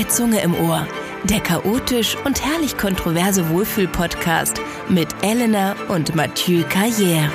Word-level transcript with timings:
bei 0.00 0.04
Zunge 0.04 0.40
im 0.40 0.54
Ohr, 0.54 0.86
der 1.24 1.40
chaotisch 1.40 2.16
und 2.24 2.42
herrlich 2.42 2.78
kontroverse 2.78 3.50
Wohlfühl-Podcast 3.50 4.58
mit 4.88 5.08
Elena 5.20 5.76
und 5.88 6.14
Mathieu 6.14 6.62
Carrière. 6.62 7.28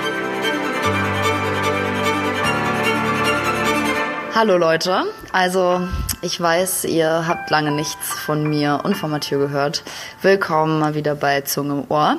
Hallo 4.34 4.58
Leute, 4.58 5.04
also 5.32 5.88
ich 6.24 6.42
weiß, 6.42 6.86
ihr 6.86 7.28
habt 7.28 7.52
lange 7.52 7.70
nichts 7.70 8.10
von 8.10 8.50
mir 8.50 8.82
und 8.84 8.98
von 8.98 9.12
Mathieu 9.12 9.38
gehört. 9.38 9.84
Willkommen 10.24 10.80
mal 10.80 10.96
wieder 10.96 11.14
bei 11.14 11.42
Zunge 11.42 11.74
im 11.74 11.84
Ohr. 11.90 12.18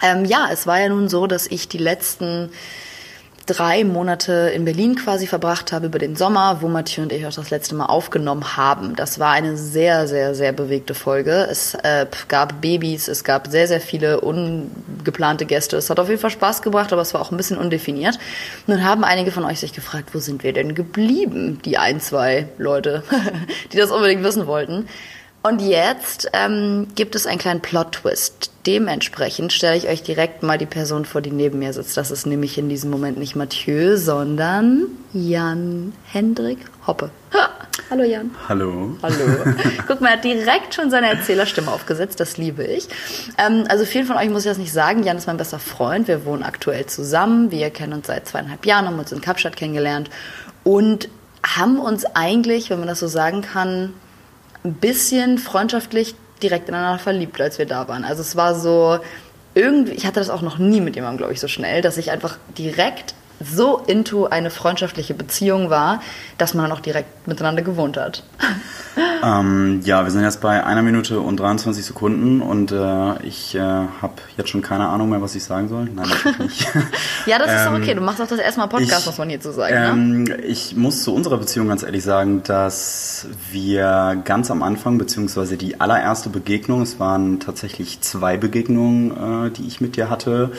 Ähm, 0.00 0.24
ja, 0.24 0.48
es 0.50 0.66
war 0.66 0.80
ja 0.80 0.88
nun 0.88 1.10
so, 1.10 1.26
dass 1.26 1.46
ich 1.46 1.68
die 1.68 1.76
letzten 1.76 2.50
drei 3.46 3.84
Monate 3.84 4.50
in 4.54 4.64
Berlin 4.64 4.96
quasi 4.96 5.26
verbracht 5.26 5.72
habe 5.72 5.86
über 5.86 5.98
den 5.98 6.16
Sommer, 6.16 6.58
wo 6.60 6.68
Mathieu 6.68 7.02
und 7.02 7.12
ich 7.12 7.26
auch 7.26 7.32
das 7.32 7.50
letzte 7.50 7.74
Mal 7.74 7.86
aufgenommen 7.86 8.56
haben. 8.56 8.96
Das 8.96 9.18
war 9.18 9.32
eine 9.32 9.56
sehr, 9.56 10.06
sehr, 10.06 10.34
sehr 10.34 10.52
bewegte 10.52 10.94
Folge. 10.94 11.46
Es 11.50 11.74
äh, 11.74 12.06
gab 12.28 12.60
Babys, 12.60 13.08
es 13.08 13.24
gab 13.24 13.48
sehr, 13.48 13.68
sehr 13.68 13.80
viele 13.80 14.20
ungeplante 14.20 15.46
Gäste. 15.46 15.76
Es 15.76 15.90
hat 15.90 16.00
auf 16.00 16.08
jeden 16.08 16.20
Fall 16.20 16.30
Spaß 16.30 16.62
gebracht, 16.62 16.92
aber 16.92 17.02
es 17.02 17.14
war 17.14 17.20
auch 17.20 17.30
ein 17.30 17.36
bisschen 17.36 17.58
undefiniert. 17.58 18.18
Nun 18.66 18.84
haben 18.84 19.04
einige 19.04 19.30
von 19.30 19.44
euch 19.44 19.60
sich 19.60 19.72
gefragt, 19.72 20.10
wo 20.12 20.18
sind 20.18 20.42
wir 20.42 20.52
denn 20.52 20.74
geblieben? 20.74 21.60
Die 21.64 21.78
ein, 21.78 22.00
zwei 22.00 22.48
Leute, 22.58 23.02
die 23.72 23.76
das 23.76 23.90
unbedingt 23.90 24.22
wissen 24.22 24.46
wollten. 24.46 24.88
Und 25.46 25.60
jetzt 25.60 26.30
ähm, 26.32 26.86
gibt 26.94 27.14
es 27.14 27.26
einen 27.26 27.38
kleinen 27.38 27.60
Plot-Twist. 27.60 28.50
Dementsprechend 28.66 29.52
stelle 29.52 29.76
ich 29.76 29.88
euch 29.88 30.02
direkt 30.02 30.42
mal 30.42 30.56
die 30.56 30.64
Person 30.64 31.04
vor, 31.04 31.20
die 31.20 31.32
neben 31.32 31.58
mir 31.58 31.74
sitzt. 31.74 31.98
Das 31.98 32.10
ist 32.10 32.24
nämlich 32.24 32.56
in 32.56 32.70
diesem 32.70 32.90
Moment 32.90 33.18
nicht 33.18 33.36
Mathieu, 33.36 33.98
sondern 33.98 34.86
Jan 35.12 35.92
Hendrik 36.06 36.60
Hoppe. 36.86 37.10
Ha! 37.34 37.50
Hallo 37.90 38.04
Jan. 38.04 38.30
Hallo. 38.48 38.96
Hallo. 39.02 39.54
Guck 39.86 40.00
mal, 40.00 40.08
er 40.08 40.12
hat 40.14 40.24
direkt 40.24 40.72
schon 40.72 40.90
seine 40.90 41.10
Erzählerstimme 41.10 41.70
aufgesetzt. 41.70 42.20
Das 42.20 42.38
liebe 42.38 42.64
ich. 42.64 42.88
Ähm, 43.36 43.66
also 43.68 43.84
vielen 43.84 44.06
von 44.06 44.16
euch 44.16 44.30
muss 44.30 44.46
ich 44.46 44.50
das 44.50 44.56
nicht 44.56 44.72
sagen. 44.72 45.02
Jan 45.02 45.18
ist 45.18 45.26
mein 45.26 45.36
bester 45.36 45.58
Freund. 45.58 46.08
Wir 46.08 46.24
wohnen 46.24 46.42
aktuell 46.42 46.86
zusammen. 46.86 47.50
Wir 47.50 47.68
kennen 47.68 47.92
uns 47.92 48.06
seit 48.06 48.26
zweieinhalb 48.26 48.64
Jahren, 48.64 48.86
haben 48.86 48.98
uns 48.98 49.12
in 49.12 49.20
Kapstadt 49.20 49.56
kennengelernt 49.56 50.08
und 50.62 51.10
haben 51.46 51.78
uns 51.78 52.06
eigentlich, 52.06 52.70
wenn 52.70 52.78
man 52.78 52.88
das 52.88 53.00
so 53.00 53.08
sagen 53.08 53.42
kann, 53.42 53.92
ein 54.64 54.74
bisschen 54.74 55.38
freundschaftlich 55.38 56.14
direkt 56.42 56.68
ineinander 56.68 56.98
verliebt, 56.98 57.40
als 57.40 57.58
wir 57.58 57.66
da 57.66 57.86
waren. 57.88 58.04
Also 58.04 58.22
es 58.22 58.34
war 58.34 58.54
so 58.54 58.98
irgendwie, 59.54 59.92
ich 59.92 60.06
hatte 60.06 60.20
das 60.20 60.30
auch 60.30 60.42
noch 60.42 60.58
nie 60.58 60.80
mit 60.80 60.96
jemandem, 60.96 61.18
glaube 61.18 61.32
ich, 61.32 61.40
so 61.40 61.48
schnell, 61.48 61.82
dass 61.82 61.96
ich 61.96 62.10
einfach 62.10 62.38
direkt 62.56 63.14
so 63.40 63.78
into 63.78 64.26
eine 64.26 64.50
freundschaftliche 64.50 65.14
Beziehung 65.14 65.70
war, 65.70 66.00
dass 66.38 66.54
man 66.54 66.64
dann 66.64 66.76
auch 66.76 66.80
direkt 66.80 67.26
miteinander 67.26 67.62
gewohnt 67.62 67.96
hat. 67.96 68.22
Ähm, 69.24 69.80
ja, 69.84 70.04
wir 70.04 70.10
sind 70.10 70.22
jetzt 70.22 70.40
bei 70.40 70.64
einer 70.64 70.82
Minute 70.82 71.18
und 71.18 71.40
23 71.40 71.84
Sekunden 71.84 72.42
und 72.42 72.72
äh, 72.72 73.22
ich 73.22 73.54
äh, 73.54 73.58
habe 73.58 74.14
jetzt 74.36 74.50
schon 74.50 74.60
keine 74.60 74.88
Ahnung 74.88 75.08
mehr, 75.08 75.22
was 75.22 75.34
ich 75.34 75.42
sagen 75.42 75.68
soll. 75.68 75.86
Nein, 75.86 76.06
natürlich 76.08 76.38
nicht. 76.38 76.68
ja, 77.26 77.38
das 77.38 77.50
ist 77.50 77.66
ähm, 77.66 77.74
okay. 77.74 77.94
Du 77.94 78.02
machst 78.02 78.20
auch 78.20 78.26
das 78.26 78.38
erste 78.38 78.60
Mal 78.60 78.66
Podcast, 78.66 79.00
ich, 79.00 79.06
muss 79.06 79.18
man 79.18 79.30
hierzu 79.30 79.50
sagen. 79.50 79.74
Ähm, 79.74 80.24
ne? 80.24 80.36
Ich 80.42 80.76
muss 80.76 81.02
zu 81.02 81.14
unserer 81.14 81.38
Beziehung 81.38 81.68
ganz 81.68 81.82
ehrlich 81.82 82.04
sagen, 82.04 82.42
dass 82.42 83.26
wir 83.50 84.20
ganz 84.24 84.50
am 84.50 84.62
Anfang, 84.62 84.98
beziehungsweise 84.98 85.56
die 85.56 85.80
allererste 85.80 86.28
Begegnung, 86.28 86.82
es 86.82 87.00
waren 87.00 87.40
tatsächlich 87.40 88.00
zwei 88.02 88.36
Begegnungen, 88.36 89.46
äh, 89.46 89.50
die 89.50 89.66
ich 89.66 89.80
mit 89.80 89.96
dir 89.96 90.10
hatte, 90.10 90.52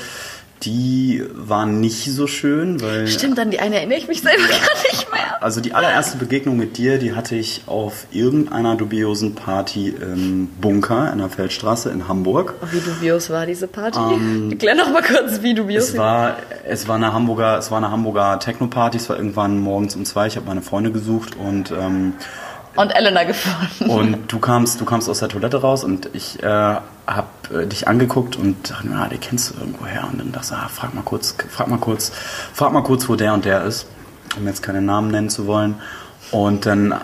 die 0.65 1.23
war 1.33 1.65
nicht 1.65 2.11
so 2.11 2.27
schön, 2.27 2.81
weil. 2.81 3.07
Stimmt, 3.07 3.39
an 3.39 3.51
die 3.51 3.59
eine 3.59 3.77
erinnere 3.77 3.99
ich 3.99 4.07
mich 4.07 4.21
selber 4.21 4.41
ja. 4.41 4.47
gar 4.47 4.91
nicht 4.91 5.11
mehr. 5.11 5.43
Also 5.43 5.61
die 5.61 5.73
allererste 5.73 6.17
Begegnung 6.17 6.57
mit 6.57 6.77
dir, 6.77 6.97
die 6.97 7.13
hatte 7.13 7.35
ich 7.35 7.63
auf 7.67 8.07
irgendeiner 8.11 8.75
dubiosen 8.75 9.35
Party 9.35 9.89
im 9.89 10.47
Bunker 10.59 11.11
in 11.11 11.19
der 11.19 11.29
Feldstraße 11.29 11.89
in 11.89 12.07
Hamburg. 12.07 12.55
Wie 12.71 12.79
dubios 12.79 13.29
war 13.29 13.45
diese 13.45 13.67
Party? 13.67 13.99
Ähm, 13.99 14.51
Erklär 14.51 14.75
noch 14.75 14.91
mal 14.91 15.03
kurz, 15.03 15.41
wie 15.41 15.53
dubios. 15.53 15.89
Es 15.89 15.97
war, 15.97 16.37
es 16.65 16.87
war 16.87 16.95
eine 16.95 17.13
Hamburger, 17.13 17.57
es 17.57 17.69
war 17.69 17.77
eine 17.77 17.91
Hamburger 17.91 18.39
Techno-Party. 18.39 18.97
Es 18.97 19.09
war 19.09 19.17
irgendwann 19.17 19.59
morgens 19.59 19.95
um 19.95 20.05
zwei. 20.05 20.27
Ich 20.27 20.35
habe 20.35 20.47
meine 20.47 20.61
Freunde 20.61 20.91
gesucht 20.91 21.35
und 21.35 21.71
ähm, 21.71 22.13
und 22.75 22.89
Elena 22.89 23.23
gefunden. 23.23 23.89
Und 23.89 24.31
du 24.31 24.39
kamst, 24.39 24.79
du 24.81 24.85
kamst 24.85 25.09
aus 25.09 25.19
der 25.19 25.29
Toilette 25.29 25.61
raus 25.61 25.83
und 25.83 26.09
ich 26.13 26.41
äh, 26.43 26.47
habe 26.47 27.27
äh, 27.53 27.65
dich 27.65 27.87
angeguckt 27.87 28.35
und 28.35 28.69
dachte, 28.69 28.87
na, 28.89 29.07
die 29.07 29.17
kennst 29.17 29.51
du 29.51 29.59
irgendwo 29.59 29.85
her. 29.85 30.07
Und 30.11 30.19
dann 30.19 30.31
dachte 30.31 30.47
ich, 30.51 30.57
ah, 30.57 30.67
frag 30.67 30.93
mal 30.93 31.03
kurz, 31.03 31.35
frag 31.49 31.67
mal 31.67 31.79
kurz, 31.79 32.11
frag 32.53 32.71
mal 32.73 32.83
kurz, 32.83 33.07
wo 33.09 33.15
der 33.15 33.33
und 33.33 33.45
der 33.45 33.63
ist, 33.63 33.87
um 34.37 34.45
jetzt 34.47 34.61
keine 34.61 34.81
Namen 34.81 35.11
nennen 35.11 35.29
zu 35.29 35.47
wollen. 35.47 35.75
Und 36.31 36.65
dann 36.65 36.95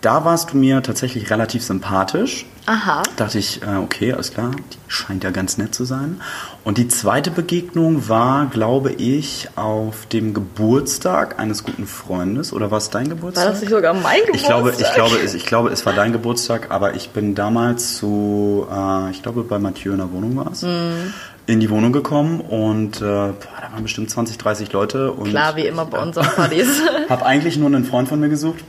da 0.00 0.24
warst 0.24 0.52
du 0.52 0.56
mir 0.56 0.82
tatsächlich 0.82 1.30
relativ 1.30 1.62
sympathisch. 1.62 2.46
Aha. 2.70 3.02
Dachte 3.16 3.38
ich, 3.38 3.62
äh, 3.62 3.76
okay, 3.82 4.12
alles 4.12 4.32
klar, 4.32 4.52
die 4.52 4.78
scheint 4.86 5.24
ja 5.24 5.30
ganz 5.30 5.58
nett 5.58 5.74
zu 5.74 5.84
sein. 5.84 6.20
Und 6.62 6.78
die 6.78 6.86
zweite 6.86 7.32
Begegnung 7.32 8.08
war, 8.08 8.46
glaube 8.46 8.92
ich, 8.92 9.48
auf 9.56 10.06
dem 10.06 10.34
Geburtstag 10.34 11.40
eines 11.40 11.64
guten 11.64 11.88
Freundes. 11.88 12.52
Oder 12.52 12.70
war 12.70 12.78
es 12.78 12.88
dein 12.88 13.08
Geburtstag? 13.08 13.44
War 13.44 13.52
das 13.52 13.60
nicht 13.60 13.70
sogar 13.70 13.92
mein 13.92 14.20
Geburtstag? 14.20 14.36
Ich 14.36 14.46
glaube, 14.46 14.70
ich 14.70 14.94
glaube, 14.94 15.16
es, 15.16 15.34
ich 15.34 15.46
glaube, 15.46 15.70
es 15.70 15.84
war 15.84 15.94
dein 15.94 16.12
Geburtstag, 16.12 16.70
aber 16.70 16.94
ich 16.94 17.10
bin 17.10 17.34
damals 17.34 17.96
zu, 17.96 18.68
äh, 18.72 19.10
ich 19.10 19.20
glaube, 19.20 19.42
bei 19.42 19.58
Mathieu 19.58 19.90
in 19.90 19.98
der 19.98 20.12
Wohnung 20.12 20.36
war 20.36 20.52
es. 20.52 20.62
Mm 20.62 21.12
in 21.46 21.58
die 21.58 21.68
Wohnung 21.68 21.90
gekommen 21.90 22.40
und 22.40 22.98
äh, 22.98 23.00
boah, 23.00 23.34
da 23.60 23.72
waren 23.72 23.82
bestimmt 23.82 24.08
20, 24.08 24.38
30 24.38 24.72
Leute. 24.72 25.10
Und 25.10 25.30
Klar, 25.30 25.56
wie 25.56 25.66
immer 25.66 25.84
bei 25.84 26.00
unseren 26.00 26.28
Partys. 26.28 26.80
habe 27.08 27.26
eigentlich 27.26 27.56
nur 27.56 27.66
einen 27.66 27.84
Freund 27.84 28.08
von 28.08 28.20
mir 28.20 28.28
gesucht 28.28 28.62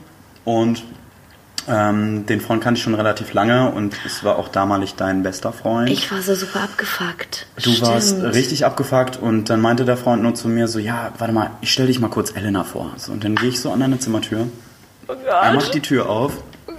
und 0.45 0.81
ähm, 1.67 2.25
den 2.25 2.41
Freund 2.41 2.63
kannte 2.63 2.77
ich 2.77 2.83
schon 2.83 2.95
relativ 2.95 3.33
lange 3.33 3.71
und 3.71 3.95
es 4.05 4.23
war 4.23 4.37
auch 4.37 4.47
damalig 4.47 4.95
dein 4.95 5.23
bester 5.23 5.53
Freund. 5.53 5.89
Ich 5.89 6.11
war 6.11 6.21
so 6.21 6.35
super 6.35 6.61
abgefuckt. 6.61 7.47
Du 7.55 7.71
Stimmt. 7.71 7.81
warst 7.81 8.21
richtig 8.21 8.65
abgefuckt 8.65 9.17
und 9.17 9.49
dann 9.49 9.61
meinte 9.61 9.85
der 9.85 9.97
Freund 9.97 10.23
nur 10.23 10.33
zu 10.33 10.47
mir 10.47 10.67
so, 10.67 10.79
ja, 10.79 11.11
warte 11.17 11.33
mal, 11.33 11.51
ich 11.61 11.71
stell 11.71 11.87
dich 11.87 11.99
mal 11.99 12.09
kurz 12.09 12.35
Elena 12.35 12.63
vor. 12.63 12.91
So, 12.97 13.11
und 13.11 13.23
dann 13.23 13.35
gehe 13.35 13.49
ich 13.49 13.59
so 13.59 13.71
an 13.71 13.79
deine 13.79 13.99
Zimmertür. 13.99 14.47
Oh. 15.07 15.13
Er 15.13 15.53
macht 15.53 15.73
die 15.73 15.81
Tür 15.81 16.09
auf. 16.09 16.33
Oh. 16.67 16.71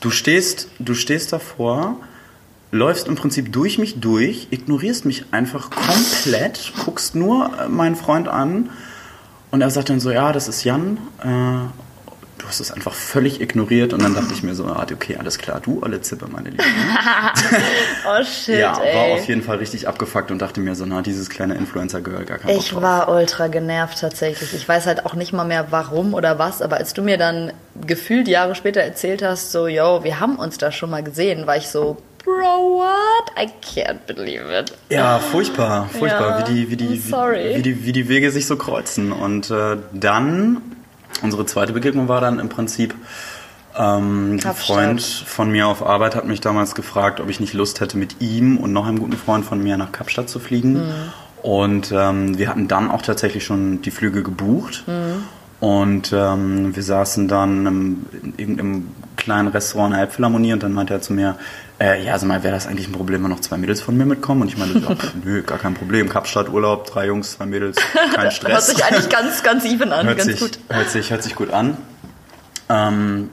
Du 0.00 0.10
stehst, 0.10 0.68
du 0.78 0.94
stehst 0.94 1.32
davor, 1.32 1.96
läufst 2.70 3.06
im 3.06 3.14
Prinzip 3.14 3.52
durch 3.52 3.78
mich 3.78 4.00
durch, 4.00 4.48
ignorierst 4.50 5.04
mich 5.04 5.26
einfach 5.30 5.70
komplett, 5.70 6.72
guckst 6.84 7.14
nur 7.14 7.50
meinen 7.68 7.96
Freund 7.96 8.28
an 8.28 8.70
und 9.52 9.60
er 9.60 9.70
sagt 9.70 9.90
dann 9.90 10.00
so, 10.00 10.10
ja, 10.10 10.32
das 10.32 10.48
ist 10.48 10.64
Jan. 10.64 10.98
Äh, 11.22 11.81
du 12.42 12.48
hast 12.48 12.60
es 12.60 12.72
einfach 12.72 12.92
völlig 12.92 13.40
ignoriert 13.40 13.92
und 13.92 14.02
dann 14.02 14.14
dachte 14.14 14.32
ich 14.34 14.42
mir 14.42 14.54
so, 14.54 14.64
ah, 14.66 14.84
okay, 14.92 15.16
alles 15.16 15.38
klar, 15.38 15.60
du 15.60 15.80
alle 15.82 16.00
Zippe, 16.00 16.26
meine 16.28 16.50
Liebe. 16.50 16.62
oh 18.06 18.24
shit, 18.24 18.58
Ja, 18.58 18.78
ey. 18.82 18.96
war 18.96 19.04
auf 19.18 19.26
jeden 19.28 19.42
Fall 19.42 19.58
richtig 19.58 19.88
abgefuckt 19.88 20.30
und 20.30 20.40
dachte 20.40 20.60
mir 20.60 20.74
so, 20.74 20.84
na, 20.84 21.02
dieses 21.02 21.30
kleine 21.30 21.54
Influencer-Girl, 21.54 22.24
gar 22.24 22.38
kein 22.38 22.56
Ich 22.56 22.70
drauf. 22.70 22.82
war 22.82 23.08
ultra 23.08 23.46
genervt 23.48 24.00
tatsächlich. 24.00 24.54
Ich 24.54 24.68
weiß 24.68 24.86
halt 24.86 25.06
auch 25.06 25.14
nicht 25.14 25.32
mal 25.32 25.44
mehr 25.44 25.66
warum 25.70 26.14
oder 26.14 26.38
was, 26.38 26.62
aber 26.62 26.76
als 26.76 26.92
du 26.94 27.02
mir 27.02 27.16
dann 27.18 27.52
gefühlt 27.86 28.28
Jahre 28.28 28.54
später 28.54 28.80
erzählt 28.80 29.22
hast, 29.22 29.52
so, 29.52 29.66
yo, 29.68 30.02
wir 30.04 30.18
haben 30.20 30.36
uns 30.36 30.58
da 30.58 30.72
schon 30.72 30.90
mal 30.90 31.02
gesehen, 31.02 31.46
war 31.46 31.56
ich 31.56 31.68
so, 31.68 31.96
Bro, 32.24 32.78
what? 32.78 33.32
I 33.36 33.48
can't 33.64 33.98
believe 34.06 34.44
it. 34.56 34.72
Ja, 34.90 35.18
furchtbar, 35.18 35.88
furchtbar, 35.88 36.38
ja, 36.40 36.48
wie, 36.48 36.52
die, 36.54 36.70
wie, 36.70 36.76
die, 36.76 37.04
wie, 37.04 37.12
wie, 37.56 37.62
die, 37.62 37.84
wie 37.84 37.92
die 37.92 38.08
Wege 38.08 38.30
sich 38.30 38.46
so 38.46 38.56
kreuzen. 38.56 39.10
Und 39.10 39.50
äh, 39.50 39.76
dann 39.92 40.58
Unsere 41.20 41.46
zweite 41.46 41.72
Begegnung 41.72 42.08
war 42.08 42.20
dann 42.20 42.38
im 42.38 42.48
Prinzip, 42.48 42.94
ähm, 43.76 44.38
ein 44.44 44.54
Freund 44.54 45.02
von 45.02 45.50
mir 45.50 45.66
auf 45.66 45.84
Arbeit 45.84 46.14
hat 46.14 46.26
mich 46.26 46.40
damals 46.40 46.74
gefragt, 46.74 47.20
ob 47.20 47.30
ich 47.30 47.40
nicht 47.40 47.54
Lust 47.54 47.80
hätte, 47.80 47.96
mit 47.96 48.20
ihm 48.20 48.58
und 48.58 48.72
noch 48.72 48.86
einem 48.86 48.98
guten 48.98 49.16
Freund 49.16 49.44
von 49.44 49.62
mir 49.62 49.76
nach 49.76 49.92
Kapstadt 49.92 50.28
zu 50.28 50.40
fliegen. 50.40 50.74
Mhm. 50.74 50.92
Und 51.42 51.92
ähm, 51.92 52.38
wir 52.38 52.48
hatten 52.48 52.68
dann 52.68 52.90
auch 52.90 53.02
tatsächlich 53.02 53.44
schon 53.44 53.82
die 53.82 53.90
Flüge 53.90 54.22
gebucht. 54.22 54.84
Mhm. 54.86 55.24
Und 55.60 56.12
ähm, 56.12 56.74
wir 56.74 56.82
saßen 56.82 57.28
dann 57.28 57.66
im, 57.66 58.06
in 58.22 58.34
irgendeinem 58.36 58.88
kleinen 59.22 59.48
Restaurant 59.48 59.92
in 59.92 59.92
der 59.92 60.00
Elbphilharmonie 60.02 60.52
und 60.52 60.62
dann 60.62 60.72
meinte 60.72 60.94
er 60.94 61.00
zu 61.00 61.12
mir, 61.12 61.36
äh, 61.80 62.04
ja, 62.04 62.18
sag 62.18 62.28
mal, 62.28 62.42
wäre 62.42 62.54
das 62.54 62.66
eigentlich 62.66 62.88
ein 62.88 62.92
Problem, 62.92 63.22
wenn 63.22 63.30
noch 63.30 63.40
zwei 63.40 63.56
Mädels 63.56 63.80
von 63.80 63.96
mir 63.96 64.04
mitkommen? 64.04 64.42
Und 64.42 64.48
ich 64.48 64.58
meinte, 64.58 64.78
ja, 64.78 64.96
nö, 65.24 65.42
gar 65.42 65.58
kein 65.58 65.74
Problem. 65.74 66.08
Kapstadt, 66.08 66.48
Urlaub, 66.48 66.86
drei 66.86 67.06
Jungs, 67.06 67.32
zwei 67.32 67.46
Mädels, 67.46 67.76
kein 68.14 68.30
Stress. 68.32 68.52
hört 68.52 68.62
sich 68.62 68.84
eigentlich 68.84 69.08
ganz, 69.08 69.42
ganz 69.42 69.64
even 69.64 69.92
an, 69.92 70.06
hört 70.06 70.18
ganz 70.18 70.30
sich, 70.30 70.40
gut. 70.40 70.58
Hört 70.68 70.90
sich, 70.90 71.10
hört 71.10 71.22
sich 71.22 71.34
gut 71.34 71.50
an. 71.50 71.76
Ähm, 72.68 73.30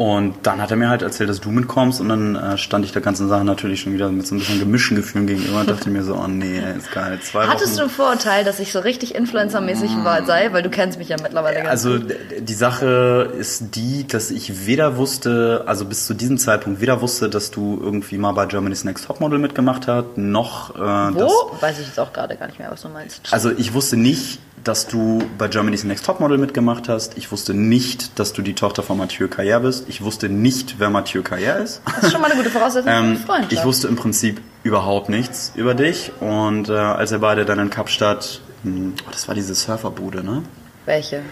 und 0.00 0.36
dann 0.44 0.62
hat 0.62 0.70
er 0.70 0.78
mir 0.78 0.88
halt 0.88 1.02
erzählt, 1.02 1.28
dass 1.28 1.42
du 1.42 1.50
mitkommst 1.50 2.00
und 2.00 2.08
dann 2.08 2.34
äh, 2.34 2.56
stand 2.56 2.86
ich 2.86 2.92
der 2.92 3.02
ganzen 3.02 3.28
Sache 3.28 3.44
natürlich 3.44 3.82
schon 3.82 3.92
wieder 3.92 4.10
mit 4.10 4.26
so 4.26 4.34
ein 4.34 4.38
bisschen 4.38 4.58
gemischten 4.58 4.96
Gefühlen 4.96 5.26
gegenüber 5.26 5.60
und 5.60 5.68
dachte 5.68 5.90
mir 5.90 6.02
so, 6.02 6.14
oh 6.14 6.26
nee, 6.26 6.58
ist 6.74 6.90
geil. 6.90 7.20
Zwei 7.22 7.46
Hattest 7.46 7.72
Wochen. 7.72 7.76
du 7.76 7.82
einen 7.82 7.90
Vorurteil, 7.90 8.44
dass 8.44 8.60
ich 8.60 8.72
so 8.72 8.78
richtig 8.78 9.14
influencermäßig 9.14 9.90
mm. 9.90 10.24
sei? 10.24 10.54
Weil 10.54 10.62
du 10.62 10.70
kennst 10.70 10.98
mich 10.98 11.10
ja 11.10 11.18
mittlerweile 11.22 11.56
ganz 11.56 11.68
Also 11.68 11.98
gut. 11.98 12.14
die 12.38 12.54
Sache 12.54 13.30
ist 13.38 13.76
die, 13.76 14.08
dass 14.08 14.30
ich 14.30 14.64
weder 14.64 14.96
wusste, 14.96 15.64
also 15.66 15.84
bis 15.84 16.06
zu 16.06 16.14
diesem 16.14 16.38
Zeitpunkt 16.38 16.80
weder 16.80 17.02
wusste, 17.02 17.28
dass 17.28 17.50
du 17.50 17.78
irgendwie 17.82 18.16
mal 18.16 18.32
bei 18.32 18.46
Germany's 18.46 18.84
Next 18.84 19.04
Topmodel 19.04 19.38
mitgemacht 19.38 19.86
hast, 19.86 20.16
noch... 20.16 20.76
Äh, 20.76 20.78
Wo? 20.78 21.30
Weiß 21.60 21.78
ich 21.78 21.86
jetzt 21.86 22.00
auch 22.00 22.14
gerade 22.14 22.36
gar 22.36 22.46
nicht 22.46 22.58
mehr, 22.58 22.70
was 22.70 22.80
du 22.80 22.88
meinst. 22.88 23.20
Also 23.32 23.50
ich 23.50 23.74
wusste 23.74 23.98
nicht, 23.98 24.38
dass 24.64 24.86
du 24.86 25.22
bei 25.38 25.48
Germany's 25.48 25.84
Next 25.84 26.04
Topmodel 26.04 26.38
mitgemacht 26.38 26.88
hast. 26.88 27.16
Ich 27.16 27.32
wusste 27.32 27.54
nicht, 27.54 28.18
dass 28.18 28.32
du 28.32 28.42
die 28.42 28.54
Tochter 28.54 28.82
von 28.82 28.98
Mathieu 28.98 29.26
Carrière 29.26 29.60
bist. 29.60 29.88
Ich 29.88 30.02
wusste 30.02 30.28
nicht, 30.28 30.76
wer 30.78 30.90
Mathieu 30.90 31.22
Carrière 31.22 31.62
ist. 31.62 31.82
Das 31.86 32.04
ist 32.04 32.12
schon 32.12 32.20
mal 32.20 32.30
eine 32.30 32.36
gute 32.36 32.50
Voraussetzung 32.50 32.92
ähm, 32.92 33.16
Freundschaft. 33.16 33.52
Ich 33.52 33.64
wusste 33.64 33.88
im 33.88 33.96
Prinzip 33.96 34.40
überhaupt 34.62 35.08
nichts 35.08 35.52
über 35.54 35.74
dich. 35.74 36.12
Und 36.20 36.68
äh, 36.68 36.72
als 36.72 37.10
wir 37.10 37.18
beide 37.18 37.44
dann 37.44 37.58
in 37.58 37.70
Kapstadt, 37.70 38.40
mh, 38.62 38.74
hm, 38.74 38.94
oh, 39.06 39.10
das 39.10 39.28
war 39.28 39.34
diese 39.34 39.54
Surferbude, 39.54 40.22
ne? 40.24 40.42
Welche? 40.84 41.22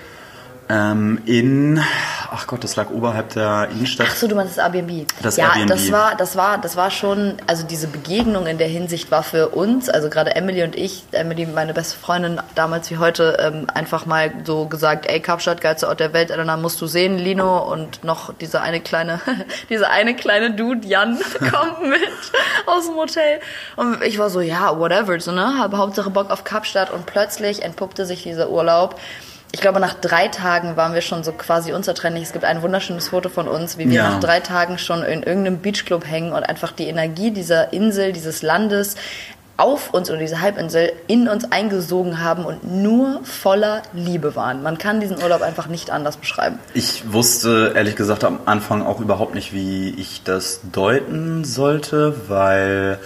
Ähm, 0.71 1.23
in, 1.25 1.83
ach 2.31 2.47
Gott, 2.47 2.63
das 2.63 2.77
lag 2.77 2.91
oberhalb 2.91 3.31
der 3.31 3.69
Innenstadt. 3.71 4.09
Ach 4.11 4.17
so, 4.17 4.29
du 4.29 4.35
meinst 4.35 4.59
das 4.59 4.65
Airbnb. 4.65 5.07
Das 5.23 5.39
ja, 5.39 5.47
Airbnb. 5.47 5.69
das 5.69 5.91
war, 5.91 6.15
das 6.15 6.37
war, 6.37 6.59
das 6.59 6.77
war 6.77 6.91
schon, 6.91 7.37
also 7.47 7.67
diese 7.67 7.87
Begegnung 7.87 8.47
in 8.47 8.59
der 8.59 8.69
Hinsicht 8.69 9.11
war 9.11 9.23
für 9.23 9.49
uns, 9.49 9.89
also 9.89 10.11
gerade 10.11 10.37
Emily 10.37 10.63
und 10.63 10.77
ich, 10.77 11.05
Emily, 11.13 11.47
meine 11.47 11.73
beste 11.73 11.99
Freundin 11.99 12.39
damals 12.55 12.91
wie 12.91 12.99
heute, 12.99 13.39
ähm, 13.41 13.67
einfach 13.73 14.05
mal 14.05 14.31
so 14.45 14.67
gesagt, 14.67 15.07
ey, 15.07 15.21
Kapstadt, 15.21 15.63
geilster 15.63 15.89
Ort 15.89 16.01
der 16.01 16.13
Welt, 16.13 16.31
Elena, 16.31 16.59
musst 16.59 16.81
du 16.83 16.87
sehen, 16.87 17.17
Lino 17.17 17.59
und 17.73 18.05
noch 18.05 18.35
dieser 18.35 18.61
eine 18.61 18.81
kleine, 18.81 19.21
dieser 19.71 19.89
eine 19.89 20.15
kleine 20.15 20.51
Dude, 20.51 20.87
Jan, 20.87 21.19
kommt 21.39 21.89
mit 21.89 22.01
aus 22.67 22.87
dem 22.87 22.97
Hotel. 22.97 23.41
Und 23.77 24.03
ich 24.03 24.19
war 24.19 24.29
so, 24.29 24.43
ja, 24.43 24.79
whatever, 24.79 25.19
so, 25.19 25.33
ne, 25.33 25.59
habe 25.59 25.79
Hauptsache 25.79 26.11
Bock 26.11 26.31
auf 26.31 26.45
Kapstadt 26.45 26.91
und 26.91 27.07
plötzlich 27.07 27.63
entpuppte 27.63 28.05
sich 28.05 28.23
dieser 28.23 28.51
Urlaub 28.51 29.01
ich 29.53 29.61
glaube, 29.61 29.81
nach 29.81 29.95
drei 29.95 30.29
Tagen 30.29 30.77
waren 30.77 30.93
wir 30.93 31.01
schon 31.01 31.25
so 31.25 31.33
quasi 31.33 31.73
unzertrennlich. 31.73 32.25
Es 32.25 32.33
gibt 32.33 32.45
ein 32.45 32.61
wunderschönes 32.63 33.09
Foto 33.09 33.29
von 33.29 33.49
uns, 33.49 33.79
wie 33.79 33.89
wir 33.89 33.97
ja. 33.97 34.11
nach 34.11 34.21
drei 34.21 34.41
Tagen 34.41 34.79
schon 34.79 35.03
in 35.03 35.23
irgendeinem 35.23 35.61
Beachclub 35.61 36.07
hängen 36.07 36.33
und 36.33 36.43
einfach 36.43 36.73
die 36.73 36.87
Energie 36.87 37.31
dieser 37.31 37.73
Insel, 37.73 38.13
dieses 38.13 38.43
Landes 38.43 38.97
auf 39.57 39.93
uns 39.93 40.09
oder 40.09 40.21
diese 40.21 40.41
Halbinsel 40.41 40.93
in 41.09 41.29
uns 41.29 41.51
eingesogen 41.51 42.23
haben 42.23 42.45
und 42.45 42.65
nur 42.65 43.21
voller 43.25 43.83
Liebe 43.93 44.37
waren. 44.37 44.63
Man 44.63 44.79
kann 44.79 45.01
diesen 45.01 45.21
Urlaub 45.21 45.43
einfach 45.43 45.67
nicht 45.67 45.91
anders 45.91 46.17
beschreiben. 46.17 46.61
Ich 46.75 47.13
wusste 47.13 47.73
ehrlich 47.75 47.97
gesagt 47.97 48.25
am 48.25 48.39
Anfang 48.45 48.87
auch 48.87 49.01
überhaupt 49.01 49.35
nicht, 49.35 49.53
wie 49.53 49.91
ich 49.91 50.23
das 50.23 50.61
deuten 50.71 51.45
sollte, 51.45 52.29
weil 52.29 53.01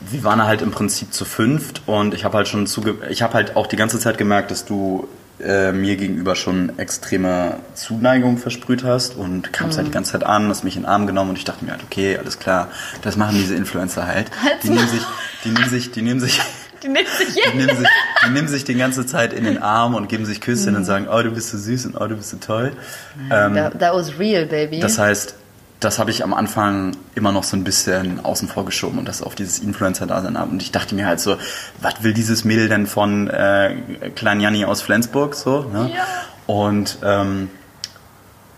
wir 0.00 0.22
waren 0.22 0.44
halt 0.44 0.60
im 0.60 0.70
Prinzip 0.70 1.14
zu 1.14 1.24
fünft 1.24 1.82
und 1.86 2.12
ich 2.12 2.24
habe 2.24 2.36
halt 2.36 2.48
schon 2.48 2.66
zuge 2.66 2.96
ich 3.08 3.22
habe 3.22 3.34
halt 3.34 3.56
auch 3.56 3.66
die 3.66 3.76
ganze 3.76 3.98
Zeit 3.98 4.18
gemerkt, 4.18 4.50
dass 4.50 4.66
du 4.66 5.08
äh, 5.44 5.72
mir 5.72 5.96
gegenüber 5.96 6.36
schon 6.36 6.78
extreme 6.78 7.56
Zuneigung 7.74 8.38
versprüht 8.38 8.84
hast 8.84 9.16
und 9.16 9.52
kamst 9.52 9.74
mhm. 9.74 9.78
halt 9.78 9.88
die 9.88 9.92
ganze 9.92 10.12
Zeit 10.12 10.24
an, 10.24 10.48
hast 10.48 10.64
mich 10.64 10.76
in 10.76 10.82
den 10.82 10.88
Arm 10.88 11.06
genommen 11.06 11.30
und 11.30 11.38
ich 11.38 11.44
dachte 11.44 11.64
mir 11.64 11.72
halt, 11.72 11.82
okay, 11.82 12.16
alles 12.16 12.38
klar, 12.38 12.68
das 13.02 13.16
machen 13.16 13.36
diese 13.36 13.54
Influencer 13.54 14.06
halt. 14.06 14.30
Die 14.62 14.70
nehmen 14.70 14.88
sich, 14.88 15.02
die 15.44 15.50
nehmen 15.50 15.70
sich, 15.70 15.90
die 15.90 16.02
nehmen 16.02 16.20
sich, 16.20 16.40
die 16.82 16.88
nehmen 16.88 17.06
sich, 17.06 17.34
die 17.34 17.56
nehmen 17.56 17.76
sich, 17.76 17.88
die 18.24 18.30
nehmen 18.30 18.48
sich 18.48 18.64
die 18.64 18.74
ganze 18.74 19.06
Zeit 19.06 19.32
in 19.32 19.44
den 19.44 19.58
Arm 19.58 19.94
und 19.94 20.08
geben 20.08 20.26
sich 20.26 20.40
Küsse 20.40 20.70
mhm. 20.70 20.78
und 20.78 20.84
sagen, 20.84 21.08
oh, 21.10 21.22
du 21.22 21.30
bist 21.30 21.50
so 21.50 21.58
süß 21.58 21.86
und 21.86 21.96
oh, 21.96 22.06
du 22.06 22.16
bist 22.16 22.30
so 22.30 22.36
toll. 22.36 22.72
Ähm, 23.30 23.54
that, 23.54 23.78
that 23.78 23.94
was 23.94 24.18
real, 24.18 24.46
baby. 24.46 24.80
Das 24.80 24.98
heißt, 24.98 25.34
das 25.80 25.98
habe 25.98 26.10
ich 26.10 26.22
am 26.22 26.34
Anfang 26.34 26.96
immer 27.14 27.32
noch 27.32 27.42
so 27.42 27.56
ein 27.56 27.64
bisschen 27.64 28.22
außen 28.22 28.48
vor 28.48 28.66
geschoben 28.66 28.98
und 28.98 29.08
das 29.08 29.22
auf 29.22 29.34
dieses 29.34 29.58
Influencer-Dasein 29.58 30.36
ab. 30.36 30.48
Und 30.50 30.60
ich 30.60 30.72
dachte 30.72 30.94
mir 30.94 31.06
halt 31.06 31.20
so, 31.20 31.36
was 31.80 32.02
will 32.02 32.12
dieses 32.12 32.44
Mädel 32.44 32.68
denn 32.68 32.86
von 32.86 33.28
äh, 33.28 33.76
Klein 34.14 34.40
Janni 34.40 34.66
aus 34.66 34.82
Flensburg 34.82 35.34
so? 35.34 35.62
Ne? 35.72 35.90
Ja. 35.94 36.04
Und 36.46 36.98
ähm, 37.02 37.48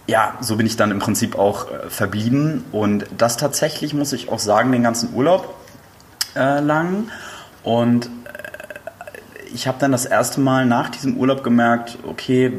ja, 0.08 0.36
so 0.40 0.56
bin 0.56 0.66
ich 0.66 0.76
dann 0.76 0.90
im 0.90 0.98
Prinzip 0.98 1.38
auch 1.38 1.70
äh, 1.70 1.88
verblieben. 1.88 2.64
Und 2.72 3.06
das 3.16 3.36
tatsächlich, 3.36 3.94
muss 3.94 4.12
ich 4.12 4.28
auch 4.28 4.40
sagen, 4.40 4.72
den 4.72 4.82
ganzen 4.82 5.14
Urlaub 5.14 5.54
äh, 6.34 6.58
lang. 6.58 7.08
Und 7.62 8.06
äh, 8.06 8.08
ich 9.54 9.69
habe 9.69 9.78
dann 9.78 9.92
das 9.92 10.06
erste 10.06 10.40
Mal 10.40 10.66
nach 10.66 10.88
diesem 10.88 11.16
Urlaub 11.16 11.44
gemerkt, 11.44 11.98
okay, 12.02 12.58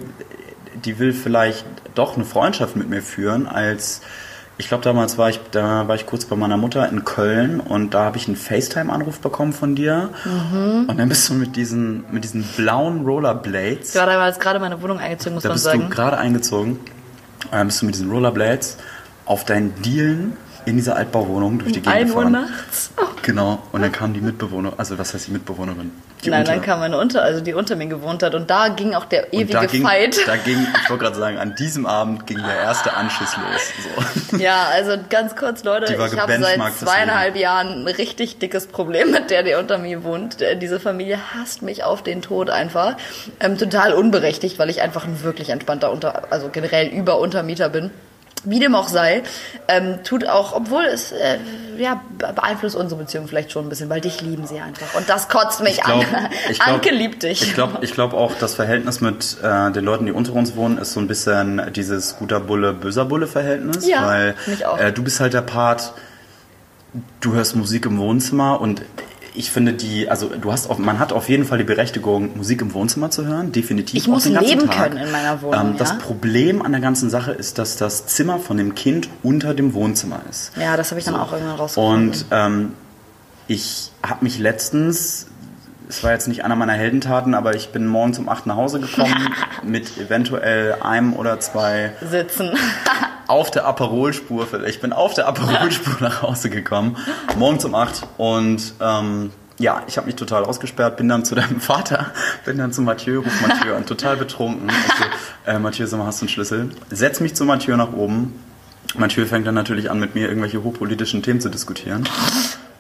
die 0.85 0.99
will 0.99 1.11
vielleicht 1.11 1.65
doch 1.95 2.15
eine 2.15 2.25
Freundschaft 2.25 2.77
mit 2.77 2.89
mir 2.89 3.01
führen, 3.01 3.45
als 3.45 4.01
ich 4.63 4.69
glaube, 4.69 4.81
damals 4.81 5.17
war 5.17 5.29
ich, 5.29 5.41
da 5.51 5.89
war 5.89 5.95
ich 5.95 6.05
kurz 6.05 6.23
bei 6.23 6.37
meiner 6.37 6.55
Mutter 6.55 6.87
in 6.87 7.03
Köln 7.03 7.59
und 7.59 7.93
da 7.93 8.05
habe 8.05 8.15
ich 8.15 8.27
einen 8.27 8.37
FaceTime-Anruf 8.37 9.19
bekommen 9.19 9.51
von 9.51 9.75
dir. 9.75 10.09
Mhm. 10.23 10.85
Und 10.87 10.97
dann 10.97 11.09
bist 11.09 11.27
du 11.27 11.33
mit 11.33 11.57
diesen, 11.57 12.05
mit 12.11 12.23
diesen 12.23 12.43
blauen 12.55 13.05
Rollerblades. 13.05 13.91
Gerade 13.91 14.13
war 14.13 14.27
jetzt 14.27 14.39
gerade 14.39 14.59
meine 14.59 14.81
Wohnung 14.81 14.99
eingezogen, 14.99 15.33
muss 15.33 15.43
da 15.43 15.49
man 15.49 15.57
sagen. 15.57 15.79
Da 15.79 15.85
bist 15.87 15.97
du 15.97 16.01
gerade 16.01 16.17
eingezogen. 16.17 16.71
Und 16.71 17.51
dann 17.51 17.67
bist 17.67 17.81
du 17.81 17.85
mit 17.87 17.95
diesen 17.95 18.09
Rollerblades 18.09 18.77
auf 19.25 19.43
deinen 19.43 19.75
Dielen 19.81 20.37
in 20.65 20.75
dieser 20.75 20.95
Altbauwohnung 20.95 21.59
durch 21.59 21.73
die 21.73 21.81
Gegend 21.81 21.95
1 21.95 22.11
Uhr 22.13 22.29
nachts. 22.29 22.91
Oh. 22.97 23.05
Genau. 23.21 23.63
Und 23.71 23.81
dann 23.81 23.91
kam 23.91 24.13
die 24.13 24.21
Mitbewohner, 24.21 24.73
also 24.77 24.97
was 24.97 25.13
heißt 25.13 25.27
die 25.27 25.31
Mitbewohnerin? 25.31 25.91
Die 26.23 26.29
Nein, 26.29 26.41
unter. 26.41 26.51
dann 26.53 26.61
kam 26.61 26.79
meine 26.79 26.97
unter, 26.97 27.21
also 27.21 27.41
die 27.41 27.53
unter 27.53 27.75
mir 27.75 27.87
gewohnt 27.87 28.23
hat. 28.23 28.33
Und 28.35 28.49
da 28.49 28.69
ging 28.69 28.93
auch 28.93 29.05
der 29.05 29.33
ewige 29.33 29.53
da 29.53 29.65
ging, 29.65 29.83
Fight. 29.83 30.25
Da 30.25 30.37
ging, 30.37 30.65
ich 30.81 30.89
wollte 30.89 31.03
gerade 31.03 31.17
sagen, 31.17 31.37
an 31.37 31.55
diesem 31.55 31.85
Abend 31.85 32.27
ging 32.27 32.37
der 32.37 32.55
erste 32.55 32.93
Anschiss 32.93 33.35
los. 33.37 33.71
So. 34.31 34.37
Ja, 34.43 34.67
also 34.73 34.97
ganz 35.09 35.35
kurz, 35.35 35.63
Leute, 35.63 35.93
ich 35.93 36.19
habe 36.19 36.37
seit 36.39 36.73
zweieinhalb 36.73 37.35
Jahren 37.35 37.83
ein 37.83 37.87
richtig 37.87 38.39
dickes 38.39 38.67
Problem 38.67 39.11
mit 39.11 39.29
der, 39.29 39.43
die 39.43 39.53
unter 39.53 39.77
mir 39.77 40.03
wohnt. 40.03 40.37
Diese 40.61 40.79
Familie 40.79 41.19
hasst 41.33 41.61
mich 41.61 41.83
auf 41.83 42.03
den 42.03 42.21
Tod 42.21 42.49
einfach. 42.49 42.97
Ähm, 43.39 43.57
total 43.57 43.93
unberechtigt, 43.93 44.59
weil 44.59 44.69
ich 44.69 44.81
einfach 44.81 45.05
ein 45.05 45.23
wirklich 45.23 45.49
entspannter 45.49 45.91
Unter, 45.91 46.31
also 46.31 46.49
generell 46.49 46.87
Über-Untermieter 46.87 47.69
bin. 47.69 47.91
Wie 48.45 48.59
dem 48.59 48.75
auch 48.75 48.87
sei, 48.87 49.23
ähm, 49.67 49.99
tut 50.03 50.27
auch, 50.27 50.53
obwohl 50.53 50.83
es 50.83 51.11
äh, 51.11 51.37
ja, 51.77 52.01
beeinflusst 52.17 52.75
unsere 52.75 53.01
Beziehung 53.01 53.27
vielleicht 53.27 53.51
schon 53.51 53.65
ein 53.65 53.69
bisschen, 53.69 53.89
weil 53.89 54.01
dich 54.01 54.21
lieben 54.21 54.45
sie 54.45 54.59
einfach. 54.59 54.93
Und 54.95 55.09
das 55.09 55.29
kotzt 55.29 55.61
mich 55.61 55.81
glaub, 55.81 55.99
an. 55.99 56.29
Glaub, 56.53 56.67
Anke 56.67 56.91
liebt 56.91 57.23
dich. 57.23 57.41
Ich 57.41 57.53
glaube 57.53 57.79
ich 57.81 57.93
glaub 57.93 58.13
auch, 58.13 58.33
das 58.39 58.55
Verhältnis 58.55 59.01
mit 59.01 59.37
äh, 59.41 59.71
den 59.71 59.85
Leuten, 59.85 60.05
die 60.05 60.11
unter 60.11 60.33
uns 60.33 60.55
wohnen, 60.55 60.77
ist 60.77 60.93
so 60.93 60.99
ein 60.99 61.07
bisschen 61.07 61.71
dieses 61.73 62.17
guter 62.17 62.39
Bulle, 62.39 62.73
böser 62.73 63.05
Bulle-Verhältnis. 63.05 63.87
Ja, 63.87 64.05
weil 64.05 64.35
äh, 64.77 64.91
du 64.91 65.03
bist 65.03 65.19
halt 65.19 65.33
der 65.33 65.41
Part, 65.41 65.93
du 67.21 67.33
hörst 67.33 67.55
Musik 67.55 67.85
im 67.85 67.97
Wohnzimmer 67.97 68.59
und 68.59 68.81
ich 69.35 69.51
finde 69.51 69.73
die, 69.73 70.09
also 70.09 70.29
du 70.29 70.51
hast 70.51 70.69
auf, 70.69 70.77
man 70.77 70.99
hat 70.99 71.11
auf 71.11 71.29
jeden 71.29 71.45
Fall 71.45 71.57
die 71.57 71.63
Berechtigung, 71.63 72.37
Musik 72.37 72.61
im 72.61 72.73
Wohnzimmer 72.73 73.09
zu 73.09 73.25
hören, 73.25 73.51
definitiv. 73.51 73.95
Ich 73.95 74.07
muss 74.07 74.25
leben 74.25 74.69
Tag. 74.69 74.91
können 74.91 74.97
in 74.97 75.11
meiner 75.11 75.41
Wohnung. 75.41 75.59
Ähm, 75.59 75.71
ja? 75.73 75.77
Das 75.79 75.97
Problem 75.97 76.61
an 76.61 76.71
der 76.71 76.81
ganzen 76.81 77.09
Sache 77.09 77.31
ist, 77.31 77.57
dass 77.57 77.77
das 77.77 78.05
Zimmer 78.05 78.39
von 78.39 78.57
dem 78.57 78.75
Kind 78.75 79.09
unter 79.23 79.53
dem 79.53 79.73
Wohnzimmer 79.73 80.21
ist. 80.29 80.51
Ja, 80.57 80.77
das 80.77 80.91
habe 80.91 80.99
ich 80.99 81.05
dann 81.05 81.15
so. 81.15 81.21
auch 81.21 81.33
irgendwann 81.33 81.55
rausgefunden. 81.55 82.09
Und 82.09 82.25
ähm, 82.31 82.71
ich 83.47 83.91
habe 84.05 84.23
mich 84.23 84.39
letztens, 84.39 85.27
es 85.89 86.03
war 86.03 86.11
jetzt 86.11 86.27
nicht 86.27 86.45
einer 86.45 86.55
meiner 86.55 86.73
Heldentaten, 86.73 87.33
aber 87.33 87.55
ich 87.55 87.69
bin 87.69 87.87
morgens 87.87 88.19
um 88.19 88.29
8 88.29 88.45
nach 88.45 88.55
Hause 88.55 88.79
gekommen 88.79 89.29
mit 89.63 89.97
eventuell 89.97 90.77
einem 90.81 91.13
oder 91.13 91.39
zwei 91.39 91.93
Sitzen. 92.01 92.51
Auf 93.33 93.49
der 93.49 93.65
Aperolspur, 93.65 94.47
ich 94.67 94.79
bin 94.79 94.93
auf 94.93 95.15
der 95.15 95.27
Aperolspur 95.27 95.95
nach 96.01 96.21
Hause 96.21 96.51
gekommen, 96.51 96.97
morgens 97.35 97.65
um 97.65 97.73
8 97.73 98.03
und 98.17 98.75
ähm, 98.79 99.31
ja, 99.57 99.81
ich 99.87 99.97
habe 99.97 100.05
mich 100.05 100.15
total 100.15 100.43
ausgesperrt, 100.45 100.97
bin 100.97 101.09
dann 101.09 101.25
zu 101.25 101.33
deinem 101.33 101.59
Vater, 101.59 102.11
bin 102.45 102.59
dann 102.59 102.71
zu 102.71 102.83
Mathieu, 102.83 103.21
ruf 103.21 103.41
Mathieu 103.41 103.75
an, 103.75 103.87
total 103.87 104.17
betrunken. 104.17 104.69
Also, 104.69 105.57
äh, 105.57 105.59
Mathieu, 105.59 105.87
sag 105.87 105.97
mal, 105.97 106.05
hast 106.05 106.21
du 106.21 106.25
einen 106.25 106.29
Schlüssel? 106.29 106.69
Setz 106.91 107.19
mich 107.19 107.33
zu 107.33 107.43
Mathieu 107.43 107.75
nach 107.75 107.93
oben. 107.93 108.39
Mathieu 108.95 109.25
fängt 109.25 109.47
dann 109.47 109.55
natürlich 109.55 109.89
an, 109.89 109.99
mit 109.99 110.13
mir 110.13 110.27
irgendwelche 110.27 110.63
hochpolitischen 110.63 111.23
Themen 111.23 111.41
zu 111.41 111.49
diskutieren. 111.49 112.07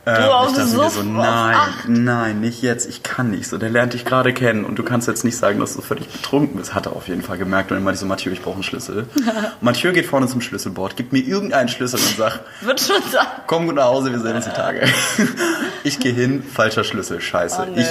Ähm, 0.05 0.15
ich 0.15 0.55
dachte 0.55 0.65
mir 0.65 0.89
so, 0.89 1.01
nein, 1.03 1.55
nein, 1.87 2.41
nicht 2.41 2.61
jetzt, 2.61 2.89
ich 2.89 3.03
kann 3.03 3.31
nicht. 3.31 3.47
So, 3.47 3.57
der 3.57 3.69
lernt 3.69 3.93
dich 3.93 4.03
gerade 4.03 4.33
kennen 4.33 4.65
und 4.65 4.77
du 4.77 4.83
kannst 4.83 5.07
jetzt 5.07 5.23
nicht 5.23 5.37
sagen, 5.37 5.59
dass 5.61 5.75
du 5.75 5.81
völlig 5.81 6.09
betrunken 6.09 6.57
bist. 6.57 6.75
Hat 6.75 6.87
er 6.87 6.93
auf 6.93 7.07
jeden 7.07 7.21
Fall 7.21 7.37
gemerkt 7.37 7.71
und 7.71 7.77
dann 7.77 7.83
meinte 7.85 7.95
ich 7.95 8.01
so, 8.01 8.05
Mathieu, 8.05 8.31
ich 8.31 8.41
brauche 8.41 8.55
einen 8.55 8.63
Schlüssel. 8.63 9.07
Mathieu 9.61 9.93
geht 9.93 10.05
vorne 10.05 10.27
zum 10.27 10.41
Schlüsselboard, 10.41 10.97
gibt 10.97 11.13
mir 11.13 11.19
irgendeinen 11.19 11.69
Schlüssel 11.69 11.99
und 11.99 12.17
sagt, 12.17 12.41
Wird 12.61 12.81
schon 12.81 12.97
da. 13.13 13.25
komm 13.47 13.65
gut 13.65 13.75
nach 13.75 13.85
Hause, 13.85 14.11
wir 14.11 14.19
sehen 14.19 14.35
uns 14.35 14.45
die 14.45 14.51
Tage. 14.51 14.81
ich 15.85 15.99
gehe 15.99 16.13
hin, 16.13 16.43
falscher 16.43 16.83
Schlüssel, 16.83 17.21
scheiße. 17.21 17.67
Oh, 17.69 17.79
ich, 17.79 17.87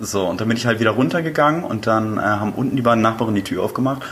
so, 0.00 0.26
und 0.26 0.40
dann 0.40 0.46
bin 0.46 0.56
ich 0.56 0.66
halt 0.66 0.78
wieder 0.78 0.92
runtergegangen 0.92 1.64
und 1.64 1.88
dann 1.88 2.18
äh, 2.18 2.20
haben 2.20 2.52
unten 2.52 2.76
die 2.76 2.82
beiden 2.82 3.02
Nachbarn 3.02 3.34
die 3.34 3.42
Tür 3.42 3.64
aufgemacht 3.64 4.02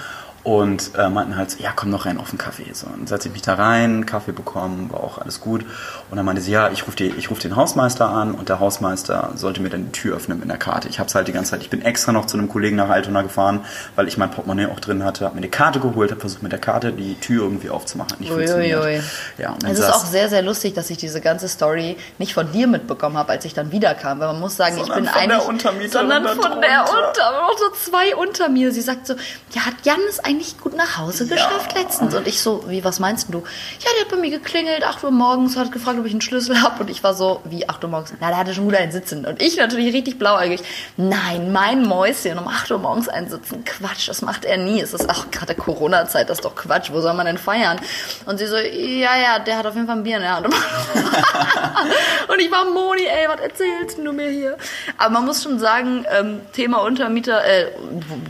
und 0.44 0.90
äh, 0.96 1.08
meinten 1.08 1.36
halt 1.36 1.50
so, 1.50 1.62
ja, 1.62 1.72
komm 1.74 1.88
noch 1.88 2.04
rein 2.04 2.18
auf 2.18 2.28
den 2.28 2.38
Kaffee. 2.38 2.70
So, 2.74 2.86
und 2.86 2.98
dann 2.98 3.06
setze 3.06 3.28
ich 3.28 3.32
mich 3.32 3.42
da 3.42 3.54
rein, 3.54 4.04
Kaffee 4.04 4.32
bekommen, 4.32 4.90
war 4.92 5.02
auch 5.02 5.18
alles 5.18 5.40
gut. 5.40 5.64
Und 6.10 6.16
dann 6.16 6.26
meinte 6.26 6.42
sie, 6.42 6.52
ja, 6.52 6.70
ich 6.70 6.86
rufe 6.86 7.12
ruf 7.30 7.38
den 7.38 7.56
Hausmeister 7.56 8.08
an 8.08 8.32
und 8.32 8.50
der 8.50 8.60
Hausmeister 8.60 9.30
sollte 9.36 9.62
mir 9.62 9.70
dann 9.70 9.86
die 9.86 9.92
Tür 9.92 10.16
öffnen 10.16 10.38
mit 10.38 10.48
einer 10.48 10.58
Karte. 10.58 10.88
Ich 10.88 10.98
habe 10.98 11.08
es 11.08 11.14
halt 11.14 11.28
die 11.28 11.32
ganze 11.32 11.52
Zeit, 11.52 11.62
ich 11.62 11.70
bin 11.70 11.80
extra 11.80 12.12
noch 12.12 12.26
zu 12.26 12.36
einem 12.36 12.50
Kollegen 12.50 12.76
nach 12.76 12.90
Altona 12.90 13.22
gefahren, 13.22 13.64
weil 13.96 14.06
ich 14.06 14.18
mein 14.18 14.30
Portemonnaie 14.30 14.66
auch 14.66 14.80
drin 14.80 15.02
hatte, 15.02 15.24
habe 15.24 15.34
mir 15.34 15.40
eine 15.40 15.48
Karte 15.48 15.80
geholt, 15.80 16.10
habe 16.10 16.20
versucht 16.20 16.42
mit 16.42 16.52
der 16.52 16.60
Karte 16.60 16.92
die 16.92 17.14
Tür 17.14 17.44
irgendwie 17.44 17.70
aufzumachen. 17.70 18.12
Hat 18.12 18.20
nicht 18.20 18.30
ui, 18.30 18.36
funktioniert. 18.36 18.84
Ui, 18.84 18.96
ui. 18.96 19.02
Ja, 19.38 19.52
und 19.52 19.64
es 19.64 19.78
ist 19.78 19.90
auch 19.90 20.04
sehr, 20.04 20.28
sehr 20.28 20.42
lustig, 20.42 20.74
dass 20.74 20.90
ich 20.90 20.98
diese 20.98 21.22
ganze 21.22 21.48
Story 21.48 21.96
nicht 22.18 22.34
von 22.34 22.52
dir 22.52 22.66
mitbekommen 22.66 23.16
habe, 23.16 23.32
als 23.32 23.46
ich 23.46 23.54
dann 23.54 23.72
wiederkam. 23.72 24.20
Weil 24.20 24.26
man 24.28 24.40
muss 24.40 24.56
sagen, 24.56 24.76
sondern 24.76 25.04
ich 25.04 25.04
bin 25.04 25.12
von 25.12 25.22
eigentlich... 25.22 25.38
Der 25.38 25.48
Untermieterin 25.48 26.10
sondern 26.10 26.26
von 26.36 26.60
der 26.60 26.82
Unter... 26.82 27.54
So 27.56 27.90
zwei 27.90 28.14
unter 28.16 28.48
mir. 28.48 28.72
Sie 28.72 28.82
sagt 28.82 29.06
so, 29.06 29.14
ja, 29.52 29.62
Jan 29.84 30.00
ist 30.08 30.24
ein 30.24 30.33
eigentlich 30.34 30.58
gut 30.58 30.74
nach 30.74 30.98
Hause 30.98 31.26
geschafft 31.26 31.72
ja. 31.74 31.82
letztens. 31.82 32.14
Und 32.14 32.26
ich 32.26 32.40
so, 32.40 32.64
wie, 32.68 32.84
was 32.84 33.00
meinst 33.00 33.32
du? 33.32 33.38
Ja, 33.38 33.90
der 33.96 34.04
hat 34.04 34.10
bei 34.10 34.16
mir 34.16 34.30
geklingelt, 34.30 34.84
8 34.84 35.04
Uhr 35.04 35.10
morgens, 35.10 35.56
hat 35.56 35.72
gefragt, 35.72 35.98
ob 35.98 36.06
ich 36.06 36.12
einen 36.12 36.20
Schlüssel 36.20 36.60
habe. 36.62 36.82
Und 36.82 36.90
ich 36.90 37.02
war 37.02 37.14
so, 37.14 37.40
wie 37.44 37.68
8 37.68 37.84
Uhr 37.84 37.90
morgens? 37.90 38.12
Na, 38.20 38.30
da 38.30 38.36
hatte 38.36 38.54
schon 38.54 38.64
gut 38.64 38.74
einen 38.74 38.92
sitzen. 38.92 39.24
Und 39.24 39.40
ich 39.40 39.56
natürlich 39.56 39.94
richtig 39.94 40.18
blauäugig. 40.18 40.60
Nein, 40.96 41.52
mein 41.52 41.86
Mäuschen 41.86 42.38
um 42.38 42.48
8 42.48 42.70
Uhr 42.72 42.78
morgens 42.78 43.08
einsitzen. 43.08 43.64
Quatsch, 43.64 44.08
das 44.08 44.22
macht 44.22 44.44
er 44.44 44.56
nie. 44.56 44.80
Es 44.80 44.92
ist 44.92 45.08
auch 45.08 45.30
gerade 45.30 45.54
Corona-Zeit, 45.54 46.28
das 46.28 46.38
ist 46.38 46.44
doch 46.44 46.54
Quatsch. 46.54 46.90
Wo 46.90 47.00
soll 47.00 47.14
man 47.14 47.26
denn 47.26 47.38
feiern? 47.38 47.78
Und 48.26 48.38
sie 48.38 48.46
so, 48.46 48.56
ja, 48.56 49.16
ja, 49.16 49.38
der 49.38 49.58
hat 49.58 49.66
auf 49.66 49.74
jeden 49.74 49.86
Fall 49.86 49.96
ein 49.96 50.02
Bier 50.02 50.16
in 50.16 50.22
der 50.22 50.36
Hand. 50.36 50.46
und 52.28 52.40
ich 52.40 52.50
war 52.50 52.64
Moni, 52.64 53.04
ey, 53.04 53.28
was 53.28 53.40
erzählst 53.40 53.98
du 53.98 54.12
mir 54.12 54.28
hier? 54.28 54.56
Aber 54.98 55.10
man 55.10 55.26
muss 55.26 55.42
schon 55.42 55.58
sagen, 55.58 56.04
ähm, 56.10 56.40
Thema 56.52 56.78
Untermieter, 56.78 57.44
äh, 57.44 57.68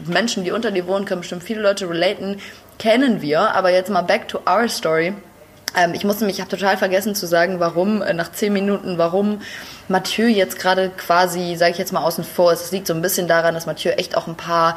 Menschen, 0.07 0.45
die 0.45 0.51
unter 0.51 0.71
dir 0.71 0.87
wohnen, 0.87 1.05
können 1.05 1.21
bestimmt 1.21 1.43
viele 1.43 1.63
Leute 1.63 1.89
relaten, 1.95 2.41
kennen 2.79 3.23
wir. 3.23 3.55
Aber 3.55 3.71
jetzt 3.71 3.91
mal 3.91 4.03
back 4.03 4.29
to 4.29 4.41
our 4.49 4.69
story. 4.69 5.15
Ähm, 5.77 5.95
ich 5.95 6.05
musste 6.05 6.25
mich, 6.25 6.37
ich 6.37 6.41
habe 6.41 6.51
total 6.51 6.77
vergessen 6.77 7.15
zu 7.15 7.27
sagen, 7.27 7.61
warum, 7.61 8.03
äh, 8.03 8.13
nach 8.13 8.33
zehn 8.33 8.53
Minuten, 8.53 8.99
warum 8.99 9.41
Mathieu 9.89 10.27
jetzt 10.27 10.59
gerade 10.59 10.91
quasi, 10.91 11.57
sage 11.57 11.73
ich 11.73 11.79
jetzt 11.79 11.93
mal 11.93 12.03
außen 12.03 12.25
vor 12.25 12.53
ist. 12.53 12.65
Es 12.67 12.73
liegt 12.73 12.87
so 12.87 12.95
ein 12.95 13.03
bisschen 13.03 13.29
daran, 13.29 13.55
dass 13.55 13.67
Mathieu 13.67 13.91
echt 13.91 14.17
auch 14.17 14.27
ein 14.27 14.37
paar 14.37 14.77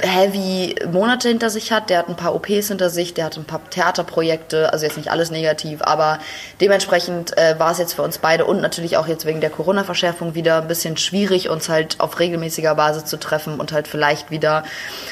heavy 0.00 0.74
Monate 0.90 1.28
hinter 1.28 1.50
sich 1.50 1.72
hat. 1.72 1.90
Der 1.90 1.98
hat 1.98 2.08
ein 2.08 2.16
paar 2.16 2.34
OPs 2.34 2.68
hinter 2.68 2.90
sich, 2.90 3.14
der 3.14 3.26
hat 3.26 3.36
ein 3.36 3.44
paar 3.44 3.60
Theaterprojekte, 3.70 4.72
also 4.72 4.86
jetzt 4.86 4.96
nicht 4.96 5.10
alles 5.10 5.30
negativ, 5.30 5.82
aber 5.82 6.18
dementsprechend 6.60 7.36
äh, 7.36 7.58
war 7.58 7.72
es 7.72 7.78
jetzt 7.78 7.94
für 7.94 8.02
uns 8.02 8.18
beide 8.18 8.44
und 8.44 8.60
natürlich 8.60 8.96
auch 8.96 9.06
jetzt 9.06 9.26
wegen 9.26 9.40
der 9.40 9.50
Corona-Verschärfung 9.50 10.34
wieder 10.34 10.62
ein 10.62 10.68
bisschen 10.68 10.96
schwierig, 10.96 11.48
uns 11.48 11.68
halt 11.68 12.00
auf 12.00 12.18
regelmäßiger 12.18 12.74
Basis 12.74 13.04
zu 13.04 13.18
treffen 13.18 13.60
und 13.60 13.72
halt 13.72 13.88
vielleicht 13.88 14.30
wieder 14.30 14.64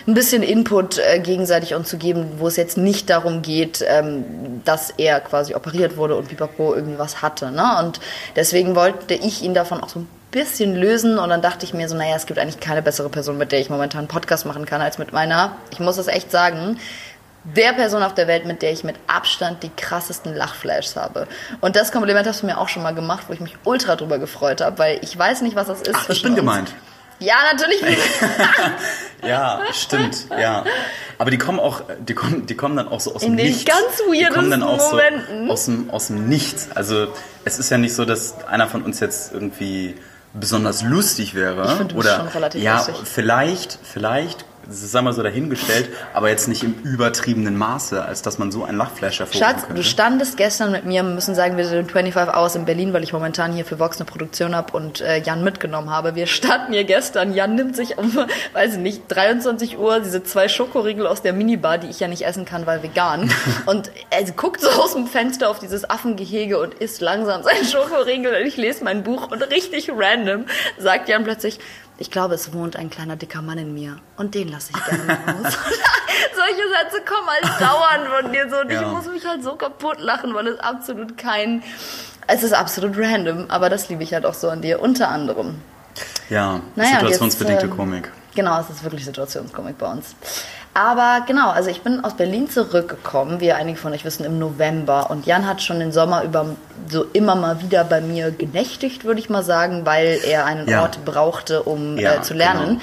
ein 0.06 0.14
bisschen 0.14 0.42
Input 0.42 0.98
äh, 0.98 1.20
gegenseitig 1.20 1.74
uns 1.74 1.88
zu 1.88 1.98
geben, 1.98 2.34
wo 2.38 2.48
es 2.48 2.56
jetzt 2.56 2.78
nicht 2.78 3.10
darum 3.10 3.42
geht, 3.42 3.84
ähm, 3.86 4.62
dass 4.64 4.90
er 4.90 5.20
quasi 5.20 5.54
operiert 5.54 5.96
wurde 5.96 6.16
und 6.16 6.28
Pipapo 6.28 6.74
irgendwie 6.74 6.98
was 6.98 7.22
hatte. 7.22 7.50
Ne? 7.50 7.64
Und 7.80 8.00
deswegen 8.34 8.74
wollte 8.74 9.14
ich 9.14 9.42
ihn 9.42 9.54
davon 9.54 9.82
auch 9.82 9.88
so 9.88 10.00
ein 10.00 10.08
bisschen 10.36 10.76
lösen 10.76 11.18
und 11.18 11.30
dann 11.30 11.40
dachte 11.40 11.64
ich 11.64 11.72
mir 11.72 11.88
so, 11.88 11.96
naja, 11.96 12.14
es 12.14 12.26
gibt 12.26 12.38
eigentlich 12.38 12.60
keine 12.60 12.82
bessere 12.82 13.08
Person, 13.08 13.38
mit 13.38 13.52
der 13.52 13.60
ich 13.60 13.70
momentan 13.70 14.00
einen 14.00 14.08
Podcast 14.08 14.44
machen 14.44 14.66
kann, 14.66 14.82
als 14.82 14.98
mit 14.98 15.14
meiner, 15.14 15.56
ich 15.70 15.80
muss 15.80 15.96
es 15.96 16.08
echt 16.08 16.30
sagen, 16.30 16.78
der 17.44 17.72
Person 17.72 18.02
auf 18.02 18.12
der 18.12 18.26
Welt, 18.28 18.44
mit 18.44 18.60
der 18.60 18.70
ich 18.70 18.84
mit 18.84 18.96
Abstand 19.06 19.62
die 19.62 19.70
krassesten 19.74 20.34
Lachflashs 20.34 20.94
habe. 20.94 21.26
Und 21.62 21.74
das 21.74 21.90
Kompliment 21.90 22.26
hast 22.26 22.42
du 22.42 22.46
mir 22.46 22.58
auch 22.58 22.68
schon 22.68 22.82
mal 22.82 22.94
gemacht, 22.94 23.24
wo 23.28 23.32
ich 23.32 23.40
mich 23.40 23.56
ultra 23.64 23.96
drüber 23.96 24.18
gefreut 24.18 24.60
habe, 24.60 24.78
weil 24.78 24.98
ich 25.00 25.16
weiß 25.16 25.40
nicht, 25.40 25.56
was 25.56 25.68
das 25.68 25.80
ist. 25.80 25.94
Ach, 25.94 26.10
ich 26.10 26.20
bin 26.20 26.32
uns. 26.32 26.40
gemeint. 26.40 26.74
Ja, 27.18 27.36
natürlich. 27.50 27.80
ja, 29.26 29.62
stimmt, 29.72 30.26
ja. 30.38 30.64
Aber 31.16 31.30
die 31.30 31.38
kommen 31.38 31.60
auch, 31.60 31.82
die 31.98 32.14
kommen, 32.14 32.44
die 32.44 32.56
kommen 32.56 32.76
dann 32.76 32.88
auch 32.88 33.00
so 33.00 33.14
aus 33.14 33.22
In 33.22 33.38
dem 33.38 33.46
Nichts. 33.46 33.60
In 33.60 33.66
den 33.66 33.74
ganz 33.74 34.00
weirden 34.00 34.28
die 34.28 34.34
kommen 34.34 34.50
dann 34.50 34.62
auch 34.62 34.90
Momenten. 34.90 35.46
So 35.46 35.52
aus 35.52 35.64
dem, 35.64 35.90
aus 35.90 36.06
dem 36.08 36.28
Nichts. 36.28 36.68
Also 36.74 37.06
es 37.46 37.58
ist 37.58 37.70
ja 37.70 37.78
nicht 37.78 37.94
so, 37.94 38.04
dass 38.04 38.44
einer 38.48 38.68
von 38.68 38.82
uns 38.82 39.00
jetzt 39.00 39.32
irgendwie 39.32 39.94
besonders 40.38 40.82
lustig 40.82 41.34
wäre. 41.34 41.64
Ich 41.64 41.72
finde, 41.72 41.94
bist 41.94 42.08
schon 42.08 42.28
relativ 42.28 42.62
ja, 42.62 42.76
lustig. 42.76 42.96
vielleicht, 43.04 43.78
vielleicht 43.82 44.44
das 44.66 44.82
ist 44.82 44.96
einmal 44.96 45.12
so 45.12 45.22
dahingestellt, 45.22 45.90
aber 46.12 46.28
jetzt 46.28 46.48
nicht 46.48 46.64
im 46.64 46.74
übertriebenen 46.82 47.56
Maße, 47.56 48.04
als 48.04 48.22
dass 48.22 48.38
man 48.38 48.50
so 48.50 48.64
ein 48.64 48.76
Lachflash 48.76 49.20
hervorrufen 49.20 49.46
Schatz, 49.46 49.60
könnte. 49.62 49.74
du 49.74 49.84
standest 49.84 50.36
gestern 50.36 50.72
mit 50.72 50.84
mir, 50.84 51.02
wir 51.04 51.14
müssen 51.14 51.34
sagen, 51.34 51.56
wir 51.56 51.66
sind 51.66 51.90
25 51.90 52.34
Hours 52.34 52.56
in 52.56 52.64
Berlin, 52.64 52.92
weil 52.92 53.04
ich 53.04 53.12
momentan 53.12 53.52
hier 53.52 53.64
für 53.64 53.78
Vox 53.78 53.98
eine 53.98 54.06
Produktion 54.06 54.56
habe 54.56 54.76
und 54.76 55.00
äh, 55.00 55.18
Jan 55.18 55.44
mitgenommen 55.44 55.90
habe. 55.90 56.14
Wir 56.14 56.26
standen 56.26 56.72
hier 56.72 56.84
gestern, 56.84 57.32
Jan 57.32 57.54
nimmt 57.54 57.76
sich 57.76 57.96
um, 57.96 58.16
weiß 58.52 58.74
ich 58.74 58.78
nicht, 58.78 59.02
23 59.08 59.78
Uhr 59.78 60.00
diese 60.00 60.24
zwei 60.24 60.48
Schokoriegel 60.48 61.06
aus 61.06 61.22
der 61.22 61.32
Minibar, 61.32 61.78
die 61.78 61.88
ich 61.88 62.00
ja 62.00 62.08
nicht 62.08 62.22
essen 62.22 62.44
kann, 62.44 62.66
weil 62.66 62.82
vegan. 62.82 63.30
und 63.66 63.90
er 64.10 64.24
guckt 64.32 64.60
so 64.60 64.68
aus 64.68 64.94
dem 64.94 65.06
Fenster 65.06 65.48
auf 65.48 65.60
dieses 65.60 65.88
Affengehege 65.88 66.58
und 66.58 66.74
isst 66.74 67.00
langsam 67.00 67.42
seinen 67.42 67.64
Schokoriegel 67.64 68.34
und 68.34 68.46
ich 68.46 68.56
lese 68.56 68.82
mein 68.82 69.04
Buch 69.04 69.30
und 69.30 69.42
richtig 69.50 69.90
random 69.94 70.46
sagt 70.78 71.08
Jan 71.08 71.24
plötzlich, 71.24 71.60
ich 71.98 72.10
glaube, 72.10 72.34
es 72.34 72.52
wohnt 72.52 72.76
ein 72.76 72.90
kleiner 72.90 73.16
dicker 73.16 73.42
Mann 73.42 73.58
in 73.58 73.72
mir 73.74 73.96
und 74.16 74.34
den 74.34 74.48
lasse 74.48 74.72
ich 74.74 74.84
gerne 74.84 75.12
raus. 75.12 75.52
Solche 76.34 76.62
Sätze 76.68 77.02
kommen 77.04 77.28
halt 77.28 77.60
dauernd 77.60 78.24
von 78.24 78.32
dir 78.32 78.48
so 78.50 78.60
und 78.60 78.70
ja. 78.70 78.82
ich 78.82 78.86
muss 78.88 79.06
mich 79.06 79.26
halt 79.26 79.42
so 79.42 79.56
kaputt 79.56 80.00
lachen, 80.00 80.34
weil 80.34 80.46
es 80.48 80.60
absolut 80.60 81.16
kein, 81.16 81.62
es 82.26 82.42
ist 82.42 82.52
absolut 82.52 82.96
random, 82.98 83.46
aber 83.48 83.70
das 83.70 83.88
liebe 83.88 84.02
ich 84.02 84.12
halt 84.12 84.26
auch 84.26 84.34
so 84.34 84.50
an 84.50 84.62
dir, 84.62 84.80
unter 84.80 85.08
anderem. 85.08 85.60
Ja, 86.28 86.60
naja, 86.74 87.00
situationsbedingte 87.00 87.66
jetzt, 87.66 87.72
äh, 87.72 87.76
Komik. 87.76 88.12
Genau, 88.34 88.60
es 88.60 88.68
ist 88.68 88.82
wirklich 88.82 89.04
Situationskomik 89.04 89.78
bei 89.78 89.90
uns. 89.90 90.14
Aber 90.76 91.24
genau, 91.26 91.48
also 91.48 91.70
ich 91.70 91.80
bin 91.80 92.04
aus 92.04 92.18
Berlin 92.18 92.50
zurückgekommen, 92.50 93.40
wie 93.40 93.50
einige 93.50 93.78
von 93.78 93.94
euch 93.94 94.04
wissen, 94.04 94.26
im 94.26 94.38
November. 94.38 95.08
Und 95.08 95.24
Jan 95.24 95.46
hat 95.46 95.62
schon 95.62 95.78
den 95.80 95.90
Sommer 95.90 96.22
über 96.22 96.54
so 96.86 97.06
immer 97.14 97.34
mal 97.34 97.62
wieder 97.62 97.82
bei 97.82 98.02
mir 98.02 98.30
genächtigt, 98.30 99.06
würde 99.06 99.18
ich 99.18 99.30
mal 99.30 99.42
sagen, 99.42 99.86
weil 99.86 100.18
er 100.22 100.44
einen 100.44 100.68
ja. 100.68 100.82
Ort 100.82 101.02
brauchte, 101.06 101.62
um 101.62 101.96
ja, 101.96 102.16
äh, 102.16 102.20
zu 102.20 102.34
lernen, 102.34 102.66
genau. 102.66 102.80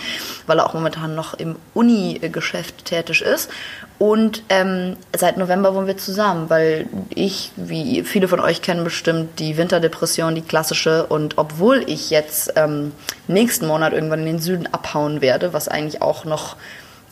weil 0.47 0.57
er 0.57 0.65
auch 0.65 0.73
momentan 0.73 1.13
noch 1.13 1.35
im 1.35 1.55
Uni-Geschäft 1.75 2.85
tätig 2.85 3.21
ist. 3.21 3.51
Und 4.00 4.41
ähm, 4.50 4.97
seit 5.15 5.38
November 5.38 5.75
wohnen 5.75 5.85
wir 5.85 5.97
zusammen, 5.97 6.50
weil 6.50 6.88
ich, 7.13 7.51
wie 7.57 8.01
viele 8.01 8.27
von 8.27 8.39
euch 8.39 8.63
kennen 8.63 8.83
bestimmt, 8.83 9.38
die 9.38 9.55
Winterdepression, 9.55 10.33
die 10.33 10.41
klassische. 10.41 11.05
Und 11.05 11.38
obwohl 11.38 11.83
ich 11.85 12.09
jetzt 12.09 12.53
ähm, 12.55 12.91
nächsten 13.27 13.67
Monat 13.67 13.93
irgendwann 13.93 14.21
in 14.21 14.25
den 14.25 14.39
Süden 14.39 14.67
abhauen 14.71 15.21
werde, 15.21 15.53
was 15.53 15.67
eigentlich 15.67 16.01
auch 16.01 16.25
noch 16.25 16.55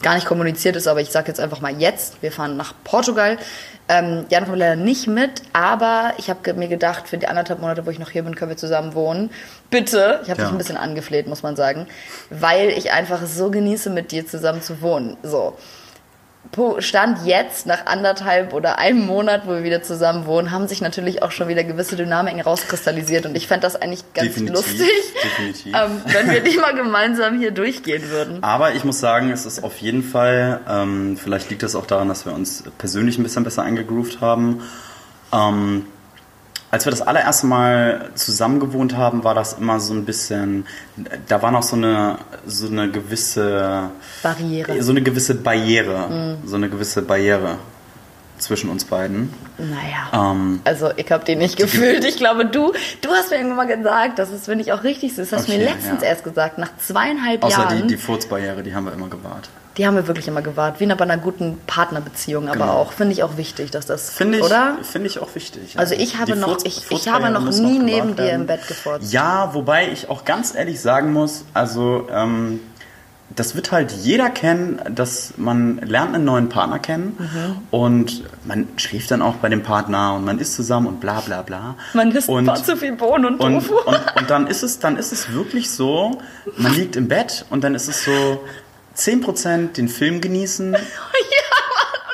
gar 0.04 0.16
nicht 0.16 0.26
kommuniziert 0.26 0.76
ist, 0.76 0.88
aber 0.88 1.02
ich 1.02 1.10
sage 1.10 1.28
jetzt 1.28 1.40
einfach 1.40 1.62
mal 1.62 1.76
jetzt, 1.80 2.22
wir 2.22 2.32
fahren 2.32 2.58
nach 2.58 2.74
Portugal. 2.84 3.38
Ähm, 3.90 4.26
Jan 4.30 4.46
kommt 4.46 4.58
leider 4.58 4.76
nicht 4.76 5.08
mit, 5.08 5.42
aber 5.54 6.14
ich 6.18 6.30
habe 6.30 6.54
mir 6.54 6.68
gedacht, 6.68 7.08
für 7.08 7.18
die 7.18 7.28
anderthalb 7.28 7.60
Monate, 7.60 7.86
wo 7.86 7.90
ich 7.90 8.00
noch 8.00 8.10
hier 8.10 8.24
bin, 8.24 8.36
können 8.36 8.52
wir 8.52 8.58
zusammen 8.58 8.94
wohnen. 8.94 9.32
Bitte, 9.70 10.22
ich 10.24 10.30
habe 10.30 10.42
ja. 10.42 10.46
dich 10.46 10.54
ein 10.54 10.58
bisschen 10.58 10.78
angefleht, 10.78 11.28
muss 11.28 11.44
man 11.44 11.56
sagen, 11.56 11.88
weil 12.30 12.70
ich 12.70 12.92
einfach 12.92 13.26
so 13.26 13.52
genieße, 13.52 13.90
mit 13.90 14.12
dir 14.12 14.26
zusammen 14.26 14.62
zu 14.62 14.82
wohnen. 14.82 15.18
So. 15.24 15.58
Stand 16.80 17.26
jetzt, 17.26 17.66
nach 17.66 17.86
anderthalb 17.86 18.54
oder 18.54 18.78
einem 18.78 19.06
Monat, 19.06 19.44
wo 19.46 19.52
wir 19.52 19.64
wieder 19.64 19.84
zusammen 19.84 20.26
wohnen, 20.26 20.52
haben 20.52 20.68
sich 20.68 20.82
natürlich 20.82 21.24
auch 21.24 21.32
schon 21.32 21.48
wieder 21.48 21.64
gewisse 21.64 21.96
Dynamiken 21.96 22.42
rauskristallisiert. 22.42 23.26
Und 23.26 23.36
ich 23.36 23.48
fände 23.48 23.62
das 23.62 23.78
eigentlich 23.78 24.04
ganz 24.14 24.34
definitiv, 24.34 24.56
lustig, 24.56 24.90
definitiv. 25.24 25.74
Ähm, 25.74 26.02
wenn 26.06 26.30
wir 26.30 26.42
die 26.42 26.58
mal 26.58 26.76
gemeinsam 26.76 27.40
hier 27.40 27.52
durchgehen 27.52 28.10
würden. 28.10 28.44
Aber 28.44 28.74
ich 28.74 28.84
muss 28.84 29.00
sagen, 29.00 29.32
es 29.32 29.46
ist 29.46 29.64
auf 29.64 29.78
jeden 29.78 30.04
Fall, 30.04 30.60
ähm, 30.68 31.16
vielleicht 31.16 31.50
liegt 31.52 31.64
es 31.64 31.76
auch 31.76 31.86
daran, 31.86 32.10
dass 32.10 32.26
wir 32.26 32.34
uns 32.34 32.64
persönlich 32.78 33.18
ein 33.18 33.24
bisschen 33.24 33.46
besser 33.46 33.64
eingegroovt 33.64 34.20
haben. 34.20 34.62
Ähm, 35.32 35.86
als 36.72 36.86
wir 36.86 36.92
das 36.92 37.02
allererste 37.02 37.48
Mal 37.48 38.12
zusammen 38.16 38.62
gewohnt 38.62 38.96
haben, 38.96 39.26
war 39.26 39.36
das 39.36 39.54
immer 39.54 39.80
so 39.82 39.94
ein 39.94 40.06
bisschen, 40.06 40.66
da 41.28 41.42
war 41.42 41.52
noch 41.52 41.64
so 41.64 41.76
eine, 41.76 42.18
so 42.46 42.68
eine 42.68 42.90
gewisse 42.90 43.92
Barriere. 44.24 44.82
So 44.82 44.92
eine 44.92 45.02
gewisse 45.02 45.36
Barriere. 45.36 46.08
Mhm. 46.10 46.48
So 46.48 46.56
eine 46.56 46.70
gewisse 46.70 47.02
Barriere 47.02 47.58
zwischen 48.38 48.70
uns 48.70 48.86
beiden. 48.86 49.34
Naja. 49.58 50.32
Ähm, 50.32 50.62
also 50.64 50.92
ich 50.96 51.12
habe 51.12 51.26
den 51.26 51.40
nicht 51.40 51.58
gefühlt. 51.58 52.06
Ich 52.06 52.18
glaube, 52.18 52.46
du, 52.46 52.72
du 53.02 53.10
hast 53.10 53.30
mir 53.30 53.38
irgendwann 53.38 53.68
mal 53.68 53.78
gesagt, 53.78 54.18
das 54.18 54.32
ist, 54.32 54.46
finde 54.46 54.64
ich, 54.64 54.72
auch 54.72 54.84
richtig 54.84 55.14
süß. 55.16 55.30
Das 55.30 55.40
hast 55.40 55.50
okay, 55.50 55.58
mir 55.58 55.66
letztens 55.66 56.02
ja. 56.02 56.08
erst 56.08 56.24
gesagt, 56.24 56.58
nach 56.58 56.72
zweieinhalb 56.78 57.44
Außer 57.44 57.58
Jahren. 57.58 57.68
Außer 57.68 57.82
die, 57.82 57.88
die 57.88 57.98
Furzbarriere, 57.98 58.64
die 58.64 58.74
haben 58.74 58.86
wir 58.86 58.94
immer 58.94 59.10
gewahrt. 59.10 59.50
Die 59.78 59.88
haben 59.88 59.96
wir 59.96 60.08
wirklich 60.08 60.28
immer 60.28 60.42
gewahrt, 60.42 60.80
wie 60.80 60.86
bei 60.86 61.00
einer 61.00 61.18
guten 61.18 61.58
Partnerbeziehung, 61.66 62.50
aber 62.50 62.60
genau. 62.60 62.74
auch 62.74 62.92
finde 62.92 63.14
ich 63.14 63.24
auch 63.24 63.38
wichtig, 63.38 63.72
dass 63.72 63.86
das 63.86 64.10
finde 64.10 64.40
ich, 64.40 64.44
oder? 64.44 64.78
Finde 64.82 65.08
ich 65.08 65.20
auch 65.20 65.34
wichtig. 65.34 65.76
Ja. 65.76 65.80
Also 65.80 65.96
ich 65.96 66.18
habe 66.18 66.36
noch, 66.36 66.50
Furz, 66.50 66.64
ich, 66.66 66.92
ich 66.92 67.08
habe 67.08 67.30
noch 67.30 67.50
nie 67.52 67.80
neben 67.80 68.16
dir 68.16 68.34
im 68.34 68.48
Bett 68.48 68.68
gefurzt. 68.68 69.14
Ja, 69.14 69.54
wobei 69.54 69.90
ich 69.90 70.10
auch 70.10 70.26
ganz 70.26 70.56
ehrlich 70.56 70.82
sagen 70.82 71.14
muss, 71.14 71.46
also 71.54 72.08
ähm, 72.12 72.60
das 73.36 73.56
wird 73.56 73.72
halt 73.72 73.92
jeder 73.92 74.30
kennen, 74.30 74.82
dass 74.90 75.34
man 75.38 75.78
lernt 75.78 76.14
einen 76.16 76.26
neuen 76.26 76.50
Partner 76.50 76.80
kennen 76.80 77.16
mhm. 77.18 77.58
und 77.72 78.24
man 78.46 78.68
schläft 78.78 79.12
dann 79.12 79.22
auch 79.22 79.36
bei 79.36 79.50
dem 79.50 79.64
Partner 79.64 80.16
und 80.16 80.26
man 80.26 80.40
ist 80.40 80.54
zusammen 80.56 80.88
und 80.88 81.00
bla 81.00 81.22
bla 81.22 81.42
bla. 81.42 81.76
Man 81.94 82.12
isst 82.12 82.30
und, 82.30 82.54
zu 82.66 82.76
viel 82.76 82.94
Bohnen 82.94 83.26
und 83.26 83.40
Tofu. 83.40 83.76
Und, 83.76 83.88
und, 83.88 84.18
und, 84.18 84.30
dann 84.30 84.48
ist 84.48 84.64
es, 84.64 84.80
dann 84.80 84.98
ist 84.98 85.12
es 85.12 85.32
wirklich 85.32 85.72
so, 85.72 86.22
man 86.58 86.74
liegt 86.74 86.96
im 86.96 87.08
Bett 87.08 87.46
und 87.50 87.64
dann 87.64 87.76
ist 87.76 87.88
es 87.88 88.04
so, 88.04 88.12
10% 88.96 89.74
den 89.74 89.88
Film 89.88 90.22
genießen 90.22 90.74
ja, 90.74 90.80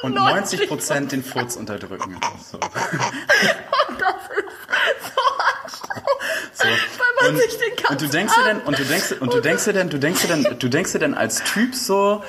und 0.04 0.18
90% 0.18 1.08
den 1.08 1.24
Furz 1.24 1.56
unterdrücken. 1.56 2.20
So. 2.50 2.58
Und 3.88 4.02
das 4.02 4.16
ist 4.16 5.16
so 5.16 5.22
so. 6.54 6.64
Weil 6.64 7.32
man 7.32 7.36
und, 7.36 7.42
sich 7.42 7.58
den 7.58 7.88
und 7.90 8.02
du 8.02 8.08
denkst 8.08 8.34
dir 8.36 8.44
denn 8.44 8.60
und 8.62 8.80
du 8.80 8.84
denkst 8.84 9.12
und 9.20 9.34
du 9.34 9.40
denkst 9.42 9.64
dir 9.66 9.74
denn 9.74 9.90
du 9.90 10.00
denkst 10.00 10.22
dir 10.22 10.28
denn 10.28 10.60
du 10.60 10.68
denkst 10.68 10.92
dir 10.92 11.00
denn 11.00 11.14
als 11.14 11.44
Typ 11.44 11.76
so 11.76 12.24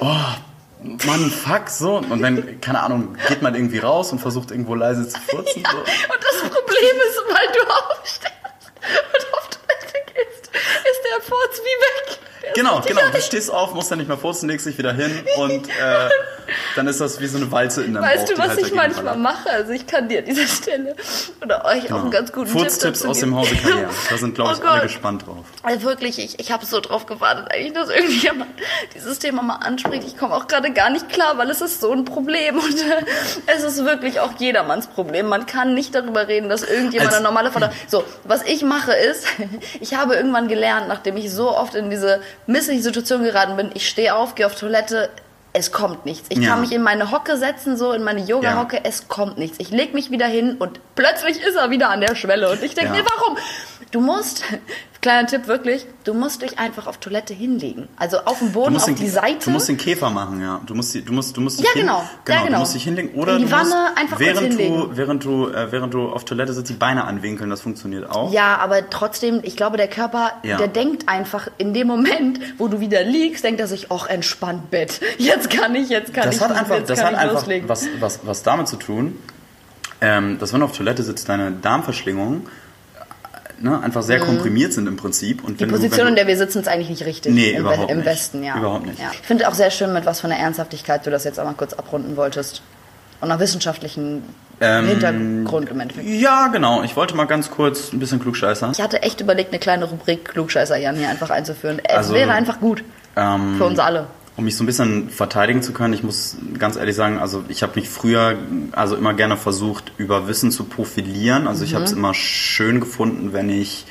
oh 0.00 0.16
Mann, 1.06 1.30
fuck, 1.30 1.70
so. 1.70 1.96
Und 1.96 2.20
dann, 2.20 2.60
keine 2.60 2.82
Ahnung, 2.82 3.16
geht 3.28 3.40
man 3.40 3.54
irgendwie 3.54 3.78
raus 3.78 4.12
und 4.12 4.18
versucht 4.18 4.50
irgendwo 4.50 4.74
leise 4.74 5.08
zu 5.08 5.18
furzen. 5.18 5.62
Ja, 5.62 5.70
so. 5.70 5.78
Und 5.78 5.88
das 5.88 6.50
Problem 6.50 6.96
ist, 7.08 7.22
weil 7.26 7.48
du 7.54 7.70
aufstehst 7.70 8.32
und 8.84 9.34
auf 9.34 9.48
Toilette 9.48 10.12
gehst, 10.12 10.50
ist 10.52 11.00
der 11.10 11.22
Furz 11.22 11.60
wie 11.62 12.10
weg. 12.12 12.18
Genau, 12.54 12.80
genau. 12.80 13.00
Du 13.12 13.20
stehst 13.20 13.50
auf, 13.50 13.74
musst 13.74 13.90
dann 13.90 13.98
nicht 13.98 14.08
mehr 14.08 14.18
furzen, 14.18 14.48
legst 14.48 14.66
dich 14.66 14.78
wieder 14.78 14.92
hin 14.92 15.10
und 15.36 15.68
äh, 15.68 16.08
dann 16.76 16.86
ist 16.86 17.00
das 17.00 17.20
wie 17.20 17.26
so 17.26 17.38
eine 17.38 17.50
Walze 17.50 17.82
in 17.82 17.94
deinem 17.94 18.04
Weißt 18.04 18.26
Bauch, 18.26 18.34
du, 18.34 18.38
was 18.38 18.48
halt 18.50 18.60
ich 18.60 18.74
manchmal 18.74 19.16
mache? 19.16 19.50
Also 19.50 19.72
ich 19.72 19.86
kann 19.86 20.08
dir 20.08 20.18
an 20.18 20.24
dieser 20.24 20.46
Stelle 20.46 20.94
oder 21.42 21.64
euch 21.64 21.84
genau. 21.84 21.96
auch 21.96 22.02
einen 22.02 22.10
ganz 22.10 22.32
guten 22.32 22.48
Furztipps 22.48 23.00
Tipp 23.00 23.10
aus 23.10 23.20
dem 23.20 23.34
Hause 23.34 23.54
Karriere. 23.56 23.90
Da 24.10 24.16
sind, 24.18 24.34
glaube 24.34 24.52
ich, 24.52 24.62
oh 24.62 24.66
alle 24.66 24.82
gespannt 24.82 25.26
drauf. 25.26 25.46
Also 25.62 25.82
wirklich, 25.82 26.18
ich, 26.18 26.38
ich 26.38 26.52
habe 26.52 26.66
so 26.66 26.80
drauf 26.80 27.06
gewartet, 27.06 27.48
eigentlich, 27.50 27.72
dass 27.72 27.88
irgendjemand 27.88 28.50
dieses 28.94 29.18
Thema 29.18 29.42
mal 29.42 29.56
anspricht. 29.56 30.04
Ich 30.06 30.16
komme 30.16 30.34
auch 30.34 30.46
gerade 30.46 30.72
gar 30.72 30.90
nicht 30.90 31.08
klar, 31.08 31.38
weil 31.38 31.50
es 31.50 31.60
ist 31.60 31.80
so 31.80 31.92
ein 31.92 32.04
Problem 32.04 32.58
und 32.58 32.76
äh, 32.76 33.04
es 33.46 33.62
ist 33.62 33.84
wirklich 33.84 34.20
auch 34.20 34.32
jedermanns 34.38 34.86
Problem. 34.88 35.28
Man 35.28 35.46
kann 35.46 35.74
nicht 35.74 35.94
darüber 35.94 36.28
reden, 36.28 36.48
dass 36.48 36.62
irgendjemand 36.62 37.10
Als, 37.10 37.18
eine 37.18 37.24
normale 37.24 37.50
Vater. 37.50 37.72
So, 37.88 38.04
was 38.24 38.42
ich 38.42 38.62
mache 38.62 38.92
ist, 38.92 39.26
ich 39.80 39.94
habe 39.94 40.14
irgendwann 40.14 40.48
gelernt, 40.48 40.88
nachdem 40.88 41.16
ich 41.16 41.30
so 41.30 41.56
oft 41.56 41.74
in 41.74 41.90
diese 41.90 42.20
missliche 42.46 42.82
Situation 42.82 43.22
geraten 43.22 43.56
bin, 43.56 43.70
ich 43.74 43.88
stehe 43.88 44.14
auf, 44.14 44.34
gehe 44.34 44.46
auf 44.46 44.54
Toilette, 44.54 45.10
es 45.52 45.70
kommt 45.70 46.04
nichts. 46.04 46.26
Ich 46.30 46.38
ja. 46.38 46.50
kann 46.50 46.60
mich 46.60 46.72
in 46.72 46.82
meine 46.82 47.12
Hocke 47.12 47.36
setzen, 47.36 47.76
so 47.76 47.92
in 47.92 48.02
meine 48.02 48.20
Yoga-Hocke, 48.20 48.76
ja. 48.76 48.82
es 48.84 49.06
kommt 49.06 49.38
nichts. 49.38 49.58
Ich 49.60 49.70
leg 49.70 49.94
mich 49.94 50.10
wieder 50.10 50.26
hin 50.26 50.56
und 50.58 50.80
plötzlich 50.96 51.40
ist 51.40 51.54
er 51.54 51.70
wieder 51.70 51.90
an 51.90 52.00
der 52.00 52.16
Schwelle 52.16 52.50
und 52.50 52.62
ich 52.62 52.74
denke 52.74 52.96
ja. 52.96 53.02
mir, 53.02 53.08
warum? 53.08 53.38
Du 53.92 54.00
musst, 54.00 54.42
kleiner 55.04 55.28
Tipp 55.28 55.46
wirklich, 55.46 55.86
du 56.04 56.14
musst 56.14 56.40
dich 56.40 56.58
einfach 56.58 56.86
auf 56.86 56.96
Toilette 56.96 57.34
hinlegen. 57.34 57.88
Also 57.96 58.20
auf 58.20 58.38
dem 58.38 58.52
Boden, 58.52 58.74
auf 58.74 58.86
den, 58.86 58.94
die 58.94 59.08
Seite. 59.08 59.44
Du 59.44 59.50
musst 59.50 59.68
den 59.68 59.76
Käfer 59.76 60.08
machen, 60.08 60.40
ja. 60.40 60.62
Du 60.64 60.74
musst, 60.74 60.94
du 60.94 61.12
musst, 61.12 61.36
du 61.36 61.42
musst 61.42 61.60
ja, 61.60 61.68
genau, 61.74 62.00
hin, 62.00 62.08
genau, 62.24 62.38
ja, 62.38 62.44
genau. 62.46 62.56
Du 62.56 62.60
musst 62.60 62.74
dich 62.74 62.84
hinlegen 62.84 63.10
oder 63.10 63.34
in 63.34 63.40
die 63.40 63.44
du 63.44 63.50
Wanne 63.50 63.64
musst, 63.64 63.98
einfach 63.98 64.18
während 64.18 64.58
du, 64.58 64.96
während 64.96 65.24
du, 65.24 65.48
äh, 65.48 65.70
während 65.70 65.92
du 65.92 66.08
auf 66.08 66.24
Toilette 66.24 66.54
sitzt, 66.54 66.70
die 66.70 66.74
Beine 66.74 67.04
anwinkeln. 67.04 67.50
Das 67.50 67.60
funktioniert 67.60 68.08
auch. 68.08 68.32
Ja, 68.32 68.56
aber 68.56 68.88
trotzdem, 68.88 69.40
ich 69.42 69.56
glaube, 69.56 69.76
der 69.76 69.88
Körper, 69.88 70.32
ja. 70.42 70.56
der 70.56 70.68
denkt 70.68 71.06
einfach 71.06 71.48
in 71.58 71.74
dem 71.74 71.86
Moment, 71.86 72.40
wo 72.56 72.68
du 72.68 72.80
wieder 72.80 73.04
liegst, 73.04 73.44
denkt 73.44 73.60
er 73.60 73.66
sich, 73.66 73.90
ach 73.90 74.06
entspannt 74.06 74.70
Bett. 74.70 75.02
Jetzt 75.18 75.50
kann 75.50 75.74
ich, 75.74 75.90
jetzt 75.90 76.14
kann 76.14 76.24
das 76.24 76.36
ich, 76.36 76.40
hat 76.40 76.50
einfach, 76.50 76.82
das 76.82 77.04
hat 77.04 77.14
einfach 77.14 77.42
loslegen. 77.42 77.68
was, 77.68 77.86
was, 78.00 78.20
was 78.24 78.42
damit 78.42 78.68
zu 78.68 78.76
tun, 78.76 79.18
ähm, 80.00 80.38
dass 80.38 80.54
wenn 80.54 80.60
du 80.60 80.64
auf 80.64 80.74
Toilette 80.74 81.02
sitzt, 81.02 81.28
deine 81.28 81.52
Darmverschlingung 81.52 82.46
ne, 83.60 83.80
einfach 83.82 84.02
sehr 84.02 84.20
mhm. 84.20 84.26
komprimiert 84.26 84.72
sind 84.72 84.86
im 84.86 84.96
Prinzip. 84.96 85.44
Und 85.44 85.60
die 85.60 85.66
Position, 85.66 86.04
du, 86.04 86.08
in 86.08 86.16
der 86.16 86.26
wir 86.26 86.36
sitzen, 86.36 86.60
ist 86.60 86.68
eigentlich 86.68 86.90
nicht 86.90 87.04
richtig. 87.04 87.34
Nee, 87.34 87.50
Im, 87.50 87.60
überhaupt 87.60 87.90
Im 87.90 87.98
nicht. 87.98 88.06
Westen, 88.06 88.42
ja. 88.42 88.56
Überhaupt 88.56 88.86
nicht. 88.86 88.98
Ja. 88.98 89.10
Ich 89.12 89.26
finde 89.26 89.48
auch 89.48 89.54
sehr 89.54 89.70
schön, 89.70 89.92
mit 89.92 90.06
was 90.06 90.20
von 90.20 90.30
der 90.30 90.38
Ernsthaftigkeit 90.38 91.04
du 91.06 91.10
das 91.10 91.24
jetzt 91.24 91.38
auch 91.40 91.44
mal 91.44 91.54
kurz 91.54 91.72
abrunden 91.72 92.16
wolltest. 92.16 92.62
Und 93.20 93.28
nach 93.28 93.38
wissenschaftlichen 93.38 94.22
ähm, 94.60 94.86
Hintergrund 94.86 95.70
im 95.70 95.80
Endeffekt. 95.80 96.06
Ja, 96.08 96.48
genau. 96.48 96.82
Ich 96.82 96.96
wollte 96.96 97.14
mal 97.14 97.24
ganz 97.24 97.50
kurz 97.50 97.92
ein 97.92 97.98
bisschen 97.98 98.20
klugscheißern. 98.20 98.72
Ich 98.72 98.80
hatte 98.80 99.02
echt 99.02 99.20
überlegt, 99.20 99.52
eine 99.52 99.60
kleine 99.60 99.86
Rubrik 99.86 100.26
Klugscheißer 100.26 100.76
Jan 100.76 100.96
hier 100.96 101.08
einfach 101.08 101.30
einzuführen. 101.30 101.80
Es 101.82 101.96
also, 101.96 102.14
wäre 102.14 102.32
einfach 102.32 102.60
gut. 102.60 102.84
Ähm, 103.16 103.56
für 103.56 103.64
uns 103.64 103.78
alle 103.78 104.08
um 104.36 104.44
mich 104.44 104.56
so 104.56 104.64
ein 104.64 104.66
bisschen 104.66 105.10
verteidigen 105.10 105.62
zu 105.62 105.72
können, 105.72 105.94
ich 105.94 106.02
muss 106.02 106.36
ganz 106.58 106.76
ehrlich 106.76 106.96
sagen, 106.96 107.18
also 107.18 107.44
ich 107.48 107.62
habe 107.62 107.72
mich 107.76 107.88
früher 107.88 108.36
also 108.72 108.96
immer 108.96 109.14
gerne 109.14 109.36
versucht, 109.36 109.92
über 109.96 110.26
Wissen 110.26 110.50
zu 110.50 110.64
profilieren. 110.64 111.46
Also 111.46 111.60
mhm. 111.60 111.66
ich 111.66 111.74
habe 111.74 111.84
es 111.84 111.92
immer 111.92 112.14
schön 112.14 112.80
gefunden, 112.80 113.32
wenn 113.32 113.48
ich 113.48 113.86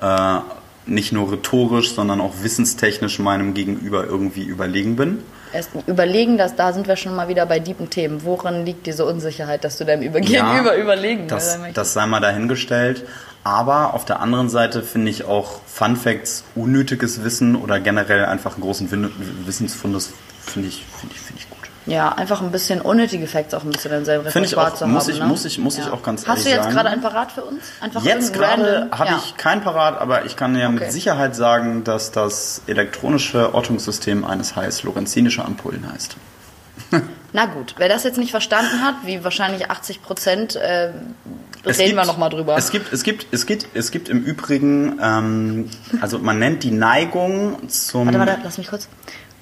äh, 0.00 0.38
nicht 0.86 1.12
nur 1.12 1.32
rhetorisch, 1.32 1.94
sondern 1.94 2.20
auch 2.20 2.34
wissenstechnisch 2.42 3.18
meinem 3.18 3.54
Gegenüber 3.54 4.04
irgendwie 4.04 4.44
überlegen 4.44 4.96
bin. 4.96 5.18
Erst 5.52 5.70
überlegen, 5.86 6.38
dass 6.38 6.56
da 6.56 6.72
sind 6.72 6.88
wir 6.88 6.96
schon 6.96 7.14
mal 7.14 7.28
wieder 7.28 7.44
bei 7.44 7.60
tiefen 7.60 7.90
Themen. 7.90 8.24
Worin 8.24 8.64
liegt 8.64 8.86
diese 8.86 9.04
Unsicherheit, 9.04 9.64
dass 9.64 9.78
du 9.78 9.84
deinem 9.84 10.00
Gegenüber 10.00 10.74
ja, 10.74 10.76
überlegen 10.76 11.28
das, 11.28 11.58
das 11.74 11.92
sei 11.92 12.06
mal 12.06 12.20
dahingestellt. 12.20 13.04
Aber 13.44 13.94
auf 13.94 14.04
der 14.04 14.20
anderen 14.20 14.48
Seite 14.48 14.82
finde 14.82 15.10
ich 15.10 15.24
auch 15.24 15.60
Fun 15.66 15.96
Facts, 15.96 16.44
unnötiges 16.54 17.24
Wissen 17.24 17.56
oder 17.56 17.80
generell 17.80 18.24
einfach 18.24 18.54
einen 18.54 18.62
großen 18.62 18.88
Wissensfundus 19.46 20.12
finde 20.44 20.68
ich, 20.68 20.84
finde 20.98 21.14
ich, 21.14 21.20
finde 21.20 21.42
ich 21.42 21.50
gut. 21.50 21.58
Ja, 21.86 22.10
einfach 22.10 22.40
ein 22.40 22.52
bisschen 22.52 22.80
unnötige 22.80 23.26
Facts 23.26 23.54
auch 23.54 23.64
ein 23.64 23.70
bisschen 23.70 23.92
in 23.92 24.04
seinem 24.04 24.20
Repertoire 24.20 24.74
zu 24.74 24.86
muss 24.86 25.04
haben. 25.04 25.12
Ich, 25.12 25.18
ne? 25.18 25.26
Muss 25.26 25.44
ich, 25.44 25.58
muss 25.58 25.76
ja. 25.76 25.84
ich 25.84 25.90
auch 25.90 26.02
ganz 26.02 26.26
Hast 26.28 26.46
ehrlich 26.46 26.60
du 26.60 26.66
jetzt 26.66 26.70
gerade 26.70 26.90
ein 26.90 27.00
Parat 27.00 27.32
für 27.32 27.42
uns? 27.42 27.64
Einfach 27.80 28.04
jetzt 28.04 28.32
gerade 28.32 28.88
habe 28.92 29.10
ja. 29.10 29.22
ich 29.24 29.36
kein 29.36 29.62
Parat, 29.62 30.00
aber 30.00 30.24
ich 30.24 30.36
kann 30.36 30.54
ja 30.54 30.68
okay. 30.68 30.78
mit 30.78 30.92
Sicherheit 30.92 31.34
sagen, 31.34 31.82
dass 31.82 32.12
das 32.12 32.62
elektronische 32.68 33.52
Ortungssystem 33.54 34.24
eines 34.24 34.54
heiß 34.54 34.84
lorenzinische 34.84 35.44
Ampullen 35.44 35.90
heißt. 35.92 36.16
Na 37.32 37.46
gut, 37.46 37.74
wer 37.78 37.88
das 37.88 38.04
jetzt 38.04 38.18
nicht 38.18 38.30
verstanden 38.30 38.82
hat, 38.82 38.94
wie 39.04 39.24
wahrscheinlich 39.24 39.70
80 39.70 40.02
Prozent, 40.02 40.56
äh, 40.56 40.92
reden 41.64 41.78
gibt, 41.78 41.96
wir 41.96 42.04
nochmal 42.04 42.30
drüber. 42.30 42.56
Es 42.56 42.70
gibt, 42.70 42.92
es 42.92 43.02
gibt, 43.02 43.26
es 43.30 43.46
gibt, 43.46 43.66
es 43.74 43.90
gibt 43.90 44.08
im 44.08 44.22
Übrigen, 44.22 44.98
ähm, 45.02 45.70
also 46.00 46.18
man 46.18 46.38
nennt 46.38 46.62
die 46.62 46.70
Neigung 46.70 47.68
zum. 47.68 48.06
Warte, 48.06 48.18
warte, 48.18 48.40
lass 48.44 48.58
mich 48.58 48.68
kurz. 48.68 48.88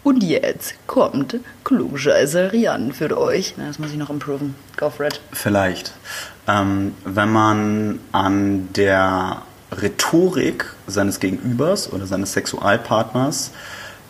Und 0.03 0.23
jetzt 0.23 0.75
kommt 0.87 1.37
Klugscheißer 1.65 2.53
Rian 2.53 2.93
für 2.93 3.19
euch. 3.19 3.55
Na, 3.59 3.67
das 3.67 3.79
muss 3.79 3.91
ich 3.91 3.99
noch 3.99 4.09
improven. 4.09 4.55
Go 4.79 4.89
for 4.89 5.07
it. 5.07 5.21
Vielleicht. 5.33 5.93
Ähm, 6.49 6.95
wenn 7.05 7.31
man 7.31 8.01
an 8.13 8.73
der 8.75 9.43
Rhetorik 9.73 10.65
seines 10.87 11.21
Gegenübers 11.21 11.93
oder 11.93 12.07
seines 12.07 12.33
Sexualpartners 12.33 13.51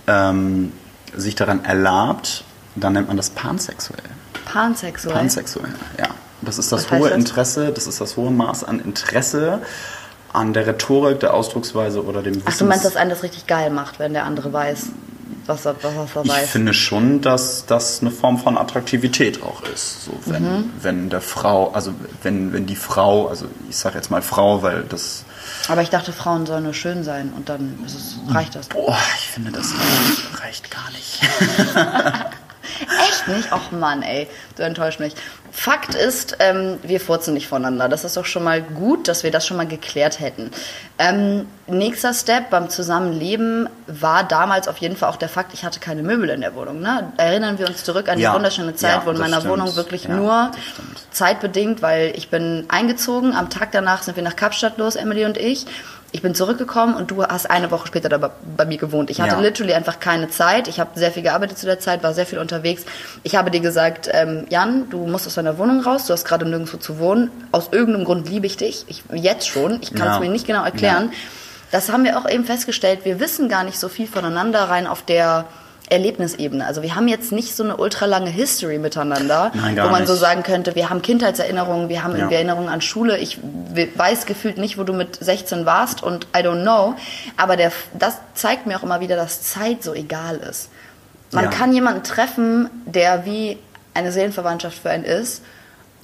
ähm, 0.07 0.73
sich 1.17 1.35
daran 1.35 1.65
erlaubt, 1.65 2.45
dann 2.81 2.95
nennt 2.95 3.09
man 3.09 3.17
das 3.17 3.31
pansexuell. 3.31 4.03
Pansexuell? 4.45 5.15
Pansexuell, 5.15 5.75
ja. 5.99 6.09
Das 6.43 6.59
ist 6.59 6.73
das 6.73 6.91
hohe 6.91 7.11
das? 7.11 7.19
Interesse, 7.19 7.71
das 7.73 7.87
ist 7.87 8.01
das 8.01 8.17
hohe 8.17 8.31
Maß 8.31 8.65
an 8.65 8.81
Interesse 8.81 9.61
an 10.33 10.53
der 10.53 10.67
Rhetorik, 10.67 11.21
der 11.21 11.35
Ausdrucksweise 11.35 12.05
oder 12.05 12.23
dem 12.23 12.37
Wissen. 12.37 12.47
Ach, 12.47 12.57
du 12.57 12.65
meinst, 12.65 12.85
dass 12.85 12.97
einen 12.97 13.11
das 13.11 13.23
richtig 13.23 13.47
geil 13.47 13.71
macht, 13.71 13.99
wenn 13.99 14.13
der 14.13 14.25
andere 14.25 14.53
weiß? 14.53 14.87
was 15.51 15.67
er, 15.67 15.75
was 15.83 16.17
er 16.17 16.29
weiß. 16.29 16.45
Ich 16.45 16.51
finde 16.51 16.73
schon, 16.73 17.21
dass 17.21 17.67
das 17.67 18.01
eine 18.01 18.11
Form 18.11 18.39
von 18.39 18.57
Attraktivität 18.57 19.43
auch 19.43 19.63
ist. 19.63 20.05
So, 20.05 20.13
wenn, 20.27 20.43
mhm. 20.43 20.71
wenn 20.81 21.11
der 21.11 21.21
Frau, 21.21 21.73
also 21.73 21.93
wenn, 22.23 22.53
wenn 22.53 22.67
die 22.67 22.77
Frau, 22.77 23.29
also 23.29 23.47
ich 23.69 23.77
sage 23.77 23.97
jetzt 23.97 24.11
mal 24.11 24.23
Frau, 24.23 24.63
weil 24.63 24.85
das. 24.85 25.25
Aber 25.69 25.83
ich 25.83 25.91
dachte, 25.91 26.13
Frauen 26.13 26.47
sollen 26.47 26.65
nur 26.65 26.75
schön 26.75 27.05
sein 27.05 27.33
und 27.37 27.49
dann 27.49 27.79
es, 27.85 28.17
reicht 28.33 28.55
das. 28.55 28.69
Boah, 28.69 28.97
ich 29.17 29.27
finde, 29.27 29.53
das 29.53 29.75
reicht 30.43 30.71
gar 30.71 30.91
nicht. 30.93 31.21
Echt 33.11 33.29
nicht? 33.29 33.53
Och 33.53 33.73
Mann, 33.73 34.03
ey, 34.03 34.29
du 34.57 34.63
enttäuscht 34.63 35.01
mich. 35.01 35.15
Fakt 35.53 35.95
ist, 35.97 36.37
ähm, 36.39 36.79
wir 36.83 37.01
furzen 37.01 37.35
nicht 37.35 37.49
voneinander. 37.49 37.89
Das 37.89 38.05
ist 38.05 38.17
doch 38.17 38.25
schon 38.25 38.45
mal 38.45 38.63
gut, 38.63 39.09
dass 39.09 39.25
wir 39.25 39.33
das 39.33 39.47
schon 39.47 39.57
mal 39.57 39.67
geklärt 39.67 40.21
hätten. 40.21 40.53
Ähm, 40.99 41.47
nächster 41.67 42.15
Step 42.15 42.51
beim 42.51 42.71
Zusammenleben 42.71 43.69
war 43.89 44.23
damals 44.23 44.69
auf 44.69 44.77
jeden 44.79 44.97
Fall 44.97 45.11
auch 45.11 45.17
der 45.17 45.29
Fakt, 45.29 45.53
ich 45.53 45.65
hatte 45.65 45.81
keine 45.81 46.03
Möbel 46.03 46.31
in 46.31 46.41
der 46.41 46.55
Wohnung. 46.55 46.81
Ne? 46.81 47.13
Erinnern 47.17 47.59
wir 47.59 47.67
uns 47.67 47.83
zurück 47.83 48.09
an 48.09 48.17
die 48.17 48.23
ja. 48.23 48.35
wunderschöne 48.35 48.77
Zeit, 48.77 49.01
ja, 49.01 49.07
wo 49.07 49.11
in 49.11 49.19
meiner 49.19 49.41
stimmt. 49.41 49.53
Wohnung 49.53 49.77
wirklich 49.77 50.05
ja, 50.05 50.15
nur 50.15 50.53
zeitbedingt, 51.11 51.83
weil 51.83 52.13
ich 52.15 52.31
bin 52.31 52.67
eingezogen. 52.69 53.35
Am 53.35 53.51
Tag 53.51 53.73
danach 53.73 54.03
sind 54.03 54.17
wir 54.17 54.23
nach 54.23 54.37
Kapstadt 54.37 54.79
los, 54.79 54.95
Emily 54.95 55.25
und 55.25 55.37
ich 55.37 55.67
ich 56.13 56.23
bin 56.23 56.35
zurückgekommen 56.35 56.95
und 56.95 57.11
du 57.11 57.25
hast 57.25 57.49
eine 57.49 57.71
Woche 57.71 57.87
später 57.87 58.09
da 58.09 58.31
bei 58.57 58.65
mir 58.65 58.79
gewohnt. 58.79 59.11
Ich 59.11 59.21
hatte 59.21 59.37
ja. 59.37 59.41
literally 59.41 59.75
einfach 59.75 60.01
keine 60.01 60.29
Zeit. 60.29 60.67
Ich 60.67 60.81
habe 60.81 60.99
sehr 60.99 61.13
viel 61.13 61.23
gearbeitet 61.23 61.59
zu 61.59 61.67
der 61.67 61.79
Zeit, 61.79 62.03
war 62.03 62.15
sehr 62.15 62.27
viel 62.27 62.39
unterwegs. 62.39 62.85
Ich 63.23 63.37
habe 63.37 63.51
dir 63.51 63.61
gesagt, 63.61 64.09
ähm, 64.13 64.47
Jan, 64.49 64.91
du 64.91 65.07
musst 65.07 65.27
aus 65.27 65.35
deiner 65.35 65.57
Wohnung 65.59 65.81
raus, 65.81 66.07
du 66.07 66.13
hast 66.13 66.25
gerade 66.25 66.49
nirgendwo 66.49 66.79
zu 66.79 66.99
wohnen. 66.99 67.31
Aus 67.53 67.69
irgendeinem 67.71 68.05
Grund 68.05 68.29
liebe 68.29 68.47
ich 68.47 68.57
dich. 68.57 68.85
Ich, 68.89 69.05
jetzt 69.13 69.47
schon. 69.47 69.79
Ich 69.83 69.95
kann 69.95 70.09
es 70.09 70.15
ja. 70.15 70.21
mir 70.21 70.31
nicht 70.31 70.47
genau 70.47 70.65
erklären. 70.65 71.11
Ja. 71.13 71.19
Das 71.71 71.93
haben 71.93 72.03
wir 72.03 72.19
auch 72.19 72.29
eben 72.29 72.45
festgestellt. 72.45 73.01
Wir 73.05 73.21
wissen 73.21 73.49
gar 73.49 73.63
nicht 73.63 73.79
so 73.79 73.89
viel 73.89 74.09
voneinander 74.09 74.65
rein 74.65 74.89
auf 74.89 75.03
der 75.03 75.45
Erlebnisebene. 75.91 76.65
Also 76.65 76.83
wir 76.83 76.95
haben 76.95 77.09
jetzt 77.09 77.33
nicht 77.33 77.55
so 77.55 77.63
eine 77.63 77.77
ultralange 77.77 78.31
History 78.31 78.79
miteinander, 78.79 79.51
Nein, 79.55 79.77
wo 79.77 79.89
man 79.91 80.03
nicht. 80.03 80.07
so 80.07 80.15
sagen 80.15 80.43
könnte, 80.43 80.75
wir 80.75 80.89
haben 80.89 81.03
Kindheitserinnerungen, 81.03 81.89
wir 81.89 82.03
haben 82.03 82.17
ja. 82.17 82.31
Erinnerungen 82.31 82.69
an 82.69 82.81
Schule. 82.81 83.19
Ich 83.19 83.39
weiß 83.97 84.27
gefühlt 84.27 84.57
nicht, 84.57 84.79
wo 84.79 84.85
du 84.85 84.93
mit 84.93 85.17
16 85.17 85.67
warst 85.67 86.03
und 86.03 86.25
I 86.37 86.41
don't 86.41 86.63
know. 86.63 86.95
Aber 87.37 87.57
der, 87.57 87.73
das 87.99 88.19
zeigt 88.35 88.67
mir 88.67 88.79
auch 88.79 88.83
immer 88.83 89.01
wieder, 89.01 89.17
dass 89.17 89.43
Zeit 89.43 89.83
so 89.83 89.93
egal 89.93 90.37
ist. 90.37 90.71
Man 91.33 91.45
ja. 91.45 91.51
kann 91.51 91.73
jemanden 91.73 92.03
treffen, 92.03 92.71
der 92.87 93.27
wie 93.27 93.59
eine 93.93 94.13
Seelenverwandtschaft 94.13 94.79
für 94.79 94.91
einen 94.91 95.05
ist 95.05 95.43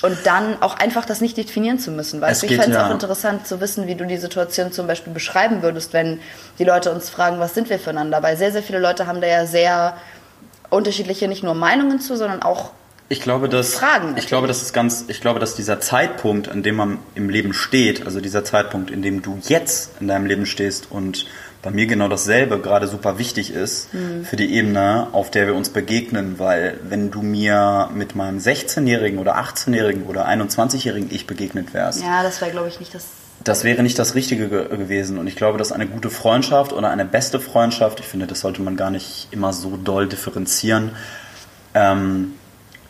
und 0.03 0.19
dann 0.25 0.61
auch 0.61 0.77
einfach 0.79 1.05
das 1.05 1.21
nicht 1.21 1.37
definieren 1.37 1.79
zu 1.79 1.91
müssen. 1.91 2.21
Du, 2.21 2.27
ich 2.27 2.39
fände 2.39 2.63
es 2.63 2.69
ja. 2.69 2.87
auch 2.87 2.91
interessant 2.91 3.47
zu 3.47 3.61
wissen, 3.61 3.87
wie 3.87 3.95
du 3.95 4.05
die 4.05 4.19
Situation 4.19 4.73
zum 4.73 4.87
Beispiel 4.87 5.13
beschreiben 5.13 5.63
würdest, 5.63 5.93
wenn 5.93 6.21
die 6.59 6.65
Leute 6.65 6.93
uns 6.93 7.09
fragen, 7.09 7.39
was 7.39 7.55
sind 7.55 7.71
wir 7.71 7.79
füreinander? 7.79 8.23
Weil 8.23 8.37
sehr, 8.37 8.53
sehr 8.53 8.63
viele 8.63 8.79
Leute 8.79 9.07
haben 9.07 9.21
da 9.21 9.27
ja 9.27 9.47
sehr 9.47 9.97
unterschiedliche 10.69 11.29
nicht 11.29 11.43
nur 11.43 11.55
Meinungen 11.55 12.01
zu, 12.01 12.17
sondern 12.17 12.43
auch 12.43 12.73
ich 13.09 13.21
glaube, 13.21 13.49
dass, 13.49 13.77
Fragen. 13.77 14.17
Ich 14.17 14.27
glaube, 14.27 14.49
das 14.49 14.63
ist 14.63 14.73
ganz, 14.73 15.05
ich 15.07 15.21
glaube, 15.21 15.39
dass 15.39 15.55
dieser 15.55 15.81
Zeitpunkt, 15.81 16.49
an 16.49 16.65
dem 16.65 16.75
man 16.75 16.99
im 17.15 17.29
Leben 17.29 17.53
steht, 17.53 18.05
also 18.05 18.21
dieser 18.21 18.45
Zeitpunkt, 18.45 18.91
in 18.91 19.01
dem 19.01 19.23
du 19.23 19.39
jetzt 19.43 19.93
in 20.01 20.09
deinem 20.09 20.27
Leben 20.27 20.45
stehst 20.45 20.91
und 20.91 21.27
bei 21.67 21.73
mir 21.73 21.89
genau 21.89 22.07
dasselbe 22.07 22.61
gerade 22.61 22.87
super 22.87 23.19
wichtig 23.19 23.53
ist 23.53 23.93
mhm. 23.93 24.25
für 24.25 24.37
die 24.37 24.55
Ebene, 24.55 25.09
auf 25.11 25.33
der 25.33 25.49
wir 25.49 25.57
uns 25.57 25.69
begegnen, 25.71 26.39
weil 26.39 26.79
wenn 26.89 27.11
du 27.11 27.23
mir 27.23 27.91
mit 27.93 28.15
meinem 28.15 28.39
16-jährigen 28.39 29.19
oder 29.19 29.37
18-jährigen 29.37 30.05
oder 30.05 30.29
21-jährigen 30.29 31.11
Ich 31.13 31.27
begegnet 31.27 31.75
wärst. 31.75 32.03
Ja, 32.03 32.23
das 32.23 32.41
wäre, 32.41 32.53
glaube 32.53 32.69
ich, 32.69 32.79
nicht 32.79 32.95
das 32.95 33.07
das 33.43 33.65
wäre 33.65 33.83
nicht 33.83 33.99
das 33.99 34.15
Richtige 34.15 34.49
ge 34.49 34.69
gewesen. 34.69 35.19
Und 35.19 35.27
ich 35.27 35.37
glaube, 35.37 35.59
dass 35.59 35.71
eine 35.71 35.87
gute 35.87 36.11
Freundschaft 36.11 36.73
oder 36.73 36.89
eine 36.89 37.05
beste 37.05 37.39
Freundschaft, 37.39 38.01
ich 38.01 38.07
finde, 38.07 38.27
das 38.27 38.41
sollte 38.41 38.63
man 38.63 38.77
gar 38.77 38.91
nicht 38.91 39.29
immer 39.31 39.53
so 39.53 39.77
doll 39.77 40.09
differenzieren, 40.09 40.93
ähm, 41.75 42.33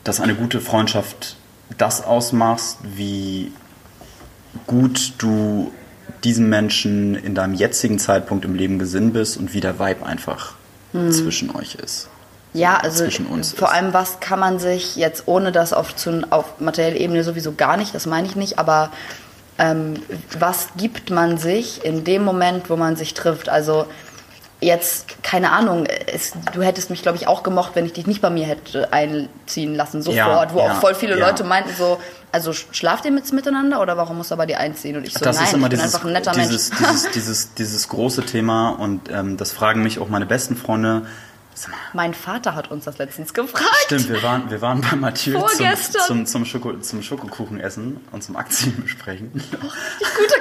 dass 0.05 0.21
eine 0.21 0.35
gute 0.35 0.61
Freundschaft 0.61 1.37
das 1.77 2.05
ausmachst, 2.05 2.79
wie 2.83 3.53
gut 4.67 5.15
du 5.19 5.73
diesem 6.25 6.49
Menschen 6.49 7.15
in 7.15 7.35
deinem 7.35 7.55
jetzigen 7.55 7.99
Zeitpunkt 7.99 8.45
im 8.45 8.55
Leben 8.55 8.79
gesinnt 8.79 9.13
bist 9.13 9.37
und 9.37 9.55
wie 9.55 9.61
der 9.61 9.79
Vibe 9.79 10.05
einfach 10.05 10.55
hm. 10.93 11.13
zwischen 11.13 11.55
euch 11.55 11.77
ist. 11.77 12.09
Ja, 12.53 12.79
also 12.79 13.05
vor 13.11 13.39
ist. 13.39 13.63
allem, 13.63 13.93
was 13.93 14.21
kann 14.21 14.41
man 14.41 14.59
sich 14.59 14.97
jetzt, 14.97 15.25
ohne 15.27 15.53
das 15.53 15.73
auf, 15.73 15.95
zu, 15.95 16.27
auf 16.31 16.59
materieller 16.59 16.97
Ebene 16.97 17.23
sowieso 17.23 17.53
gar 17.53 17.77
nicht, 17.77 17.95
das 17.95 18.07
meine 18.07 18.27
ich 18.27 18.35
nicht, 18.35 18.59
aber 18.59 18.91
ähm, 19.59 19.95
was 20.39 20.69
gibt 20.77 21.11
man 21.11 21.39
sich 21.39 21.85
in 21.85 22.05
dem 22.05 22.25
Moment, 22.25 22.71
wo 22.71 22.77
man 22.77 22.97
sich 22.97 23.15
trifft? 23.15 23.49
Also 23.49 23.87
jetzt, 24.61 25.23
keine 25.23 25.53
Ahnung, 25.53 25.87
es, 25.87 26.33
du 26.53 26.63
hättest 26.63 26.91
mich, 26.91 27.03
glaube 27.03 27.19
ich, 27.19 27.29
auch 27.29 27.43
gemocht, 27.43 27.73
wenn 27.75 27.85
ich 27.85 27.93
dich 27.93 28.07
nicht 28.07 28.23
bei 28.23 28.31
mir 28.31 28.47
hätte 28.47 28.93
einziehen 28.93 29.75
lassen, 29.75 30.03
sofort, 30.03 30.17
ja, 30.51 30.55
wo 30.55 30.61
ja, 30.61 30.73
auch 30.73 30.81
voll 30.81 30.95
viele 30.95 31.19
ja. 31.19 31.27
Leute 31.27 31.45
meinten 31.45 31.75
so, 31.77 31.99
also 32.33 32.53
schlaft 32.53 33.05
ihr 33.05 33.11
mit, 33.11 33.31
miteinander 33.33 33.81
oder 33.81 33.97
warum 33.97 34.17
muss 34.17 34.31
er 34.31 34.37
bei 34.37 34.47
dir 34.47 34.59
einziehen? 34.59 34.97
Und 34.97 35.07
ich 35.07 35.15
so, 35.15 35.21
das 35.21 35.37
nein, 35.37 35.47
ist 35.47 35.53
immer 35.53 35.69
dieses, 35.69 35.95
einfach 35.95 36.07
ein 36.07 36.13
netter 36.13 36.33
dieses, 36.33 36.71
Mensch. 36.71 36.83
Dieses, 36.91 37.11
dieses, 37.11 37.55
dieses 37.55 37.89
große 37.89 38.25
Thema 38.25 38.71
und 38.71 39.11
ähm, 39.11 39.37
das 39.37 39.53
fragen 39.53 39.83
mich 39.83 39.99
auch 39.99 40.09
meine 40.09 40.27
besten 40.27 40.57
Freunde, 40.57 41.07
mein 41.95 42.13
Vater 42.13 42.55
hat 42.55 42.71
uns 42.71 42.85
das 42.85 42.99
letztens 42.99 43.33
gefragt. 43.33 43.65
Stimmt, 43.87 44.11
wir 44.11 44.23
waren, 44.23 44.51
wir 44.51 44.61
waren 44.61 44.83
bei 44.83 44.95
Mathieu 44.95 45.41
zum, 45.41 45.67
zum, 46.07 46.27
zum, 46.27 46.45
Schoko, 46.45 46.75
zum 46.81 47.03
Schokokuchen 47.03 47.61
essen 47.61 47.99
und 48.13 48.23
zum 48.23 48.37
Aktien 48.37 48.83
besprechen. 48.83 49.31
Oh, 49.35 49.71
die 50.01 50.05
gute 50.21 50.41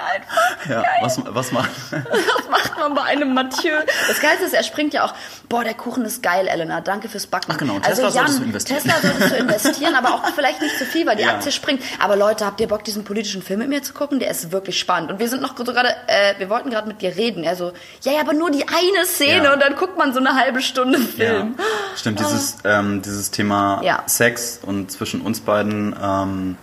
Einfach. 0.00 0.68
Ja, 0.68 0.84
was, 1.00 1.20
was, 1.24 1.52
macht, 1.52 1.70
was 1.90 2.48
macht 2.50 2.78
man 2.78 2.94
bei 2.94 3.02
einem 3.02 3.34
Mathieu? 3.34 3.74
Das 4.08 4.20
Geilste 4.20 4.46
ist, 4.46 4.54
er 4.54 4.62
springt 4.62 4.94
ja 4.94 5.04
auch, 5.04 5.14
boah, 5.48 5.64
der 5.64 5.74
Kuchen 5.74 6.04
ist 6.04 6.22
geil, 6.22 6.46
Elena, 6.46 6.80
danke 6.80 7.08
fürs 7.08 7.26
Backen. 7.26 7.52
Ach 7.52 7.58
genau, 7.58 7.78
Tesla 7.78 8.06
also, 8.06 8.18
Jan, 8.18 8.26
solltest 8.26 8.38
du 8.40 8.44
investieren. 8.44 8.82
Tesla 8.82 9.00
solltest 9.00 9.30
du 9.30 9.36
investieren, 9.36 9.94
aber 9.94 10.14
auch 10.14 10.26
vielleicht 10.34 10.60
nicht 10.60 10.78
zu 10.78 10.84
viel, 10.84 11.06
weil 11.06 11.16
die 11.16 11.22
ja. 11.22 11.30
Aktie 11.30 11.52
springt. 11.52 11.82
Aber 11.98 12.16
Leute, 12.16 12.46
habt 12.46 12.60
ihr 12.60 12.68
Bock, 12.68 12.84
diesen 12.84 13.04
politischen 13.04 13.42
Film 13.42 13.60
mit 13.60 13.68
mir 13.68 13.82
zu 13.82 13.92
gucken? 13.92 14.18
Der 14.18 14.30
ist 14.30 14.52
wirklich 14.52 14.78
spannend. 14.78 15.10
Und 15.10 15.18
wir 15.18 15.28
sind 15.28 15.42
noch 15.42 15.56
so 15.56 15.64
gerade, 15.64 15.94
äh, 16.06 16.34
wir 16.38 16.48
wollten 16.50 16.70
gerade 16.70 16.88
mit 16.88 17.02
dir 17.02 17.16
reden. 17.16 17.44
Er 17.44 17.56
so, 17.56 17.72
ja, 18.02 18.12
ja, 18.12 18.20
aber 18.20 18.32
nur 18.32 18.50
die 18.50 18.66
eine 18.68 19.06
Szene 19.06 19.44
ja. 19.44 19.52
und 19.52 19.60
dann 19.60 19.76
guckt 19.76 19.98
man 19.98 20.12
so 20.12 20.20
eine 20.20 20.34
halbe 20.34 20.62
Stunde 20.62 20.98
Film. 20.98 21.54
Ja, 21.58 21.64
stimmt, 21.96 22.20
dieses, 22.20 22.58
ähm, 22.64 23.02
dieses 23.02 23.30
Thema. 23.30 23.82
Sex 24.06 24.60
und 24.62 24.90
zwischen 24.90 25.20
uns 25.20 25.40
beiden 25.40 25.94
ähm, 26.00 26.56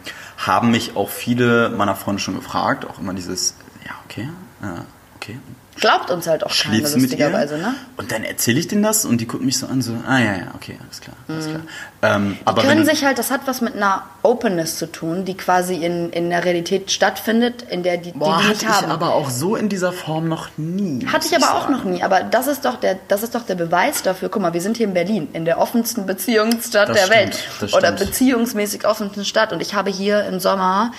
haben 0.47 0.71
mich 0.71 0.95
auch 0.95 1.09
viele 1.09 1.69
meiner 1.69 1.95
Freunde 1.95 2.21
schon 2.21 2.35
gefragt. 2.35 2.85
Auch 2.85 2.99
immer 2.99 3.13
dieses, 3.13 3.55
ja, 3.85 3.91
okay, 4.05 4.29
äh, 4.61 4.81
okay, 5.15 5.39
Glaubt 5.81 6.11
uns 6.11 6.27
halt 6.27 6.43
auch 6.45 6.55
keiner, 6.55 6.77
lustigerweise, 6.77 7.57
ne? 7.57 7.73
Und 7.97 8.11
dann 8.11 8.23
erzähle 8.23 8.59
ich 8.59 8.67
denen 8.67 8.83
das 8.83 9.03
und 9.03 9.19
die 9.19 9.25
gucken 9.25 9.47
mich 9.47 9.57
so 9.57 9.65
an, 9.65 9.81
so, 9.81 9.93
ah 10.07 10.19
ja, 10.19 10.33
ja, 10.35 10.51
okay, 10.53 10.77
alles 10.83 11.01
klar, 11.01 11.15
alles 11.27 11.47
klar. 11.47 11.61
Ähm, 12.03 12.37
die 12.39 12.47
aber 12.47 12.61
können 12.61 12.85
sich 12.85 13.03
halt, 13.03 13.17
das 13.17 13.31
hat 13.31 13.41
was 13.45 13.61
mit 13.61 13.75
einer 13.75 14.03
Openness 14.21 14.77
zu 14.77 14.91
tun, 14.91 15.25
die 15.25 15.35
quasi 15.35 15.83
in, 15.83 16.11
in 16.11 16.29
der 16.29 16.45
Realität 16.45 16.91
stattfindet, 16.91 17.63
in 17.63 17.81
der 17.81 17.97
die, 17.97 18.11
Boah, 18.11 18.37
die, 18.37 18.43
die 18.43 18.49
nicht 18.49 18.65
hatte 18.67 18.77
haben. 18.77 18.85
ich 18.85 18.91
aber 18.91 19.15
auch 19.15 19.31
so 19.31 19.55
in 19.55 19.69
dieser 19.69 19.91
Form 19.91 20.27
noch 20.27 20.49
nie. 20.57 21.05
Hatte 21.07 21.25
ich 21.25 21.35
aber 21.35 21.47
sagen. 21.47 21.57
auch 21.57 21.69
noch 21.69 21.83
nie, 21.83 22.03
aber 22.03 22.21
das 22.21 22.45
ist 22.45 22.63
doch 22.63 22.79
der, 22.79 22.99
das 23.07 23.23
ist 23.23 23.33
doch 23.33 23.43
der 23.43 23.55
Beweis 23.55 24.03
dafür. 24.03 24.29
Guck 24.29 24.43
mal, 24.43 24.53
wir 24.53 24.61
sind 24.61 24.77
hier 24.77 24.85
in 24.85 24.93
Berlin, 24.93 25.29
in 25.33 25.45
der 25.45 25.57
offensten 25.57 26.05
Beziehungsstadt 26.05 26.89
das 26.89 26.97
der 26.97 27.05
stimmt, 27.07 27.61
Welt. 27.61 27.73
Oder 27.73 27.91
beziehungsmäßig 27.91 28.85
offensten 28.85 29.25
Stadt 29.25 29.51
und 29.51 29.61
ich 29.61 29.73
habe 29.73 29.89
hier 29.89 30.25
im 30.25 30.39
Sommer 30.39 30.91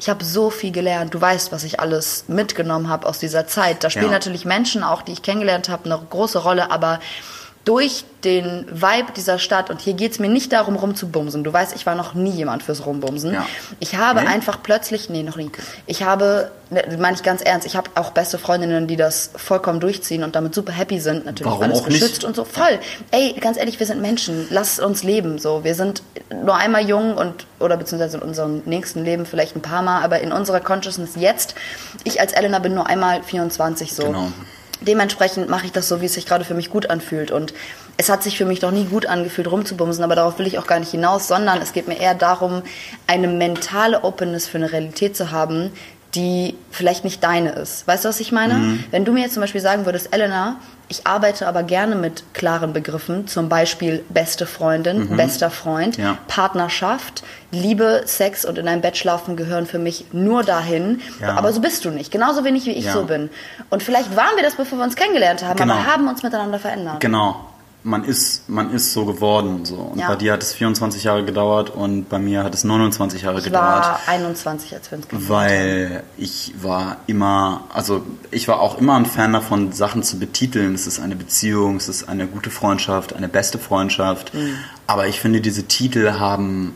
ich 0.00 0.08
habe 0.08 0.24
so 0.24 0.48
viel 0.48 0.72
gelernt. 0.72 1.12
Du 1.12 1.20
weißt, 1.20 1.52
was 1.52 1.62
ich 1.62 1.78
alles 1.78 2.24
mitgenommen 2.26 2.88
habe 2.88 3.06
aus 3.06 3.18
dieser 3.18 3.46
Zeit. 3.46 3.84
Da 3.84 3.90
spielen 3.90 4.06
ja. 4.06 4.12
natürlich 4.12 4.46
Menschen 4.46 4.82
auch, 4.82 5.02
die 5.02 5.12
ich 5.12 5.20
kennengelernt 5.20 5.68
habe, 5.68 5.84
eine 5.84 6.00
große 6.08 6.38
Rolle, 6.38 6.70
aber 6.70 7.00
durch 7.64 8.04
den 8.24 8.66
Vibe 8.70 9.12
dieser 9.14 9.38
Stadt, 9.38 9.68
und 9.68 9.80
hier 9.80 9.92
geht 9.92 10.12
es 10.12 10.18
mir 10.18 10.28
nicht 10.28 10.52
darum, 10.52 10.76
rumzubumsen. 10.76 11.44
Du 11.44 11.52
weißt, 11.52 11.74
ich 11.76 11.84
war 11.84 11.94
noch 11.94 12.14
nie 12.14 12.30
jemand 12.30 12.62
fürs 12.62 12.86
Rumbumsen. 12.86 13.34
Ja. 13.34 13.46
Ich 13.80 13.96
habe 13.96 14.22
nee? 14.22 14.26
einfach 14.28 14.62
plötzlich, 14.62 15.10
nee, 15.10 15.22
noch 15.22 15.36
nie. 15.36 15.50
Ich 15.86 16.02
habe, 16.02 16.50
ne, 16.70 16.82
meine 16.98 17.16
ich 17.16 17.22
ganz 17.22 17.42
ernst, 17.42 17.66
ich 17.66 17.76
habe 17.76 17.90
auch 17.96 18.12
beste 18.12 18.38
Freundinnen, 18.38 18.86
die 18.86 18.96
das 18.96 19.30
vollkommen 19.36 19.78
durchziehen 19.78 20.24
und 20.24 20.36
damit 20.36 20.54
super 20.54 20.72
happy 20.72 21.00
sind, 21.00 21.26
natürlich 21.26 21.50
Warum 21.50 21.64
alles 21.64 21.82
beschützt 21.82 22.12
nicht? 22.12 22.24
und 22.24 22.36
so. 22.36 22.44
Voll. 22.44 22.78
Ey, 23.10 23.34
ganz 23.34 23.58
ehrlich, 23.58 23.78
wir 23.78 23.86
sind 23.86 24.00
Menschen. 24.00 24.46
Lass 24.50 24.78
uns 24.80 25.02
leben. 25.02 25.38
So, 25.38 25.62
wir 25.62 25.74
sind 25.74 26.02
nur 26.30 26.56
einmal 26.56 26.88
jung 26.88 27.14
und 27.16 27.46
oder 27.58 27.76
beziehungsweise 27.76 28.16
in 28.16 28.22
unserem 28.22 28.62
nächsten 28.64 29.04
Leben 29.04 29.26
vielleicht 29.26 29.54
ein 29.54 29.62
paar 29.62 29.82
Mal, 29.82 30.02
aber 30.02 30.20
in 30.20 30.32
unserer 30.32 30.60
Consciousness 30.60 31.10
jetzt. 31.16 31.54
Ich 32.04 32.20
als 32.20 32.32
Elena 32.32 32.58
bin 32.58 32.74
nur 32.74 32.86
einmal 32.86 33.22
24 33.22 33.94
so. 33.94 34.04
Genau 34.04 34.28
dementsprechend 34.80 35.48
mache 35.48 35.66
ich 35.66 35.72
das 35.72 35.88
so, 35.88 36.00
wie 36.00 36.06
es 36.06 36.14
sich 36.14 36.26
gerade 36.26 36.44
für 36.44 36.54
mich 36.54 36.70
gut 36.70 36.90
anfühlt. 36.90 37.30
Und 37.30 37.52
es 37.96 38.08
hat 38.08 38.22
sich 38.22 38.38
für 38.38 38.44
mich 38.44 38.62
noch 38.62 38.70
nie 38.70 38.84
gut 38.84 39.06
angefühlt, 39.06 39.50
rumzubumsen, 39.50 40.02
aber 40.02 40.14
darauf 40.14 40.38
will 40.38 40.46
ich 40.46 40.58
auch 40.58 40.66
gar 40.66 40.80
nicht 40.80 40.90
hinaus, 40.90 41.28
sondern 41.28 41.60
es 41.60 41.72
geht 41.72 41.88
mir 41.88 41.98
eher 41.98 42.14
darum, 42.14 42.62
eine 43.06 43.28
mentale 43.28 44.04
Openness 44.04 44.48
für 44.48 44.58
eine 44.58 44.72
Realität 44.72 45.16
zu 45.16 45.30
haben, 45.30 45.70
die 46.14 46.56
vielleicht 46.70 47.04
nicht 47.04 47.22
deine 47.22 47.50
ist. 47.52 47.86
Weißt 47.86 48.04
du, 48.04 48.08
was 48.08 48.20
ich 48.20 48.32
meine? 48.32 48.54
Mhm. 48.54 48.84
Wenn 48.90 49.04
du 49.04 49.12
mir 49.12 49.22
jetzt 49.22 49.34
zum 49.34 49.42
Beispiel 49.42 49.60
sagen 49.60 49.84
würdest, 49.84 50.12
Elena, 50.12 50.56
ich 50.90 51.06
arbeite 51.06 51.46
aber 51.46 51.62
gerne 51.62 51.94
mit 51.94 52.24
klaren 52.34 52.72
Begriffen, 52.72 53.28
zum 53.28 53.48
Beispiel 53.48 54.04
beste 54.08 54.44
Freundin, 54.44 55.08
mhm. 55.08 55.16
bester 55.16 55.48
Freund, 55.48 55.96
ja. 55.96 56.18
Partnerschaft, 56.26 57.22
Liebe, 57.52 58.02
Sex 58.06 58.44
und 58.44 58.58
in 58.58 58.66
einem 58.66 58.82
Bett 58.82 58.96
schlafen 58.96 59.36
gehören 59.36 59.66
für 59.66 59.78
mich 59.78 60.06
nur 60.12 60.42
dahin. 60.42 61.00
Ja. 61.20 61.36
Aber 61.36 61.52
so 61.52 61.60
bist 61.60 61.84
du 61.84 61.90
nicht, 61.90 62.10
genauso 62.10 62.44
wenig 62.44 62.66
wie 62.66 62.72
ich 62.72 62.86
ja. 62.86 62.92
so 62.92 63.04
bin. 63.04 63.30
Und 63.70 63.84
vielleicht 63.84 64.16
waren 64.16 64.34
wir 64.34 64.42
das, 64.42 64.56
bevor 64.56 64.78
wir 64.78 64.84
uns 64.84 64.96
kennengelernt 64.96 65.44
haben, 65.44 65.56
genau. 65.56 65.74
aber 65.74 65.86
haben 65.86 66.08
uns 66.08 66.24
miteinander 66.24 66.58
verändert. 66.58 66.98
Genau 66.98 67.49
man 67.82 68.04
ist, 68.04 68.48
man 68.48 68.72
ist 68.72 68.92
so 68.92 69.06
geworden. 69.06 69.64
So. 69.64 69.76
Und 69.76 69.98
ja. 69.98 70.08
bei 70.08 70.16
dir 70.16 70.32
hat 70.32 70.42
es 70.42 70.52
24 70.52 71.04
Jahre 71.04 71.24
gedauert 71.24 71.70
und 71.70 72.08
bei 72.08 72.18
mir 72.18 72.44
hat 72.44 72.54
es 72.54 72.64
29 72.64 73.22
Jahre 73.22 73.38
ich 73.38 73.44
gedauert. 73.44 74.00
Ich 74.02 74.08
war 74.08 74.14
21, 74.14 74.74
als 74.74 74.90
wir 74.90 74.98
uns 74.98 75.08
kennengelernt 75.08 75.30
Weil 75.30 76.02
ich 76.18 76.54
war 76.60 76.98
immer, 77.06 77.64
also 77.72 78.04
ich 78.30 78.48
war 78.48 78.60
auch 78.60 78.78
immer 78.78 78.96
ein 78.96 79.06
Fan 79.06 79.32
davon, 79.32 79.72
Sachen 79.72 80.02
zu 80.02 80.18
betiteln. 80.18 80.74
Es 80.74 80.86
ist 80.86 81.00
eine 81.00 81.16
Beziehung, 81.16 81.76
es 81.76 81.88
ist 81.88 82.08
eine 82.08 82.26
gute 82.26 82.50
Freundschaft, 82.50 83.14
eine 83.14 83.28
beste 83.28 83.58
Freundschaft. 83.58 84.34
Mhm. 84.34 84.54
Aber 84.86 85.06
ich 85.06 85.20
finde, 85.20 85.40
diese 85.40 85.64
Titel 85.64 86.12
haben 86.12 86.74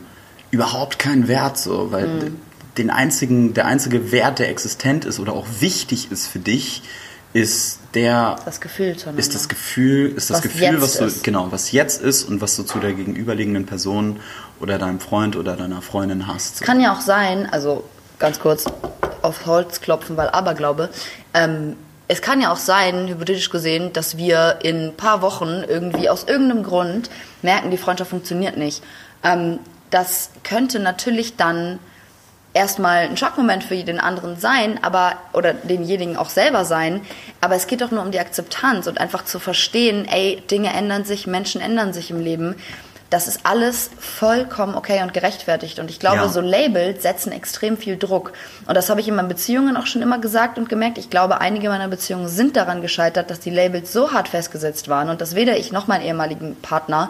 überhaupt 0.49 0.97
keinen 0.97 1.27
Wert, 1.27 1.57
so, 1.57 1.91
weil 1.91 2.07
mhm. 2.07 2.39
den 2.77 2.89
einzigen, 2.89 3.53
der 3.53 3.65
einzige 3.67 4.11
Wert, 4.11 4.39
der 4.39 4.49
existent 4.49 5.05
ist 5.05 5.19
oder 5.19 5.33
auch 5.33 5.45
wichtig 5.59 6.11
ist 6.11 6.27
für 6.27 6.39
dich, 6.39 6.81
ist 7.35 7.79
der 7.93 8.37
das 8.45 8.61
Gefühl 8.61 8.95
ist 9.17 9.35
das 9.35 9.49
Gefühl 9.49 10.13
ist 10.15 10.29
das 10.29 10.37
was 10.37 10.43
Gefühl 10.43 10.81
was 10.81 10.97
du 10.97 11.05
ist. 11.05 11.21
genau 11.21 11.51
was 11.51 11.73
jetzt 11.73 12.01
ist 12.01 12.23
und 12.23 12.39
was 12.39 12.55
du 12.55 12.63
zu 12.63 12.79
der 12.79 12.93
gegenüberliegenden 12.93 13.65
Person 13.65 14.21
oder 14.61 14.79
deinem 14.79 15.01
Freund 15.01 15.35
oder 15.35 15.57
deiner 15.57 15.81
Freundin 15.81 16.27
hast. 16.27 16.61
Kann 16.61 16.79
ja 16.79 16.93
auch 16.93 17.01
sein, 17.01 17.45
also 17.51 17.83
ganz 18.19 18.39
kurz 18.39 18.63
auf 19.21 19.45
Holz 19.45 19.81
klopfen, 19.81 20.15
weil 20.15 20.29
Aberglaube. 20.29 20.89
Ähm, 21.33 21.75
es 22.07 22.21
kann 22.21 22.39
ja 22.39 22.53
auch 22.53 22.57
sein, 22.57 23.09
hypothetisch 23.09 23.49
gesehen, 23.49 23.91
dass 23.91 24.15
wir 24.15 24.59
in 24.63 24.87
ein 24.87 24.95
paar 24.95 25.21
Wochen 25.21 25.63
irgendwie 25.67 26.07
aus 26.07 26.23
irgendeinem 26.23 26.63
Grund 26.63 27.09
merken, 27.41 27.69
die 27.69 27.77
Freundschaft 27.77 28.11
funktioniert 28.11 28.55
nicht. 28.55 28.81
Ähm, 29.23 29.59
das 29.89 30.29
könnte 30.43 30.79
natürlich 30.79 31.35
dann 31.35 31.79
erstmal 32.55 33.03
ein 33.03 33.17
Schockmoment 33.17 33.63
für 33.63 33.75
den 33.83 33.99
anderen 33.99 34.39
sein, 34.39 34.79
aber 34.81 35.17
oder 35.33 35.53
denjenigen 35.53 36.17
auch 36.17 36.29
selber 36.29 36.65
sein, 36.65 37.01
aber 37.41 37.55
es 37.55 37.67
geht 37.67 37.81
doch 37.81 37.91
nur 37.91 38.01
um 38.01 38.11
die 38.11 38.19
Akzeptanz 38.19 38.87
und 38.87 38.99
einfach 38.99 39.25
zu 39.25 39.39
verstehen, 39.39 40.07
ey, 40.09 40.41
Dinge 40.49 40.73
ändern 40.73 41.03
sich, 41.03 41.27
Menschen 41.27 41.61
ändern 41.61 41.93
sich 41.93 42.09
im 42.09 42.21
Leben. 42.21 42.55
Das 43.11 43.27
ist 43.27 43.41
alles 43.43 43.91
vollkommen 43.99 44.73
okay 44.73 45.03
und 45.03 45.13
gerechtfertigt. 45.13 45.79
Und 45.79 45.91
ich 45.91 45.99
glaube, 45.99 46.17
ja. 46.17 46.27
so 46.27 46.41
Labels 46.41 47.03
setzen 47.03 47.31
extrem 47.31 47.77
viel 47.77 47.97
Druck. 47.97 48.33
Und 48.65 48.75
das 48.75 48.89
habe 48.89 48.99
ich 48.99 49.07
in 49.07 49.15
meinen 49.15 49.27
Beziehungen 49.27 49.77
auch 49.77 49.85
schon 49.85 50.01
immer 50.01 50.17
gesagt 50.17 50.57
und 50.57 50.69
gemerkt. 50.69 50.97
Ich 50.97 51.11
glaube, 51.11 51.39
einige 51.39 51.69
meiner 51.69 51.87
Beziehungen 51.87 52.27
sind 52.27 52.57
daran 52.57 52.81
gescheitert, 52.81 53.29
dass 53.29 53.39
die 53.39 53.51
Labels 53.51 53.93
so 53.93 54.11
hart 54.11 54.29
festgesetzt 54.29 54.89
waren 54.89 55.09
und 55.09 55.21
dass 55.21 55.35
weder 55.35 55.55
ich 55.55 55.71
noch 55.71 55.87
mein 55.87 56.01
ehemaligen 56.01 56.55
Partner 56.61 57.09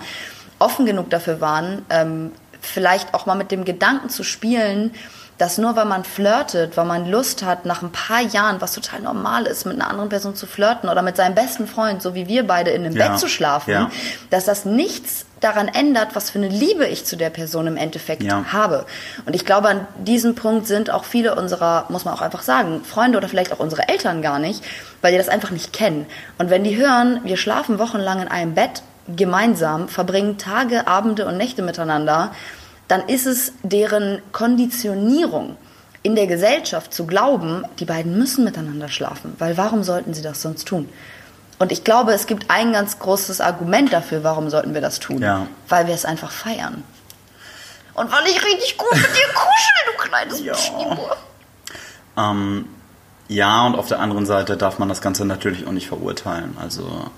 offen 0.60 0.86
genug 0.86 1.10
dafür 1.10 1.40
waren, 1.40 1.86
ähm, 1.90 2.32
vielleicht 2.62 3.14
auch 3.14 3.26
mal 3.26 3.36
mit 3.36 3.52
dem 3.52 3.64
Gedanken 3.64 4.10
zu 4.10 4.24
spielen, 4.24 4.92
dass 5.38 5.58
nur 5.58 5.76
weil 5.76 5.86
man 5.86 6.04
flirtet, 6.04 6.78
weil 6.78 6.86
man 6.86 7.10
Lust 7.10 7.44
hat, 7.44 7.66
nach 7.66 7.82
ein 7.82 7.92
paar 7.92 8.22
Jahren, 8.22 8.62
was 8.62 8.74
total 8.74 9.02
normal 9.02 9.46
ist, 9.46 9.66
mit 9.66 9.76
einer 9.76 9.90
anderen 9.90 10.10
Person 10.10 10.36
zu 10.36 10.48
flirten 10.48 10.90
oder 10.90 11.02
mit 11.02 11.18
seinem 11.18 11.36
besten 11.36 11.68
Freund, 11.68 12.02
so 12.02 12.16
wie 12.16 12.28
wir 12.28 12.48
beide 12.48 12.72
in 12.72 12.86
einem 12.86 12.96
ja. 12.96 13.10
Bett 13.10 13.20
zu 13.20 13.28
schlafen, 13.28 13.72
ja. 13.72 13.92
dass 14.30 14.46
das 14.46 14.64
nichts 14.64 15.26
daran 15.42 15.68
ändert, 15.68 16.16
was 16.16 16.30
für 16.30 16.40
eine 16.40 16.48
Liebe 16.48 16.88
ich 16.88 17.06
zu 17.06 17.18
der 17.18 17.30
Person 17.30 17.68
im 17.68 17.76
Endeffekt 17.76 18.24
ja. 18.24 18.46
habe. 18.52 18.86
Und 19.26 19.36
ich 19.36 19.46
glaube, 19.46 19.68
an 19.68 19.88
diesem 19.98 20.36
Punkt 20.36 20.68
sind 20.68 20.90
auch 20.90 21.04
viele 21.04 21.36
unserer, 21.36 21.86
muss 21.90 22.06
man 22.06 22.14
auch 22.14 22.22
einfach 22.22 22.42
sagen, 22.42 22.84
Freunde 22.84 23.18
oder 23.18 23.28
vielleicht 23.28 23.52
auch 23.52 23.60
unsere 23.60 23.90
Eltern 23.90 24.22
gar 24.22 24.40
nicht, 24.40 24.64
weil 25.02 25.12
die 25.12 25.18
das 25.18 25.30
einfach 25.30 25.52
nicht 25.52 25.74
kennen. 25.74 26.06
Und 26.38 26.50
wenn 26.50 26.64
die 26.64 26.78
hören, 26.78 27.20
wir 27.26 27.36
schlafen 27.38 27.78
wochenlang 27.78 28.22
in 28.22 28.28
einem 28.30 28.56
Bett 28.56 28.82
gemeinsam, 29.14 29.88
verbringen 29.88 30.38
Tage, 30.38 30.88
Abende 30.88 31.28
und 31.28 31.38
Nächte 31.38 31.62
miteinander, 31.62 32.32
dann 32.88 33.08
ist 33.08 33.26
es 33.26 33.54
deren 33.64 34.22
Konditionierung. 34.32 35.58
in 36.04 36.16
der 36.16 36.28
Gesellschaft 36.28 36.94
zu 36.94 37.08
glauben, 37.08 37.64
die 37.80 37.86
beiden 37.86 38.16
müssen 38.16 38.46
miteinander 38.46 38.90
schlafen, 38.90 39.34
weil 39.40 39.58
warum 39.58 39.82
sollten 39.82 40.14
sie 40.14 40.22
das 40.22 40.40
sonst 40.40 40.68
tun? 40.68 40.88
Und 41.58 41.72
ich 41.72 41.84
glaube, 41.84 42.14
es 42.14 42.28
gibt 42.28 42.52
ein 42.52 42.74
ganz 42.74 43.00
großes 43.00 43.42
Argument 43.42 43.92
dafür, 43.92 44.24
warum 44.24 44.52
sollten 44.52 44.76
wir 44.76 44.82
das 44.82 45.00
tun. 45.00 45.24
Ja. 45.24 45.48
Weil 45.68 45.88
wir 45.88 45.96
es 45.96 46.06
einfach 46.06 46.32
feiern. 46.32 46.84
Und 47.96 48.12
weil 48.12 48.28
ich 48.28 48.44
richtig 48.44 48.78
gut 48.78 48.92
mit 48.92 49.02
dir 49.02 49.34
kuschel, 49.34 49.74
du 49.88 50.10
kleines 50.10 50.44
ja. 50.44 50.56
Ähm, 52.18 52.68
ja, 53.28 53.66
und 53.66 53.76
auf 53.76 53.88
der 53.88 54.00
anderen 54.00 54.28
Seite 54.28 54.58
darf 54.58 54.78
man 54.78 54.90
das 54.90 55.02
Ganze 55.02 55.26
natürlich 55.26 55.66
auch 55.66 55.72
nicht 55.72 55.88
verurteilen. 55.88 56.56
Also, 56.62 57.10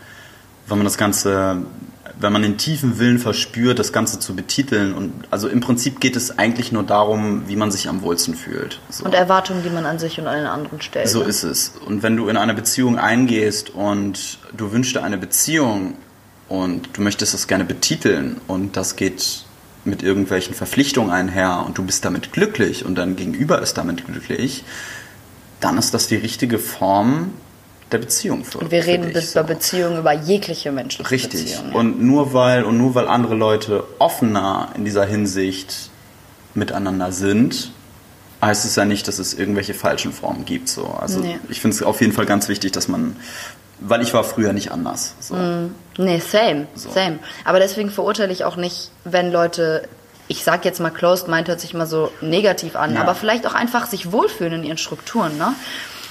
wenn 0.67 0.77
man 0.77 0.85
das 0.85 0.97
Ganze 0.97 1.57
wenn 2.19 2.33
man 2.33 2.41
den 2.41 2.57
tiefen 2.57 2.99
Willen 2.99 3.19
verspürt, 3.19 3.79
das 3.79 3.93
Ganze 3.93 4.19
zu 4.19 4.35
betiteln. 4.35 4.93
Und 4.93 5.13
also 5.29 5.47
im 5.47 5.59
Prinzip 5.59 5.99
geht 5.99 6.15
es 6.15 6.37
eigentlich 6.37 6.71
nur 6.71 6.83
darum, 6.83 7.43
wie 7.47 7.55
man 7.55 7.71
sich 7.71 7.87
am 7.89 8.01
wohlsten 8.01 8.35
fühlt. 8.35 8.79
So. 8.89 9.05
Und 9.05 9.13
Erwartungen, 9.13 9.63
die 9.63 9.69
man 9.69 9.85
an 9.85 9.99
sich 9.99 10.19
und 10.19 10.27
an 10.27 10.37
den 10.37 10.47
anderen 10.47 10.81
stellt. 10.81 11.09
So 11.09 11.19
ne? 11.19 11.25
ist 11.25 11.43
es. 11.43 11.73
Und 11.85 12.03
wenn 12.03 12.17
du 12.17 12.27
in 12.27 12.37
eine 12.37 12.53
Beziehung 12.53 12.97
eingehst 12.97 13.69
und 13.69 14.39
du 14.55 14.71
wünschst 14.71 14.95
dir 14.95 15.03
eine 15.03 15.17
Beziehung 15.17 15.95
und 16.49 16.89
du 16.93 17.01
möchtest 17.01 17.33
das 17.33 17.47
gerne 17.47 17.65
betiteln 17.65 18.41
und 18.47 18.77
das 18.77 18.95
geht 18.95 19.43
mit 19.85 20.03
irgendwelchen 20.03 20.53
Verpflichtungen 20.53 21.11
einher 21.11 21.63
und 21.65 21.77
du 21.77 21.83
bist 21.83 22.03
damit 22.03 22.33
glücklich 22.33 22.85
und 22.85 22.95
dein 22.95 23.15
Gegenüber 23.15 23.61
ist 23.61 23.77
damit 23.77 24.05
glücklich, 24.05 24.63
dann 25.59 25.77
ist 25.77 25.93
das 25.93 26.07
die 26.07 26.15
richtige 26.15 26.59
Form, 26.59 27.31
der 27.91 27.99
Beziehung 27.99 28.43
für. 28.43 28.59
Und 28.59 28.71
wir 28.71 28.85
reden 28.85 29.13
dich, 29.13 29.33
bei 29.33 29.41
so. 29.41 29.43
Beziehungen 29.43 29.97
über 29.97 30.13
jegliche 30.13 30.71
menschliche 30.71 31.09
Richtig. 31.09 31.45
Beziehungen. 31.45 31.71
Ja. 31.71 31.79
Und 31.79 32.01
nur 32.01 32.33
weil 32.33 32.63
und 32.63 32.77
nur 32.77 32.95
weil 32.95 33.07
andere 33.07 33.35
Leute 33.35 33.83
offener 33.99 34.69
in 34.75 34.85
dieser 34.85 35.05
Hinsicht 35.05 35.89
miteinander 36.53 37.11
sind, 37.11 37.71
heißt 38.41 38.65
es 38.65 38.75
ja 38.75 38.85
nicht, 38.85 39.07
dass 39.07 39.19
es 39.19 39.33
irgendwelche 39.33 39.73
falschen 39.73 40.11
Formen 40.11 40.45
gibt. 40.45 40.69
So. 40.69 40.85
Also 40.85 41.19
nee. 41.19 41.39
ich 41.49 41.61
finde 41.61 41.75
es 41.75 41.83
auf 41.83 42.01
jeden 42.01 42.13
Fall 42.13 42.25
ganz 42.25 42.49
wichtig, 42.49 42.71
dass 42.71 42.87
man 42.87 43.15
weil 43.79 44.01
ich 44.01 44.11
war 44.11 44.23
früher 44.23 44.53
nicht 44.53 44.71
anders. 44.71 45.13
So. 45.19 45.35
Mm, 45.35 45.75
nee, 45.99 46.19
same, 46.19 46.65
so. 46.73 46.89
same. 46.89 47.19
Aber 47.45 47.59
deswegen 47.59 47.91
verurteile 47.91 48.33
ich 48.33 48.43
auch 48.43 48.55
nicht, 48.55 48.89
wenn 49.03 49.31
Leute 49.31 49.87
ich 50.27 50.43
sag 50.43 50.65
jetzt 50.65 50.79
mal 50.79 50.89
closed 50.89 51.27
mind 51.27 51.47
hört 51.47 51.61
sich 51.61 51.73
immer 51.73 51.85
so 51.85 52.11
negativ 52.21 52.75
an, 52.75 52.95
ja. 52.95 53.01
aber 53.01 53.15
vielleicht 53.15 53.47
auch 53.47 53.53
einfach 53.53 53.87
sich 53.87 54.11
wohlfühlen 54.11 54.53
in 54.53 54.63
ihren 54.63 54.77
Strukturen, 54.77 55.37
ne? 55.37 55.53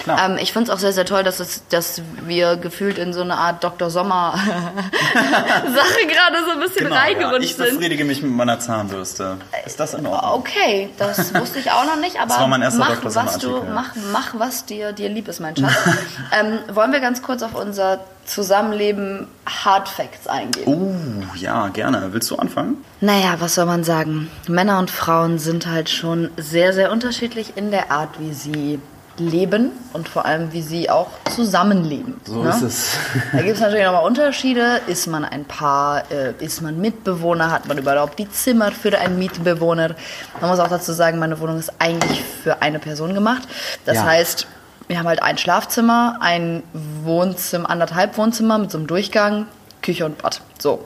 Ähm, 0.07 0.37
ich 0.39 0.53
finde 0.53 0.69
es 0.71 0.75
auch 0.75 0.79
sehr, 0.79 0.93
sehr 0.93 1.05
toll, 1.05 1.23
dass, 1.23 1.39
es, 1.39 1.63
dass 1.69 2.01
wir 2.25 2.57
gefühlt 2.57 2.97
in 2.97 3.13
so 3.13 3.21
eine 3.21 3.37
Art 3.37 3.63
Dr. 3.63 3.89
Sommer-Sache 3.89 4.41
gerade 6.07 6.45
so 6.45 6.51
ein 6.51 6.59
bisschen 6.59 6.85
genau, 6.85 6.95
reingerutscht 6.95 7.57
ja. 7.57 7.65
Ich 7.65 7.71
befriedige 7.71 8.05
mich 8.05 8.21
mit 8.21 8.31
meiner 8.31 8.59
Zahnbürste. 8.59 9.37
Ist 9.65 9.79
das 9.79 9.93
in 9.93 10.05
Ordnung? 10.05 10.33
Okay, 10.33 10.89
das 10.97 11.33
wusste 11.39 11.59
ich 11.59 11.71
auch 11.71 11.85
noch 11.85 11.97
nicht, 11.97 12.17
aber 12.17 12.27
das 12.27 12.39
war 12.39 12.47
mein 12.47 12.61
erster 12.61 12.79
mach, 12.79 12.95
Dr. 13.01 13.15
was 13.15 13.37
du, 13.39 13.63
mach, 13.73 13.95
mach, 14.11 14.39
was 14.39 14.65
dir, 14.65 14.93
dir 14.93 15.09
lieb 15.09 15.27
ist, 15.27 15.39
mein 15.39 15.55
Schatz. 15.55 15.73
ähm, 16.39 16.59
wollen 16.73 16.91
wir 16.91 16.99
ganz 16.99 17.21
kurz 17.21 17.41
auf 17.41 17.55
unser 17.55 17.99
Zusammenleben 18.25 19.27
Hard 19.45 19.87
Facts 19.87 20.27
eingehen? 20.27 20.65
Oh, 20.65 21.35
ja, 21.37 21.69
gerne. 21.69 22.09
Willst 22.11 22.29
du 22.29 22.35
anfangen? 22.35 22.83
Naja, 22.99 23.35
was 23.39 23.55
soll 23.55 23.65
man 23.65 23.85
sagen? 23.85 24.29
Männer 24.47 24.79
und 24.79 24.91
Frauen 24.91 25.39
sind 25.39 25.65
halt 25.65 25.89
schon 25.89 26.29
sehr, 26.35 26.73
sehr 26.73 26.91
unterschiedlich 26.91 27.55
in 27.55 27.71
der 27.71 27.89
Art, 27.89 28.19
wie 28.19 28.33
sie 28.33 28.79
leben 29.19 29.71
und 29.93 30.07
vor 30.09 30.25
allem, 30.25 30.53
wie 30.53 30.61
sie 30.61 30.89
auch 30.89 31.09
zusammenleben. 31.35 32.19
So 32.25 32.43
ne? 32.43 32.49
ist 32.49 32.61
es. 32.61 32.97
da 33.31 33.41
gibt 33.41 33.55
es 33.55 33.59
natürlich 33.59 33.85
nochmal 33.85 34.05
Unterschiede. 34.05 34.81
Ist 34.87 35.07
man 35.07 35.25
ein 35.25 35.45
Paar, 35.45 36.09
äh, 36.11 36.33
ist 36.39 36.61
man 36.61 36.79
Mitbewohner, 36.79 37.51
hat 37.51 37.67
man 37.67 37.77
überhaupt 37.77 38.19
die 38.19 38.29
Zimmer 38.29 38.71
für 38.71 38.97
einen 38.97 39.19
Mitbewohner? 39.19 39.95
Man 40.41 40.49
muss 40.49 40.59
auch 40.59 40.69
dazu 40.69 40.93
sagen, 40.93 41.19
meine 41.19 41.39
Wohnung 41.39 41.59
ist 41.59 41.71
eigentlich 41.79 42.23
für 42.23 42.61
eine 42.61 42.79
Person 42.79 43.13
gemacht. 43.13 43.43
Das 43.85 43.97
ja. 43.97 44.05
heißt, 44.05 44.47
wir 44.87 44.97
haben 44.97 45.07
halt 45.07 45.21
ein 45.21 45.37
Schlafzimmer, 45.37 46.17
ein 46.21 46.63
Wohnzimmer, 47.03 47.69
anderthalb 47.69 48.17
Wohnzimmer 48.17 48.57
mit 48.57 48.71
so 48.71 48.77
einem 48.77 48.87
Durchgang, 48.87 49.47
Küche 49.81 50.05
und 50.05 50.17
Bad. 50.17 50.41
So, 50.59 50.85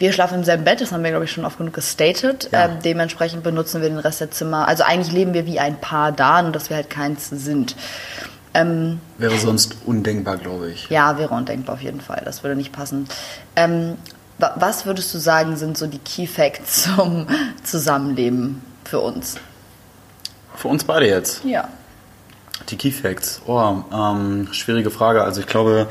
wir 0.00 0.12
schlafen 0.14 0.36
im 0.38 0.44
selben 0.44 0.64
Bett, 0.64 0.80
das 0.80 0.92
haben 0.92 1.04
wir, 1.04 1.10
glaube 1.10 1.26
ich, 1.26 1.30
schon 1.30 1.44
oft 1.44 1.58
genug 1.58 1.74
gestated. 1.74 2.48
Ja. 2.52 2.64
Ähm, 2.64 2.78
dementsprechend 2.82 3.42
benutzen 3.42 3.82
wir 3.82 3.90
den 3.90 3.98
Rest 3.98 4.20
der 4.20 4.30
Zimmer. 4.30 4.66
Also 4.66 4.82
eigentlich 4.82 5.12
leben 5.12 5.34
wir 5.34 5.44
wie 5.44 5.60
ein 5.60 5.78
Paar 5.78 6.10
da, 6.10 6.40
nur 6.40 6.52
dass 6.52 6.70
wir 6.70 6.76
halt 6.76 6.88
keins 6.88 7.28
sind. 7.28 7.76
Ähm, 8.54 8.98
wäre 9.18 9.36
sonst 9.36 9.76
undenkbar, 9.84 10.38
glaube 10.38 10.70
ich. 10.70 10.88
Ja, 10.88 11.18
wäre 11.18 11.34
undenkbar 11.34 11.74
auf 11.74 11.82
jeden 11.82 12.00
Fall. 12.00 12.22
Das 12.24 12.42
würde 12.42 12.56
nicht 12.56 12.72
passen. 12.72 13.06
Ähm, 13.56 13.98
was 14.38 14.86
würdest 14.86 15.12
du 15.14 15.18
sagen, 15.18 15.56
sind 15.56 15.76
so 15.76 15.86
die 15.86 15.98
Key 15.98 16.26
Facts 16.26 16.84
zum 16.96 17.26
Zusammenleben 17.62 18.62
für 18.84 19.00
uns? 19.00 19.36
Für 20.56 20.68
uns 20.68 20.82
beide 20.82 21.06
jetzt? 21.06 21.44
Ja. 21.44 21.68
Die 22.70 22.76
Key 22.76 22.90
Facts. 22.90 23.42
Oh, 23.46 23.82
ähm, 23.92 24.48
schwierige 24.52 24.90
Frage. 24.90 25.22
Also 25.22 25.40
ich 25.40 25.46
glaube, 25.46 25.88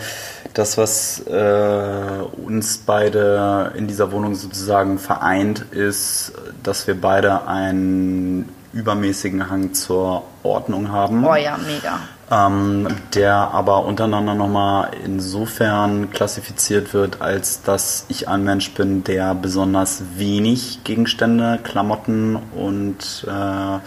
das, 0.59 0.77
was 0.77 1.25
äh, 1.25 2.21
uns 2.45 2.79
beide 2.79 3.71
in 3.75 3.87
dieser 3.87 4.11
Wohnung 4.11 4.35
sozusagen 4.35 4.99
vereint, 4.99 5.65
ist, 5.71 6.33
dass 6.61 6.85
wir 6.85 6.99
beide 6.99 7.47
einen 7.47 8.49
übermäßigen 8.73 9.49
Hang 9.49 9.73
zur 9.73 10.23
Ordnung 10.43 10.91
haben. 10.91 11.25
Oh 11.25 11.35
ja, 11.35 11.57
mega. 11.57 11.99
Ähm, 12.29 12.87
der 13.15 13.33
aber 13.35 13.85
untereinander 13.85 14.35
nochmal 14.35 14.91
insofern 15.03 16.11
klassifiziert 16.11 16.93
wird, 16.93 17.21
als 17.21 17.63
dass 17.63 18.05
ich 18.09 18.27
ein 18.27 18.43
Mensch 18.43 18.71
bin, 18.73 19.03
der 19.03 19.33
besonders 19.33 20.03
wenig 20.17 20.83
Gegenstände, 20.83 21.57
Klamotten 21.63 22.35
und 22.35 23.25
äh, 23.27 23.79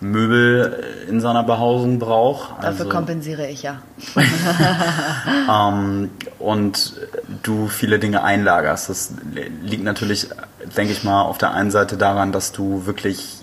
Möbel 0.00 0.82
in 1.08 1.20
seiner 1.20 1.42
Behausung 1.42 1.98
braucht. 1.98 2.52
Dafür 2.58 2.68
also, 2.68 2.88
kompensiere 2.88 3.46
ich 3.48 3.62
ja. 3.62 3.82
ähm, 5.50 6.10
und 6.38 6.94
du 7.42 7.68
viele 7.68 7.98
Dinge 7.98 8.24
einlagerst. 8.24 8.88
Das 8.88 9.14
liegt 9.62 9.84
natürlich, 9.84 10.28
denke 10.76 10.92
ich 10.92 11.04
mal, 11.04 11.22
auf 11.22 11.36
der 11.36 11.52
einen 11.52 11.70
Seite 11.70 11.98
daran, 11.98 12.32
dass 12.32 12.52
du 12.52 12.86
wirklich 12.86 13.39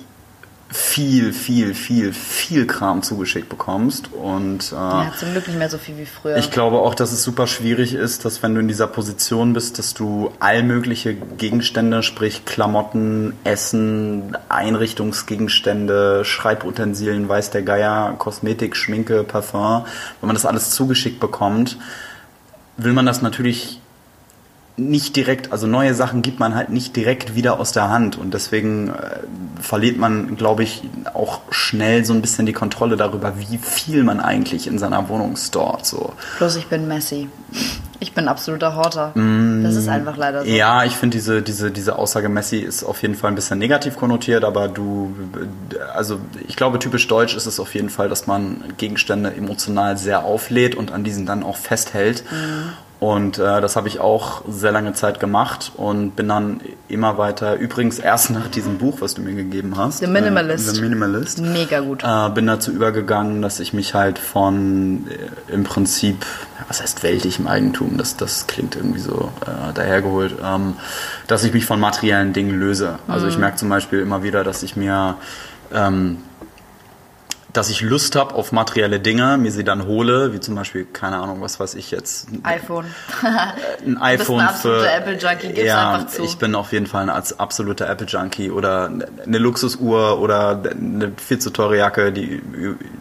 viel, 0.69 1.31
viel, 1.31 1.73
viel, 1.73 2.11
viel 2.11 2.67
Kram 2.67 3.01
zugeschickt 3.01 3.47
bekommst. 3.47 4.13
Und, 4.13 4.71
äh, 4.73 4.75
ja, 4.75 5.13
zum 5.17 5.31
Glück 5.31 5.47
nicht 5.47 5.57
mehr 5.57 5.69
so 5.69 5.77
viel 5.77 5.97
wie 5.97 6.05
früher. 6.05 6.37
Ich 6.37 6.51
glaube 6.51 6.79
auch, 6.79 6.93
dass 6.93 7.13
es 7.13 7.23
super 7.23 7.47
schwierig 7.47 7.93
ist, 7.93 8.25
dass 8.25 8.43
wenn 8.43 8.53
du 8.53 8.59
in 8.59 8.67
dieser 8.67 8.87
Position 8.87 9.53
bist, 9.53 9.79
dass 9.79 9.93
du 9.93 10.31
all 10.39 10.63
mögliche 10.63 11.15
Gegenstände, 11.15 12.03
sprich 12.03 12.43
Klamotten, 12.43 13.33
Essen, 13.45 14.37
Einrichtungsgegenstände, 14.49 16.25
Schreibutensilien, 16.25 17.29
weiß 17.29 17.51
der 17.51 17.61
Geier, 17.61 18.15
Kosmetik, 18.17 18.75
Schminke, 18.75 19.23
Parfum, 19.23 19.85
wenn 20.19 20.27
man 20.27 20.35
das 20.35 20.45
alles 20.45 20.71
zugeschickt 20.71 21.21
bekommt, 21.21 21.77
will 22.75 22.93
man 22.93 23.05
das 23.05 23.21
natürlich 23.21 23.79
nicht 24.77 25.15
direkt, 25.15 25.51
also 25.51 25.65
neue 25.65 25.95
Sachen 25.95 26.21
gibt 26.21 26.39
man 26.39 26.53
halt 26.53 26.69
nicht 26.69 26.95
direkt 26.95 27.33
wieder 27.33 27.59
aus 27.59 27.71
der 27.71 27.89
Hand 27.89 28.15
und 28.15 28.35
deswegen 28.35 28.89
äh, 28.89 29.19
verliert 29.59 29.97
man, 29.97 30.37
glaube 30.37 30.61
ich, 30.61 30.83
auch 31.15 31.41
schnell 31.49 32.05
so 32.05 32.13
ein 32.13 32.21
bisschen 32.21 32.45
die 32.45 32.53
Kontrolle 32.53 32.95
darüber, 32.95 33.33
wie 33.39 33.57
viel 33.57 34.03
man 34.03 34.19
eigentlich 34.19 34.67
in 34.67 34.77
seiner 34.77 35.09
Wohnung 35.09 35.35
stort. 35.35 35.87
So. 35.87 36.13
Bloß 36.37 36.57
ich 36.57 36.67
bin 36.67 36.87
messy. 36.87 37.27
Ich 37.99 38.13
bin 38.13 38.27
absoluter 38.27 38.75
Horter. 38.75 39.11
Mm, 39.15 39.63
das 39.63 39.75
ist 39.75 39.87
einfach 39.87 40.15
leider 40.15 40.45
so. 40.45 40.47
Ja, 40.47 40.83
ich 40.83 40.95
finde 40.95 41.17
diese, 41.17 41.41
diese, 41.41 41.71
diese 41.71 41.97
Aussage 41.97 42.29
Messi 42.29 42.57
ist 42.57 42.83
auf 42.83 43.01
jeden 43.01 43.15
Fall 43.15 43.31
ein 43.31 43.35
bisschen 43.35 43.57
negativ 43.57 43.95
konnotiert, 43.95 44.43
aber 44.43 44.67
du, 44.67 45.15
also 45.95 46.19
ich 46.47 46.55
glaube, 46.55 46.77
typisch 46.77 47.07
deutsch 47.07 47.35
ist 47.35 47.47
es 47.47 47.59
auf 47.59 47.73
jeden 47.73 47.89
Fall, 47.89 48.09
dass 48.09 48.27
man 48.27 48.63
Gegenstände 48.77 49.33
emotional 49.33 49.97
sehr 49.97 50.23
auflädt 50.23 50.75
und 50.75 50.91
an 50.91 51.03
diesen 51.03 51.25
dann 51.25 51.41
auch 51.41 51.57
festhält. 51.57 52.23
Mm. 52.29 52.86
Und 52.99 53.37
äh, 53.37 53.61
das 53.61 53.75
habe 53.75 53.87
ich 53.87 53.99
auch 53.99 54.41
sehr 54.47 54.71
lange 54.71 54.93
Zeit 54.93 55.19
gemacht 55.19 55.71
und 55.77 56.15
bin 56.15 56.27
dann 56.27 56.61
immer 56.87 57.19
weiter, 57.19 57.55
übrigens 57.55 57.99
erst 57.99 58.31
nach 58.31 58.47
diesem 58.47 58.79
Buch, 58.79 59.01
was 59.01 59.13
du 59.13 59.21
mir 59.21 59.35
gegeben 59.35 59.77
hast. 59.77 59.99
The 59.99 60.07
Minimalist. 60.07 60.67
Äh, 60.67 60.75
The 60.75 60.81
Minimalist. 60.81 61.39
Mega 61.39 61.79
gut. 61.81 62.03
Äh, 62.03 62.29
bin 62.31 62.47
dazu 62.47 62.71
übergegangen, 62.71 63.43
dass 63.43 63.59
ich 63.59 63.71
mich 63.71 63.93
halt 63.93 64.17
von 64.17 65.05
äh, 65.09 65.53
im 65.53 65.63
Prinzip, 65.63 66.25
was 66.67 66.81
heißt 66.81 67.03
weltlichem 67.03 67.45
Eigentum, 67.45 67.97
das, 67.97 68.17
das 68.17 68.47
klingt 68.47 68.75
irgendwie 68.75 68.99
so 68.99 69.31
äh, 69.41 69.73
dahergeholt, 69.75 70.33
ähm, 70.43 70.73
dass 71.27 71.43
ich 71.43 71.53
mich 71.53 71.65
von 71.65 71.79
materiellen 71.79 72.33
Dingen 72.33 72.59
löse. 72.59 72.97
Also 73.07 73.25
mhm. 73.27 73.31
ich 73.31 73.37
merke 73.37 73.57
zum 73.57 73.69
Beispiel 73.69 73.99
immer 73.99 74.23
wieder, 74.23 74.43
dass 74.43 74.63
ich 74.63 74.75
mir 74.75 75.17
ähm, 75.71 76.17
dass 77.57 77.69
ich 77.71 77.81
Lust 77.81 78.15
habe 78.15 78.35
auf 78.35 78.51
materielle 78.51 78.99
Dinge, 78.99 79.37
mir 79.37 79.51
sie 79.51 79.63
dann 79.63 79.87
hole, 79.87 80.31
wie 80.31 80.39
zum 80.39 80.53
Beispiel, 80.53 80.85
keine 80.85 81.17
Ahnung, 81.17 81.41
was 81.41 81.59
weiß 81.59 81.73
ich 81.73 81.89
jetzt. 81.89 82.27
iPhone. 82.43 82.85
ein 83.85 83.97
iPhone 83.97 84.39
du 84.39 84.45
bist 84.45 84.65
ein 84.65 84.71
für. 84.71 84.91
Apple 84.91 85.17
Junkie, 85.17 85.47
gib's 85.47 85.67
ja, 85.67 85.93
einfach 85.93 86.07
zu. 86.07 86.23
Ich 86.23 86.37
bin 86.37 86.53
auf 86.53 86.71
jeden 86.71 86.85
Fall 86.85 87.09
ein 87.09 87.23
absoluter 87.37 87.89
Apple 87.89 88.05
Junkie 88.05 88.51
oder 88.51 88.91
eine 89.25 89.37
Luxusuhr 89.39 90.19
oder 90.19 90.61
eine 90.69 91.13
viel 91.17 91.39
zu 91.39 91.49
teure 91.49 91.77
Jacke, 91.77 92.13
die, 92.13 92.43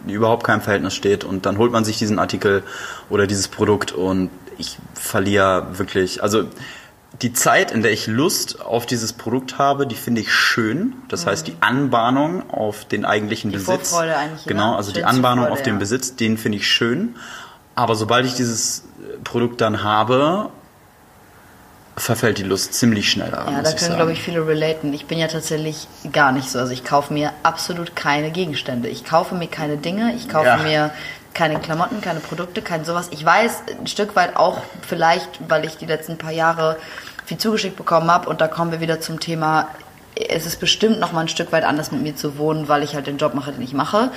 die 0.07 0.13
überhaupt 0.13 0.43
keinem 0.43 0.61
Verhältnis 0.61 0.95
steht 0.95 1.23
und 1.23 1.45
dann 1.45 1.59
holt 1.59 1.71
man 1.71 1.85
sich 1.85 1.99
diesen 1.99 2.17
Artikel 2.17 2.63
oder 3.11 3.27
dieses 3.27 3.47
Produkt 3.49 3.91
und 3.91 4.31
ich 4.57 4.79
verliere 4.95 5.67
wirklich, 5.77 6.23
also 6.23 6.45
die 7.21 7.33
Zeit, 7.33 7.71
in 7.71 7.81
der 7.81 7.91
ich 7.91 8.07
Lust 8.07 8.61
auf 8.61 8.85
dieses 8.85 9.13
Produkt 9.13 9.57
habe, 9.57 9.87
die 9.87 9.95
finde 9.95 10.21
ich 10.21 10.31
schön. 10.31 10.93
Das 11.09 11.25
mhm. 11.25 11.29
heißt, 11.29 11.47
die 11.47 11.55
Anbahnung 11.61 12.49
auf 12.49 12.85
den 12.85 13.05
eigentlichen 13.05 13.51
die 13.51 13.57
Besitz. 13.57 13.89
Vorfreude 13.89 14.15
eigentlich. 14.15 14.45
Genau, 14.45 14.75
also 14.75 14.91
die 14.91 15.03
Anbahnung 15.03 15.45
Freude, 15.45 15.53
auf 15.53 15.63
den 15.63 15.75
ja. 15.75 15.79
Besitz, 15.79 16.15
den 16.15 16.37
finde 16.37 16.59
ich 16.59 16.67
schön. 16.67 17.15
Aber 17.75 17.95
sobald 17.95 18.25
ich 18.25 18.35
dieses 18.35 18.83
Produkt 19.23 19.61
dann 19.61 19.83
habe, 19.83 20.49
verfällt 21.95 22.37
die 22.37 22.43
Lust 22.43 22.75
ziemlich 22.75 23.09
schnell 23.09 23.31
daran. 23.31 23.53
Ja, 23.53 23.61
da 23.63 23.71
können, 23.71 23.95
glaube 23.95 24.13
ich, 24.13 24.21
viele 24.21 24.45
relaten. 24.45 24.93
Ich 24.93 25.07
bin 25.07 25.17
ja 25.17 25.27
tatsächlich 25.27 25.87
gar 26.11 26.31
nicht 26.31 26.49
so. 26.49 26.59
Also 26.59 26.71
ich 26.71 26.83
kaufe 26.83 27.11
mir 27.11 27.33
absolut 27.41 27.95
keine 27.95 28.29
Gegenstände. 28.29 28.87
Ich 28.89 29.03
kaufe 29.03 29.33
mir 29.33 29.47
keine 29.47 29.77
Dinge, 29.77 30.13
ich 30.15 30.29
kaufe 30.29 30.45
ja. 30.45 30.57
mir 30.57 30.91
keine 31.37 31.59
Klamotten, 31.59 32.01
keine 32.01 32.19
Produkte, 32.19 32.63
kein 32.63 32.83
sowas. 32.83 33.09
Ich 33.11 33.23
weiß 33.23 33.63
ein 33.79 33.85
Stück 33.85 34.15
weit 34.15 34.35
auch 34.35 34.63
vielleicht, 34.81 35.29
weil 35.47 35.65
ich 35.65 35.77
die 35.77 35.85
letzten 35.85 36.17
paar 36.17 36.31
Jahre 36.31 36.77
viel 37.25 37.37
zugeschickt 37.37 37.77
bekommen 37.77 38.09
habe 38.09 38.27
und 38.27 38.41
da 38.41 38.47
kommen 38.47 38.71
wir 38.71 38.79
wieder 38.79 38.99
zum 38.99 39.19
Thema, 39.19 39.67
es 40.15 40.47
ist 40.47 40.59
bestimmt 40.59 40.99
noch 40.99 41.11
mal 41.11 41.21
ein 41.21 41.27
Stück 41.27 41.51
weit 41.51 41.63
anders 41.63 41.91
mit 41.91 42.01
mir 42.01 42.15
zu 42.15 42.39
wohnen, 42.39 42.67
weil 42.67 42.81
ich 42.81 42.95
halt 42.95 43.05
den 43.05 43.19
Job 43.19 43.35
mache, 43.35 43.51
den 43.51 43.61
ich 43.61 43.73
mache. 43.73 44.09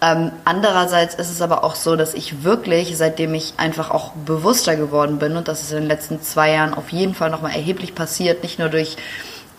Ähm, 0.00 0.32
andererseits 0.46 1.14
ist 1.14 1.30
es 1.30 1.42
aber 1.42 1.62
auch 1.62 1.74
so, 1.74 1.94
dass 1.94 2.14
ich 2.14 2.42
wirklich, 2.42 2.96
seitdem 2.96 3.34
ich 3.34 3.52
einfach 3.58 3.90
auch 3.90 4.12
bewusster 4.12 4.74
geworden 4.74 5.18
bin 5.18 5.36
und 5.36 5.48
das 5.48 5.60
ist 5.60 5.72
in 5.72 5.80
den 5.80 5.88
letzten 5.88 6.22
zwei 6.22 6.52
Jahren 6.52 6.72
auf 6.72 6.88
jeden 6.88 7.14
Fall 7.14 7.28
noch 7.28 7.42
mal 7.42 7.50
erheblich 7.52 7.94
passiert, 7.94 8.42
nicht 8.42 8.58
nur 8.58 8.70
durch 8.70 8.96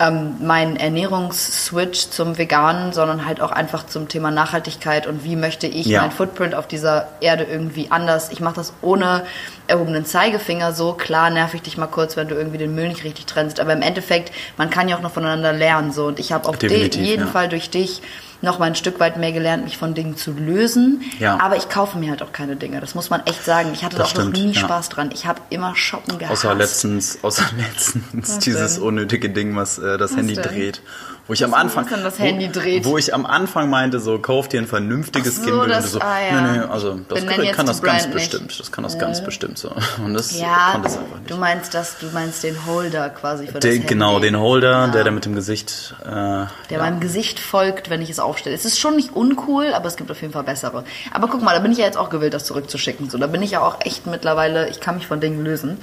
ähm, 0.04 0.36
meinen 0.46 0.76
Ernährungsswitch 0.76 2.10
zum 2.10 2.38
Veganen, 2.38 2.94
sondern 2.94 3.26
halt 3.26 3.42
auch 3.42 3.52
einfach 3.52 3.86
zum 3.86 4.08
Thema 4.08 4.32
Nachhaltigkeit 4.32 5.08
und 5.08 5.24
wie 5.24 5.36
möchte 5.36 5.68
ich 5.68 5.86
ja. 5.86 6.02
mein 6.02 6.12
Footprint 6.12 6.56
auf 6.56 6.68
dieser 6.68 7.08
Erde 7.22 7.44
irgendwie 7.44 7.88
anders. 7.90 8.30
Ich 8.32 8.40
mache 8.40 8.56
das 8.56 8.74
ohne 8.82 9.24
erhobenen 9.68 10.06
Zeigefinger 10.06 10.74
so. 10.74 10.94
Klar 10.94 11.30
nerv 11.30 11.54
ich 11.54 11.62
dich 11.62 11.78
mal 11.78 11.88
kurz, 11.88 12.18
wenn 12.18 12.28
du 12.28 12.36
irgendwie 12.36 12.58
den 12.58 12.76
Müll 12.76 12.90
nicht 12.90 13.04
richtig 13.04 13.26
trennst, 13.26 13.60
aber 13.60 13.74
im 13.74 13.82
Endeffekt, 13.82 14.32
man 14.58 14.70
kann 14.70 14.90
ja 14.90 14.98
auch 14.98 15.02
noch 15.02 15.12
voneinander 15.12 15.54
lernen 15.54 15.92
so 15.92 16.08
und 16.08 16.20
ich 16.20 16.32
habe 16.32 16.50
auf 16.50 16.62
jeden 16.62 17.22
ja. 17.22 17.28
Fall 17.28 17.48
durch 17.48 17.70
dich 17.70 18.02
noch 18.44 18.60
mal 18.60 18.66
ein 18.66 18.76
Stück 18.76 19.00
weit 19.00 19.18
mehr 19.18 19.32
gelernt, 19.32 19.64
mich 19.64 19.78
von 19.78 19.94
Dingen 19.94 20.18
zu 20.18 20.32
lösen. 20.32 21.02
Ja. 21.20 21.40
Aber 21.40 21.56
ich 21.56 21.70
kaufe 21.70 21.98
mir 21.98 22.12
halt 22.12 22.22
auch 22.22 22.34
keine 22.34 22.58
Dinge. 22.58 22.82
Das 22.82 22.94
muss 22.94 23.10
man 23.10 23.26
echt 23.26 23.44
sagen. 23.44 23.70
Ich 23.74 23.84
hatte 23.84 23.96
das 23.96 24.08
auch 24.08 24.12
stimmt, 24.12 24.34
noch 24.34 24.44
nie 24.44 24.52
ja. 24.52 24.60
Spaß 24.60 24.90
dran. 24.90 25.10
Ich 25.14 25.26
habe 25.26 25.42
immer 25.50 25.76
shoppen 25.76 26.20
gehabt. 26.20 26.34
Außer 26.34 26.54
letztens, 26.54 27.20
außer 27.24 27.46
letztens 27.58 28.40
dieses 28.40 28.78
unnötige 28.78 29.30
Ding, 29.30 29.56
was 29.56 29.80
äh, 29.80 29.98
das 29.98 30.12
was 30.12 30.18
Handy 30.18 30.36
denn? 30.36 30.44
dreht. 30.44 30.82
Wo 31.26 31.32
ich 31.32 31.44
am 31.46 31.54
Anfang, 31.54 31.88
Handy. 32.18 32.50
Wo, 32.84 32.92
wo, 32.92 32.98
ich 32.98 33.14
am 33.14 33.26
Anfang 33.26 33.70
meinte, 33.70 34.02
so 34.02 34.20
kauf 34.20 34.50
dir 34.50 34.60
ein 34.60 34.68
vernünftiges 34.68 35.38
so, 35.38 35.44
Gimbal 35.44 35.70
das, 35.70 35.86
und 35.86 35.92
so, 35.92 36.00
ah, 36.02 36.20
ja. 36.20 36.42
nee, 36.42 36.58
nee, 36.58 36.64
also 36.66 37.00
das 37.08 37.26
kann, 37.26 37.46
kann 37.54 37.66
das 37.66 37.82
ganz 37.82 38.04
nicht. 38.04 38.14
bestimmt, 38.14 38.60
das 38.60 38.74
kann 38.74 38.84
das 38.84 38.96
äh. 38.96 39.00
ganz 39.00 39.24
bestimmt 39.24 39.58
so. 39.58 39.72
Und 40.04 40.16
das 40.16 40.38
ja, 40.38 40.72
konnte 40.74 40.90
es 40.90 40.98
einfach 40.98 41.20
nicht. 41.20 41.32
Du 41.32 41.38
meinst 41.38 41.74
das, 41.74 41.98
du 42.00 42.08
meinst 42.08 42.44
den 42.44 42.66
Holder 42.66 43.10
quasi 43.10 43.48
für 43.48 43.54
das 43.54 43.62
den, 43.62 43.86
Genau, 43.86 44.20
den 44.20 44.38
Holder, 44.38 44.72
ja. 44.72 44.88
der, 44.88 45.04
der 45.06 45.14
mit 45.14 45.24
dem 45.24 45.34
Gesicht, 45.34 45.96
äh, 46.04 46.10
der 46.10 46.50
ja. 46.70 46.80
meinem 46.80 47.00
Gesicht 47.00 47.40
folgt, 47.40 47.90
wenn 47.90 48.02
ich 48.02 48.10
es 48.10 48.20
aufstelle. 48.20 48.54
Es 48.54 48.66
ist 48.66 48.78
schon 48.78 48.98
nicht 48.98 49.16
uncool, 49.16 49.74
aber 49.74 49.88
es 49.88 49.96
gibt 49.96 50.12
auf 50.12 50.22
jeden 50.22 50.34
Fall 50.34 50.44
bessere. 50.44 50.84
Aber 51.14 51.30
guck 51.30 51.42
mal, 51.42 51.54
da 51.54 51.60
bin 51.60 51.72
ich 51.72 51.78
ja 51.78 51.86
jetzt 51.86 51.98
auch 51.98 52.10
gewillt, 52.10 52.34
das 52.34 52.44
zurückzuschicken. 52.44 53.10
So, 53.10 53.18
da 53.18 53.28
bin 53.28 53.42
ich 53.42 53.52
ja 53.52 53.62
auch 53.62 53.80
echt 53.80 54.08
mittlerweile, 54.08 54.68
ich 54.70 54.82
kann 54.82 54.96
mich 54.96 55.08
von 55.08 55.22
Dingen 55.22 55.42
lösen. 55.46 55.78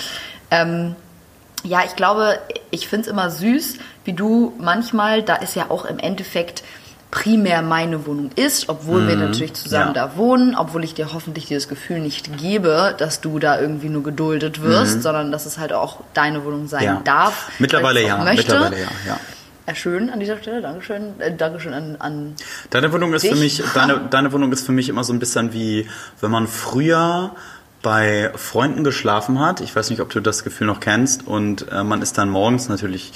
Ähm, 0.51 0.97
ja, 1.63 1.83
ich 1.85 1.97
glaube, 1.97 2.39
ich 2.71 2.89
finde 2.89 3.07
es 3.07 3.13
immer 3.13 3.31
süß, 3.31 3.75
wie 4.05 4.13
du 4.13 4.55
manchmal, 4.59 5.23
da 5.23 5.37
ist 5.37 5.55
ja 5.55 5.71
auch 5.71 5.85
im 5.85 5.99
Endeffekt 5.99 6.63
primär 7.11 7.63
meine 7.63 8.07
Wohnung 8.07 8.31
ist, 8.37 8.69
obwohl 8.69 9.03
mhm, 9.03 9.09
wir 9.09 9.17
natürlich 9.17 9.55
zusammen 9.55 9.95
ja. 9.95 10.07
da 10.07 10.17
wohnen, 10.17 10.55
obwohl 10.55 10.85
ich 10.85 10.95
dir 10.95 11.13
hoffentlich 11.13 11.47
dieses 11.47 11.69
Gefühl 11.69 11.99
nicht 11.99 12.39
gebe, 12.39 12.95
dass 12.99 13.21
du 13.21 13.39
da 13.39 13.61
irgendwie 13.61 13.89
nur 13.89 14.05
geduldet 14.05 14.63
wirst, 14.63 14.99
mhm. 14.99 15.03
sondern 15.03 15.33
dass 15.33 15.45
es 15.45 15.59
halt 15.59 15.73
auch 15.73 16.01
deine 16.15 16.45
Wohnung 16.45 16.69
sein 16.69 16.85
ja. 16.85 17.01
darf. 17.05 17.51
Mittlerweile 17.59 18.07
ja, 18.07 18.19
möchte. 18.19 18.53
mittlerweile 18.53 18.77
ja, 18.77 18.89
ja. 19.07 19.21
Ja, 19.67 19.75
schön 19.75 20.11
an 20.11 20.19
dieser 20.21 20.39
Stelle, 20.39 20.63
Dankeschön. 20.63 21.21
Äh, 21.21 21.37
Dankeschön 21.37 21.75
an, 21.75 21.97
an 21.99 22.35
Deine 22.71 22.93
Wohnung 22.93 23.13
ist 23.13 23.23
dich. 23.23 23.33
für 23.33 23.39
mich, 23.39 23.63
deine, 23.75 24.01
deine 24.11 24.33
Wohnung 24.33 24.53
ist 24.53 24.67
für 24.67 24.73
mich 24.73 24.89
immer 24.89 25.05
so 25.05 25.13
ein 25.13 25.19
bisschen 25.19 25.53
wie, 25.53 25.89
wenn 26.21 26.31
man 26.31 26.47
früher 26.47 27.33
bei 27.83 28.31
Freunden 28.35 28.85
geschlafen 28.85 29.41
hat. 29.41 29.61
Ich 29.61 29.75
weiß 29.75 29.91
nicht, 29.91 30.01
ob 30.01 30.11
du 30.11 30.21
das 30.21 30.45
Gefühl 30.45 30.67
noch 30.67 30.81
kennst. 30.81 31.27
Und 31.27 31.71
äh, 31.71 31.83
man 31.83 32.03
ist 32.03 32.19
dann 32.19 32.29
morgens 32.29 32.69
natürlich 32.69 33.13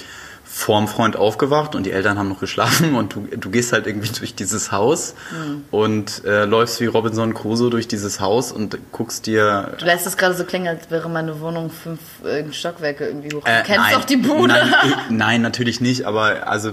vorm 0.55 0.87
Freund 0.87 1.17
aufgewacht 1.17 1.75
und 1.75 1.85
die 1.85 1.91
Eltern 1.91 2.17
haben 2.17 2.29
noch 2.29 2.39
geschlafen 2.39 2.95
und 2.95 3.15
du, 3.15 3.27
du 3.35 3.49
gehst 3.49 3.73
halt 3.73 3.87
irgendwie 3.87 4.07
durch 4.17 4.35
dieses 4.35 4.71
Haus 4.71 5.13
mhm. 5.31 5.65
und 5.69 6.23
äh, 6.23 6.45
läufst 6.45 6.79
wie 6.79 6.85
Robinson 6.85 7.33
Crusoe 7.33 7.69
durch 7.69 7.89
dieses 7.89 8.21
Haus 8.21 8.53
und 8.53 8.77
guckst 8.93 9.25
dir... 9.25 9.73
Du 9.77 9.85
lässt 9.85 10.07
es 10.07 10.15
gerade 10.15 10.33
so 10.33 10.45
klingen, 10.45 10.67
als 10.69 10.89
wäre 10.89 11.09
meine 11.09 11.41
Wohnung 11.41 11.69
fünf 11.69 11.99
äh, 12.23 12.45
Stockwerke 12.53 13.05
irgendwie 13.05 13.35
hoch. 13.35 13.43
Du 13.43 13.51
äh, 13.51 13.63
kennst 13.65 13.81
nein, 13.81 13.95
doch 13.95 14.05
die 14.05 14.15
Bude. 14.15 14.53
Nein, 14.53 14.73
ich, 14.85 14.95
nein, 15.09 15.41
natürlich 15.41 15.81
nicht, 15.81 16.05
aber 16.05 16.47
also 16.47 16.71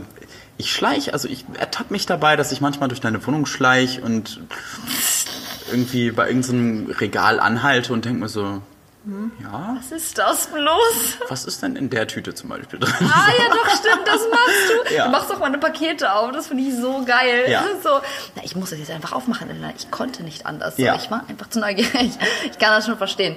ich 0.59 0.71
schleich, 0.71 1.13
also 1.13 1.27
ich 1.27 1.45
ertappe 1.59 1.93
mich 1.93 2.07
dabei, 2.07 2.37
dass 2.37 2.53
ich 2.53 2.61
manchmal 2.61 2.89
durch 2.89 3.01
deine 3.01 3.27
Wohnung 3.27 3.47
schleich 3.47 4.01
und 4.01 4.41
irgendwie 5.73 6.11
bei 6.13 6.29
irgendeinem 6.29 6.91
Regal 6.91 7.41
anhalte 7.41 7.93
und 7.93 8.05
denke 8.05 8.21
mir 8.21 8.29
so, 8.29 8.63
hm? 9.05 9.33
Ja. 9.43 9.77
Was 9.77 9.91
ist 9.91 10.17
das 10.17 10.47
bloß? 10.47 11.19
Was 11.29 11.45
ist 11.45 11.61
denn 11.63 11.75
in 11.75 11.91
der 11.91 12.07
Tüte 12.07 12.35
zum 12.35 12.51
Beispiel 12.51 12.79
drin? 12.79 12.95
Ah 13.01 13.31
ja, 13.37 13.49
doch, 13.49 13.69
stimmt, 13.75 14.07
das 14.07 14.21
machst 14.31 14.91
du. 14.91 14.95
Ja. 14.95 15.07
Du 15.07 15.11
machst 15.11 15.29
doch 15.29 15.41
meine 15.41 15.59
Pakete 15.59 16.13
auf, 16.13 16.31
das 16.31 16.47
finde 16.47 16.63
ich 16.63 16.77
so 16.77 17.05
geil. 17.05 17.47
Ja. 17.49 17.65
So, 17.83 18.01
na, 18.37 18.43
ich 18.45 18.55
muss 18.55 18.71
das 18.71 18.79
jetzt 18.79 18.93
einfach 18.93 19.13
aufmachen, 19.13 19.49
Ich 19.77 19.91
konnte 19.91 20.23
nicht 20.23 20.47
anders. 20.47 20.79
Ja. 20.79 20.95
Ich 20.95 21.11
war 21.11 21.25
einfach 21.29 21.49
zu 21.49 21.59
neugierig. 21.59 22.13
Ich 22.45 22.59
kann 22.59 22.71
das 22.71 22.87
schon 22.87 22.97
verstehen. 22.97 23.35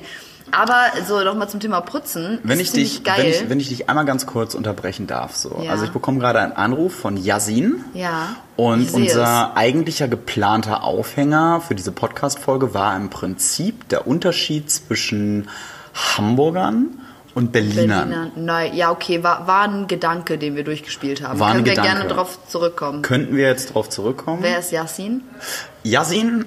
Aber 0.51 0.91
so 1.07 1.21
nochmal 1.23 1.49
zum 1.49 1.59
Thema 1.59 1.81
Putzen. 1.81 2.39
Wenn 2.43 2.59
ich 2.59 2.71
dich, 2.71 3.03
geil. 3.03 3.17
Wenn 3.17 3.29
ich, 3.29 3.49
wenn 3.49 3.59
ich 3.59 3.69
dich 3.69 3.89
einmal 3.89 4.05
ganz 4.05 4.25
kurz 4.25 4.53
unterbrechen 4.55 5.07
darf, 5.07 5.35
so. 5.35 5.61
Ja. 5.63 5.71
Also 5.71 5.85
ich 5.85 5.91
bekomme 5.91 6.19
gerade 6.19 6.39
einen 6.39 6.53
Anruf 6.53 6.93
von 6.95 7.17
Yasin. 7.17 7.83
Ja. 7.93 8.35
Und 8.55 8.93
unser 8.93 9.51
es. 9.51 9.57
eigentlicher 9.57 10.07
geplanter 10.07 10.83
Aufhänger 10.83 11.61
für 11.61 11.75
diese 11.75 11.91
Podcast-Folge 11.91 12.73
war 12.73 12.95
im 12.95 13.09
Prinzip 13.09 13.89
der 13.89 14.07
Unterschied 14.07 14.71
zwischen 14.71 15.49
Hamburgern 15.93 16.99
und 17.33 17.51
Berlinern. 17.51 18.09
Berliner. 18.09 18.31
Nein, 18.35 18.75
ja, 18.75 18.91
okay, 18.91 19.23
war, 19.23 19.45
war 19.45 19.63
ein 19.63 19.87
Gedanke, 19.87 20.37
den 20.37 20.55
wir 20.55 20.63
durchgespielt 20.63 21.21
haben. 21.21 21.39
War 21.39 21.51
Können 21.51 21.65
wir 21.65 21.73
Gedanke. 21.73 21.91
gerne 21.91 22.09
darauf 22.09 22.47
zurückkommen. 22.47 23.01
Könnten 23.01 23.35
wir 23.35 23.47
jetzt 23.47 23.71
darauf 23.71 23.89
zurückkommen? 23.89 24.41
Wer 24.41 24.59
ist 24.59 24.71
Yasin? 24.71 25.21
Yasin 25.83 26.45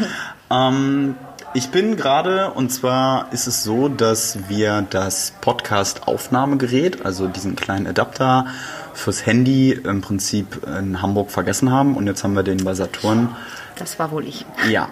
ähm, 0.50 1.14
ich 1.52 1.70
bin 1.70 1.96
gerade, 1.96 2.52
und 2.52 2.70
zwar 2.70 3.32
ist 3.32 3.46
es 3.46 3.64
so, 3.64 3.88
dass 3.88 4.48
wir 4.48 4.86
das 4.88 5.32
Podcast-Aufnahmegerät, 5.40 7.04
also 7.04 7.26
diesen 7.26 7.56
kleinen 7.56 7.86
Adapter 7.88 8.46
fürs 8.94 9.26
Handy 9.26 9.72
im 9.72 10.00
Prinzip 10.00 10.64
in 10.78 11.02
Hamburg 11.02 11.30
vergessen 11.30 11.72
haben 11.72 11.96
und 11.96 12.06
jetzt 12.06 12.22
haben 12.22 12.34
wir 12.34 12.44
den 12.44 12.62
bei 12.64 12.74
Saturn. 12.74 13.34
Das 13.76 13.98
war 13.98 14.12
wohl 14.12 14.26
ich. 14.26 14.46
Ja, 14.70 14.90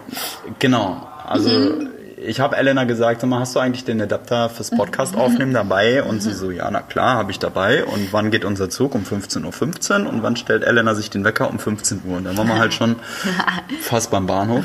genau. 0.59 1.07
Also 1.25 1.51
mhm. 1.51 1.91
ich 2.17 2.41
habe 2.41 2.57
Elena 2.57 2.85
gesagt, 2.85 3.21
sag 3.21 3.31
mal, 3.31 3.39
hast 3.39 3.55
du 3.55 3.61
eigentlich 3.61 3.85
den 3.85 4.01
Adapter 4.01 4.51
fürs 4.51 4.71
Podcast 4.71 5.15
mhm. 5.15 5.21
aufnehmen 5.21 5.53
dabei? 5.53 6.03
Und 6.03 6.17
mhm. 6.17 6.21
sie 6.21 6.33
so, 6.33 6.51
ja, 6.51 6.69
na 6.71 6.81
klar, 6.81 7.17
habe 7.17 7.31
ich 7.31 7.39
dabei. 7.39 7.85
Und 7.85 8.13
wann 8.13 8.31
geht 8.33 8.45
unser 8.45 8.69
Zug? 8.69 8.95
Um 8.95 9.03
15.15 9.03 10.05
Uhr. 10.05 10.11
Und 10.11 10.23
wann 10.23 10.37
stellt 10.37 10.65
Elena 10.65 10.95
sich 10.95 11.11
den 11.11 11.25
Wecker? 11.25 11.51
Um 11.51 11.59
15 11.59 12.03
Uhr. 12.05 12.17
Und 12.17 12.25
dann 12.25 12.37
waren 12.37 12.49
wir 12.49 12.59
halt 12.59 12.75
schon 12.75 12.97
fast 13.81 14.11
beim 14.11 14.27
Bahnhof. 14.27 14.65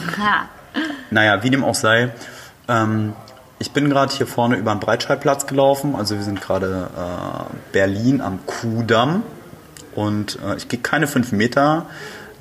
Naja, 1.11 1.43
wie 1.43 1.49
dem 1.49 1.63
auch 1.63 1.75
sei. 1.75 2.09
Ähm, 2.67 3.13
ich 3.59 3.71
bin 3.71 3.89
gerade 3.89 4.13
hier 4.13 4.27
vorne 4.27 4.55
über 4.57 4.73
den 4.73 4.79
Breitscheidplatz 4.79 5.47
gelaufen. 5.47 5.95
Also 5.95 6.15
wir 6.15 6.23
sind 6.23 6.41
gerade 6.41 6.89
äh, 6.97 7.53
Berlin 7.71 8.21
am 8.21 8.39
Kudamm. 8.45 9.23
Und 9.95 10.39
äh, 10.45 10.57
ich 10.57 10.67
gehe 10.67 10.79
keine 10.79 11.07
fünf 11.07 11.31
Meter. 11.31 11.85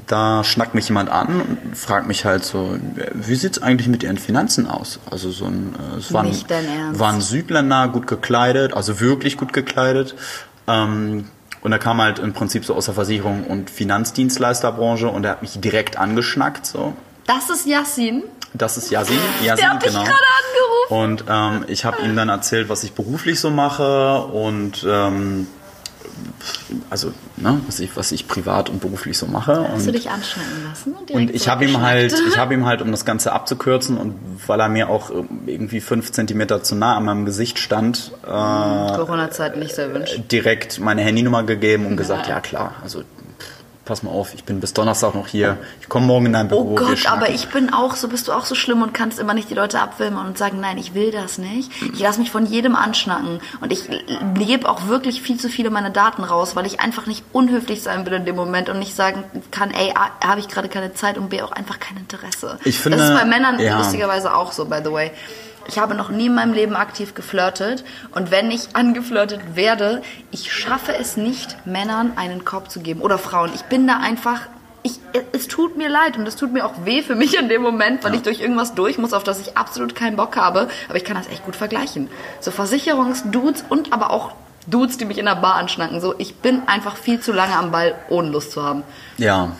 Da 0.07 0.43
schnackt 0.43 0.75
mich 0.75 0.89
jemand 0.89 1.11
an 1.11 1.41
und 1.41 1.77
fragt 1.77 2.09
mich 2.09 2.25
halt 2.25 2.45
so, 2.45 2.77
wie 3.15 3.35
sieht 3.37 3.53
es 3.53 3.63
eigentlich 3.63 3.87
mit 3.89 4.03
Ihren 4.03 4.19
Finanzen 4.19 4.67
aus? 4.67 4.99
Also 5.11 5.31
so 5.31 5.45
ein, 5.45 5.75
äh, 5.95 5.99
es 5.99 6.13
war 6.13 6.25
ein, 6.25 6.99
war 6.99 7.13
ein 7.13 7.21
Südländer, 7.21 7.89
gut 7.89 8.07
gekleidet, 8.07 8.75
also 8.75 8.99
wirklich 9.01 9.37
gut 9.37 9.53
gekleidet. 9.53 10.17
Ähm, 10.67 11.29
und 11.61 11.71
er 11.71 11.79
kam 11.79 12.03
halt 12.03 12.19
im 12.19 12.33
Prinzip 12.33 12.65
so 12.65 12.75
aus 12.75 12.87
der 12.87 12.95
Versicherung 12.95 13.45
und 13.45 13.71
Finanzdienstleisterbranche 13.71 15.09
und 15.09 15.25
er 15.25 15.33
hat 15.33 15.43
mich 15.43 15.61
direkt 15.61 15.97
angeschnackt. 15.97 16.67
So. 16.67 16.95
Das 17.27 17.51
ist 17.51 17.67
Yassin. 17.67 18.25
Das 18.55 18.77
ist 18.77 18.91
Yasin. 18.91 19.17
Yasin 19.43 19.57
Der 19.57 19.71
hat 19.71 19.83
genau. 19.83 20.01
gerade 20.01 20.11
angerufen. 20.11 21.23
Und 21.23 21.25
ähm, 21.29 21.65
ich 21.69 21.85
habe 21.85 22.03
ihm 22.03 22.15
dann 22.17 22.29
erzählt, 22.29 22.69
was 22.69 22.85
ich 22.85 22.93
beruflich 22.93 23.41
so 23.41 23.51
mache 23.51 24.23
und 24.25 24.85
ähm, 24.87 25.47
also 26.91 27.13
ne, 27.39 27.61
was 27.67 27.81
ich 27.81 27.97
was 27.97 28.13
ich 28.13 28.29
privat 28.29 28.69
und 28.69 28.81
beruflich 28.81 29.17
so 29.17 29.27
mache. 29.27 29.67
Hast 29.69 29.81
und, 29.81 29.87
du 29.87 29.93
dich 29.93 30.11
anschneiden 30.11 30.65
lassen? 30.69 30.93
Und, 30.93 31.11
und 31.11 31.35
ich 31.35 31.49
habe 31.49 31.65
ihm 31.65 31.81
halt 31.81 32.15
ich 32.29 32.37
habe 32.37 32.53
ihm 32.53 32.67
halt 32.67 32.83
um 32.83 32.91
das 32.91 33.07
Ganze 33.07 33.33
abzukürzen 33.33 33.97
und 33.97 34.15
weil 34.47 34.61
er 34.61 34.69
mir 34.69 34.91
auch 34.91 35.11
irgendwie 35.47 35.81
fünf 35.81 36.13
Zentimeter 36.13 36.63
zu 36.63 36.75
nah 36.75 36.97
an 36.97 37.07
meinem 37.07 37.25
Gesicht 37.25 37.59
stand. 37.59 38.13
Äh, 38.23 38.27
Corona-Zeit 38.27 39.57
nicht 39.57 39.75
sehr 39.75 39.95
wünscht. 39.95 40.21
Direkt 40.31 40.79
meine 40.79 41.03
Handynummer 41.03 41.45
gegeben 41.45 41.87
und 41.87 41.93
ja. 41.93 41.99
gesagt, 41.99 42.29
ja 42.29 42.41
klar, 42.41 42.75
also 42.83 43.03
pass 43.93 44.03
mal 44.03 44.11
auf, 44.11 44.33
ich 44.33 44.45
bin 44.45 44.59
bis 44.59 44.73
Donnerstag 44.73 45.15
noch 45.15 45.27
hier, 45.27 45.59
ich 45.83 45.89
komme 45.91 46.07
morgen 46.07 46.25
in 46.25 46.33
dein 46.33 46.49
Büro. 46.49 46.63
Oh 46.63 46.75
Gott, 46.77 47.05
aber 47.05 47.29
ich 47.29 47.51
bin 47.51 47.75
auch 47.75 47.95
so, 47.95 48.09
bist 48.09 48.27
du 48.27 48.33
auch 48.33 48.47
so 48.47 48.55
schlimm 48.55 48.81
und 48.81 48.95
kannst 48.95 49.19
immer 49.19 49.35
nicht 49.35 49.51
die 49.51 49.55
Leute 49.55 49.81
abfilmen 49.81 50.25
und 50.25 50.39
sagen, 50.39 50.61
nein, 50.61 50.79
ich 50.79 50.95
will 50.95 51.11
das 51.11 51.37
nicht. 51.37 51.71
Ich 51.93 52.01
lasse 52.01 52.19
mich 52.19 52.31
von 52.31 52.47
jedem 52.47 52.75
anschnacken 52.75 53.41
und 53.61 53.71
ich 53.71 53.91
gebe 54.33 54.67
auch 54.67 54.89
wirklich 54.89 55.21
viel 55.21 55.39
zu 55.39 55.51
viele 55.51 55.69
meine 55.69 55.91
Daten 55.91 56.25
raus, 56.25 56.57
weil 56.57 56.65
ich 56.65 56.81
einfach 56.81 57.05
nicht 57.05 57.23
unhöflich 57.33 57.83
sein 57.83 58.07
will 58.07 58.15
in 58.15 58.25
dem 58.25 58.35
Moment 58.35 58.71
und 58.71 58.79
nicht 58.79 58.97
sagen 58.97 59.25
kann, 59.51 59.71
ey, 59.73 59.93
habe 60.25 60.41
ich 60.41 60.49
gerade 60.49 60.71
keine 60.71 60.95
Zeit 60.95 61.19
und 61.19 61.29
B 61.29 61.43
auch 61.43 61.53
einfach 61.53 61.79
kein 61.79 61.99
Interesse. 61.99 62.59
Ich 62.65 62.79
finde, 62.79 62.97
das 62.97 63.11
ist 63.11 63.15
bei 63.15 63.27
Männern 63.27 63.61
ja. 63.61 63.77
lustigerweise 63.77 64.35
auch 64.35 64.53
so, 64.53 64.65
by 64.65 64.79
the 64.83 64.91
way. 64.91 65.11
Ich 65.69 65.79
habe 65.79 65.95
noch 65.95 66.11
nie 66.11 66.27
in 66.27 66.35
meinem 66.35 66.53
Leben 66.53 66.77
aktiv 66.77 67.15
geflirtet 67.15 67.85
und 68.15 68.31
wenn 68.31 68.51
ich 68.51 68.75
angeflirtet 68.75 69.41
werde, 69.55 70.03
ich 70.31 70.53
schaffe 70.53 70.95
es 70.99 71.17
nicht, 71.17 71.67
Männern 71.67 72.13
einen 72.17 72.45
Korb 72.45 72.71
zu 72.71 72.81
geben 72.81 73.01
oder 73.01 73.19
Frauen. 73.19 73.51
Ich 73.55 73.63
bin 73.65 73.87
da 73.87 73.99
einfach 73.99 74.43
ich, 74.85 74.99
es 75.33 75.47
tut 75.47 75.77
mir 75.77 75.89
leid 75.89 76.19
und 76.19 76.27
es 76.27 76.37
tut 76.37 76.53
mir 76.53 76.67
auch 76.67 76.85
weh 76.85 77.03
für 77.03 77.15
mich 77.15 77.39
in 77.39 77.49
dem 77.49 77.63
Moment, 77.63 78.03
weil 78.03 78.13
ja. 78.13 78.17
ich 78.17 78.23
durch 78.23 78.41
irgendwas 78.41 78.75
durch 78.75 78.99
muss, 78.99 79.13
auf 79.13 79.23
das 79.23 79.41
ich 79.41 79.57
absolut 79.57 79.95
keinen 79.95 80.17
Bock 80.17 80.37
habe. 80.37 80.69
Aber 80.89 80.97
ich 80.97 81.05
kann 81.05 81.17
das 81.17 81.29
echt 81.29 81.45
gut 81.45 81.55
vergleichen. 81.55 82.09
So 82.41 82.51
Versicherungsdudes 82.51 83.65
und 83.69 83.93
aber 83.93 84.11
auch 84.11 84.33
Dudes, 84.67 84.97
die 84.97 85.05
mich 85.05 85.19
in 85.19 85.27
der 85.27 85.37
Bar 85.37 85.55
anschnacken. 85.55 86.01
So, 86.01 86.15
ich 86.19 86.37
bin 86.37 86.63
einfach 86.67 86.97
viel 86.97 87.21
zu 87.21 87.33
lange 87.33 87.57
am 87.57 87.71
Ball, 87.71 87.95
ohne 88.09 88.31
Lust 88.31 88.53
zu 88.53 88.63
haben. 88.63 88.83
Ja, 89.19 89.53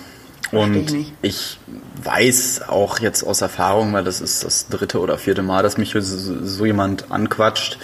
und 0.53 0.93
ich, 0.93 1.13
ich, 1.23 1.59
weiß 2.05 2.63
auch 2.69 2.99
jetzt 2.99 3.23
aus 3.23 3.41
Erfahrung, 3.43 3.93
weil 3.93 4.05
das 4.05 4.21
ist 4.21 4.45
das 4.45 4.69
dritte 4.69 5.01
oder 5.01 5.19
vierte 5.19 5.43
Mal, 5.43 5.63
dass 5.63 5.79
mich 5.79 5.93
so, 5.93 6.01
so 6.01 6.67
jemand 6.67 7.11
anquatscht, 7.11 7.79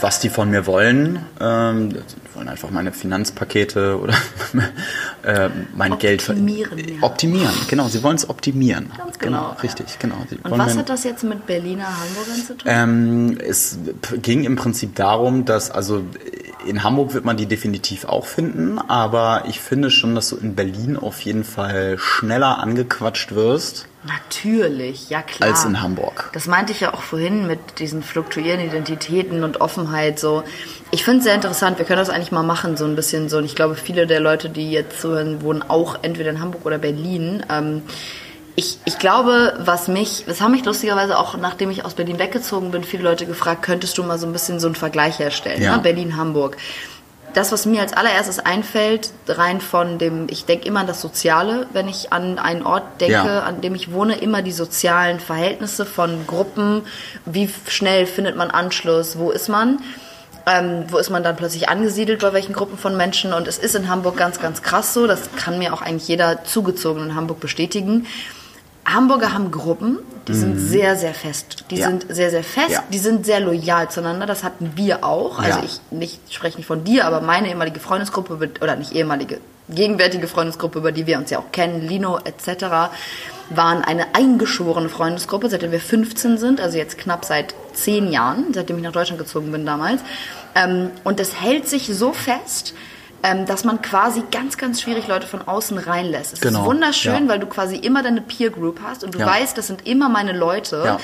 was 0.00 0.20
die 0.20 0.28
von 0.28 0.50
mir 0.50 0.66
wollen. 0.66 1.20
Ähm, 1.40 1.90
die 1.90 2.34
wollen 2.34 2.48
einfach 2.48 2.70
meine 2.70 2.92
Finanzpakete 2.92 3.98
oder 3.98 4.14
äh, 5.22 5.48
mein 5.74 5.92
optimieren, 5.92 6.76
Geld 6.76 6.90
ja. 6.90 7.02
optimieren. 7.02 7.54
Genau, 7.68 7.88
sie 7.88 8.02
wollen 8.02 8.16
es 8.16 8.28
optimieren. 8.28 8.90
Ganz 8.96 9.18
genau. 9.18 9.50
genau 9.50 9.60
richtig, 9.62 9.98
genau. 9.98 10.16
Sie 10.28 10.36
Und 10.36 10.58
was 10.58 10.76
hat 10.76 10.88
das 10.88 11.04
jetzt 11.04 11.24
mit 11.24 11.46
Berliner 11.46 11.86
Hamburgern 11.86 12.46
zu 12.46 12.56
tun? 12.56 12.70
Ähm, 12.70 13.38
es 13.40 13.78
ging 14.22 14.44
im 14.44 14.56
Prinzip 14.56 14.94
darum, 14.94 15.44
dass 15.44 15.70
also 15.70 16.02
in 16.66 16.82
Hamburg 16.82 17.14
wird 17.14 17.24
man 17.24 17.36
die 17.36 17.46
definitiv 17.46 18.04
auch 18.04 18.26
finden, 18.26 18.78
aber 18.78 19.44
ich 19.48 19.60
finde 19.60 19.90
schon, 19.90 20.14
dass 20.14 20.30
du 20.30 20.36
in 20.36 20.54
Berlin 20.54 20.96
auf 20.96 21.20
jeden 21.20 21.44
Fall 21.44 21.96
schneller 21.98 22.58
angequatscht 22.58 23.34
wirst. 23.34 23.86
Natürlich, 24.06 25.10
ja 25.10 25.22
klar. 25.22 25.50
Als 25.50 25.64
in 25.64 25.80
Hamburg. 25.80 26.30
Das 26.32 26.46
meinte 26.46 26.72
ich 26.72 26.80
ja 26.80 26.94
auch 26.94 27.02
vorhin 27.02 27.46
mit 27.46 27.78
diesen 27.78 28.02
fluktuierenden 28.02 28.68
Identitäten 28.68 29.42
und 29.42 29.60
Offenheit. 29.60 30.18
So, 30.18 30.44
ich 30.90 31.04
finde 31.04 31.18
es 31.18 31.24
sehr 31.24 31.34
interessant. 31.34 31.78
Wir 31.78 31.84
können 31.84 31.98
das 31.98 32.10
eigentlich 32.10 32.32
mal 32.32 32.42
machen, 32.42 32.76
so 32.76 32.84
ein 32.84 32.96
bisschen 32.96 33.28
so. 33.28 33.38
Und 33.38 33.44
ich 33.44 33.54
glaube, 33.54 33.74
viele 33.74 34.06
der 34.06 34.20
Leute, 34.20 34.48
die 34.48 34.70
jetzt 34.70 35.00
zuhören, 35.00 35.42
wohnen 35.42 35.62
auch 35.62 35.98
entweder 36.02 36.30
in 36.30 36.40
Hamburg 36.40 36.64
oder 36.64 36.78
Berlin. 36.78 37.44
Ähm, 37.50 37.82
ich, 38.54 38.78
ich 38.86 38.98
glaube, 38.98 39.54
was 39.60 39.86
mich, 39.86 40.24
das 40.26 40.40
haben 40.40 40.52
mich 40.52 40.64
lustigerweise 40.64 41.18
auch, 41.18 41.36
nachdem 41.36 41.70
ich 41.70 41.84
aus 41.84 41.94
Berlin 41.94 42.18
weggezogen 42.18 42.70
bin, 42.70 42.84
viele 42.84 43.02
Leute 43.02 43.26
gefragt, 43.26 43.62
könntest 43.62 43.98
du 43.98 44.02
mal 44.02 44.18
so 44.18 44.26
ein 44.26 44.32
bisschen 44.32 44.60
so 44.60 44.66
einen 44.66 44.74
Vergleich 44.74 45.18
herstellen, 45.18 45.62
ja. 45.62 45.76
ne? 45.76 45.82
Berlin, 45.82 46.16
Hamburg. 46.16 46.56
Das, 47.36 47.52
was 47.52 47.66
mir 47.66 47.82
als 47.82 47.92
allererstes 47.92 48.38
einfällt, 48.38 49.10
rein 49.28 49.60
von 49.60 49.98
dem, 49.98 50.26
ich 50.30 50.46
denke 50.46 50.66
immer 50.66 50.80
an 50.80 50.86
das 50.86 51.02
Soziale, 51.02 51.66
wenn 51.74 51.86
ich 51.86 52.10
an 52.10 52.38
einen 52.38 52.62
Ort 52.62 52.98
denke, 53.02 53.12
ja. 53.12 53.40
an 53.40 53.60
dem 53.60 53.74
ich 53.74 53.92
wohne, 53.92 54.16
immer 54.16 54.40
die 54.40 54.52
sozialen 54.52 55.20
Verhältnisse 55.20 55.84
von 55.84 56.26
Gruppen, 56.26 56.80
wie 57.26 57.50
schnell 57.68 58.06
findet 58.06 58.36
man 58.36 58.50
Anschluss, 58.50 59.18
wo 59.18 59.30
ist 59.30 59.50
man. 59.50 59.80
Ähm, 60.46 60.84
wo 60.88 60.96
ist 60.96 61.10
man 61.10 61.22
dann 61.22 61.36
plötzlich 61.36 61.68
angesiedelt, 61.68 62.22
bei 62.22 62.32
welchen 62.32 62.54
Gruppen 62.54 62.78
von 62.78 62.96
Menschen. 62.96 63.34
Und 63.34 63.46
es 63.48 63.58
ist 63.58 63.74
in 63.74 63.90
Hamburg 63.90 64.16
ganz, 64.16 64.40
ganz 64.40 64.62
krass 64.62 64.94
so. 64.94 65.06
Das 65.06 65.28
kann 65.36 65.58
mir 65.58 65.74
auch 65.74 65.82
eigentlich 65.82 66.08
jeder 66.08 66.42
zugezogen 66.44 67.02
in 67.02 67.14
Hamburg 67.16 67.40
bestätigen. 67.40 68.06
Hamburger 68.86 69.34
haben 69.34 69.50
Gruppen, 69.50 69.98
die 70.28 70.32
mhm. 70.32 70.36
sind 70.36 70.58
sehr, 70.58 70.96
sehr 70.96 71.14
fest. 71.14 71.64
Die 71.70 71.76
ja. 71.76 71.88
sind 71.88 72.06
sehr, 72.08 72.30
sehr 72.30 72.42
fest, 72.42 72.70
ja. 72.70 72.84
die 72.92 72.98
sind 72.98 73.24
sehr 73.24 73.40
loyal 73.40 73.90
zueinander. 73.90 74.26
Das 74.26 74.42
hatten 74.42 74.72
wir 74.74 75.04
auch. 75.04 75.38
Also 75.38 75.60
ja. 75.60 75.64
ich 75.64 75.80
nicht, 75.90 76.20
spreche 76.34 76.56
nicht 76.56 76.66
von 76.66 76.84
dir, 76.84 77.06
aber 77.06 77.20
meine 77.20 77.48
ehemalige 77.48 77.80
Freundesgruppe, 77.80 78.50
oder 78.60 78.76
nicht 78.76 78.92
ehemalige, 78.92 79.38
gegenwärtige 79.68 80.26
Freundesgruppe, 80.26 80.78
über 80.78 80.92
die 80.92 81.06
wir 81.06 81.18
uns 81.18 81.30
ja 81.30 81.38
auch 81.38 81.52
kennen, 81.52 81.86
Lino 81.86 82.18
etc., 82.18 82.90
waren 83.50 83.82
eine 83.84 84.14
eingeschworene 84.14 84.88
Freundesgruppe, 84.88 85.48
seitdem 85.48 85.70
wir 85.70 85.80
15 85.80 86.36
sind, 86.38 86.60
also 86.60 86.76
jetzt 86.76 86.98
knapp 86.98 87.24
seit 87.24 87.54
zehn 87.74 88.10
Jahren, 88.10 88.52
seitdem 88.52 88.78
ich 88.78 88.82
nach 88.82 88.92
Deutschland 88.92 89.20
gezogen 89.20 89.52
bin 89.52 89.64
damals. 89.64 90.00
Ähm, 90.56 90.90
und 91.04 91.20
das 91.20 91.40
hält 91.40 91.68
sich 91.68 91.86
so 91.94 92.12
fest, 92.12 92.74
ähm, 93.26 93.44
dass 93.44 93.64
man 93.64 93.82
quasi 93.82 94.22
ganz, 94.30 94.56
ganz 94.56 94.80
schwierig 94.80 95.08
Leute 95.08 95.26
von 95.26 95.46
außen 95.46 95.78
reinlässt. 95.78 96.34
Es 96.34 96.40
genau. 96.40 96.60
ist 96.60 96.66
wunderschön, 96.66 97.24
ja. 97.24 97.28
weil 97.28 97.40
du 97.40 97.46
quasi 97.46 97.74
immer 97.74 98.04
deine 98.04 98.20
Peer 98.20 98.50
Group 98.50 98.80
hast 98.84 99.02
und 99.02 99.14
du 99.14 99.18
ja. 99.18 99.26
weißt, 99.26 99.58
das 99.58 99.66
sind 99.66 99.84
immer 99.84 100.08
meine 100.08 100.32
Leute. 100.32 100.82
Ja. 100.84 101.00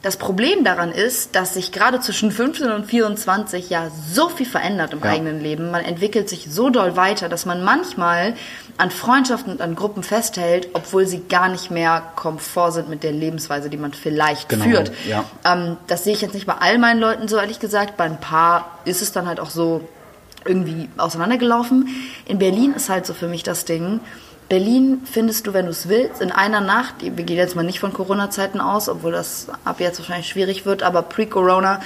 Das 0.00 0.16
Problem 0.16 0.62
daran 0.64 0.92
ist, 0.92 1.34
dass 1.34 1.54
sich 1.54 1.72
gerade 1.72 2.00
zwischen 2.00 2.30
15 2.30 2.70
und 2.70 2.86
24 2.86 3.68
ja 3.68 3.90
so 4.08 4.28
viel 4.28 4.46
verändert 4.46 4.92
im 4.92 5.02
eigenen 5.02 5.40
Leben. 5.40 5.70
Man 5.70 5.84
entwickelt 5.84 6.28
sich 6.28 6.46
so 6.48 6.70
doll 6.70 6.96
weiter, 6.96 7.28
dass 7.28 7.44
man 7.44 7.64
manchmal 7.64 8.34
an 8.78 8.90
Freundschaften 8.90 9.52
und 9.52 9.60
an 9.60 9.74
Gruppen 9.74 10.02
festhält, 10.02 10.68
obwohl 10.74 11.06
sie 11.06 11.24
gar 11.28 11.48
nicht 11.48 11.70
mehr 11.70 12.02
komfort 12.14 12.70
sind 12.72 12.88
mit 12.88 13.02
der 13.02 13.12
Lebensweise, 13.12 13.68
die 13.68 13.78
man 13.78 13.92
vielleicht 13.92 14.48
genau, 14.48 14.64
führt. 14.64 14.92
Ja. 15.08 15.24
Ähm, 15.44 15.76
das 15.88 16.04
sehe 16.04 16.12
ich 16.12 16.20
jetzt 16.20 16.34
nicht 16.34 16.46
bei 16.46 16.54
all 16.54 16.78
meinen 16.78 17.00
Leuten 17.00 17.26
so, 17.26 17.36
ehrlich 17.36 17.58
gesagt. 17.58 17.96
Bei 17.96 18.04
ein 18.04 18.20
paar 18.20 18.78
ist 18.84 19.02
es 19.02 19.12
dann 19.12 19.26
halt 19.26 19.40
auch 19.40 19.50
so, 19.50 19.88
irgendwie 20.46 20.88
auseinandergelaufen. 20.96 21.88
In 22.26 22.38
Berlin 22.38 22.72
ist 22.74 22.88
halt 22.88 23.06
so 23.06 23.14
für 23.14 23.28
mich 23.28 23.42
das 23.42 23.64
Ding. 23.64 24.00
Berlin 24.48 25.02
findest 25.04 25.46
du, 25.46 25.54
wenn 25.54 25.64
du 25.64 25.72
es 25.72 25.88
willst, 25.88 26.20
in 26.20 26.30
einer 26.30 26.60
Nacht, 26.60 26.94
wir 27.00 27.10
gehen 27.10 27.36
jetzt 27.36 27.56
mal 27.56 27.64
nicht 27.64 27.80
von 27.80 27.92
Corona-Zeiten 27.92 28.60
aus, 28.60 28.88
obwohl 28.88 29.12
das 29.12 29.48
ab 29.64 29.80
jetzt 29.80 29.98
wahrscheinlich 29.98 30.28
schwierig 30.28 30.64
wird, 30.64 30.82
aber 30.82 31.02
pre-Corona 31.02 31.80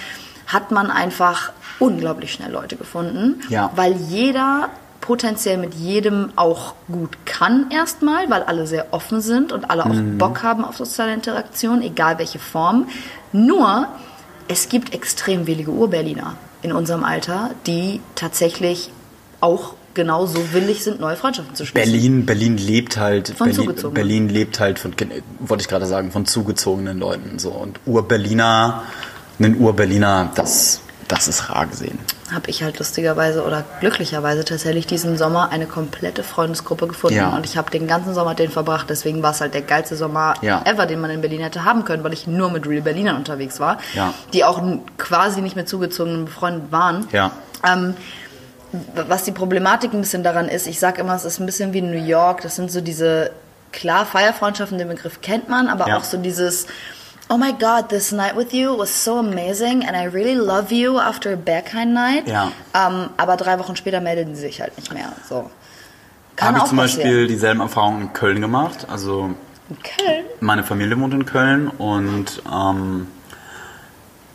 hat 0.46 0.70
man 0.70 0.90
einfach 0.90 1.52
unglaublich 1.78 2.32
schnell 2.32 2.52
Leute 2.52 2.76
gefunden, 2.76 3.40
ja. 3.48 3.70
weil 3.76 3.94
jeder 3.94 4.68
potenziell 5.00 5.56
mit 5.56 5.74
jedem 5.74 6.32
auch 6.36 6.74
gut 6.86 7.24
kann 7.24 7.70
erstmal, 7.70 8.28
weil 8.28 8.42
alle 8.42 8.66
sehr 8.66 8.92
offen 8.92 9.22
sind 9.22 9.52
und 9.52 9.70
alle 9.70 9.86
auch 9.86 9.94
mhm. 9.94 10.18
Bock 10.18 10.42
haben 10.42 10.64
auf 10.64 10.76
soziale 10.76 11.14
Interaktion, 11.14 11.80
egal 11.80 12.18
welche 12.18 12.38
Form. 12.38 12.88
Nur, 13.32 13.88
es 14.48 14.68
gibt 14.68 14.92
extrem 14.92 15.46
wenige 15.46 15.70
Urberliner 15.70 16.36
in 16.62 16.72
unserem 16.72 17.04
Alter, 17.04 17.50
die 17.66 18.00
tatsächlich 18.14 18.90
auch 19.40 19.74
genauso 19.94 20.52
willig 20.52 20.84
sind, 20.84 21.00
neue 21.00 21.16
Freundschaften 21.16 21.54
zu 21.54 21.66
schließen. 21.66 21.92
Berlin, 21.92 22.26
Berlin 22.26 22.56
lebt 22.58 22.96
halt, 22.96 23.28
von 23.28 23.50
Berlin, 23.50 23.92
Berlin 23.92 24.28
lebt 24.28 24.60
halt 24.60 24.78
von, 24.78 24.94
wollte 25.40 25.62
ich 25.62 25.68
gerade 25.68 25.86
sagen, 25.86 26.12
von 26.12 26.26
zugezogenen 26.26 26.98
Leuten. 26.98 27.38
So. 27.38 27.50
Und 27.50 27.80
Ur-Berliner, 27.86 28.84
einen 29.38 29.60
Ur-Berliner, 29.60 30.30
das, 30.34 30.80
das 31.08 31.28
ist 31.28 31.50
rar 31.50 31.66
gesehen. 31.66 31.98
Habe 32.32 32.48
ich 32.48 32.62
halt 32.62 32.78
lustigerweise 32.78 33.44
oder 33.44 33.64
glücklicherweise 33.80 34.44
tatsächlich 34.44 34.86
diesen 34.86 35.18
Sommer 35.18 35.50
eine 35.50 35.66
komplette 35.66 36.22
Freundesgruppe 36.22 36.86
gefunden. 36.86 37.16
Ja. 37.16 37.34
Und 37.34 37.44
ich 37.44 37.56
habe 37.56 37.70
den 37.70 37.86
ganzen 37.86 38.14
Sommer 38.14 38.34
den 38.34 38.50
verbracht. 38.50 38.88
Deswegen 38.88 39.22
war 39.22 39.32
es 39.32 39.40
halt 39.40 39.54
der 39.54 39.62
geilste 39.62 39.96
Sommer 39.96 40.34
ja. 40.42 40.62
ever, 40.64 40.86
den 40.86 41.00
man 41.00 41.10
in 41.10 41.20
Berlin 41.20 41.40
hätte 41.40 41.64
haben 41.64 41.84
können, 41.84 42.04
weil 42.04 42.12
ich 42.12 42.26
nur 42.26 42.50
mit 42.50 42.66
Real 42.66 42.82
Berlinern 42.82 43.16
unterwegs 43.16 43.60
war, 43.60 43.78
ja. 43.94 44.14
die 44.32 44.44
auch 44.44 44.62
quasi 44.96 45.40
nicht 45.40 45.56
mehr 45.56 45.66
zugezogenen 45.66 46.26
befreundet 46.26 46.70
waren. 46.70 47.08
Ähm, 47.66 47.94
was 48.94 49.24
die 49.24 49.32
Problematik 49.32 49.92
ein 49.92 50.00
bisschen 50.00 50.22
daran 50.22 50.48
ist, 50.48 50.66
ich 50.66 50.78
sage 50.78 51.00
immer, 51.00 51.14
es 51.14 51.24
ist 51.24 51.40
ein 51.40 51.46
bisschen 51.46 51.72
wie 51.72 51.82
New 51.82 52.04
York. 52.04 52.42
Das 52.42 52.56
sind 52.56 52.70
so 52.70 52.80
diese, 52.80 53.32
klar, 53.72 54.06
Feierfreundschaften, 54.06 54.78
den 54.78 54.88
Begriff 54.88 55.20
kennt 55.20 55.48
man, 55.48 55.68
aber 55.68 55.96
auch 55.96 56.04
so 56.04 56.16
dieses, 56.16 56.66
oh 57.30 57.38
my 57.38 57.52
God, 57.52 57.88
this 57.88 58.12
night 58.12 58.36
with 58.36 58.52
you 58.52 58.74
was 58.74 58.90
so 58.90 59.18
amazing 59.18 59.84
and 59.84 59.96
I 59.96 60.04
really 60.04 60.34
love 60.34 60.72
you 60.72 60.98
after 60.98 61.32
a 61.32 61.36
Berghain 61.36 61.94
night. 61.94 62.26
Ja. 62.26 62.52
Ähm, 62.74 63.10
aber 63.16 63.36
drei 63.36 63.58
Wochen 63.58 63.76
später 63.76 64.00
melden 64.00 64.34
sie 64.34 64.42
sich 64.42 64.60
halt 64.60 64.76
nicht 64.76 64.92
mehr. 64.92 65.12
So. 65.28 65.50
Habe 66.40 66.58
ich 66.58 66.64
zum 66.64 66.78
passieren. 66.78 67.02
Beispiel 67.06 67.26
dieselben 67.28 67.60
Erfahrungen 67.60 68.02
in 68.02 68.12
Köln 68.12 68.40
gemacht. 68.40 68.86
Also 68.90 69.30
in 69.68 69.78
Köln? 69.82 70.24
Meine 70.40 70.64
Familie 70.64 70.98
wohnt 70.98 71.14
in 71.14 71.24
Köln 71.24 71.68
und 71.68 72.42
ähm, 72.52 73.06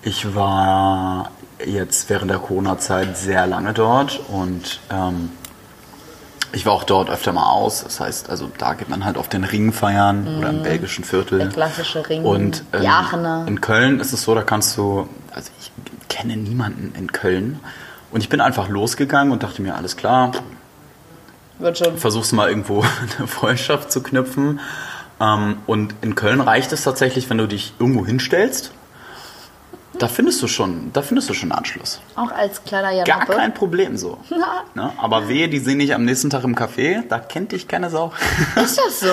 ich 0.01 0.33
war 0.33 1.31
jetzt 1.65 2.09
während 2.09 2.31
der 2.31 2.37
Corona-Zeit 2.37 3.17
sehr 3.17 3.45
lange 3.47 3.73
dort 3.73 4.21
und 4.29 4.79
ähm, 4.89 5.31
ich 6.55 6.65
war 6.65 6.73
auch 6.73 6.85
dort 6.85 7.09
öfter 7.09 7.33
mal 7.33 7.49
aus. 7.49 7.83
Das 7.83 7.99
heißt, 7.99 8.29
also 8.29 8.49
da 8.57 8.73
geht 8.73 8.89
man 8.89 9.03
halt 9.03 9.17
auf 9.17 9.27
den 9.27 9.43
Ring 9.43 9.73
feiern 9.73 10.23
mhm. 10.23 10.39
oder 10.39 10.49
im 10.49 10.63
belgischen 10.63 11.03
Viertel. 11.03 11.39
Der 11.39 11.49
klassische 11.49 12.07
Ring. 12.07 12.23
Und 12.23 12.63
ähm, 12.73 13.47
in 13.47 13.61
Köln 13.61 13.99
ist 13.99 14.13
es 14.13 14.23
so, 14.23 14.33
da 14.33 14.41
kannst 14.41 14.77
du, 14.77 15.07
also 15.31 15.51
ich 15.59 15.71
kenne 16.07 16.37
niemanden 16.37 16.93
in 16.97 17.11
Köln. 17.11 17.59
Und 18.11 18.21
ich 18.21 18.29
bin 18.29 18.39
einfach 18.39 18.69
losgegangen 18.69 19.33
und 19.33 19.43
dachte 19.43 19.61
mir, 19.61 19.75
alles 19.75 19.97
klar, 19.97 20.31
wird 21.59 21.77
schon. 21.77 21.97
Versuchst 21.97 22.31
mal 22.33 22.49
irgendwo 22.49 22.85
eine 23.17 23.27
Freundschaft 23.27 23.91
zu 23.91 24.01
knüpfen. 24.01 24.61
Ähm, 25.19 25.57
und 25.65 25.93
in 26.01 26.15
Köln 26.15 26.39
reicht 26.39 26.71
es 26.71 26.83
tatsächlich, 26.83 27.29
wenn 27.29 27.37
du 27.37 27.47
dich 27.47 27.73
irgendwo 27.79 28.05
hinstellst 28.05 28.71
Da 29.99 30.07
findest 30.07 30.41
du 30.41 30.47
schon, 30.47 30.91
da 30.93 31.01
findest 31.01 31.29
du 31.29 31.33
schon 31.33 31.51
Anschluss. 31.51 31.99
Auch 32.15 32.31
als 32.31 32.63
kleiner 32.63 32.91
Jan 32.91 33.05
Gar 33.05 33.25
kein 33.25 33.53
Problem 33.53 33.97
so. 33.97 34.17
ne? 34.75 34.91
Aber 34.97 35.27
wehe, 35.29 35.47
die 35.49 35.59
sehen 35.59 35.79
dich 35.79 35.93
am 35.93 36.05
nächsten 36.05 36.29
Tag 36.29 36.43
im 36.43 36.55
Café, 36.55 37.03
da 37.07 37.19
kennt 37.19 37.51
dich 37.51 37.67
keine 37.67 37.89
Sau. 37.89 38.11
Ist 38.63 38.77
das 38.77 38.99
so? 38.99 39.07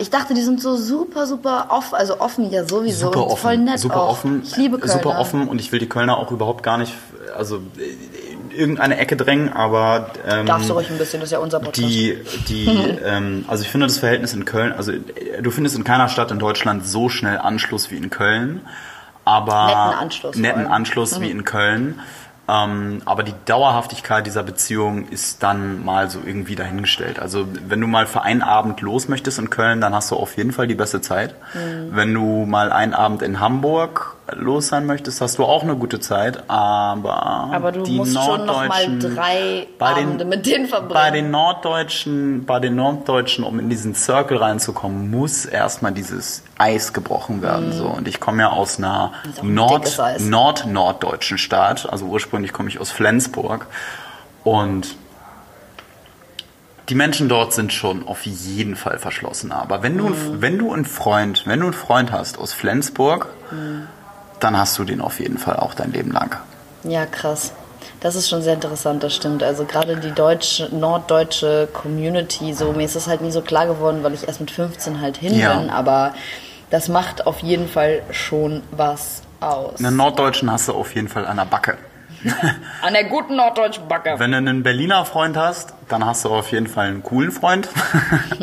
Ich 0.00 0.10
dachte, 0.10 0.32
die 0.34 0.42
sind 0.42 0.60
so 0.60 0.76
super, 0.76 1.26
super 1.26 1.66
offen, 1.70 1.94
also 1.96 2.20
offen 2.20 2.50
ja 2.50 2.64
sowieso. 2.64 3.06
Super 3.06 3.26
offen, 3.26 3.36
voll 3.42 3.58
nett 3.58 3.80
super 3.80 4.02
auch. 4.02 4.10
offen, 4.10 4.42
Ich 4.44 4.56
liebe 4.56 4.78
Kölner. 4.78 4.92
super 4.92 5.18
offen 5.18 5.48
und 5.48 5.60
ich 5.60 5.72
will 5.72 5.80
die 5.80 5.88
Kölner 5.88 6.18
auch 6.18 6.30
überhaupt 6.30 6.62
gar 6.62 6.78
nicht, 6.78 6.92
also 7.36 7.60
in 8.50 8.50
irgendeine 8.52 8.96
Ecke 8.98 9.16
drängen, 9.16 9.52
aber 9.52 10.10
ähm, 10.26 10.46
Darfst 10.46 10.68
du 10.68 10.74
ruhig 10.74 10.88
ein 10.90 10.98
bisschen, 10.98 11.20
das 11.20 11.28
ist 11.28 11.32
ja 11.32 11.38
unser 11.38 11.58
Podcast. 11.58 11.78
die, 11.78 12.16
die, 12.48 12.66
ähm, 13.04 13.44
also 13.48 13.62
ich 13.64 13.70
finde 13.70 13.86
das 13.86 13.98
Verhältnis 13.98 14.34
in 14.34 14.44
Köln, 14.44 14.72
also 14.72 14.92
äh, 14.92 15.42
du 15.42 15.50
findest 15.50 15.76
in 15.76 15.84
keiner 15.84 16.08
Stadt 16.08 16.30
in 16.30 16.38
Deutschland 16.38 16.86
so 16.86 17.08
schnell 17.08 17.38
Anschluss 17.38 17.90
wie 17.90 17.96
in 17.96 18.08
Köln, 18.10 18.60
aber 19.28 19.66
Netten 19.66 20.00
Anschluss 20.00 20.36
netten. 20.36 20.66
Anschluss 20.66 21.20
wie 21.20 21.30
in 21.30 21.44
Köln. 21.44 22.00
Ähm, 22.48 23.02
aber 23.04 23.24
die 23.24 23.34
Dauerhaftigkeit 23.44 24.26
dieser 24.26 24.42
Beziehung 24.42 25.06
ist 25.08 25.42
dann 25.42 25.84
mal 25.84 26.08
so 26.08 26.20
irgendwie 26.24 26.54
dahingestellt. 26.54 27.18
Also 27.18 27.46
wenn 27.68 27.80
du 27.80 27.86
mal 27.86 28.06
für 28.06 28.22
einen 28.22 28.40
Abend 28.40 28.80
los 28.80 29.06
möchtest 29.08 29.38
in 29.38 29.50
Köln, 29.50 29.82
dann 29.82 29.94
hast 29.94 30.10
du 30.10 30.16
auf 30.16 30.36
jeden 30.38 30.52
Fall 30.52 30.66
die 30.66 30.74
beste 30.74 31.02
Zeit. 31.02 31.34
Mhm. 31.52 31.90
Wenn 31.90 32.14
du 32.14 32.46
mal 32.46 32.72
einen 32.72 32.94
Abend 32.94 33.20
in 33.20 33.38
Hamburg 33.38 34.16
los 34.36 34.68
sein 34.68 34.86
möchtest, 34.86 35.20
hast 35.20 35.38
du 35.38 35.44
auch 35.44 35.62
eine 35.62 35.76
gute 35.76 36.00
Zeit. 36.00 36.48
Aber, 36.50 37.50
Aber 37.52 37.72
du 37.72 37.82
die 37.82 37.96
musst 37.96 38.14
schon 38.14 38.46
noch 38.46 38.66
mal 38.66 38.68
Norddeutschen- 38.86 39.14
drei 39.14 39.66
bei 39.78 39.86
Abende 39.86 40.18
den, 40.18 40.28
mit 40.28 40.46
denen 40.46 40.66
verbringen. 40.66 40.94
Bei 40.94 41.10
den 41.10 41.30
Norddeutschen, 41.30 42.44
bei 42.46 42.60
den 42.60 42.74
Norddeutschen, 42.76 43.44
um 43.44 43.58
in 43.58 43.68
diesen 43.68 43.94
Circle 43.94 44.36
reinzukommen, 44.38 45.10
muss 45.10 45.44
erstmal 45.46 45.92
dieses 45.92 46.42
Eis 46.58 46.92
gebrochen 46.92 47.42
werden. 47.42 47.72
So. 47.72 47.86
Und 47.86 48.06
ich 48.08 48.20
komme 48.20 48.42
ja 48.42 48.50
aus 48.50 48.78
einer 48.78 49.12
Mhm. 49.42 49.54
Nord. 49.54 49.98
Nord-Norddeutschen 50.20 51.38
Stadt. 51.38 51.88
Also 51.90 52.06
ursprünglich 52.06 52.52
komme 52.52 52.68
ich 52.68 52.80
aus 52.80 52.90
Flensburg. 52.90 53.66
Und 54.44 54.96
die 56.88 56.94
Menschen 56.94 57.28
dort 57.28 57.52
sind 57.52 57.72
schon 57.72 58.06
auf 58.08 58.24
jeden 58.24 58.74
Fall 58.74 58.98
verschlossen. 58.98 59.52
Aber 59.52 59.82
wenn 59.82 59.98
du, 59.98 60.08
Mhm. 60.08 60.40
wenn 60.40 60.58
du 60.58 60.72
einen 60.72 60.86
Freund, 60.86 61.42
wenn 61.46 61.60
du 61.60 61.66
einen 61.66 61.74
Freund 61.74 62.12
hast 62.12 62.38
aus 62.38 62.54
Flensburg, 62.54 63.26
Mhm. 63.50 63.86
Dann 64.40 64.56
hast 64.56 64.78
du 64.78 64.84
den 64.84 65.00
auf 65.00 65.20
jeden 65.20 65.38
Fall 65.38 65.56
auch 65.56 65.74
dein 65.74 65.92
Leben 65.92 66.10
lang. 66.12 66.36
Ja, 66.84 67.06
krass. 67.06 67.52
Das 68.00 68.14
ist 68.14 68.28
schon 68.28 68.42
sehr 68.42 68.54
interessant, 68.54 69.02
das 69.02 69.14
stimmt. 69.14 69.42
Also 69.42 69.64
gerade 69.64 69.96
die 69.96 70.12
deutsche, 70.12 70.68
norddeutsche 70.74 71.68
Community, 71.72 72.54
so 72.54 72.72
mir 72.72 72.84
ist 72.84 72.94
das 72.96 73.08
halt 73.08 73.20
nie 73.22 73.32
so 73.32 73.40
klar 73.42 73.66
geworden, 73.66 74.02
weil 74.02 74.14
ich 74.14 74.26
erst 74.28 74.40
mit 74.40 74.50
15 74.50 75.00
halt 75.00 75.16
hin 75.16 75.34
Ja. 75.36 75.58
bin, 75.58 75.70
aber 75.70 76.14
das 76.70 76.88
macht 76.88 77.26
auf 77.26 77.40
jeden 77.40 77.68
Fall 77.68 78.02
schon 78.12 78.62
was 78.70 79.22
aus. 79.40 79.78
Einen 79.80 79.96
Norddeutschen 79.96 80.50
hast 80.50 80.68
du 80.68 80.74
auf 80.74 80.94
jeden 80.94 81.08
Fall 81.08 81.26
an 81.26 81.38
der 81.38 81.44
Backe. 81.46 81.76
An 82.82 82.94
der 82.94 83.04
guten 83.04 83.36
norddeutschen 83.36 83.86
Backe. 83.86 84.14
Wenn 84.18 84.32
du 84.32 84.38
einen 84.38 84.64
Berliner 84.64 85.04
Freund 85.04 85.36
hast, 85.36 85.72
dann 85.88 86.04
hast 86.04 86.24
du 86.24 86.30
auf 86.30 86.50
jeden 86.50 86.66
Fall 86.66 86.88
einen 86.88 87.04
coolen 87.04 87.30
Freund. 87.30 87.68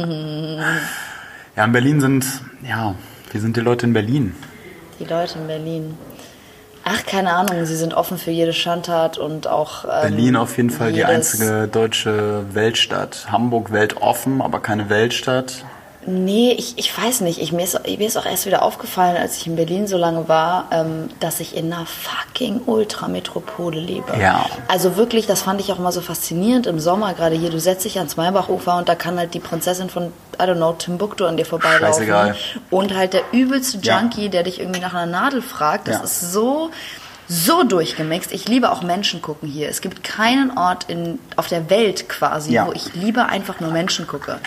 ja, 1.56 1.64
in 1.66 1.72
Berlin 1.74 2.00
sind, 2.00 2.26
ja, 2.68 2.96
wie 3.32 3.39
sind 3.39 3.58
die 3.58 3.62
Leute 3.62 3.86
in 3.86 3.91
Berlin? 3.93 4.34
Die 5.00 5.06
Leute 5.06 5.39
in 5.39 5.48
Berlin. 5.48 5.98
Ach, 6.88 7.04
keine 7.06 7.34
Ahnung, 7.34 7.66
sie 7.66 7.76
sind 7.76 7.96
offen 7.96 8.20
für 8.20 8.30
jede 8.30 8.54
Schandtat 8.54 9.18
und 9.18 9.48
auch. 9.48 9.86
Ähm, 9.86 10.02
Berlin 10.02 10.36
auf 10.36 10.56
jeden 10.56 10.70
Fall 10.70 10.93
die 10.93 11.04
einzige 11.04 11.68
deutsche 11.68 12.46
Weltstadt. 12.54 13.26
Hamburg 13.32 13.72
weltoffen, 13.72 14.41
aber 14.41 14.60
keine 14.60 14.88
Weltstadt. 14.89 15.66
Nee, 16.08 16.51
ich, 16.58 16.78
ich 16.78 16.95
weiß 16.95 17.22
nicht. 17.22 17.39
Ich, 17.41 17.51
mir, 17.51 17.64
ist, 17.64 17.80
mir 17.86 18.08
ist 18.08 18.18
auch 18.18 18.26
erst 18.26 18.45
wieder 18.45 18.62
aufgefallen, 18.62 19.18
als 19.18 19.38
ich 19.38 19.47
in 19.47 19.56
Berlin 19.56 19.88
so 19.88 19.97
lange 19.97 20.28
war, 20.28 20.68
ähm, 20.72 21.10
dass 21.20 21.39
ich 21.39 21.56
in 21.58 21.74
einer 21.74 21.86
fucking 21.86 22.62
Ultrametropole 22.66 23.80
lebe. 23.80 24.16
Ja. 24.20 24.45
Also 24.68 24.97
wirklich, 24.97 25.26
das 25.26 25.41
fand 25.41 25.62
ich 25.62 25.72
auch 25.72 25.80
immer 25.80 25.91
so 25.91 26.01
faszinierend 26.01 26.68
im 26.68 26.80
Sommer, 26.80 27.14
gerade 27.14 27.36
hier, 27.36 27.49
du 27.49 27.60
setzt 27.60 27.86
dich 27.86 27.97
ans 27.97 28.18
Maybachufer 28.18 28.78
und 28.78 28.88
da 28.89 28.95
kann 28.95 29.18
halt 29.18 29.34
die 29.34 29.39
Prinzessin 29.39 29.89
von, 29.89 30.12
I 30.39 30.43
don't 30.43 30.56
know, 30.56 30.74
Timbuktu 30.74 31.26
an 31.26 31.38
dir 31.38 31.45
vorbeilaufen. 31.45 31.86
Scheißegal. 31.88 32.36
Und 32.70 32.95
halt 32.95 33.14
der 33.14 33.22
übelste 33.32 33.80
Ja. 33.82 33.99
Junkie, 33.99 34.30
der 34.30 34.43
dich 34.43 34.60
irgendwie 34.60 34.82
nach 34.82 34.93
einer 34.93 35.06
Nadel 35.12 35.41
fragt. 35.41 35.88
Das 35.88 35.97
Ja. 35.97 36.03
ist 36.03 36.32
so 36.32 36.70
so 37.28 37.63
durchgemixt. 37.63 38.32
Ich 38.32 38.47
liebe 38.47 38.71
auch 38.71 38.82
Menschen 38.84 39.21
gucken 39.21 39.49
hier. 39.49 39.69
Es 39.69 39.82
gibt 39.82 40.03
keinen 40.03 40.57
Ort 40.57 40.86
in, 40.89 41.19
auf 41.36 41.47
der 41.47 41.69
Welt 41.69 42.07
quasi, 42.07 42.53
Ja. 42.53 42.67
wo 42.67 42.71
ich 42.73 42.93
lieber 42.93 43.28
einfach 43.28 43.59
nur 43.59 43.71
Menschen 43.71 44.05
gucke. 44.07 44.39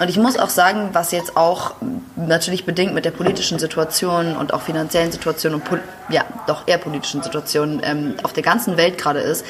Und 0.00 0.08
ich 0.08 0.18
muss 0.18 0.38
auch 0.38 0.50
sagen, 0.50 0.90
was 0.92 1.12
jetzt 1.12 1.36
auch 1.36 1.74
natürlich 2.16 2.64
bedingt 2.64 2.94
mit 2.94 3.04
der 3.04 3.10
politischen 3.10 3.58
Situation 3.58 4.36
und 4.36 4.52
auch 4.52 4.62
finanziellen 4.62 5.12
Situation 5.12 5.54
und 5.54 5.62
ja, 6.10 6.24
doch 6.46 6.66
eher 6.68 6.78
politischen 6.78 7.22
Situation 7.22 7.80
ähm, 7.82 8.14
auf 8.22 8.32
der 8.32 8.42
ganzen 8.42 8.76
Welt 8.76 8.98
gerade 8.98 9.20
ist, 9.20 9.44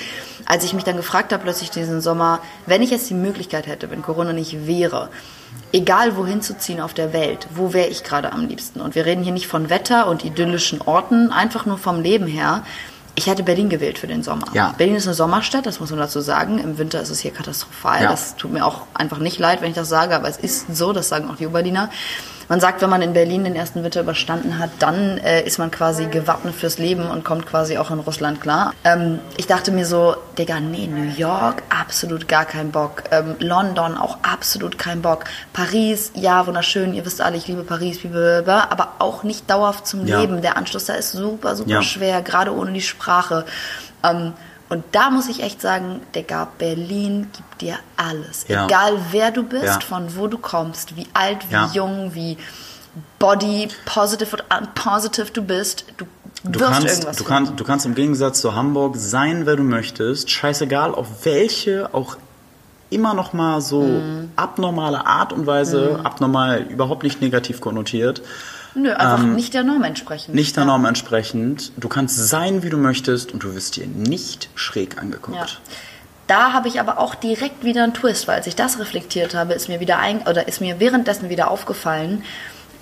als 0.47 0.65
ich 0.65 0.73
mich 0.73 0.85
dann 0.85 0.97
gefragt 0.97 1.33
habe 1.33 1.43
plötzlich 1.43 1.71
diesen 1.71 2.01
Sommer, 2.01 2.41
wenn 2.67 2.83
ich 2.83 2.91
jetzt 2.91 3.11
die 3.11 3.15
Möglichkeit 3.15 3.67
hätte, 3.67 3.91
wenn 3.91 4.03
Corona 4.03 4.33
nicht 4.33 4.67
wäre, 4.67 5.11
egal 5.73 6.17
wohin 6.17 6.41
zu 6.43 6.57
ziehen 6.57 6.81
auf 6.81 6.95
der 6.95 7.13
Welt, 7.13 7.49
wo 7.55 7.73
wäre 7.73 7.89
ich 7.89 8.05
gerade 8.05 8.33
am 8.33 8.47
liebsten? 8.47 8.81
Und 8.81 8.95
wir 8.95 9.07
reden 9.07 9.23
hier 9.23 9.33
nicht 9.33 9.47
von 9.49 9.71
Wetter 9.71 10.07
und 10.07 10.25
idyllischen 10.25 10.81
Orten, 10.81 11.33
einfach 11.33 11.67
nur 11.67 11.79
vom 11.79 12.01
Leben 12.01 12.27
her. 12.27 12.63
Ich 13.15 13.27
hätte 13.27 13.43
Berlin 13.43 13.71
gewählt 13.71 13.99
für 13.99 14.07
den 14.07 14.23
Sommer. 14.23 14.47
Ja. 14.53 14.75
Berlin 14.77 14.97
ist 14.97 15.07
eine 15.07 15.15
Sommerstadt, 15.15 15.65
das 15.65 15.81
muss 15.81 15.91
man 15.91 15.99
dazu 15.99 16.21
sagen. 16.21 16.59
Im 16.59 16.77
Winter 16.77 17.01
ist 17.01 17.09
es 17.09 17.21
hier 17.21 17.33
katastrophal. 17.33 18.03
Ja. 18.03 18.11
Das 18.11 18.37
tut 18.37 18.53
mir 18.53 18.65
auch 18.65 18.83
einfach 18.93 19.19
nicht 19.19 19.39
leid, 19.39 19.63
wenn 19.63 19.71
ich 19.71 19.75
das 19.75 19.89
sage, 19.89 20.15
aber 20.15 20.29
es 20.29 20.37
ist 20.37 20.77
so, 20.77 20.93
das 20.93 21.09
sagen 21.09 21.31
auch 21.31 21.37
die 21.37 21.47
Oberliner. 21.47 21.91
Man 22.49 22.61
sagt, 22.61 22.81
wenn 22.81 22.91
man 22.91 23.03
in 23.03 23.13
Berlin 23.13 23.43
den 23.45 23.57
ersten 23.57 23.83
Winter 23.83 24.01
überstanden 24.01 24.59
hat, 24.59 24.71
dann 24.79 25.19
äh, 25.19 25.43
ist 25.43 25.59
man 25.59 25.71
quasi 25.73 26.07
gewappnet 26.07 26.55
fürs 26.55 26.79
Leben 26.79 27.11
und 27.11 27.25
kommt 27.25 27.45
quasi 27.47 27.77
auch 27.77 27.91
in 27.91 27.99
Russland 27.99 28.41
klar. 28.41 28.73
Ähm, 28.85 29.19
ich 29.37 29.47
dachte 29.49 29.73
mir 29.73 29.85
so, 29.85 30.15
Digga, 30.39 30.61
nee, 30.61 30.87
New 30.87 31.11
York, 31.17 31.65
absolut 31.71 32.29
gar 32.29 32.45
kein 32.45 32.71
Bock. 32.71 33.03
Ähm, 33.11 33.35
London, 33.41 33.97
auch 33.99 34.19
absolut 34.23 34.79
kein 34.79 35.03
Bock. 35.03 35.25
Paris, 35.53 36.13
ja, 36.15 36.47
wunderschön, 36.47 36.95
ihr 36.95 37.05
wisst 37.05 37.21
alle, 37.21 37.37
ich 37.37 37.49
liebe 37.49 37.65
Paris, 37.65 37.99
blablabla, 37.99 38.69
aber 38.71 38.93
auch 39.01 39.25
nicht 39.25 39.51
dauerhaft 39.51 39.87
zum 39.87 40.07
Ja. 40.07 40.21
Leben. 40.21 40.41
Der 40.41 40.57
Anschluss 40.57 40.85
da 40.85 40.95
ist 40.95 41.13
super, 41.13 41.57
super 41.57 41.71
Ja. 41.71 41.83
schwer, 41.83 42.23
gerade 42.23 42.55
ohne 42.55 42.71
die 42.73 42.81
Sprache. 42.83 43.45
Ähm, 44.05 44.35
und 44.69 44.85
da 44.93 45.11
muss 45.11 45.29
ich 45.29 45.43
echt 45.43 45.61
sagen, 45.61 46.01
Digga, 46.15 46.49
Berlin 46.59 47.29
gibt 47.33 47.61
dir 47.61 47.77
alles. 47.97 48.45
Ja. 48.49 48.67
Egal 48.67 48.99
wer 49.13 49.31
du 49.31 49.43
bist, 49.43 49.65
Ja. 49.65 49.81
von 49.81 50.17
wo 50.17 50.27
du 50.27 50.39
kommst, 50.39 50.97
wie 50.97 51.07
alt, 51.15 51.39
wie 51.49 51.55
Ja. 51.55 51.71
jung, 51.73 52.15
wie 52.15 52.37
body 53.19 53.69
positive 53.85 54.35
oder 54.35 54.45
unpositive 54.61 55.31
du 55.33 55.43
bist, 55.43 55.85
du, 55.97 56.07
Du 56.45 56.61
wirst 56.61 56.71
kannst, 56.73 56.87
irgendwas 56.89 57.17
du, 57.17 57.25
finden. 57.25 57.29
kannst, 57.47 57.61
du 57.61 57.65
kannst 57.65 57.87
im 57.87 57.95
Gegensatz 57.95 58.41
zu 58.41 58.55
Hamburg 58.55 58.95
sein, 58.97 59.47
wer 59.47 59.57
du 59.57 59.63
möchtest. 59.65 60.31
Scheißegal, 60.31 60.95
auf 60.95 61.07
welche 61.25 61.93
auch 61.93 62.17
immer 62.91 63.15
noch 63.15 63.33
mal 63.33 63.61
so 63.61 63.83
Mhm. 63.83 64.31
abnormale 64.37 65.05
Art 65.07 65.33
und 65.33 65.47
Weise, 65.47 66.01
abnormal, 66.05 66.63
überhaupt 66.63 67.03
nicht 67.03 67.21
negativ 67.21 67.61
konnotiert, 67.61 68.23
Nö, 68.77 68.93
einfach 68.93 69.25
nicht 69.25 69.55
der 69.55 69.65
Norm 69.65 69.83
entsprechen. 69.85 70.33
ähm, 70.33 70.37
nicht 70.37 70.57
der 70.57 70.67
Norm 70.67 70.85
entsprechend. 70.85 71.73
Du 71.77 71.89
kannst 71.89 72.17
sein, 72.17 72.63
wie 72.63 72.69
du 72.69 72.77
möchtest 72.77 73.33
und 73.33 73.43
du 73.43 73.55
wirst 73.55 73.77
dir 73.77 73.87
nicht 73.87 74.51
schräg 74.55 74.99
angeguckt. 74.99 75.37
Ja. 75.37 75.47
Da 76.27 76.53
habe 76.53 76.69
ich 76.69 76.79
aber 76.81 76.99
auch 76.99 77.15
direkt 77.15 77.65
wieder 77.65 77.85
einen 77.85 77.95
Twist, 77.95 78.29
weil 78.29 78.37
als 78.37 78.47
ich 78.47 78.57
das 78.57 78.79
reflektiert 78.79 79.35
habe, 79.35 79.55
ist 79.55 79.69
mir 79.69 79.81
wieder 79.81 79.99
ein, 79.99 80.23
oder 80.23 80.47
ist 80.49 80.61
mir 80.61 80.81
währenddessen 80.81 81.31
wieder 81.31 81.51
aufgefallen, 81.51 82.23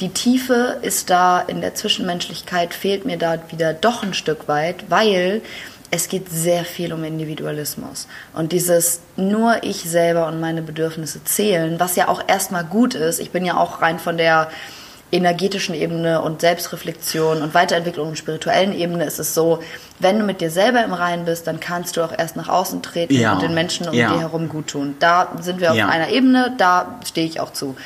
die 0.01 0.09
Tiefe 0.09 0.79
ist 0.83 1.11
da 1.11 1.41
in 1.41 1.61
der 1.61 1.75
Zwischenmenschlichkeit 1.75 2.75
fehlt 2.75 3.05
mir 3.05 3.17
da 3.17 3.39
wieder 3.51 3.73
doch 3.73 4.03
ein 4.03 4.15
Stück 4.15 4.49
weit, 4.49 4.87
weil 4.89 5.41
es 5.93 6.09
geht 6.09 6.29
sehr 6.29 6.65
viel 6.65 6.93
um 6.93 7.05
Individualismus 7.05 8.09
und 8.33 8.51
dieses 8.51 9.01
nur 9.17 9.63
ich 9.63 9.83
selber 9.83 10.27
und 10.27 10.41
meine 10.41 10.63
Bedürfnisse 10.63 11.23
zählen, 11.23 11.79
was 11.79 11.95
ja 11.95 12.09
auch 12.09 12.23
erstmal 12.27 12.65
gut 12.65 12.95
ist. 12.95 13.21
Ich 13.21 13.31
bin 13.31 13.45
ja 13.45 13.57
auch 13.57 13.81
rein 13.81 14.01
von 14.01 14.17
der 14.17 14.51
energetischen 15.15 15.75
Ebene 15.75 16.21
und 16.21 16.41
Selbstreflexion 16.41 17.41
und 17.43 17.55
Weiterentwicklung 17.55 18.09
und 18.09 18.19
spirituellen 18.19 18.73
Ebene 18.77 19.05
ist 19.05 19.19
es 19.21 19.33
so, 19.35 19.61
wenn 20.01 20.19
du 20.19 20.25
mit 20.25 20.41
dir 20.41 20.51
selber 20.51 20.83
im 20.85 20.93
Reinen 20.93 21.25
bist, 21.25 21.47
dann 21.47 21.61
kannst 21.61 21.97
du 21.97 22.03
auch 22.03 22.13
erst 22.17 22.35
nach 22.37 22.49
außen 22.49 22.83
treten 22.83 23.15
Ja. 23.15 23.33
und 23.35 23.43
den 23.43 23.55
Menschen 23.55 23.89
um 23.89 23.95
Ja. 23.95 24.13
dir 24.13 24.21
herum 24.21 24.49
gut 24.49 24.69
tun. 24.69 24.97
Da 24.99 25.29
sind 25.41 25.61
wir 25.61 25.71
auf 25.71 25.77
Ja. 25.77 25.89
einer 25.89 26.09
Ebene, 26.09 26.55
da 26.59 26.99
stehe 27.07 27.27
ich 27.27 27.39
auch 27.41 27.53
zu. 27.53 27.77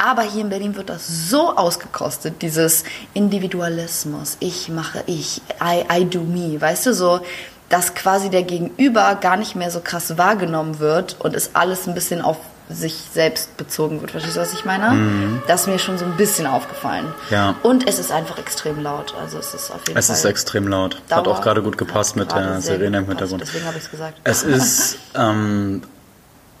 Aber 0.00 0.22
hier 0.22 0.42
in 0.42 0.48
Berlin 0.48 0.76
wird 0.76 0.88
das 0.90 1.08
so 1.28 1.56
ausgekostet, 1.56 2.40
dieses 2.42 2.84
Individualismus. 3.14 4.36
Ich 4.38 4.68
mache 4.68 5.02
ich, 5.06 5.42
I, 5.60 5.82
I 5.92 6.04
do 6.04 6.20
me, 6.20 6.60
weißt 6.60 6.86
du, 6.86 6.94
so, 6.94 7.20
dass 7.68 7.94
quasi 7.94 8.30
der 8.30 8.44
Gegenüber 8.44 9.16
gar 9.20 9.36
nicht 9.36 9.56
mehr 9.56 9.70
so 9.70 9.80
krass 9.80 10.16
wahrgenommen 10.16 10.78
wird 10.78 11.16
und 11.18 11.34
es 11.34 11.50
alles 11.54 11.86
ein 11.88 11.94
bisschen 11.94 12.22
auf 12.22 12.36
sich 12.70 12.94
selbst 13.12 13.56
bezogen 13.56 14.00
wird. 14.00 14.10
Verstehst 14.10 14.36
du, 14.36 14.40
was 14.40 14.52
ich 14.52 14.64
meine? 14.64 15.40
Das 15.46 15.62
ist 15.62 15.66
mir 15.68 15.78
schon 15.78 15.96
so 15.96 16.04
ein 16.04 16.16
bisschen 16.16 16.46
aufgefallen. 16.46 17.06
Mhm. 17.06 17.12
Ja. 17.30 17.54
Und 17.62 17.88
es 17.88 17.98
ist 17.98 18.12
einfach 18.12 18.38
extrem 18.38 18.82
laut. 18.82 19.14
Also 19.20 19.38
es 19.38 19.54
ist 19.54 19.70
auf 19.70 19.80
jeden 19.86 19.98
Es 19.98 20.06
Fall. 20.08 20.16
ist 20.16 20.24
extrem 20.24 20.68
laut. 20.68 21.00
Hat 21.10 21.26
Dauer- 21.26 21.32
auch 21.32 21.40
gerade 21.40 21.62
gut 21.62 21.78
gepasst 21.78 22.16
mit 22.16 22.30
der 22.32 22.60
Sirene 22.60 22.98
im 22.98 23.06
Hintergrund. 23.06 23.40
Deswegen 23.40 23.64
habe 23.64 23.78
ich 23.78 23.84
es 23.84 23.90
gesagt. 23.90 24.20
Es 24.24 24.42
ist, 24.42 24.98
ähm, 25.14 25.82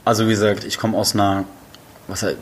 also 0.04 0.24
wie 0.26 0.30
gesagt, 0.30 0.64
ich 0.64 0.78
komme 0.78 0.96
aus 0.96 1.14
einer, 1.14 1.44
was, 2.06 2.22
äh, 2.22 2.34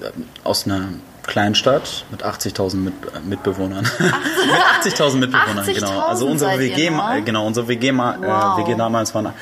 aus 0.44 0.66
einer 0.66 0.82
Kleinstadt 1.24 2.04
mit 2.12 2.24
80.000 2.24 2.76
mit, 2.76 2.94
äh, 2.94 3.20
Mitbewohnern. 3.26 3.84
mit 3.98 4.94
80.000 4.94 5.16
Mitbewohnern, 5.16 5.58
80 5.58 5.74
genau. 5.74 6.00
Also 6.06 6.28
unsere 6.28 6.56
WG, 6.58 6.84
ihr, 6.86 7.20
genau, 7.22 7.44
unsere 7.46 7.66
WG, 7.66 7.92
wow. 7.92 8.58
äh, 8.58 8.62
WG 8.62 8.76
damals 8.76 9.12
waren 9.12 9.32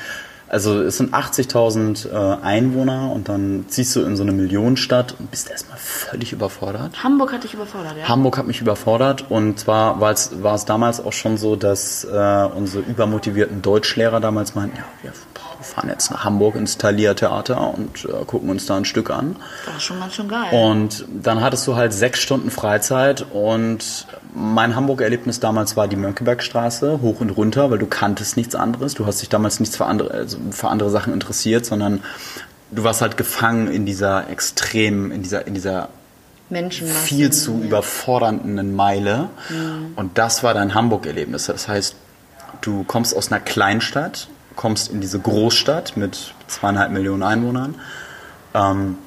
also 0.54 0.82
es 0.82 0.98
sind 0.98 1.12
80.000 1.12 2.08
äh, 2.08 2.42
Einwohner 2.42 3.10
und 3.12 3.28
dann 3.28 3.64
ziehst 3.66 3.96
du 3.96 4.02
in 4.02 4.14
so 4.14 4.22
eine 4.22 4.30
Millionenstadt 4.30 5.16
und 5.18 5.28
bist 5.32 5.50
erstmal 5.50 5.78
völlig 5.78 6.32
überfordert. 6.32 7.02
Hamburg 7.02 7.32
hat 7.32 7.42
dich 7.42 7.54
überfordert, 7.54 7.96
ja? 7.98 8.08
Hamburg 8.08 8.38
hat 8.38 8.46
mich 8.46 8.60
überfordert 8.60 9.28
und 9.28 9.58
zwar 9.58 10.00
war 10.00 10.12
es, 10.12 10.64
damals 10.64 11.04
auch 11.04 11.12
schon 11.12 11.38
so, 11.38 11.56
dass 11.56 12.04
äh, 12.04 12.48
unsere 12.54 12.84
übermotivierten 12.84 13.62
Deutschlehrer 13.62 14.20
damals 14.20 14.54
meinten, 14.54 14.76
ja, 14.76 14.84
wir 15.02 15.12
fahren 15.64 15.88
jetzt 15.88 16.10
nach 16.10 16.24
Hamburg 16.24 16.54
ins 16.54 16.78
Thalia 16.78 17.14
Theater 17.14 17.74
und 17.74 18.04
äh, 18.04 18.24
gucken 18.24 18.50
uns 18.50 18.66
da 18.66 18.76
ein 18.76 18.84
Stück 18.84 19.10
an. 19.10 19.36
Das 19.66 19.76
ist 19.76 19.82
schon 19.82 20.00
ganz 20.00 20.14
schön 20.14 20.28
geil. 20.28 20.48
Und 20.52 21.06
dann 21.12 21.40
hattest 21.40 21.66
du 21.66 21.76
halt 21.76 21.92
sechs 21.92 22.20
Stunden 22.20 22.50
Freizeit 22.50 23.26
und 23.32 24.06
mein 24.34 24.76
Hamburg-Erlebnis 24.76 25.40
damals 25.40 25.76
war 25.76 25.88
die 25.88 25.96
Mönckebergstraße, 25.96 27.00
hoch 27.00 27.20
und 27.20 27.30
runter, 27.30 27.70
weil 27.70 27.78
du 27.78 27.86
kanntest 27.86 28.36
nichts 28.36 28.54
anderes. 28.54 28.94
Du 28.94 29.06
hast 29.06 29.22
dich 29.22 29.28
damals 29.28 29.60
nichts 29.60 29.76
für 29.76 29.86
andere, 29.86 30.10
also 30.12 30.38
für 30.50 30.68
andere 30.68 30.90
Sachen 30.90 31.12
interessiert, 31.12 31.66
sondern 31.66 32.02
du 32.70 32.84
warst 32.84 33.00
halt 33.00 33.16
gefangen 33.16 33.68
in 33.68 33.86
dieser 33.86 34.28
extrem, 34.30 35.10
in 35.10 35.22
dieser, 35.22 35.46
in 35.46 35.54
dieser 35.54 35.88
viel 36.50 37.32
zu 37.32 37.58
ja. 37.58 37.66
überfordernden 37.66 38.74
Meile. 38.74 39.30
Mhm. 39.48 39.92
Und 39.96 40.18
das 40.18 40.42
war 40.42 40.54
dein 40.54 40.74
Hamburg-Erlebnis. 40.74 41.46
Das 41.46 41.68
heißt, 41.68 41.96
du 42.60 42.84
kommst 42.84 43.16
aus 43.16 43.32
einer 43.32 43.40
Kleinstadt, 43.40 44.28
kommst 44.56 44.90
in 44.90 45.00
diese 45.00 45.18
Großstadt 45.18 45.96
mit 45.96 46.34
zweieinhalb 46.46 46.92
Millionen 46.92 47.22
Einwohnern, 47.22 47.74
ähm, 48.54 48.98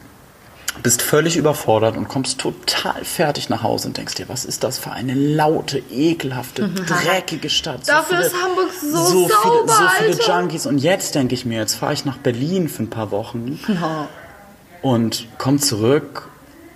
bist 0.83 1.01
völlig 1.01 1.37
überfordert 1.37 1.97
und 1.97 2.07
kommst 2.07 2.39
total 2.39 3.03
fertig 3.03 3.49
nach 3.49 3.63
Hause 3.63 3.87
und 3.87 3.97
denkst 3.97 4.15
dir, 4.15 4.29
was 4.29 4.45
ist 4.45 4.63
das 4.63 4.77
für 4.77 4.91
eine 4.91 5.13
laute, 5.13 5.81
ekelhafte, 5.89 6.67
mhm. 6.67 6.75
dreckige 6.85 7.49
Stadt. 7.49 7.85
So 7.85 7.91
Dafür 7.91 8.17
viele, 8.17 8.27
ist 8.27 8.35
Hamburg 8.43 8.69
so, 8.79 9.05
so 9.05 9.27
sauber, 9.27 9.73
viele, 9.97 10.13
so 10.13 10.19
viele 10.19 10.39
Junkies. 10.39 10.65
Und 10.65 10.77
jetzt 10.77 11.15
denke 11.15 11.33
ich 11.33 11.45
mir, 11.45 11.59
jetzt 11.59 11.75
fahre 11.75 11.93
ich 11.93 12.05
nach 12.05 12.17
Berlin 12.17 12.69
für 12.69 12.83
ein 12.83 12.89
paar 12.89 13.11
Wochen 13.11 13.59
oh. 13.81 14.87
und 14.87 15.27
komme 15.37 15.57
zurück 15.57 16.29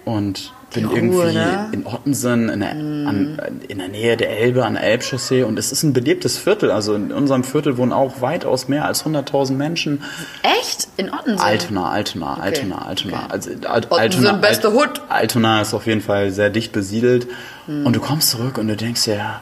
und 0.06 0.54
bin 0.74 0.86
Ruhe, 0.86 0.96
irgendwie 0.98 1.34
ne? 1.34 1.70
in 1.72 1.86
Ottensen, 1.86 2.50
in 2.50 2.60
der, 2.62 2.74
mm. 2.74 3.08
an, 3.08 3.40
in 3.68 3.78
der 3.78 3.88
Nähe 3.90 4.18
der 4.18 4.30
Elbe, 4.40 4.66
an 4.66 4.74
der 4.74 4.84
Elbchaussee. 4.84 5.44
Und 5.44 5.60
es 5.60 5.72
ist 5.72 5.84
ein 5.84 5.94
belebtes 5.94 6.38
Viertel. 6.38 6.72
Also 6.72 6.96
in 6.96 7.12
unserem 7.12 7.44
Viertel 7.44 7.78
wohnen 7.78 7.94
auch 7.94 8.22
weitaus 8.22 8.68
mehr 8.68 8.86
als 8.86 9.06
100.000 9.06 9.54
Menschen. 9.54 10.04
Echt? 10.44 10.88
In 10.98 11.14
Ottensen? 11.14 11.40
Altona, 11.40 11.90
Altona, 11.90 12.34
okay. 12.34 12.42
Altona, 12.42 12.86
Altona. 12.86 13.18
Okay. 13.18 13.26
Also, 13.30 13.50
Alt, 13.68 13.92
Altona, 13.92 14.34
beste 14.34 14.74
Hut. 14.74 15.02
Altona 15.10 15.62
ist 15.62 15.74
auf 15.74 15.86
jeden 15.86 16.02
Fall 16.02 16.32
sehr 16.32 16.50
dicht 16.50 16.72
besiedelt. 16.72 17.28
Mm. 17.68 17.86
Und 17.86 17.96
du 17.96 18.00
kommst 18.00 18.30
zurück 18.30 18.58
und 18.58 18.68
du 18.68 18.76
denkst 18.76 19.08
ja, 19.08 19.42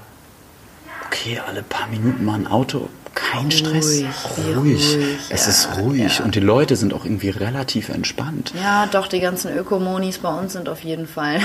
okay, 1.08 1.42
alle 1.48 1.64
paar 1.64 1.88
Minuten 1.88 2.26
mal 2.26 2.36
ein 2.36 2.48
Auto 2.48 2.90
kein 3.32 3.52
Stress. 3.52 4.02
Ruhig. 4.02 4.06
Ruhig. 4.38 4.56
ruhig. 4.56 5.18
Es 5.30 5.46
ja, 5.46 5.52
ist 5.52 5.70
ruhig 5.78 6.20
ja. 6.20 6.26
und 6.26 6.36
die 6.36 6.40
Leute 6.40 6.76
sind 6.76 6.94
auch 6.94 7.06
irgendwie 7.06 7.30
relativ 7.30 7.90
entspannt. 7.90 8.54
Ja, 8.62 8.88
doch, 8.88 9.08
die 9.08 9.20
ganzen 9.20 9.56
Ökomonis 9.56 10.20
bei 10.20 10.30
uns 10.30 10.54
sind 10.54 10.70
auf 10.70 10.84
jeden 10.84 11.08
Fall. 11.08 11.40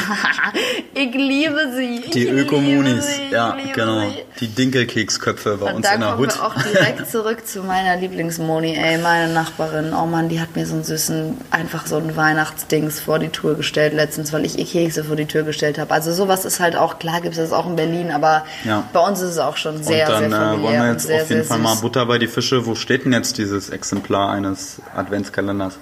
ich 0.95 1.15
liebe 1.15 1.73
sie. 1.77 2.11
Die 2.13 2.29
Ökomonis, 2.29 3.07
ja, 3.31 3.57
genau. 3.75 4.01
Sie. 4.01 4.25
Die 4.41 4.49
Dinkelkeksköpfe 4.49 5.59
bei 5.59 5.71
und 5.71 5.77
uns 5.77 5.91
in 5.91 6.01
der 6.01 6.19
Hut. 6.19 6.31
Da 6.31 6.37
kommen 6.37 6.55
wir 6.55 6.63
auch 6.63 6.73
direkt 6.73 7.11
zurück 7.11 7.47
zu 7.47 7.63
meiner 7.63 7.97
Lieblingsmoni, 7.97 8.77
ey, 8.77 8.99
meine 8.99 9.33
Nachbarin. 9.33 9.93
Oh 9.93 10.07
Mann, 10.07 10.29
die 10.29 10.41
hat 10.41 10.57
mir 10.57 10.67
so 10.67 10.75
einen 10.75 10.85
süßen, 10.85 11.37
einfach 11.51 11.87
so 11.87 11.97
ein 11.97 12.17
Weihnachtsdings 12.17 13.01
vor 13.01 13.19
die 13.19 13.29
Tür 13.29 13.55
gestellt 13.55 13.93
letztens, 13.93 14.33
weil 14.33 14.45
ich 14.45 14.59
ihr 14.59 14.65
Kekse 14.65 15.05
vor 15.05 15.17
die 15.17 15.27
Tür 15.27 15.43
gestellt 15.43 15.79
habe. 15.79 15.93
Also 15.93 16.13
sowas 16.13 16.45
ist 16.45 16.61
halt 16.61 16.77
auch, 16.77 16.99
klar 16.99 17.21
gibt 17.21 17.37
es 17.37 17.41
das 17.41 17.53
auch 17.53 17.67
in 17.67 17.77
Berlin, 17.77 18.11
aber 18.11 18.45
ja. 18.65 18.85
bei 18.93 19.01
uns 19.01 19.21
ist 19.21 19.31
es 19.31 19.39
auch 19.39 19.57
schon 19.57 19.83
sehr, 19.83 20.07
und 20.07 20.13
dann, 20.13 20.31
sehr 20.31 20.41
familiär. 20.41 20.55
Äh, 20.55 20.63
wollen 20.63 20.83
wir 20.83 20.93
jetzt 20.93 21.07
sehr, 21.07 21.23
auf 21.23 21.31
jeden 21.31 21.45
Fall 21.45 21.59
mal 21.59 21.74
Butter 21.81 22.07
bei 22.07 22.19
die 22.19 22.27
Fische. 22.27 22.67
Wo 22.67 22.75
steht 22.75 23.05
denn 23.05 23.13
jetzt 23.13 23.39
dieses 23.39 23.71
Exemplar 23.71 24.31
eines 24.31 24.81
Adventskalenders? 24.95 25.79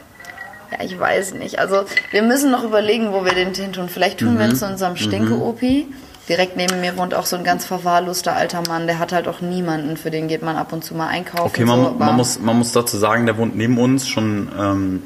Ja, 0.70 0.84
ich 0.84 0.98
weiß 0.98 1.34
nicht. 1.34 1.58
Also 1.58 1.84
wir 2.10 2.22
müssen 2.22 2.50
noch 2.50 2.64
überlegen, 2.64 3.12
wo 3.12 3.24
wir 3.24 3.34
den 3.34 3.54
hin 3.54 3.72
tun. 3.72 3.88
Vielleicht 3.88 4.20
tun 4.20 4.34
mhm. 4.34 4.38
wir 4.38 4.48
ihn 4.48 4.56
zu 4.56 4.66
unserem 4.66 4.96
Stinke-Opi. 4.96 5.86
Direkt 6.28 6.56
neben 6.56 6.80
mir 6.80 6.96
wohnt 6.96 7.14
auch 7.14 7.26
so 7.26 7.36
ein 7.36 7.42
ganz 7.42 7.64
verwahrloster 7.64 8.34
alter 8.34 8.62
Mann, 8.68 8.86
der 8.86 9.00
hat 9.00 9.12
halt 9.12 9.26
auch 9.26 9.40
niemanden, 9.40 9.96
für 9.96 10.12
den 10.12 10.28
geht 10.28 10.42
man 10.42 10.56
ab 10.56 10.72
und 10.72 10.84
zu 10.84 10.94
mal 10.94 11.08
einkaufen. 11.08 11.46
Okay, 11.46 11.64
man, 11.64 11.82
so, 11.82 11.90
man 11.98 12.16
muss, 12.16 12.38
man 12.38 12.58
muss 12.58 12.70
dazu 12.70 12.96
sagen, 12.96 13.26
der 13.26 13.36
wohnt 13.38 13.56
neben 13.56 13.76
uns 13.76 14.06
schon 14.08 14.48
ähm, 14.56 15.02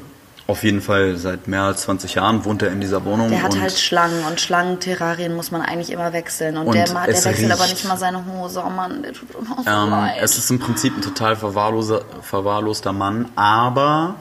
auf 0.47 0.63
jeden 0.63 0.81
Fall 0.81 1.17
seit 1.17 1.47
mehr 1.49 1.63
als 1.63 1.81
20 1.81 2.15
Jahren 2.15 2.45
wohnt 2.45 2.61
er 2.61 2.71
in 2.71 2.79
dieser 2.79 3.03
Wohnung. 3.03 3.29
Der 3.29 3.43
hat 3.43 3.59
halt 3.59 3.77
Schlangen 3.77 4.23
und 4.25 4.39
Schlangenterrarien 4.39 5.35
muss 5.35 5.51
man 5.51 5.61
eigentlich 5.61 5.91
immer 5.91 6.13
wechseln. 6.13 6.55
Und, 6.55 6.67
und 6.67 6.75
der, 6.75 6.85
der 6.85 7.07
wechselt 7.07 7.37
riecht. 7.37 7.51
aber 7.51 7.67
nicht 7.67 7.85
mal 7.85 7.97
seine 7.97 8.25
Hose. 8.25 8.63
Oh 8.65 8.69
Mann, 8.69 9.03
der 9.03 9.11
tut 9.11 9.29
immer 9.35 9.57
so 9.63 9.69
ähm, 9.69 9.89
leid. 9.89 10.15
Es 10.21 10.37
ist 10.37 10.49
im 10.49 10.59
Prinzip 10.59 10.95
ein 10.95 11.01
total 11.01 11.35
verwahrloster 11.35 12.93
Mann, 12.93 13.29
aber 13.35 14.15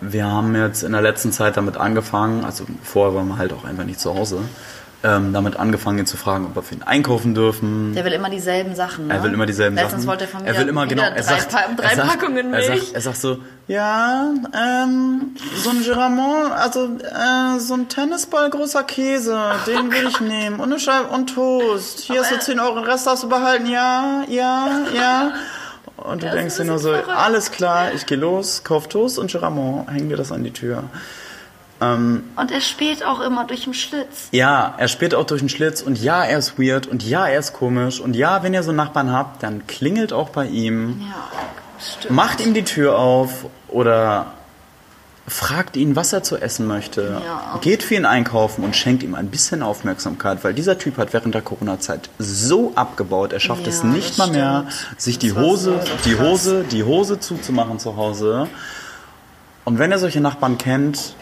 wir 0.00 0.26
haben 0.26 0.54
jetzt 0.56 0.82
in 0.82 0.92
der 0.92 1.02
letzten 1.02 1.32
Zeit 1.32 1.58
damit 1.58 1.76
angefangen, 1.76 2.44
also 2.44 2.64
vorher 2.82 3.14
waren 3.14 3.28
wir 3.28 3.36
halt 3.36 3.52
auch 3.52 3.64
einfach 3.64 3.84
nicht 3.84 4.00
zu 4.00 4.14
Hause, 4.14 4.38
ähm, 5.02 5.32
damit 5.32 5.56
angefangen, 5.56 5.98
ihn 5.98 6.06
zu 6.06 6.16
fragen, 6.18 6.46
ob 6.46 6.56
wir 6.56 6.62
für 6.62 6.74
ihn 6.74 6.82
einkaufen 6.82 7.34
dürfen. 7.34 7.94
Der 7.94 8.04
will 8.04 8.12
immer 8.12 8.28
dieselben 8.28 8.74
Sachen. 8.74 9.06
Ne? 9.06 9.14
Er 9.14 9.22
will 9.22 9.32
immer 9.32 9.46
dieselben 9.46 9.76
Letztens 9.76 10.02
Sachen. 10.02 10.08
wollte 10.08 10.24
er 10.24 10.28
von 10.28 10.42
mir 10.42 10.48
er 10.48 10.58
will 10.58 10.68
immer 10.68 10.86
genau. 10.86 11.02
Er 11.04 11.12
drei, 11.12 11.22
sagt, 11.22 11.52
drei 11.52 11.86
er 11.86 12.06
Packungen 12.06 12.50
Milch. 12.50 12.68
Er 12.68 12.76
sagt, 12.76 12.94
er 12.94 13.00
sagt 13.00 13.16
so, 13.16 13.38
ja, 13.66 14.30
ähm, 14.52 15.36
so 15.62 15.70
ein 15.70 15.82
Giramont, 15.82 16.52
also 16.52 16.84
äh, 16.98 17.58
so 17.58 17.74
ein 17.74 17.88
Tennisball 17.88 18.50
großer 18.50 18.82
Käse, 18.82 19.38
den 19.66 19.90
will 19.90 20.06
ich 20.06 20.20
nehmen 20.20 20.60
und 20.60 20.70
eine 20.70 20.78
Scheibe 20.78 21.08
und 21.08 21.34
Toast. 21.34 22.00
Hier 22.00 22.20
hast 22.20 22.32
du 22.32 22.38
10 22.38 22.60
Euro, 22.60 22.74
den 22.74 22.84
Rest 22.84 23.06
hast 23.06 23.22
du 23.22 23.28
behalten. 23.28 23.66
Ja, 23.66 24.24
ja, 24.28 24.68
ja. 24.94 25.32
Und 25.96 26.22
du 26.22 26.26
das 26.26 26.34
denkst 26.34 26.56
dir 26.56 26.64
nur 26.64 26.78
so, 26.78 26.90
verrückt. 26.90 27.08
alles 27.08 27.50
klar, 27.50 27.92
ich 27.94 28.06
gehe 28.06 28.18
los, 28.18 28.64
kauf 28.64 28.88
Toast 28.88 29.18
und 29.18 29.30
Giramont, 29.30 29.90
hängen 29.90 30.10
wir 30.10 30.16
das 30.16 30.32
an 30.32 30.44
die 30.44 30.52
Tür. 30.52 30.84
Ähm, 31.80 32.24
und 32.36 32.50
er 32.50 32.60
spielt 32.60 33.04
auch 33.04 33.20
immer 33.20 33.46
durch 33.46 33.64
den 33.64 33.74
Schlitz. 33.74 34.28
Ja, 34.32 34.74
er 34.76 34.88
spielt 34.88 35.14
auch 35.14 35.24
durch 35.24 35.40
den 35.40 35.48
Schlitz 35.48 35.80
und 35.80 35.98
ja, 36.00 36.24
er 36.24 36.38
ist 36.38 36.58
weird 36.58 36.86
und 36.86 37.02
ja, 37.02 37.26
er 37.26 37.38
ist 37.38 37.52
komisch 37.52 38.00
und 38.00 38.14
ja, 38.14 38.42
wenn 38.42 38.52
ihr 38.52 38.62
so 38.62 38.72
Nachbarn 38.72 39.12
habt, 39.12 39.42
dann 39.42 39.66
klingelt 39.66 40.12
auch 40.12 40.28
bei 40.28 40.46
ihm. 40.46 41.00
Ja, 41.00 41.28
stimmt. 41.80 42.14
Macht 42.14 42.40
ihm 42.40 42.52
die 42.52 42.64
Tür 42.64 42.98
auf 42.98 43.46
oder 43.68 44.34
fragt 45.26 45.76
ihn, 45.76 45.96
was 45.96 46.12
er 46.12 46.22
zu 46.22 46.36
essen 46.36 46.66
möchte. 46.66 47.22
Ja. 47.24 47.58
Geht 47.60 47.82
für 47.82 47.94
ihn 47.94 48.04
einkaufen 48.04 48.64
und 48.64 48.74
schenkt 48.74 49.02
ihm 49.02 49.14
ein 49.14 49.28
bisschen 49.28 49.62
Aufmerksamkeit, 49.62 50.42
weil 50.42 50.54
dieser 50.54 50.76
Typ 50.76 50.98
hat 50.98 51.12
während 51.12 51.34
der 51.34 51.42
Corona-Zeit 51.42 52.10
so 52.18 52.72
abgebaut, 52.74 53.32
er 53.32 53.40
schafft 53.40 53.62
ja, 53.62 53.68
es 53.68 53.84
nicht 53.84 54.18
mal 54.18 54.28
mehr, 54.28 54.66
sich 54.96 55.18
die 55.18 55.32
Hose, 55.32 55.80
die 56.04 56.18
Hose, 56.18 56.64
die 56.64 56.82
Hose 56.82 57.20
zuzumachen 57.20 57.78
zu 57.78 57.96
Hause. 57.96 58.48
Und 59.64 59.78
wenn 59.78 59.92
er 59.92 59.98
solche 59.98 60.20
Nachbarn 60.20 60.58
kennt, 60.58 61.14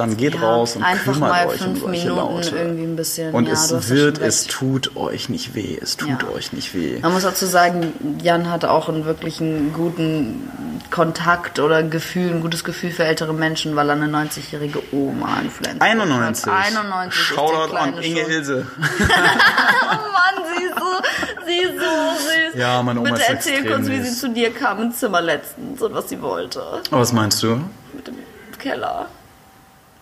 dann 0.00 0.16
geht 0.16 0.34
ja, 0.34 0.40
raus 0.40 0.76
und 0.76 0.82
einfach 0.82 1.12
kümmert 1.12 1.30
mal 1.30 1.46
euch 1.46 1.60
fünf 1.60 1.82
um 1.82 1.88
solche 1.90 2.08
Minuten 2.08 2.16
Laute. 2.16 2.56
irgendwie 2.56 2.84
ein 2.84 2.96
bisschen. 2.96 3.34
Und 3.34 3.46
ja, 3.46 3.52
es 3.52 3.88
wird, 3.90 4.18
es 4.18 4.46
tut 4.46 4.96
euch 4.96 5.28
nicht 5.28 5.54
weh, 5.54 5.78
es 5.80 5.98
tut 5.98 6.22
ja. 6.22 6.28
euch 6.34 6.54
nicht 6.54 6.74
weh. 6.74 6.98
Man 7.00 7.12
muss 7.12 7.22
dazu 7.22 7.44
sagen, 7.44 7.92
Jan 8.22 8.50
hat 8.50 8.64
auch 8.64 8.88
einen 8.88 9.04
wirklich 9.04 9.40
einen 9.40 9.74
guten 9.74 10.50
Kontakt 10.90 11.58
oder 11.58 11.82
Gefühl, 11.82 12.30
ein 12.30 12.40
gutes 12.40 12.64
Gefühl 12.64 12.90
für 12.92 13.04
ältere 13.04 13.34
Menschen, 13.34 13.76
weil 13.76 13.90
er 13.90 13.96
eine 13.96 14.06
90-jährige 14.06 14.82
Oma 14.90 15.40
influenzt 15.42 15.82
91. 15.82 16.46
Hat. 16.46 16.66
91. 16.66 17.22
Shoutout 17.22 17.76
an 17.76 17.98
Inge 17.98 18.24
Hilse. 18.24 18.66
Mann, 18.78 20.44
sie 20.56 20.64
ist 20.64 20.78
so, 20.78 21.44
sie 21.46 21.58
ist 21.58 21.74
so 21.74 22.54
süß. 22.54 22.58
Ja, 22.58 22.82
meine 22.82 23.00
Oma 23.00 23.10
Bitte 23.10 23.22
ist 23.22 23.28
erzähl 23.28 23.66
kurz, 23.66 23.86
wie 23.86 24.00
sie 24.00 24.14
zu 24.14 24.30
dir 24.30 24.50
kam 24.50 24.80
ins 24.82 24.98
Zimmer 24.98 25.20
letztens 25.20 25.82
und 25.82 25.92
was 25.92 26.08
sie 26.08 26.22
wollte. 26.22 26.62
Was 26.90 27.12
meinst 27.12 27.42
du? 27.42 27.60
Mit 27.92 28.06
dem 28.06 28.16
Keller. 28.58 29.08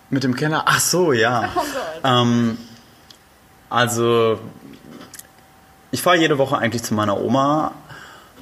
Mit 0.09 0.23
dem 0.23 0.35
Keller? 0.35 0.63
Ach 0.65 0.79
so, 0.79 1.13
ja. 1.13 1.49
Oh 1.55 1.61
ähm, 2.03 2.57
also, 3.69 4.39
ich 5.91 6.01
fahre 6.01 6.17
jede 6.17 6.37
Woche 6.37 6.57
eigentlich 6.57 6.83
zu 6.83 6.93
meiner 6.93 7.19
Oma. 7.19 7.73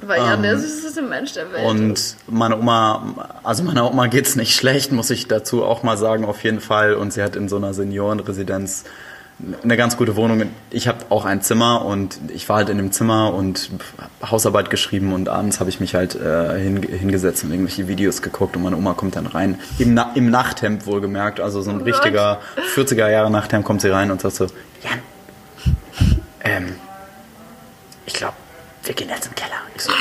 Weil 0.00 0.20
Jan 0.20 0.36
ähm, 0.36 0.42
der 0.42 0.58
süßeste 0.58 1.02
Mensch 1.02 1.32
der 1.34 1.52
Welt 1.52 1.66
Und 1.66 2.16
meine 2.28 2.58
Oma, 2.58 3.30
also 3.42 3.64
meiner 3.64 3.90
Oma 3.90 4.06
geht's 4.06 4.36
nicht 4.36 4.54
schlecht, 4.54 4.92
muss 4.92 5.10
ich 5.10 5.26
dazu 5.26 5.64
auch 5.64 5.82
mal 5.82 5.96
sagen, 5.96 6.24
auf 6.24 6.42
jeden 6.44 6.60
Fall. 6.60 6.94
Und 6.94 7.12
sie 7.12 7.22
hat 7.22 7.36
in 7.36 7.48
so 7.48 7.56
einer 7.56 7.74
Seniorenresidenz 7.74 8.84
eine 9.62 9.76
ganz 9.76 9.96
gute 9.96 10.16
Wohnung. 10.16 10.50
Ich 10.70 10.88
habe 10.88 11.06
auch 11.10 11.24
ein 11.24 11.42
Zimmer 11.42 11.84
und 11.84 12.18
ich 12.34 12.48
war 12.48 12.56
halt 12.56 12.68
in 12.70 12.76
dem 12.76 12.90
Zimmer 12.90 13.32
und 13.32 13.70
Hausarbeit 14.28 14.68
geschrieben 14.68 15.12
und 15.12 15.28
abends 15.28 15.60
habe 15.60 15.70
ich 15.70 15.78
mich 15.78 15.94
halt 15.94 16.16
äh, 16.16 16.58
hingesetzt 16.58 17.44
und 17.44 17.52
irgendwelche 17.52 17.86
Videos 17.86 18.20
geguckt 18.20 18.56
und 18.56 18.64
meine 18.64 18.76
Oma 18.76 18.94
kommt 18.94 19.14
dann 19.14 19.26
rein. 19.26 19.60
Im, 19.78 19.94
Na 19.94 20.12
im 20.16 20.30
Nachthemd 20.30 20.86
wohlgemerkt, 20.86 21.38
also 21.38 21.62
so 21.62 21.70
ein 21.70 21.82
oh 21.82 21.84
richtiger 21.84 22.40
40er 22.74 23.08
Jahre 23.08 23.30
Nachthemd 23.30 23.64
kommt 23.64 23.80
sie 23.80 23.88
rein 23.88 24.10
und 24.10 24.20
sagt 24.20 24.34
so, 24.34 24.46
Jan, 24.82 24.98
ähm, 26.40 26.74
ich 28.06 28.14
glaube, 28.14 28.34
wir 28.82 28.94
gehen 28.94 29.08
jetzt 29.08 29.28
im 29.28 29.34
Keller. 29.36 29.52
Ich 29.76 29.82
so, 29.82 29.92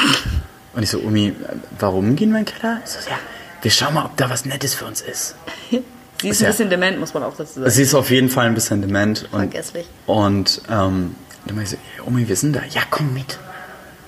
und 0.74 0.82
ich 0.84 0.90
so, 0.90 1.00
Umi, 1.00 1.36
warum 1.78 2.16
gehen 2.16 2.32
wir 2.32 2.40
in 2.40 2.46
den 2.46 2.54
Keller? 2.56 2.82
Ich 2.84 2.92
so, 2.92 3.10
ja, 3.10 3.18
wir 3.62 3.70
schauen 3.70 3.94
mal, 3.94 4.06
ob 4.06 4.18
da 4.18 4.32
was 4.32 4.46
Nettes 4.46 4.74
für 4.74 4.86
uns 4.86 5.02
ist. 5.02 5.36
Sie 6.22 6.30
ist, 6.30 6.42
ein 6.42 6.48
bisschen 6.48 6.70
dement, 6.70 7.00
muss 7.00 7.14
man 7.14 7.24
auch 7.24 7.36
dazu 7.36 7.60
sagen. 7.60 7.70
Sie 7.70 7.84
ist 7.84 7.94
auf 7.94 8.10
jeden 8.10 8.30
Fall 8.30 8.48
ein 8.48 8.56
bisschen 8.56 8.82
dement. 8.82 9.28
Und, 9.32 9.52
Vergesslich. 9.52 9.86
Und 10.06 10.62
ähm, 10.70 11.16
dann 11.46 11.62
ich 11.62 11.70
so, 11.70 11.78
Omi, 12.06 12.28
wir 12.28 12.36
sind 12.36 12.56
da. 12.56 12.62
Ja, 12.72 12.82
komm 12.90 13.14
mit. 13.14 13.38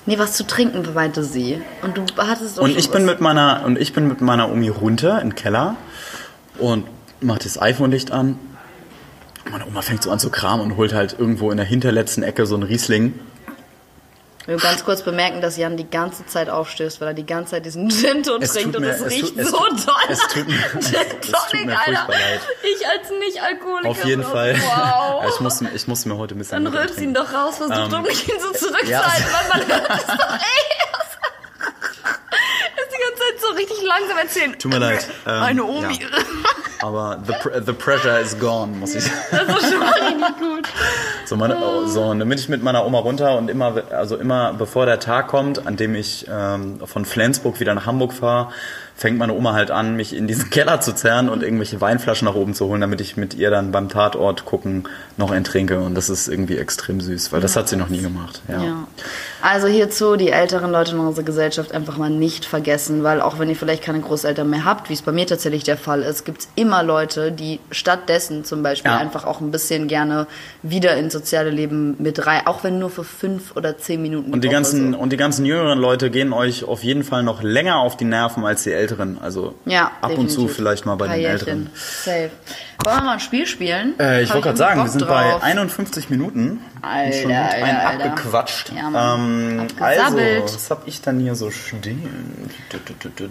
Nee, 0.06 0.18
was 0.18 0.34
zu 0.34 0.46
trinken, 0.48 0.84
meinte 0.94 1.24
sie. 1.24 1.62
Und 1.84 1.98
du 1.98 2.04
hattest 2.18 2.60
auch 2.60 2.64
Und 2.64 2.76
ich 2.78 2.90
bin 2.90 3.06
mit 3.06 3.22
meiner 3.22 3.64
und 3.66 3.78
ich 3.78 3.94
bin 3.94 4.08
mit 4.08 4.22
meiner 4.22 4.52
Omi 4.52 4.70
runter 4.70 5.22
in 5.22 5.30
den 5.30 5.36
Keller 5.36 5.76
und 6.58 6.86
mach 7.22 7.38
das 7.38 7.62
iPhone-Licht 7.62 8.12
an. 8.12 8.40
Meine 9.52 9.68
Oma 9.68 9.82
fängt 9.82 10.04
so 10.04 10.12
an 10.12 10.20
zu 10.20 10.30
kramen 10.30 10.66
und 10.66 10.78
holt 10.78 10.94
halt 10.94 11.16
irgendwo 11.18 11.52
in 11.52 11.58
der 11.58 11.66
hinterletzten 11.66 12.24
Ecke 12.24 12.46
so 12.46 12.56
einen 12.56 12.64
Riesling 12.64 13.14
will 14.50 14.58
ganz 14.58 14.84
kurz 14.84 15.04
bemerken, 15.04 15.42
dass 15.42 15.58
Jan 15.58 15.78
die 15.78 15.90
ganze 15.90 16.26
Zeit 16.26 16.50
aufstößt, 16.50 17.00
weil 17.00 17.10
er 17.10 17.14
die 17.14 17.26
ganze 17.26 17.52
Zeit 17.52 17.66
diesen 17.66 17.90
Gin 17.90 18.24
trinkt 18.24 18.76
und 18.76 18.84
es 18.84 19.06
riecht 19.06 19.38
tut, 19.38 19.46
so 19.46 19.58
toll. 19.58 19.96
Es 20.10 20.20
tut 20.28 20.48
mir, 20.48 20.58
es, 20.80 20.92
tut 20.92 21.66
mir 21.66 21.80
Alter. 21.80 22.08
leid. 22.08 22.42
Ich 22.64 22.88
als 22.88 23.10
Nicht-Alkoholiker. 23.20 23.90
Auf 23.90 24.04
jeden 24.04 24.24
Fall. 24.24 24.56
Wow. 24.60 25.26
ich, 25.34 25.40
musste, 25.40 25.70
ich 25.74 25.88
musste 25.88 26.10
mir 26.10 26.18
heute 26.18 26.36
ein 26.36 26.40
bisschen 26.40 26.64
Dann 26.64 26.74
rülpst 26.76 27.00
ihn 27.00 27.14
doch 27.14 27.32
raus, 27.32 27.58
versuch 27.58 27.86
um, 27.86 27.92
doch 27.92 28.02
nicht 28.02 28.28
ihn 28.28 28.40
so 28.40 28.52
zurückzuhalten, 28.52 28.90
ja. 28.90 29.04
weil 29.34 29.60
man 29.60 29.68
hört 29.68 29.90
es 29.90 30.08
doch 30.08 30.36
eh. 30.36 30.70
ist 32.82 32.92
die 32.92 33.02
ganze 33.02 33.20
Zeit 33.20 33.42
so 33.42 33.48
richtig 33.56 33.78
langsam 33.84 34.18
erzählen. 34.18 34.60
Tut 34.60 34.72
mir 34.72 34.80
leid. 34.80 35.08
Ähm, 35.28 35.44
Eine 35.44 35.64
Omi. 35.64 36.00
Ja. 36.02 36.08
Aber 36.82 37.22
the, 37.26 37.34
the 37.66 37.74
pressure 37.74 38.20
is 38.20 38.40
gone, 38.40 38.78
muss 38.78 38.96
ich 38.96 39.04
sagen. 39.04 39.18
Das 39.32 39.64
ist 39.64 39.70
schon 39.70 39.80
mal 39.80 39.92
richtig 40.02 40.38
gut. 40.40 40.68
So, 41.30 41.36
meine, 41.36 41.56
so, 41.86 42.06
und 42.06 42.18
dann 42.18 42.28
bin 42.28 42.40
ich 42.40 42.50
mit 42.50 42.64
meiner 42.64 42.88
Oma 42.88 42.98
runter 42.98 43.38
und 43.38 43.52
immer, 43.52 43.84
also 43.92 44.18
immer 44.18 44.52
bevor 44.54 44.88
der 44.88 45.00
Tag 45.00 45.28
kommt, 45.28 45.68
an 45.68 45.76
dem 45.76 45.94
ich 45.94 46.26
ähm, 46.28 46.80
von 46.84 47.06
Flensburg 47.06 47.60
wieder 47.60 47.76
nach 47.76 47.86
Hamburg 47.86 48.14
fahre, 48.14 48.52
fängt 49.00 49.18
meine 49.18 49.34
Oma 49.34 49.54
halt 49.54 49.70
an, 49.70 49.96
mich 49.96 50.14
in 50.16 50.28
diesen 50.28 50.50
Keller 50.50 50.82
zu 50.82 50.94
zerren 50.94 51.30
und 51.30 51.44
irgendwelche 51.44 51.80
Weinflaschen 51.80 52.26
nach 52.26 52.34
oben 52.34 52.54
zu 52.56 52.66
holen, 52.66 52.82
damit 52.82 53.00
ich 53.00 53.16
mit 53.16 53.36
ihr 53.36 53.52
dann 53.52 53.72
beim 53.72 53.90
Tatort 53.90 54.44
gucken 54.44 54.90
noch 55.18 55.32
ein 55.32 55.44
trinke. 55.44 55.80
Und 55.80 55.96
das 55.96 56.10
ist 56.10 56.28
irgendwie 56.28 56.58
extrem 56.58 57.00
süß, 57.00 57.32
weil 57.32 57.40
das 57.40 57.56
hat 57.56 57.70
sie 57.70 57.78
noch 57.78 57.90
nie 57.90 58.02
gemacht. 58.02 58.42
Ja. 58.50 58.62
ja. 58.62 58.88
Also 59.42 59.68
hierzu 59.68 60.18
die 60.18 60.32
älteren 60.32 60.72
Leute 60.72 60.92
in 60.94 61.00
unserer 61.00 61.24
Gesellschaft 61.24 61.72
einfach 61.72 61.96
mal 61.96 62.10
nicht 62.10 62.44
vergessen, 62.44 63.04
weil 63.04 63.22
auch 63.22 63.40
wenn 63.40 63.50
ihr 63.50 63.56
vielleicht 63.56 63.84
keine 63.84 64.02
Großeltern 64.02 64.50
mehr 64.50 64.66
habt, 64.66 64.90
wie 64.90 64.94
es 64.94 65.02
bei 65.02 65.14
mir 65.14 65.28
tatsächlich 65.28 65.64
der 65.64 65.78
Fall 65.78 66.02
ist, 66.02 66.26
gibt 66.26 66.42
es 66.42 66.50
immer 66.56 66.84
Leute, 66.84 67.32
die 67.32 67.62
stattdessen 67.72 68.44
zum 68.44 68.64
Beispiel 68.64 68.92
ja. 68.92 68.98
einfach 68.98 69.24
auch 69.24 69.40
ein 69.40 69.52
bisschen 69.52 69.88
gerne 69.88 70.28
wieder 70.62 70.98
ins 70.98 71.19
soziale 71.20 71.50
Leben 71.50 71.96
mit 72.00 72.26
rein, 72.26 72.42
auch 72.46 72.64
wenn 72.64 72.80
nur 72.80 72.90
für 72.90 73.04
fünf 73.04 73.56
oder 73.56 73.78
zehn 73.78 74.02
Minuten. 74.02 74.34
Und 74.34 74.44
die 74.44 74.50
ganzen 74.50 74.94
so. 74.94 75.00
und 75.00 75.12
die 75.12 75.18
ganzen 75.18 75.46
jüngeren 75.46 75.78
Leute 75.78 76.10
gehen 76.10 76.34
euch 76.34 76.64
auf 76.64 76.84
jeden 76.84 77.04
Fall 77.04 77.24
noch 77.24 77.44
länger 77.44 77.78
auf 77.78 77.98
die 77.98 78.06
Nerven 78.06 78.46
als 78.46 78.64
die 78.64 78.72
Älteren. 78.72 79.20
Also 79.22 79.56
ja, 79.66 79.92
ab 80.02 80.10
definitiv. 80.10 80.20
und 80.20 80.30
zu 80.30 80.48
vielleicht 80.48 80.86
mal 80.86 80.96
bei 80.96 81.08
den 81.08 81.26
Älteren. 81.26 81.70
Safe. 81.74 82.32
Wollen 82.84 82.98
wir 82.98 83.04
mal 83.04 83.14
ein 83.14 83.20
Spiel 83.20 83.46
spielen? 83.46 84.00
Äh, 84.00 84.24
ich 84.24 84.30
wollte 84.30 84.48
gerade 84.48 84.58
sagen, 84.58 84.82
wir 84.82 84.88
sind 84.88 85.02
drauf. 85.02 85.10
bei 85.10 85.44
51 85.44 86.10
Minuten. 86.10 86.62
Alter, 86.82 87.22
schon 87.22 87.32
Alter, 87.32 87.56
ein 87.56 87.76
Alter. 87.76 88.06
abgequatscht. 88.06 88.72
Ja, 88.74 89.16
ähm, 89.16 89.68
also, 89.80 90.18
was 90.18 90.72
habe 90.72 90.84
ich 90.86 91.02
dann 91.02 91.20
hier 91.20 91.36
so 91.36 91.52
stehen? 91.52 92.50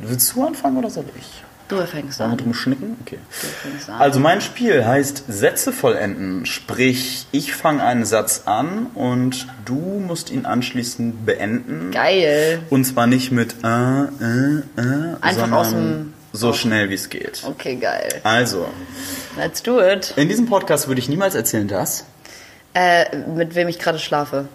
Willst 0.02 0.34
du 0.34 0.46
anfangen 0.46 0.76
oder 0.76 0.90
soll 0.90 1.04
ich? 1.18 1.42
Du 1.68 1.76
fängst 1.86 2.20
an. 2.20 2.36
drum 2.38 2.54
schnicken? 2.54 2.96
Okay. 3.02 3.18
Also 3.98 4.20
mein 4.20 4.40
Spiel 4.40 4.86
heißt 4.86 5.24
Sätze 5.28 5.72
vollenden. 5.72 6.46
Sprich, 6.46 7.26
ich 7.30 7.54
fange 7.54 7.82
einen 7.82 8.06
Satz 8.06 8.42
an 8.46 8.86
und 8.94 9.46
du 9.66 9.74
musst 9.74 10.30
ihn 10.30 10.46
anschließend 10.46 11.26
beenden. 11.26 11.90
Geil. 11.90 12.60
Und 12.70 12.84
zwar 12.84 13.06
nicht 13.06 13.32
mit 13.32 13.56
äh, 13.62 13.66
äh, 13.66 14.58
äh, 14.76 15.16
Einfach 15.20 15.40
sondern 15.40 15.54
aus 15.54 15.70
dem 15.70 16.12
so 16.32 16.52
schnell 16.52 16.90
wie 16.90 16.94
es 16.94 17.08
geht. 17.10 17.42
Okay, 17.46 17.76
geil. 17.76 18.08
Also. 18.22 18.66
Let's 19.36 19.62
do 19.62 19.80
it. 19.80 20.14
In 20.16 20.28
diesem 20.28 20.46
Podcast 20.46 20.88
würde 20.88 21.00
ich 21.00 21.08
niemals 21.08 21.34
erzählen, 21.34 21.68
dass. 21.68 22.04
Äh, 22.74 23.16
mit 23.34 23.54
wem 23.54 23.68
ich 23.68 23.78
gerade 23.78 23.98
schlafe. 23.98 24.46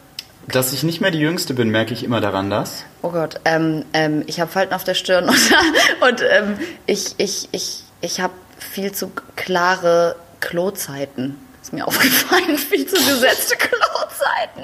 Dass 0.47 0.73
ich 0.73 0.83
nicht 0.83 0.99
mehr 0.99 1.11
die 1.11 1.19
Jüngste 1.19 1.53
bin, 1.53 1.69
merke 1.69 1.93
ich 1.93 2.03
immer 2.03 2.19
daran, 2.21 2.49
dass. 2.49 2.83
Oh 3.01 3.09
Gott, 3.09 3.39
ähm, 3.45 3.85
ähm, 3.93 4.23
ich 4.27 4.39
habe 4.39 4.51
Falten 4.51 4.73
auf 4.73 4.83
der 4.83 4.93
Stirn 4.93 5.29
und, 5.29 5.53
und 6.01 6.21
ähm, 6.21 6.57
ich, 6.85 7.15
ich, 7.17 7.47
ich, 7.51 7.83
ich 8.01 8.19
habe 8.19 8.33
viel 8.59 8.91
zu 8.91 9.11
klare 9.35 10.15
Klozeiten. 10.39 11.37
Ist 11.61 11.71
mir 11.71 11.87
aufgefallen, 11.87 12.57
viel 12.57 12.85
zu 12.85 12.95
gesetzte 12.95 13.55
Klozeiten. 13.55 14.63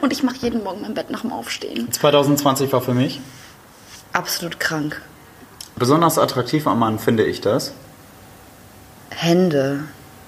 Und 0.00 0.12
ich 0.12 0.22
mache 0.22 0.36
jeden 0.40 0.64
Morgen 0.64 0.82
mein 0.82 0.94
Bett 0.94 1.10
nach 1.10 1.20
dem 1.20 1.32
Aufstehen. 1.32 1.90
2020 1.92 2.72
war 2.72 2.80
für 2.80 2.94
mich 2.94 3.20
absolut 4.12 4.58
krank. 4.58 5.00
Besonders 5.76 6.18
attraktiv 6.18 6.66
am 6.66 6.78
Mann 6.78 6.98
finde 6.98 7.24
ich 7.24 7.40
das. 7.40 7.72
Hände. 9.10 9.84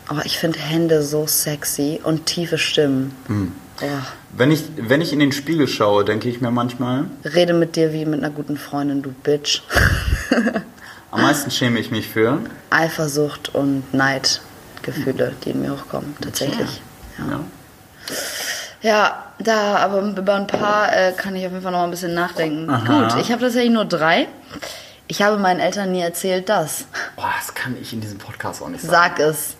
Aber 0.07 0.24
ich 0.24 0.38
finde 0.38 0.59
Hände 0.59 1.03
so 1.03 1.26
sexy 1.26 2.01
und 2.03 2.26
tiefe 2.26 2.59
Stimmen. 2.59 3.14
Hm. 3.26 3.53
Oh. 3.81 3.87
Wenn, 4.31 4.51
ich, 4.51 4.64
wenn 4.76 5.01
ich 5.01 5.12
in 5.12 5.20
den 5.20 5.33
Spiegel 5.33 5.68
schaue, 5.68 6.05
denke 6.05 6.29
ich 6.29 6.41
mir 6.41 6.51
manchmal. 6.51 7.07
Rede 7.24 7.53
mit 7.53 7.76
dir 7.76 7.93
wie 7.93 8.05
mit 8.05 8.22
einer 8.22 8.31
guten 8.31 8.57
Freundin, 8.57 9.03
du 9.03 9.11
Bitch. 9.11 9.62
Am 11.11 11.22
meisten 11.22 11.51
schäme 11.51 11.79
ich 11.79 11.91
mich 11.91 12.09
für. 12.09 12.41
Eifersucht 12.70 13.55
und 13.55 13.95
Neidgefühle, 13.95 15.33
die 15.45 15.51
in 15.51 15.62
mir 15.62 15.72
hochkommen, 15.72 16.14
tatsächlich. 16.20 16.83
Ja. 17.18 17.41
ja. 18.83 18.91
ja. 18.91 19.24
da, 19.39 19.76
aber 19.76 20.03
über 20.03 20.35
ein 20.35 20.47
paar 20.47 20.95
äh, 20.95 21.12
kann 21.12 21.35
ich 21.35 21.47
auf 21.47 21.53
jeden 21.53 21.62
Fall 21.62 21.72
noch 21.72 21.85
ein 21.85 21.91
bisschen 21.91 22.14
nachdenken. 22.14 22.68
Aha. 22.68 23.09
Gut, 23.09 23.20
ich 23.22 23.33
habe 23.33 23.41
tatsächlich 23.41 23.72
nur 23.72 23.87
drei. 23.87 24.29
Ich 25.07 25.22
habe 25.22 25.39
meinen 25.39 25.61
Eltern 25.61 25.93
nie 25.93 26.03
erzählt, 26.03 26.51
dass. 26.51 26.85
Boah, 27.16 27.33
das 27.39 27.55
kann 27.55 27.76
ich 27.81 27.95
in 27.95 28.03
diesem 28.03 28.18
Podcast 28.18 28.61
auch 28.61 28.68
nicht 28.68 28.83
sagen. 28.83 29.14
Sag 29.16 29.18
es. 29.20 29.57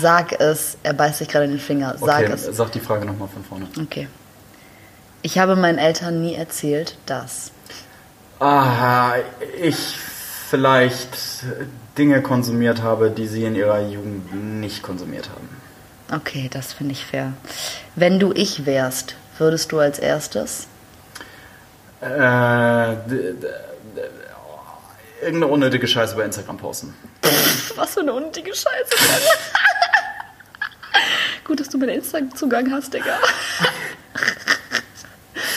Sag 0.00 0.40
es. 0.40 0.76
Er 0.82 0.92
beißt 0.92 1.18
sich 1.18 1.28
gerade 1.28 1.44
in 1.44 1.52
den 1.52 1.60
Finger. 1.60 1.96
Sag 1.98 2.24
okay, 2.24 2.32
es. 2.32 2.44
Sag 2.44 2.72
die 2.72 2.80
Frage 2.80 3.06
nochmal 3.06 3.28
von 3.28 3.44
vorne. 3.44 3.66
Okay. 3.80 4.08
Ich 5.22 5.38
habe 5.38 5.56
meinen 5.56 5.78
Eltern 5.78 6.20
nie 6.20 6.34
erzählt, 6.34 6.98
dass. 7.06 7.50
Aha, 8.38 9.14
ich 9.60 9.96
vielleicht 10.50 11.44
Dinge 11.98 12.22
konsumiert 12.22 12.82
habe, 12.82 13.10
die 13.10 13.26
sie 13.26 13.44
in 13.44 13.54
ihrer 13.54 13.80
Jugend 13.80 14.60
nicht 14.60 14.82
konsumiert 14.82 15.30
haben. 15.30 15.48
Okay, 16.12 16.48
das 16.52 16.72
finde 16.72 16.92
ich 16.92 17.04
fair. 17.04 17.32
Wenn 17.96 18.20
du 18.20 18.32
ich 18.32 18.66
wärst, 18.66 19.16
würdest 19.38 19.72
du 19.72 19.78
als 19.78 19.98
erstes? 19.98 20.68
Äh, 22.00 22.06
irgendeine 25.26 25.52
unnötige 25.52 25.86
Scheiße 25.86 26.16
bei 26.16 26.24
Instagram 26.24 26.56
posten. 26.56 26.94
Was 27.76 27.94
für 27.94 28.00
eine 28.00 28.14
unnötige 28.14 28.54
Scheiße. 28.54 28.90
Gut, 31.44 31.60
dass 31.60 31.68
du 31.68 31.78
meinen 31.78 31.90
Instagram-Zugang 31.90 32.72
hast, 32.72 32.92
Digga. 32.94 33.18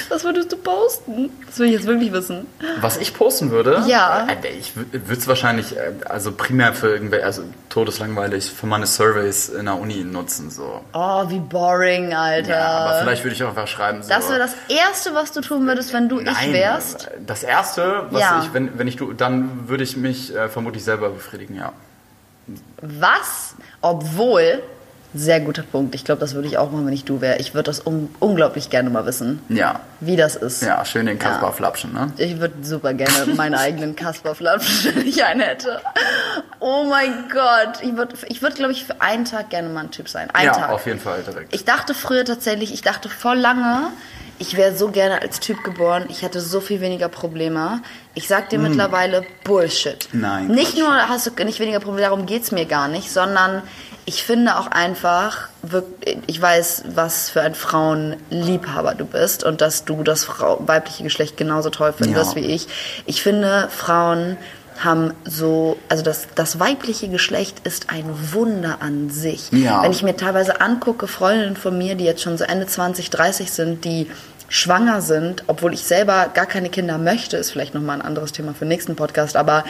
Was 0.09 0.23
würdest 0.23 0.51
du 0.51 0.57
posten? 0.57 1.29
Das 1.45 1.59
will 1.59 1.67
ich 1.67 1.73
jetzt 1.73 1.85
wirklich 1.85 2.11
wissen. 2.11 2.47
Was 2.81 2.97
ich 2.97 3.13
posten 3.13 3.51
würde? 3.51 3.83
Ja. 3.87 4.27
Äh, 4.27 4.47
ich 4.59 4.75
würde 4.75 5.13
es 5.13 5.27
wahrscheinlich, 5.27 5.77
äh, 5.77 5.93
also 6.05 6.31
primär 6.31 6.73
für 6.73 6.89
irgendwelche, 6.89 7.25
also 7.25 7.43
todeslangweilig, 7.69 8.51
für 8.51 8.65
meine 8.65 8.87
Surveys 8.87 9.49
in 9.49 9.65
der 9.65 9.75
Uni 9.75 10.03
nutzen. 10.03 10.49
So. 10.49 10.81
Oh, 10.93 11.29
wie 11.29 11.39
boring, 11.39 12.13
Alter. 12.13 12.49
Ja, 12.49 12.67
aber 12.67 13.01
vielleicht 13.01 13.23
würde 13.23 13.35
ich 13.35 13.43
auch 13.43 13.49
einfach 13.49 13.67
schreiben. 13.67 14.01
So. 14.01 14.09
Das 14.09 14.29
wäre 14.29 14.39
das 14.39 14.55
Erste, 14.67 15.13
was 15.13 15.31
du 15.31 15.41
tun 15.41 15.67
würdest, 15.67 15.93
wenn 15.93 16.09
du 16.09 16.19
Nein, 16.19 16.35
ich 16.41 16.53
wärst? 16.53 17.11
Das 17.25 17.43
Erste, 17.43 18.07
was 18.09 18.21
ja. 18.21 18.43
ich, 18.43 18.53
wenn, 18.53 18.77
wenn 18.79 18.87
ich 18.87 18.95
du, 18.95 19.13
dann 19.13 19.69
würde 19.69 19.83
ich 19.83 19.95
mich 19.95 20.35
äh, 20.35 20.49
vermutlich 20.49 20.83
selber 20.83 21.09
befriedigen, 21.09 21.55
ja. 21.55 21.71
Was? 22.81 23.55
Obwohl 23.81 24.63
sehr 25.13 25.39
guter 25.39 25.63
Punkt. 25.63 25.95
Ich 25.95 26.05
glaube, 26.05 26.21
das 26.21 26.35
würde 26.35 26.47
ich 26.47 26.57
auch 26.57 26.71
machen, 26.71 26.85
wenn 26.85 26.93
ich 26.93 27.03
du 27.03 27.19
wäre. 27.19 27.39
Ich 27.39 27.53
würde 27.53 27.63
das 27.65 27.85
un 27.85 28.09
unglaublich 28.19 28.69
gerne 28.69 28.89
mal 28.89 29.05
wissen. 29.05 29.41
Ja. 29.49 29.79
Wie 29.99 30.15
das 30.15 30.35
ist. 30.35 30.61
Ja, 30.61 30.85
schön 30.85 31.07
den 31.07 31.17
Kaspar 31.17 31.49
ja. 31.49 31.55
flapschen, 31.55 31.93
ne? 31.93 32.13
Ich 32.17 32.39
würde 32.39 32.55
super 32.61 32.93
gerne 32.93 33.33
meinen 33.35 33.55
eigenen 33.55 33.95
Kaspar 33.95 34.35
flapschen, 34.35 34.95
wenn 34.95 35.07
ich 35.07 35.23
einen 35.23 35.41
hätte. 35.41 35.81
Oh 36.59 36.85
mein 36.87 37.27
Gott. 37.31 37.81
Ich 37.81 37.95
würde, 37.95 38.15
ich 38.27 38.41
würd, 38.41 38.55
glaube 38.55 38.71
ich, 38.71 38.85
für 38.85 39.01
einen 39.01 39.25
Tag 39.25 39.49
gerne 39.49 39.69
mal 39.69 39.85
ein 39.85 39.91
Typ 39.91 40.09
sein. 40.09 40.29
Einen 40.31 40.47
ja, 40.47 40.53
Tag. 40.53 40.69
auf 40.69 40.85
jeden 40.85 40.99
Fall 40.99 41.23
direkt. 41.23 41.55
Ich 41.55 41.65
dachte 41.65 41.93
früher 41.93 42.25
tatsächlich, 42.25 42.73
ich 42.73 42.81
dachte 42.81 43.09
voll 43.09 43.37
lange, 43.37 43.87
ich 44.39 44.55
wäre 44.55 44.75
so 44.75 44.89
gerne 44.89 45.21
als 45.21 45.39
Typ 45.39 45.63
geboren. 45.63 46.05
Ich 46.09 46.21
hätte 46.21 46.39
so 46.39 46.61
viel 46.61 46.81
weniger 46.81 47.09
Probleme. 47.09 47.81
Ich 48.15 48.27
sag 48.27 48.49
dir 48.49 48.57
mm. 48.57 48.63
mittlerweile 48.63 49.25
Bullshit. 49.43 50.07
Nein. 50.13 50.47
Nicht 50.47 50.75
Quatsch. 50.75 50.79
nur 50.79 51.09
hast 51.09 51.27
du 51.27 51.43
nicht 51.43 51.59
weniger 51.59 51.79
Probleme, 51.79 52.07
darum 52.07 52.25
geht's 52.25 52.51
mir 52.51 52.65
gar 52.65 52.87
nicht, 52.87 53.11
sondern 53.11 53.61
ich 54.05 54.23
finde 54.23 54.57
auch 54.57 54.67
einfach, 54.67 55.49
ich 56.25 56.41
weiß, 56.41 56.85
was 56.95 57.29
für 57.29 57.41
ein 57.41 57.53
Frauenliebhaber 57.53 58.95
du 58.95 59.05
bist 59.05 59.43
und 59.43 59.61
dass 59.61 59.85
du 59.85 60.01
das 60.01 60.27
weibliche 60.29 61.03
Geschlecht 61.03 61.37
genauso 61.37 61.69
toll 61.69 61.93
findest 61.95 62.35
ja. 62.35 62.41
wie 62.41 62.47
ich. 62.47 62.67
Ich 63.05 63.21
finde, 63.21 63.67
Frauen 63.69 64.37
haben 64.83 65.13
so, 65.25 65.77
also 65.89 66.03
das, 66.03 66.27
das 66.35 66.59
weibliche 66.59 67.09
Geschlecht 67.09 67.65
ist 67.65 67.89
ein 67.89 68.05
Wunder 68.33 68.77
an 68.81 69.09
sich. 69.09 69.51
Ja. 69.51 69.83
Wenn 69.83 69.91
ich 69.91 70.03
mir 70.03 70.15
teilweise 70.15 70.61
angucke, 70.61 71.07
Freundinnen 71.07 71.55
von 71.55 71.77
mir, 71.77 71.95
die 71.95 72.05
jetzt 72.05 72.21
schon 72.21 72.37
so 72.37 72.43
Ende 72.43 72.65
20, 72.65 73.09
30 73.09 73.51
sind, 73.51 73.85
die 73.85 74.09
schwanger 74.47 75.01
sind, 75.01 75.43
obwohl 75.47 75.73
ich 75.73 75.83
selber 75.83 76.29
gar 76.33 76.45
keine 76.45 76.69
Kinder 76.69 76.97
möchte, 76.97 77.37
ist 77.37 77.51
vielleicht 77.51 77.73
nochmal 77.73 77.99
ein 77.99 78.05
anderes 78.05 78.31
Thema 78.31 78.53
für 78.53 78.65
den 78.65 78.69
nächsten 78.69 78.95
Podcast, 78.95 79.35
aber 79.35 79.63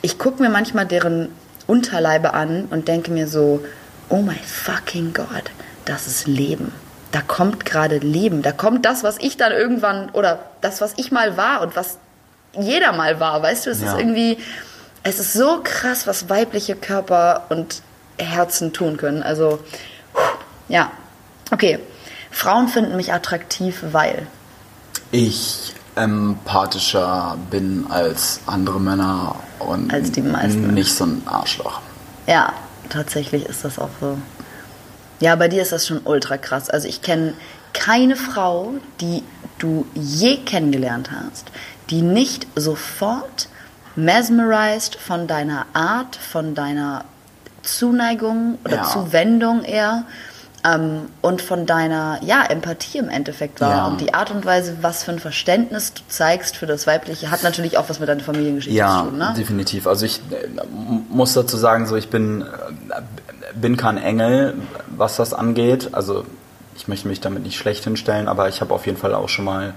ich 0.00 0.18
gucke 0.18 0.42
mir 0.42 0.48
manchmal 0.48 0.86
deren 0.86 1.28
Unterleibe 1.66 2.34
an 2.34 2.66
und 2.70 2.88
denke 2.88 3.10
mir 3.10 3.28
so, 3.28 3.62
oh 4.08 4.22
my 4.22 4.38
fucking 4.44 5.12
God, 5.12 5.44
das 5.84 6.06
ist 6.06 6.26
Leben. 6.26 6.72
Da 7.12 7.20
kommt 7.20 7.66
gerade 7.66 7.98
Leben. 7.98 8.40
Da 8.40 8.52
kommt 8.52 8.86
das, 8.86 9.04
was 9.04 9.18
ich 9.18 9.36
dann 9.36 9.52
irgendwann, 9.52 10.08
oder 10.10 10.46
das, 10.62 10.80
was 10.80 10.94
ich 10.96 11.12
mal 11.12 11.36
war 11.36 11.60
und 11.60 11.76
was 11.76 11.98
jeder 12.58 12.92
mal 12.92 13.20
war. 13.20 13.42
Weißt 13.42 13.66
du, 13.66 13.70
es 13.70 13.80
ja. 13.80 13.92
ist 13.92 13.98
irgendwie, 13.98 14.38
es 15.02 15.18
ist 15.18 15.32
so 15.32 15.60
krass, 15.62 16.06
was 16.06 16.28
weibliche 16.28 16.76
Körper 16.76 17.46
und 17.48 17.82
Herzen 18.18 18.72
tun 18.72 18.96
können. 18.96 19.22
Also, 19.22 19.58
ja. 20.68 20.90
Okay. 21.50 21.78
Frauen 22.30 22.68
finden 22.68 22.96
mich 22.96 23.12
attraktiv, 23.12 23.82
weil. 23.92 24.26
Ich 25.10 25.74
empathischer 25.94 27.36
bin 27.50 27.86
als 27.90 28.40
andere 28.46 28.80
Männer 28.80 29.36
und 29.58 29.92
als 29.92 30.10
die 30.12 30.22
meisten. 30.22 30.72
nicht 30.72 30.94
so 30.94 31.04
ein 31.04 31.22
Arschloch. 31.26 31.80
Ja, 32.26 32.54
tatsächlich 32.88 33.44
ist 33.44 33.64
das 33.64 33.78
auch 33.78 33.90
so. 34.00 34.16
Ja, 35.20 35.36
bei 35.36 35.48
dir 35.48 35.62
ist 35.62 35.72
das 35.72 35.86
schon 35.86 36.00
ultra 36.04 36.38
krass. 36.38 36.70
Also 36.70 36.88
ich 36.88 37.02
kenne 37.02 37.34
keine 37.74 38.16
Frau, 38.16 38.74
die 39.00 39.22
du 39.58 39.86
je 39.94 40.38
kennengelernt 40.38 41.10
hast, 41.10 41.46
die 41.90 42.02
nicht 42.02 42.46
sofort 42.56 43.48
mesmerized 43.96 44.96
von 44.96 45.26
deiner 45.26 45.66
Art, 45.74 46.16
von 46.16 46.54
deiner 46.54 47.04
Zuneigung 47.62 48.58
oder 48.64 48.76
ja. 48.76 48.84
Zuwendung 48.84 49.62
eher 49.62 50.04
ähm, 50.64 51.08
und 51.20 51.42
von 51.42 51.66
deiner 51.66 52.20
ja, 52.22 52.44
Empathie 52.44 52.98
im 52.98 53.08
Endeffekt 53.08 53.60
war. 53.60 53.70
Ja. 53.70 53.86
Und 53.86 54.00
die 54.00 54.14
Art 54.14 54.30
und 54.30 54.44
Weise, 54.44 54.78
was 54.80 55.04
für 55.04 55.12
ein 55.12 55.18
Verständnis 55.18 55.94
du 55.94 56.02
zeigst 56.08 56.56
für 56.56 56.66
das 56.66 56.86
Weibliche, 56.86 57.30
hat 57.30 57.42
natürlich 57.42 57.78
auch 57.78 57.88
was 57.88 58.00
mit 58.00 58.08
deiner 58.08 58.22
Familiengeschichte 58.22 58.76
ja, 58.76 59.02
zu 59.04 59.10
tun. 59.10 59.20
Ja, 59.20 59.32
definitiv. 59.32 59.86
Also 59.86 60.06
ich 60.06 60.20
äh, 60.30 60.48
muss 61.08 61.34
dazu 61.34 61.56
sagen, 61.56 61.86
so 61.86 61.96
ich 61.96 62.10
bin, 62.10 62.42
äh, 62.42 63.02
bin 63.54 63.76
kein 63.76 63.98
Engel, 63.98 64.54
was 64.88 65.16
das 65.16 65.34
angeht. 65.34 65.90
Also 65.92 66.24
ich 66.76 66.88
möchte 66.88 67.08
mich 67.08 67.20
damit 67.20 67.42
nicht 67.42 67.56
schlecht 67.56 67.84
hinstellen, 67.84 68.28
aber 68.28 68.48
ich 68.48 68.60
habe 68.60 68.72
auf 68.72 68.86
jeden 68.86 68.98
Fall 68.98 69.14
auch 69.14 69.28
schon 69.28 69.44
mal 69.44 69.74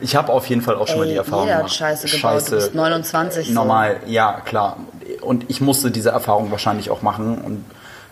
ich 0.00 0.16
habe 0.16 0.32
auf 0.32 0.46
jeden 0.48 0.62
Fall 0.62 0.76
auch 0.76 0.86
schon 0.86 0.96
Ey, 0.96 1.00
mal 1.00 1.08
die 1.08 1.16
Erfahrung 1.16 1.46
jeder 1.46 1.56
gemacht. 1.58 1.74
Scheiße, 1.74 2.08
Scheiße 2.08 2.50
gebaut. 2.50 2.50
Du 2.50 2.54
bist 2.56 2.74
29. 2.74 3.50
Normal, 3.50 4.00
so. 4.04 4.12
ja, 4.12 4.40
klar. 4.44 4.76
Und 5.20 5.48
ich 5.48 5.60
musste 5.60 5.90
diese 5.90 6.10
Erfahrung 6.10 6.50
wahrscheinlich 6.50 6.90
auch 6.90 7.02
machen 7.02 7.38
und 7.38 7.64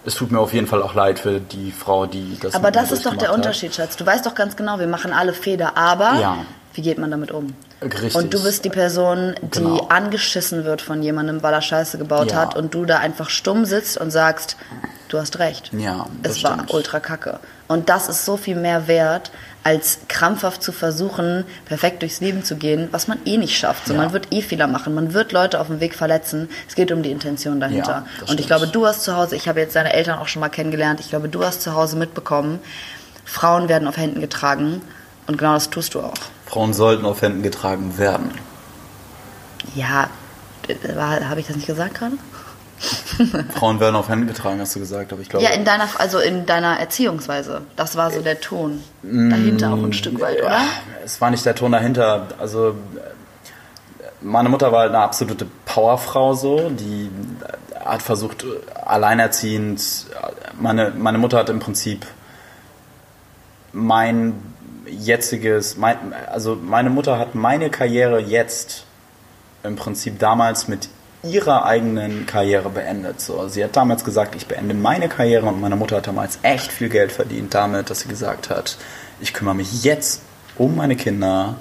es 0.04 0.14
tut 0.14 0.30
mir 0.30 0.38
auf 0.38 0.52
jeden 0.54 0.68
Fall 0.68 0.82
auch 0.82 0.94
leid 0.94 1.18
für 1.18 1.40
die 1.40 1.72
Frau, 1.72 2.06
die 2.06 2.38
das 2.40 2.54
Aber 2.54 2.70
das 2.70 2.92
ist 2.92 3.04
doch 3.06 3.16
der 3.16 3.34
Unterschied, 3.34 3.74
Schatz. 3.74 3.96
Du 3.96 4.06
weißt 4.06 4.24
doch 4.24 4.34
ganz 4.34 4.56
genau, 4.56 4.78
wir 4.78 4.86
machen 4.86 5.12
alle 5.12 5.32
Fehler, 5.32 5.76
aber 5.76 6.18
ja. 6.20 6.38
wie 6.74 6.82
geht 6.82 6.98
man 6.98 7.10
damit 7.10 7.32
um? 7.32 7.54
Richtig. 7.82 8.14
Und 8.14 8.32
du 8.32 8.42
bist 8.42 8.64
die 8.64 8.70
Person, 8.70 9.34
die 9.42 9.58
genau. 9.58 9.86
angeschissen 9.88 10.64
wird 10.64 10.80
von 10.80 11.02
jemandem, 11.02 11.42
weil 11.42 11.52
er 11.52 11.60
Scheiße 11.60 11.98
gebaut 11.98 12.30
ja. 12.30 12.38
hat 12.38 12.56
und 12.56 12.72
du 12.72 12.84
da 12.84 12.98
einfach 12.98 13.28
stumm 13.28 13.64
sitzt 13.64 13.98
und 13.98 14.10
sagst, 14.10 14.56
du 15.08 15.18
hast 15.18 15.38
recht. 15.38 15.70
Ja, 15.72 16.06
das 16.22 16.36
es 16.36 16.44
war 16.44 16.64
ultra 16.68 17.00
kacke. 17.00 17.40
Und 17.68 17.88
das 17.88 18.08
ist 18.08 18.24
so 18.24 18.36
viel 18.36 18.56
mehr 18.56 18.86
wert, 18.86 19.30
als 19.64 19.98
krampfhaft 20.06 20.62
zu 20.62 20.70
versuchen, 20.70 21.44
perfekt 21.64 22.02
durchs 22.02 22.20
Leben 22.20 22.44
zu 22.44 22.54
gehen, 22.54 22.88
was 22.92 23.08
man 23.08 23.18
eh 23.24 23.36
nicht 23.36 23.58
schafft. 23.58 23.86
So, 23.86 23.94
ja. 23.94 24.00
Man 24.00 24.12
wird 24.12 24.32
eh 24.32 24.40
Fehler 24.40 24.68
machen, 24.68 24.94
man 24.94 25.12
wird 25.12 25.32
Leute 25.32 25.60
auf 25.60 25.66
dem 25.66 25.80
Weg 25.80 25.96
verletzen. 25.96 26.48
Es 26.68 26.76
geht 26.76 26.92
um 26.92 27.02
die 27.02 27.10
Intention 27.10 27.58
dahinter. 27.58 28.04
Ja, 28.20 28.26
und 28.28 28.38
ich 28.38 28.46
glaube, 28.46 28.68
du 28.68 28.86
hast 28.86 29.02
zu 29.02 29.16
Hause, 29.16 29.34
ich 29.34 29.48
habe 29.48 29.58
jetzt 29.58 29.74
deine 29.74 29.92
Eltern 29.92 30.20
auch 30.20 30.28
schon 30.28 30.38
mal 30.40 30.50
kennengelernt, 30.50 31.00
ich 31.00 31.08
glaube, 31.08 31.28
du 31.28 31.44
hast 31.44 31.62
zu 31.62 31.74
Hause 31.74 31.96
mitbekommen, 31.96 32.60
Frauen 33.24 33.68
werden 33.68 33.88
auf 33.88 33.96
Händen 33.96 34.20
getragen 34.20 34.82
und 35.26 35.36
genau 35.36 35.54
das 35.54 35.68
tust 35.68 35.94
du 35.94 36.00
auch. 36.00 36.14
Frauen 36.46 36.72
sollten 36.72 37.04
auf 37.04 37.22
Händen 37.22 37.42
getragen 37.42 37.98
werden. 37.98 38.30
Ja, 39.74 40.08
habe 40.96 41.40
ich 41.40 41.48
das 41.48 41.56
nicht 41.56 41.66
gesagt 41.66 41.94
gerade? 41.96 42.16
Frauen 43.54 43.80
werden 43.80 43.96
auf 43.96 44.08
Händen 44.08 44.26
getragen, 44.26 44.60
hast 44.60 44.74
du 44.74 44.80
gesagt, 44.80 45.12
aber 45.12 45.22
ich 45.22 45.28
glaube. 45.28 45.44
Ja, 45.44 45.52
in 45.52 45.64
deiner, 45.64 45.88
also 45.98 46.18
in 46.18 46.46
deiner 46.46 46.78
Erziehungsweise. 46.78 47.62
Das 47.76 47.96
war 47.96 48.10
so 48.10 48.20
der 48.20 48.40
Ton 48.40 48.82
dahinter 49.02 49.72
auch 49.72 49.82
ein 49.82 49.92
Stück 49.92 50.20
weit, 50.20 50.40
oder? 50.42 50.60
Es 51.04 51.20
war 51.20 51.30
nicht 51.30 51.44
der 51.46 51.54
Ton 51.54 51.72
dahinter. 51.72 52.28
Also 52.38 52.74
meine 54.20 54.48
Mutter 54.48 54.72
war 54.72 54.84
eine 54.84 54.98
absolute 54.98 55.46
Powerfrau 55.64 56.34
so, 56.34 56.70
die 56.70 57.10
hat 57.84 58.02
versucht, 58.02 58.44
alleinerziehend. 58.84 60.06
Meine, 60.58 60.92
meine 60.96 61.18
Mutter 61.18 61.38
hat 61.38 61.48
im 61.48 61.60
Prinzip 61.60 62.06
mein 63.72 64.34
jetziges, 64.86 65.76
mein, 65.76 65.96
also 66.30 66.56
meine 66.56 66.90
Mutter 66.90 67.18
hat 67.18 67.34
meine 67.34 67.70
Karriere 67.70 68.20
jetzt 68.20 68.84
im 69.62 69.76
Prinzip 69.76 70.18
damals 70.18 70.68
mit 70.68 70.88
ihrer 71.30 71.64
eigenen 71.64 72.26
Karriere 72.26 72.70
beendet. 72.70 73.20
So, 73.20 73.48
sie 73.48 73.62
hat 73.64 73.76
damals 73.76 74.04
gesagt, 74.04 74.34
ich 74.34 74.46
beende 74.46 74.74
meine 74.74 75.08
Karriere 75.08 75.46
und 75.46 75.60
meine 75.60 75.76
Mutter 75.76 75.96
hat 75.96 76.06
damals 76.06 76.38
echt 76.42 76.72
viel 76.72 76.88
Geld 76.88 77.12
verdient 77.12 77.54
damit, 77.54 77.90
dass 77.90 78.00
sie 78.00 78.08
gesagt 78.08 78.50
hat, 78.50 78.76
ich 79.20 79.32
kümmere 79.32 79.54
mich 79.54 79.84
jetzt 79.84 80.22
um 80.56 80.76
meine 80.76 80.96
Kinder, 80.96 81.56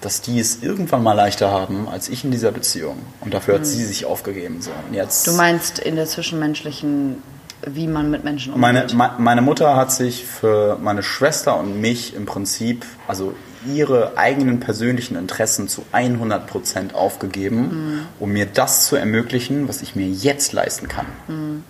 dass 0.00 0.20
die 0.20 0.38
es 0.38 0.62
irgendwann 0.62 1.02
mal 1.02 1.14
leichter 1.14 1.50
haben 1.50 1.88
als 1.88 2.08
ich 2.08 2.24
in 2.24 2.30
dieser 2.30 2.52
Beziehung. 2.52 2.98
Und 3.20 3.34
dafür 3.34 3.54
hat 3.54 3.62
mhm. 3.62 3.66
sie 3.66 3.84
sich 3.84 4.04
aufgegeben. 4.04 4.60
So. 4.60 4.70
Und 4.86 4.94
jetzt, 4.94 5.26
du 5.26 5.32
meinst 5.32 5.78
in 5.78 5.96
der 5.96 6.06
zwischenmenschlichen, 6.06 7.22
wie 7.66 7.86
man 7.86 8.10
mit 8.10 8.22
Menschen 8.22 8.52
umgeht? 8.52 8.94
Meine, 8.94 9.14
meine 9.18 9.42
Mutter 9.42 9.76
hat 9.76 9.92
sich 9.92 10.24
für 10.24 10.78
meine 10.80 11.02
Schwester 11.02 11.58
und 11.58 11.80
mich 11.80 12.14
im 12.14 12.26
Prinzip, 12.26 12.84
also 13.08 13.34
ihre 13.66 14.16
eigenen 14.16 14.60
persönlichen 14.60 15.16
Interessen 15.16 15.68
zu 15.68 15.84
100 15.92 16.46
Prozent 16.46 16.94
aufgegeben, 16.94 17.58
mhm. 17.58 18.00
um 18.20 18.32
mir 18.32 18.46
das 18.46 18.86
zu 18.86 18.96
ermöglichen, 18.96 19.68
was 19.68 19.82
ich 19.82 19.96
mir 19.96 20.08
jetzt 20.08 20.52
leisten 20.52 20.88
kann. 20.88 21.06
Mhm. 21.28 21.64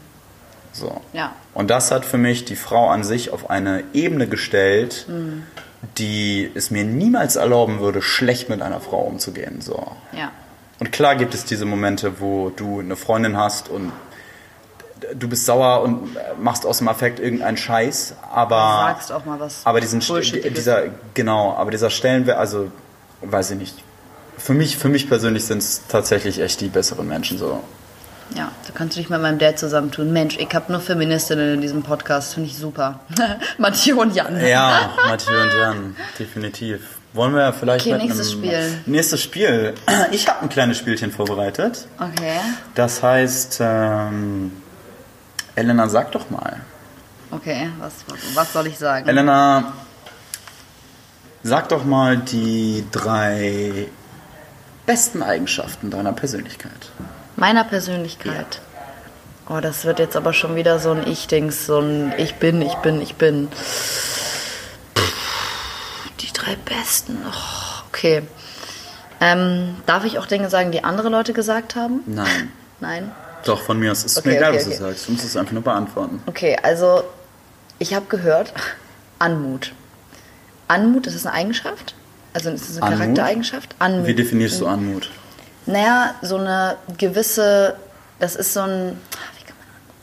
So. 0.73 1.01
Ja. 1.13 1.33
Und 1.55 1.71
das 1.71 1.91
hat 1.91 2.05
für 2.05 2.19
mich 2.19 2.45
die 2.45 2.57
Frau 2.57 2.89
an 2.89 3.03
sich 3.03 3.31
auf 3.33 3.51
eine 3.51 3.83
Ebene 3.95 4.29
gestellt, 4.29 5.07
mhm. 5.09 5.45
die 5.99 6.51
es 6.55 6.71
mir 6.71 6.85
niemals 6.85 7.37
erlauben 7.37 7.81
würde, 7.81 8.03
schlecht 8.03 8.49
mit 8.49 8.63
einer 8.63 8.81
Frau 8.81 9.01
umzugehen. 9.01 9.61
So. 9.61 9.93
Ja. 10.13 10.33
Und 10.79 10.93
klar 10.93 11.17
gibt 11.17 11.35
es 11.35 11.45
diese 11.45 11.65
Momente, 11.65 12.21
wo 12.21 12.51
du 12.51 12.81
eine 12.81 12.97
Freundin 12.97 13.37
hast 13.37 13.69
und 13.69 13.93
du 15.15 15.29
bist 15.29 15.45
sauer 15.45 15.83
und 15.83 16.17
machst 16.41 16.67
aus 16.67 16.79
dem 16.79 16.89
Affekt 16.89 17.21
irgendeinen 17.21 17.57
Scheiß, 17.57 18.15
aber 18.33 18.95
sagst 18.95 19.13
auch 19.13 19.25
mal 19.25 19.39
was. 19.41 19.61
Aber 19.65 19.81
diesen 19.81 20.01
dieser 20.01 20.85
genau, 21.15 21.55
aber 21.55 21.71
dieser 21.71 21.91
Stellenwert, 21.91 22.39
also 22.39 22.71
weiß 23.23 23.53
ich 23.53 23.59
nicht. 23.59 23.85
Für 24.39 24.53
mich, 24.53 24.77
für 24.77 24.89
mich 24.89 25.09
persönlich 25.09 25.45
sind 25.45 25.59
es 25.59 25.83
tatsächlich 25.89 26.41
echt 26.41 26.61
die 26.61 26.69
besseren 26.69 27.09
Menschen 27.09 27.39
so. 27.39 27.63
Ja, 28.35 28.51
da 28.67 28.73
kannst 28.75 28.97
du 28.97 29.01
dich 29.01 29.09
mit 29.09 29.23
meinem 29.23 29.39
Dad 29.39 29.59
zusammentun. 29.59 30.13
Mensch, 30.13 30.37
ich 30.37 30.53
habe 30.53 30.71
nur 30.73 30.81
Feministinnen 30.81 31.55
in 31.55 31.61
diesem 31.61 31.83
Podcast, 31.83 32.35
finde 32.35 32.51
ich 32.51 32.57
super. 32.57 33.01
Mathieu 33.59 34.01
und 34.01 34.15
Jan. 34.15 34.45
Ja, 34.45 34.91
Mathieu 35.07 35.41
und 35.41 35.57
Jan, 35.57 35.97
definitiv. 36.19 36.81
Wollen 37.13 37.35
wir 37.35 37.53
vielleicht 37.53 37.87
okay, 37.87 37.97
nächstes 37.97 38.33
Spiel. 38.33 38.81
Nächstes 38.85 39.23
Spiel. 39.23 39.75
Ich 40.11 40.29
habe 40.29 40.43
ein 40.43 40.49
kleines 40.51 40.77
Spielchen 40.77 41.11
vorbereitet. 41.13 41.87
Okay. 41.99 42.41
Das 42.75 43.03
heißt, 43.03 43.59
ähm, 43.63 44.53
Elena, 45.57 45.89
sag 45.89 46.13
doch 46.13 46.31
mal. 46.31 46.61
Okay, 47.31 47.71
was, 47.79 48.05
was 48.35 48.53
soll 48.53 48.67
ich 48.69 48.79
sagen? 48.79 49.09
Elena, 49.09 49.73
sag 51.43 51.71
doch 51.71 51.85
mal 51.85 52.19
die 52.19 52.85
drei 52.93 53.89
besten 54.85 55.23
Eigenschaften 55.23 55.91
deiner 55.91 56.13
Persönlichkeit. 56.13 56.91
Meiner 57.37 57.65
Persönlichkeit? 57.65 58.61
Ja. 59.49 59.57
Oh, 59.57 59.61
das 59.61 59.85
wird 59.85 59.99
jetzt 59.99 60.17
aber 60.17 60.33
schon 60.33 60.57
wieder 60.57 60.79
so 60.79 60.93
ein 60.93 61.07
Ich-Dings, 61.07 61.67
so 61.67 61.81
ein 61.81 62.13
Ich 62.19 62.35
bin, 62.35 62.61
ich 62.63 62.75
bin, 62.77 63.01
ich 63.01 63.15
bin. 63.15 63.49
Die 66.21 66.33
drei 66.33 66.57
besten. 66.57 67.19
Oh, 67.27 67.83
okay. 67.89 68.23
Ähm, 69.21 69.77
darf 69.87 70.05
ich 70.05 70.19
auch 70.19 70.27
Dinge 70.27 70.51
sagen, 70.51 70.71
die 70.71 70.85
andere 70.85 71.09
Leute 71.09 71.33
gesagt 71.33 71.77
haben? 71.77 72.01
Nein. 72.07 72.53
Nein? 72.81 73.13
Doch, 73.47 73.63
von 73.63 73.79
mir 73.79 73.93
aus. 73.93 74.05
Es 74.05 74.13
ist 74.13 74.19
okay, 74.19 74.31
mir 74.31 74.37
egal, 74.37 74.51
okay, 74.51 74.59
was 74.59 74.67
okay. 74.67 74.77
du 74.77 74.83
sagst. 74.83 75.09
Du 75.09 75.13
musst 75.13 75.25
es 75.25 75.37
einfach 75.37 75.53
nur 75.53 75.63
beantworten. 75.63 76.23
Okay, 76.27 76.57
also 76.63 77.05
ich 77.79 77.95
habe 77.95 78.07
gehört, 78.07 78.53
Anmut. 79.19 79.73
Anmut, 80.69 81.07
ist 81.07 81.15
das 81.15 81.27
eine 81.27 81.35
Eigenschaft? 81.35 81.95
Also 82.33 82.51
ist 82.51 82.69
das 82.69 82.77
eine 82.77 82.87
Anmut? 82.87 82.99
Charaktereigenschaft? 82.99 83.77
Anmut. 83.79 84.07
Wie 84.07 84.15
definierst 84.15 84.61
du 84.61 84.67
Anmut? 84.67 85.11
Naja, 85.67 86.15
so 86.23 86.37
eine 86.37 86.77
gewisse, 86.99 87.77
das 88.19 88.37
ist 88.37 88.53
so 88.53 88.61
ein... 88.61 88.99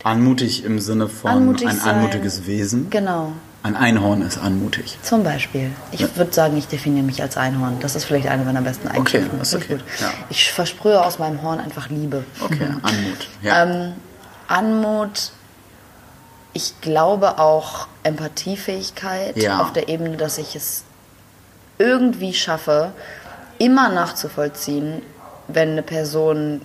Anmutig 0.03 0.65
im 0.65 0.79
Sinne 0.79 1.07
von 1.07 1.31
anmutig 1.31 1.67
ein 1.67 1.77
sein. 1.77 1.95
anmutiges 1.95 2.45
Wesen? 2.45 2.89
Genau. 2.89 3.31
Ein 3.64 3.78
Einhorn 3.78 4.22
ist 4.22 4.38
anmutig. 4.38 4.97
Zum 5.03 5.24
Beispiel. 5.24 5.72
Ich 5.91 6.01
ja. 6.01 6.16
würde 6.18 6.34
sagen, 6.34 6.57
ich 6.57 6.68
definiere 6.68 7.05
mich 7.05 7.22
als 7.22 7.38
Einhorn. 7.38 7.80
Das 7.80 7.95
ist 7.95 8.03
vielleicht 8.03 8.28
eine 8.28 8.43
meiner 8.43 8.61
besten 8.61 8.89
Eigenschaften. 8.89 9.28
Okay, 9.28 9.38
das 9.39 9.53
ist 9.53 9.55
okay. 9.55 9.74
Gut. 9.76 9.84
Ja. 10.01 10.11
Ich 10.30 10.51
versprühe 10.51 11.01
aus 11.01 11.18
meinem 11.18 11.41
Horn 11.41 11.61
einfach 11.61 11.89
Liebe. 11.89 12.26
Okay, 12.41 12.68
Anmut. 12.82 13.28
Ja. 13.41 13.64
Ähm, 13.64 13.93
Anmut, 14.49 15.32
ich 16.51 16.82
glaube 16.82 17.39
auch 17.39 17.88
Empathiefähigkeit 18.03 19.36
auf 19.49 19.72
der 19.72 19.88
Ebene, 19.88 20.18
dass 20.18 20.38
ich 20.38 20.57
es 20.57 20.84
irgendwie 21.78 22.34
schaffe, 22.34 22.91
immer 23.59 23.88
nachzuvollziehen, 23.88 25.01
wenn 25.47 25.72
eine 25.72 25.84
Person 25.84 26.61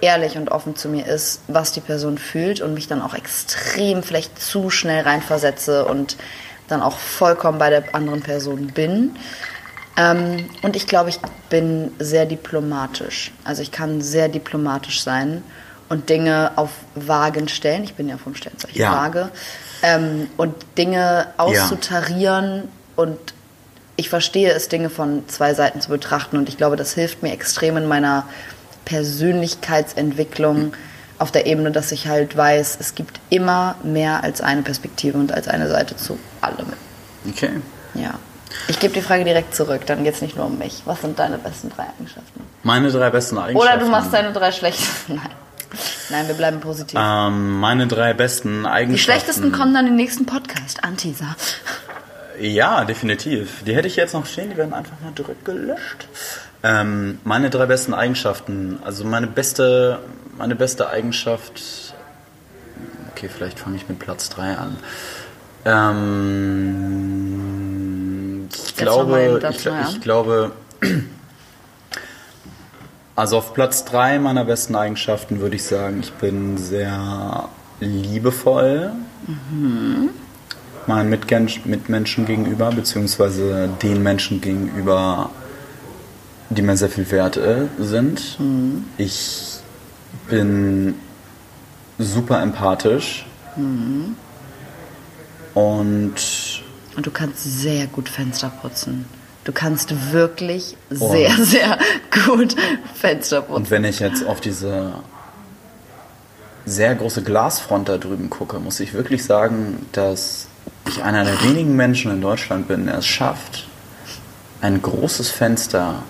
ehrlich 0.00 0.36
und 0.36 0.50
offen 0.50 0.76
zu 0.76 0.88
mir 0.88 1.06
ist, 1.06 1.40
was 1.48 1.72
die 1.72 1.80
Person 1.80 2.18
fühlt 2.18 2.60
und 2.60 2.74
mich 2.74 2.88
dann 2.88 3.02
auch 3.02 3.14
extrem 3.14 4.02
vielleicht 4.02 4.40
zu 4.40 4.70
schnell 4.70 5.02
reinversetze 5.02 5.84
und 5.84 6.16
dann 6.68 6.82
auch 6.82 6.98
vollkommen 6.98 7.58
bei 7.58 7.70
der 7.70 7.94
anderen 7.94 8.22
Person 8.22 8.68
bin. 8.68 9.16
Ähm, 9.96 10.48
und 10.62 10.76
ich 10.76 10.86
glaube, 10.86 11.10
ich 11.10 11.18
bin 11.48 11.92
sehr 11.98 12.26
diplomatisch. 12.26 13.32
Also 13.44 13.62
ich 13.62 13.70
kann 13.70 14.02
sehr 14.02 14.28
diplomatisch 14.28 15.02
sein 15.02 15.42
und 15.88 16.08
Dinge 16.08 16.52
auf 16.56 16.70
Wagen 16.94 17.48
stellen. 17.48 17.84
Ich 17.84 17.94
bin 17.94 18.08
ja 18.08 18.18
vom 18.18 18.34
Sternzeichen 18.34 18.78
ja. 18.78 18.92
Waage. 18.92 19.30
Ähm, 19.82 20.28
und 20.36 20.54
Dinge 20.76 21.28
auszutarieren 21.36 22.56
ja. 22.56 23.02
und 23.02 23.18
ich 23.96 24.10
verstehe 24.10 24.52
es, 24.52 24.68
Dinge 24.68 24.90
von 24.90 25.26
zwei 25.28 25.54
Seiten 25.54 25.80
zu 25.80 25.88
betrachten 25.88 26.36
und 26.36 26.48
ich 26.48 26.58
glaube, 26.58 26.76
das 26.76 26.92
hilft 26.92 27.22
mir 27.22 27.32
extrem 27.32 27.78
in 27.78 27.86
meiner 27.86 28.26
Persönlichkeitsentwicklung 28.86 30.72
auf 31.18 31.30
der 31.30 31.46
Ebene, 31.46 31.70
dass 31.70 31.92
ich 31.92 32.08
halt 32.08 32.36
weiß, 32.36 32.78
es 32.80 32.94
gibt 32.94 33.20
immer 33.28 33.76
mehr 33.82 34.24
als 34.24 34.40
eine 34.40 34.62
Perspektive 34.62 35.18
und 35.18 35.32
als 35.32 35.48
eine 35.48 35.68
Seite 35.68 35.96
zu 35.96 36.18
allem. 36.40 36.72
Okay. 37.28 37.50
Ja. 37.94 38.14
Ich 38.68 38.78
gebe 38.80 38.94
die 38.94 39.02
Frage 39.02 39.24
direkt 39.24 39.54
zurück, 39.54 39.82
dann 39.86 40.04
geht 40.04 40.14
es 40.14 40.22
nicht 40.22 40.36
nur 40.36 40.46
um 40.46 40.58
mich. 40.58 40.82
Was 40.84 41.00
sind 41.02 41.18
deine 41.18 41.36
besten 41.38 41.68
drei 41.68 41.84
Eigenschaften? 41.84 42.40
Meine 42.62 42.90
drei 42.90 43.10
besten 43.10 43.38
Eigenschaften. 43.38 43.74
Oder 43.74 43.84
du 43.84 43.90
machst 43.90 44.12
deine 44.12 44.32
drei 44.32 44.52
schlechtesten. 44.52 45.14
Nein. 45.16 45.30
Nein, 46.08 46.28
wir 46.28 46.34
bleiben 46.34 46.60
positiv. 46.60 46.98
Ähm, 47.02 47.58
meine 47.58 47.86
drei 47.86 48.14
besten 48.14 48.64
Eigenschaften. 48.66 48.92
Die 48.92 48.98
schlechtesten 48.98 49.52
kommen 49.52 49.74
dann 49.74 49.86
im 49.86 49.96
nächsten 49.96 50.24
Podcast. 50.24 50.84
Anteaser. 50.84 51.36
Ja, 52.40 52.84
definitiv. 52.84 53.64
Die 53.64 53.74
hätte 53.74 53.88
ich 53.88 53.96
jetzt 53.96 54.14
noch 54.14 54.26
stehen, 54.26 54.50
die 54.50 54.56
werden 54.56 54.74
einfach 54.74 54.98
mal 55.02 55.12
direkt 55.12 55.44
gelöscht. 55.44 56.06
Ähm, 56.62 57.18
meine 57.24 57.50
drei 57.50 57.66
besten 57.66 57.92
Eigenschaften. 57.94 58.78
Also 58.84 59.04
meine 59.04 59.26
beste, 59.26 59.98
meine 60.36 60.54
beste 60.54 60.88
Eigenschaft. 60.88 61.94
Okay, 63.12 63.28
vielleicht 63.28 63.58
fange 63.58 63.76
ich 63.76 63.88
mit 63.88 63.98
Platz 63.98 64.28
3 64.30 64.56
an. 64.56 64.76
Ähm, 65.64 66.88
ich, 68.52 68.76
glaube, 68.76 69.38
Platz, 69.40 69.56
ich, 69.56 69.64
ja. 69.64 69.88
ich 69.88 70.00
glaube, 70.00 70.52
also 73.16 73.38
auf 73.38 73.54
Platz 73.54 73.84
3 73.86 74.18
meiner 74.18 74.44
besten 74.44 74.76
Eigenschaften 74.76 75.40
würde 75.40 75.56
ich 75.56 75.64
sagen, 75.64 76.00
ich 76.00 76.12
bin 76.12 76.58
sehr 76.58 77.48
liebevoll. 77.80 78.92
Mhm 79.26 80.10
meinen 80.86 81.10
Mitmenschen 81.10 82.26
gegenüber, 82.26 82.70
beziehungsweise 82.70 83.68
den 83.82 84.02
Menschen 84.02 84.40
gegenüber, 84.40 85.30
die 86.50 86.62
mir 86.62 86.76
sehr 86.76 86.88
viel 86.88 87.10
wert 87.10 87.36
äh, 87.36 87.66
sind. 87.78 88.38
Mhm. 88.38 88.84
Ich 88.98 89.58
bin 90.28 90.94
super 91.98 92.42
empathisch. 92.42 93.26
Mhm. 93.56 94.16
Und. 95.54 96.14
Und 96.96 97.06
du 97.06 97.10
kannst 97.10 97.44
sehr 97.44 97.86
gut 97.86 98.08
Fenster 98.08 98.50
putzen. 98.62 99.06
Du 99.44 99.52
kannst 99.52 100.12
wirklich 100.12 100.76
sehr, 100.90 101.30
oh. 101.38 101.42
sehr 101.42 101.78
gut 102.26 102.56
Fenster 102.94 103.42
putzen. 103.42 103.54
Und 103.54 103.70
wenn 103.70 103.84
ich 103.84 104.00
jetzt 104.00 104.26
auf 104.26 104.40
diese 104.40 104.92
sehr 106.64 106.94
große 106.94 107.22
Glasfront 107.22 107.88
da 107.88 107.96
drüben 107.96 108.28
gucke, 108.28 108.58
muss 108.58 108.80
ich 108.80 108.92
wirklich 108.92 109.24
sagen, 109.24 109.86
dass 109.92 110.48
ich 110.88 111.02
einer 111.02 111.24
der 111.24 111.40
wenigen 111.44 111.76
Menschen 111.76 112.10
in 112.10 112.20
Deutschland 112.20 112.66
bin, 112.66 112.86
der 112.86 112.98
es 112.98 113.06
schafft, 113.06 113.68
ein 114.60 114.82
großes 114.82 115.30
Fenster 115.30 116.02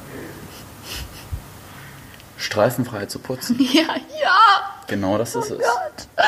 streifenfrei 2.37 3.07
zu 3.07 3.19
putzen. 3.19 3.59
Ja, 3.73 3.83
ja. 4.23 4.37
Genau 4.87 5.19
das 5.19 5.35
ist 5.35 5.51
oh 5.51 5.55
es. 5.55 5.61
Gott. 5.61 6.27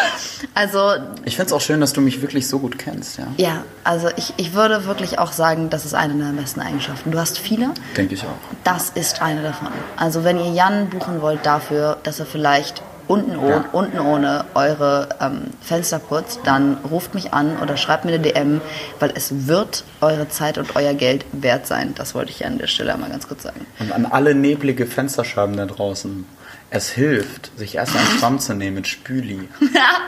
Also. 0.55 0.95
Ich 1.25 1.37
finde 1.37 1.47
es 1.47 1.53
auch 1.53 1.61
schön, 1.61 1.81
dass 1.81 1.93
du 1.93 2.01
mich 2.01 2.21
wirklich 2.21 2.49
so 2.49 2.59
gut 2.59 2.79
kennst, 2.79 3.19
ja. 3.19 3.29
Ja, 3.37 3.65
also 3.85 4.09
ich, 4.17 4.35
ich 4.37 4.53
würde 4.53 4.85
wirklich 4.85 5.19
auch 5.19 5.31
sagen, 5.31 5.71
das 5.71 5.85
ist 5.85 5.95
eine 5.95 6.15
deiner 6.15 6.33
besten 6.33 6.61
Eigenschaften. 6.61 7.13
Du 7.13 7.19
hast 7.19 7.39
viele. 7.39 7.71
Denke 7.97 8.15
ich 8.15 8.25
auch. 8.25 8.35
Das 8.65 8.91
ist 8.91 9.23
eine 9.23 9.43
davon. 9.43 9.69
Also 9.97 10.25
wenn 10.25 10.39
ihr 10.39 10.53
Jan 10.53 10.91
buchen 10.91 11.23
wollt 11.23 11.47
dafür, 11.47 11.99
dass 12.03 12.19
er 12.19 12.27
vielleicht 12.27 12.83
unten, 13.09 13.33
ja. 13.33 13.65
unten 13.73 13.99
ohne 13.99 14.45
eure 14.55 15.09
ähm, 15.21 15.47
Fenster 15.61 15.99
putzt, 15.99 16.41
dann 16.45 16.77
ruft 16.89 17.15
mich 17.15 17.33
an 17.33 17.59
oder 17.59 17.77
schreibt 17.77 18.05
mir 18.05 18.13
eine 18.13 18.23
DM, 18.23 18.61
weil 19.01 19.13
es 19.15 19.49
wird 19.49 19.85
eure 20.01 20.29
Zeit 20.29 20.59
und 20.59 20.77
euer 20.77 20.95
Geld 20.95 21.25
wert 21.33 21.67
sein. 21.67 21.95
Das 21.97 22.15
wollte 22.15 22.31
ich 22.31 22.47
an 22.47 22.59
der 22.59 22.67
Stelle 22.69 22.95
einmal 22.95 23.11
ganz 23.11 23.27
kurz 23.27 23.43
sagen. 23.43 23.67
Und 23.81 23.93
an 23.93 24.07
alle 24.07 24.35
neblige 24.35 24.87
Fensterscheiben 24.87 25.57
da 25.57 25.67
draußen. 25.67 26.27
Es 26.71 26.91
hilft, 26.91 27.51
sich 27.59 27.77
erst 27.77 27.97
einen 27.97 28.07
Schwamm 28.19 28.39
zu 28.39 28.55
nehmen 28.55 28.77
mit 28.77 28.87
Spüli, 28.87 29.49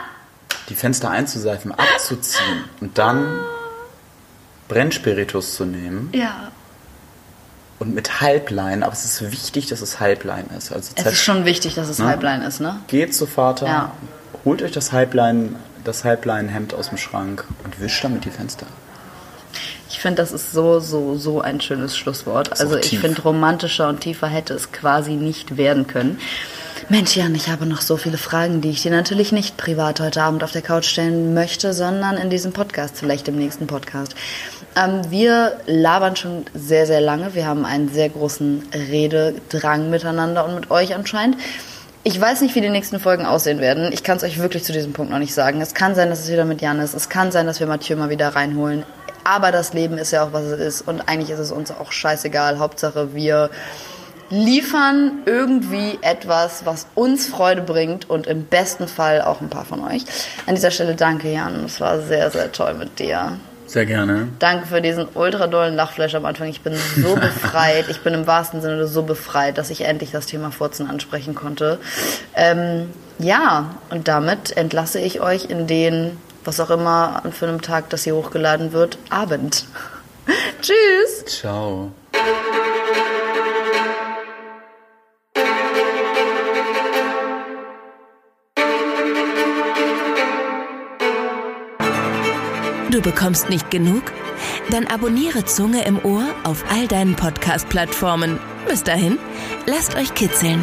die 0.69 0.75
Fenster 0.75 1.09
einzuseifen, 1.09 1.71
abzuziehen 1.71 2.65
und 2.79 2.97
dann 2.99 3.39
Brennspiritus 4.67 5.55
zu 5.55 5.65
nehmen. 5.65 6.09
Ja 6.13 6.51
und 7.81 7.95
mit 7.95 8.21
Halblein, 8.21 8.83
aber 8.83 8.93
es 8.93 9.03
ist 9.05 9.31
wichtig, 9.31 9.65
dass 9.65 9.81
es 9.81 9.99
Halblein 9.99 10.45
ist. 10.55 10.71
Also 10.71 10.91
es 10.95 11.03
ist 11.03 11.23
schon 11.23 11.45
wichtig, 11.45 11.73
dass 11.73 11.89
es 11.89 11.97
ne? 11.97 12.05
Halblein 12.05 12.43
ist, 12.43 12.61
ne? 12.61 12.79
Geht 12.85 13.15
zu 13.15 13.25
Vater, 13.25 13.65
ja. 13.65 13.91
holt 14.45 14.61
euch 14.61 14.71
das 14.71 14.91
Halblein, 14.91 15.55
das 15.83 16.03
Halblein-Hemd 16.03 16.75
aus 16.75 16.89
dem 16.89 16.99
Schrank 16.99 17.43
und 17.63 17.81
wischt 17.81 18.03
damit 18.03 18.23
die 18.23 18.29
Fenster. 18.29 18.67
Ich 19.89 19.99
finde, 19.99 20.21
das 20.21 20.31
ist 20.31 20.51
so, 20.51 20.79
so, 20.79 21.17
so 21.17 21.41
ein 21.41 21.59
schönes 21.59 21.97
Schlusswort. 21.97 22.61
Also 22.61 22.77
ich 22.77 22.99
finde, 22.99 23.23
romantischer 23.23 23.89
und 23.89 24.01
tiefer 24.01 24.27
hätte 24.27 24.53
es 24.53 24.71
quasi 24.71 25.13
nicht 25.13 25.57
werden 25.57 25.87
können. 25.87 26.19
Mensch, 26.87 27.15
Jan, 27.15 27.33
ich 27.33 27.49
habe 27.49 27.65
noch 27.65 27.81
so 27.81 27.97
viele 27.97 28.17
Fragen, 28.17 28.61
die 28.61 28.69
ich 28.69 28.83
dir 28.83 28.91
natürlich 28.91 29.31
nicht 29.31 29.57
privat 29.57 29.99
heute 29.99 30.21
Abend 30.21 30.43
auf 30.43 30.51
der 30.51 30.61
Couch 30.61 30.85
stellen 30.85 31.33
möchte, 31.33 31.73
sondern 31.73 32.17
in 32.17 32.29
diesem 32.29 32.53
Podcast, 32.53 32.97
vielleicht 32.97 33.27
im 33.27 33.37
nächsten 33.37 33.65
Podcast. 33.65 34.15
Ähm, 34.75 35.01
wir 35.09 35.57
labern 35.65 36.15
schon 36.15 36.45
sehr, 36.53 36.85
sehr 36.85 37.01
lange. 37.01 37.35
Wir 37.35 37.45
haben 37.45 37.65
einen 37.65 37.89
sehr 37.89 38.09
großen 38.09 38.63
Rededrang 38.73 39.89
miteinander 39.89 40.45
und 40.45 40.55
mit 40.55 40.71
euch 40.71 40.95
anscheinend. 40.95 41.37
Ich 42.03 42.19
weiß 42.19 42.41
nicht, 42.41 42.55
wie 42.55 42.61
die 42.61 42.69
nächsten 42.69 42.99
Folgen 42.99 43.25
aussehen 43.25 43.59
werden. 43.59 43.91
Ich 43.93 44.03
kann 44.03 44.17
es 44.17 44.23
euch 44.23 44.39
wirklich 44.39 44.63
zu 44.63 44.71
diesem 44.71 44.93
Punkt 44.93 45.11
noch 45.11 45.19
nicht 45.19 45.33
sagen. 45.33 45.61
Es 45.61 45.75
kann 45.75 45.93
sein, 45.93 46.09
dass 46.09 46.21
es 46.21 46.31
wieder 46.31 46.45
mit 46.45 46.61
Jan 46.61 46.79
ist. 46.79 46.95
Es 46.95 47.09
kann 47.09 47.31
sein, 47.31 47.45
dass 47.45 47.59
wir 47.59 47.67
Mathieu 47.67 47.95
mal 47.95 48.09
wieder 48.09 48.29
reinholen. 48.29 48.83
Aber 49.23 49.51
das 49.51 49.73
Leben 49.73 49.99
ist 49.99 50.11
ja 50.11 50.23
auch, 50.23 50.33
was 50.33 50.45
es 50.45 50.59
ist. 50.59 50.87
Und 50.87 51.01
eigentlich 51.01 51.29
ist 51.29 51.39
es 51.39 51.51
uns 51.51 51.69
auch 51.69 51.91
scheißegal. 51.91 52.57
Hauptsache, 52.57 53.13
wir 53.13 53.51
liefern 54.31 55.19
irgendwie 55.25 55.99
etwas, 56.01 56.65
was 56.65 56.87
uns 56.95 57.27
Freude 57.27 57.61
bringt 57.61 58.09
und 58.09 58.25
im 58.25 58.45
besten 58.45 58.87
Fall 58.87 59.21
auch 59.21 59.41
ein 59.41 59.49
paar 59.49 59.65
von 59.65 59.83
euch. 59.83 60.03
An 60.47 60.55
dieser 60.55 60.71
Stelle 60.71 60.95
danke, 60.95 61.31
Jan. 61.31 61.65
Es 61.65 61.79
war 61.81 62.01
sehr, 62.01 62.31
sehr 62.31 62.51
toll 62.51 62.73
mit 62.73 62.97
dir. 62.97 63.33
Sehr 63.71 63.85
gerne. 63.85 64.27
Danke 64.39 64.67
für 64.67 64.81
diesen 64.81 65.07
ultra 65.13 65.47
dollen 65.47 65.75
Lachflash 65.77 66.13
am 66.15 66.25
Anfang. 66.25 66.49
Ich 66.49 66.59
bin 66.59 66.73
so 66.75 67.15
befreit. 67.15 67.87
Ich 67.87 68.01
bin 68.01 68.13
im 68.13 68.27
wahrsten 68.27 68.59
Sinne 68.59 68.85
so 68.85 69.03
befreit, 69.03 69.57
dass 69.57 69.69
ich 69.69 69.85
endlich 69.85 70.11
das 70.11 70.25
Thema 70.25 70.51
Furzen 70.51 70.89
ansprechen 70.89 71.35
konnte. 71.35 71.79
Ähm, 72.35 72.89
ja, 73.17 73.75
und 73.89 74.09
damit 74.09 74.57
entlasse 74.57 74.99
ich 74.99 75.21
euch 75.21 75.45
in 75.45 75.67
den, 75.67 76.17
was 76.43 76.59
auch 76.59 76.69
immer 76.69 77.23
für 77.31 77.47
einen 77.47 77.61
Tag 77.61 77.89
das 77.91 78.03
hier 78.03 78.15
hochgeladen 78.15 78.73
wird, 78.73 78.97
Abend. 79.09 79.63
Tschüss. 80.61 81.39
Ciao. 81.39 81.93
Du 92.91 93.01
bekommst 93.01 93.49
nicht 93.49 93.71
genug? 93.71 94.03
Dann 94.69 94.85
abonniere 94.85 95.45
Zunge 95.45 95.85
im 95.85 96.03
Ohr 96.03 96.25
auf 96.43 96.65
all 96.69 96.87
deinen 96.87 97.15
Podcast-Plattformen. 97.15 98.37
Bis 98.67 98.83
dahin, 98.83 99.17
lasst 99.65 99.95
euch 99.95 100.13
kitzeln. 100.13 100.61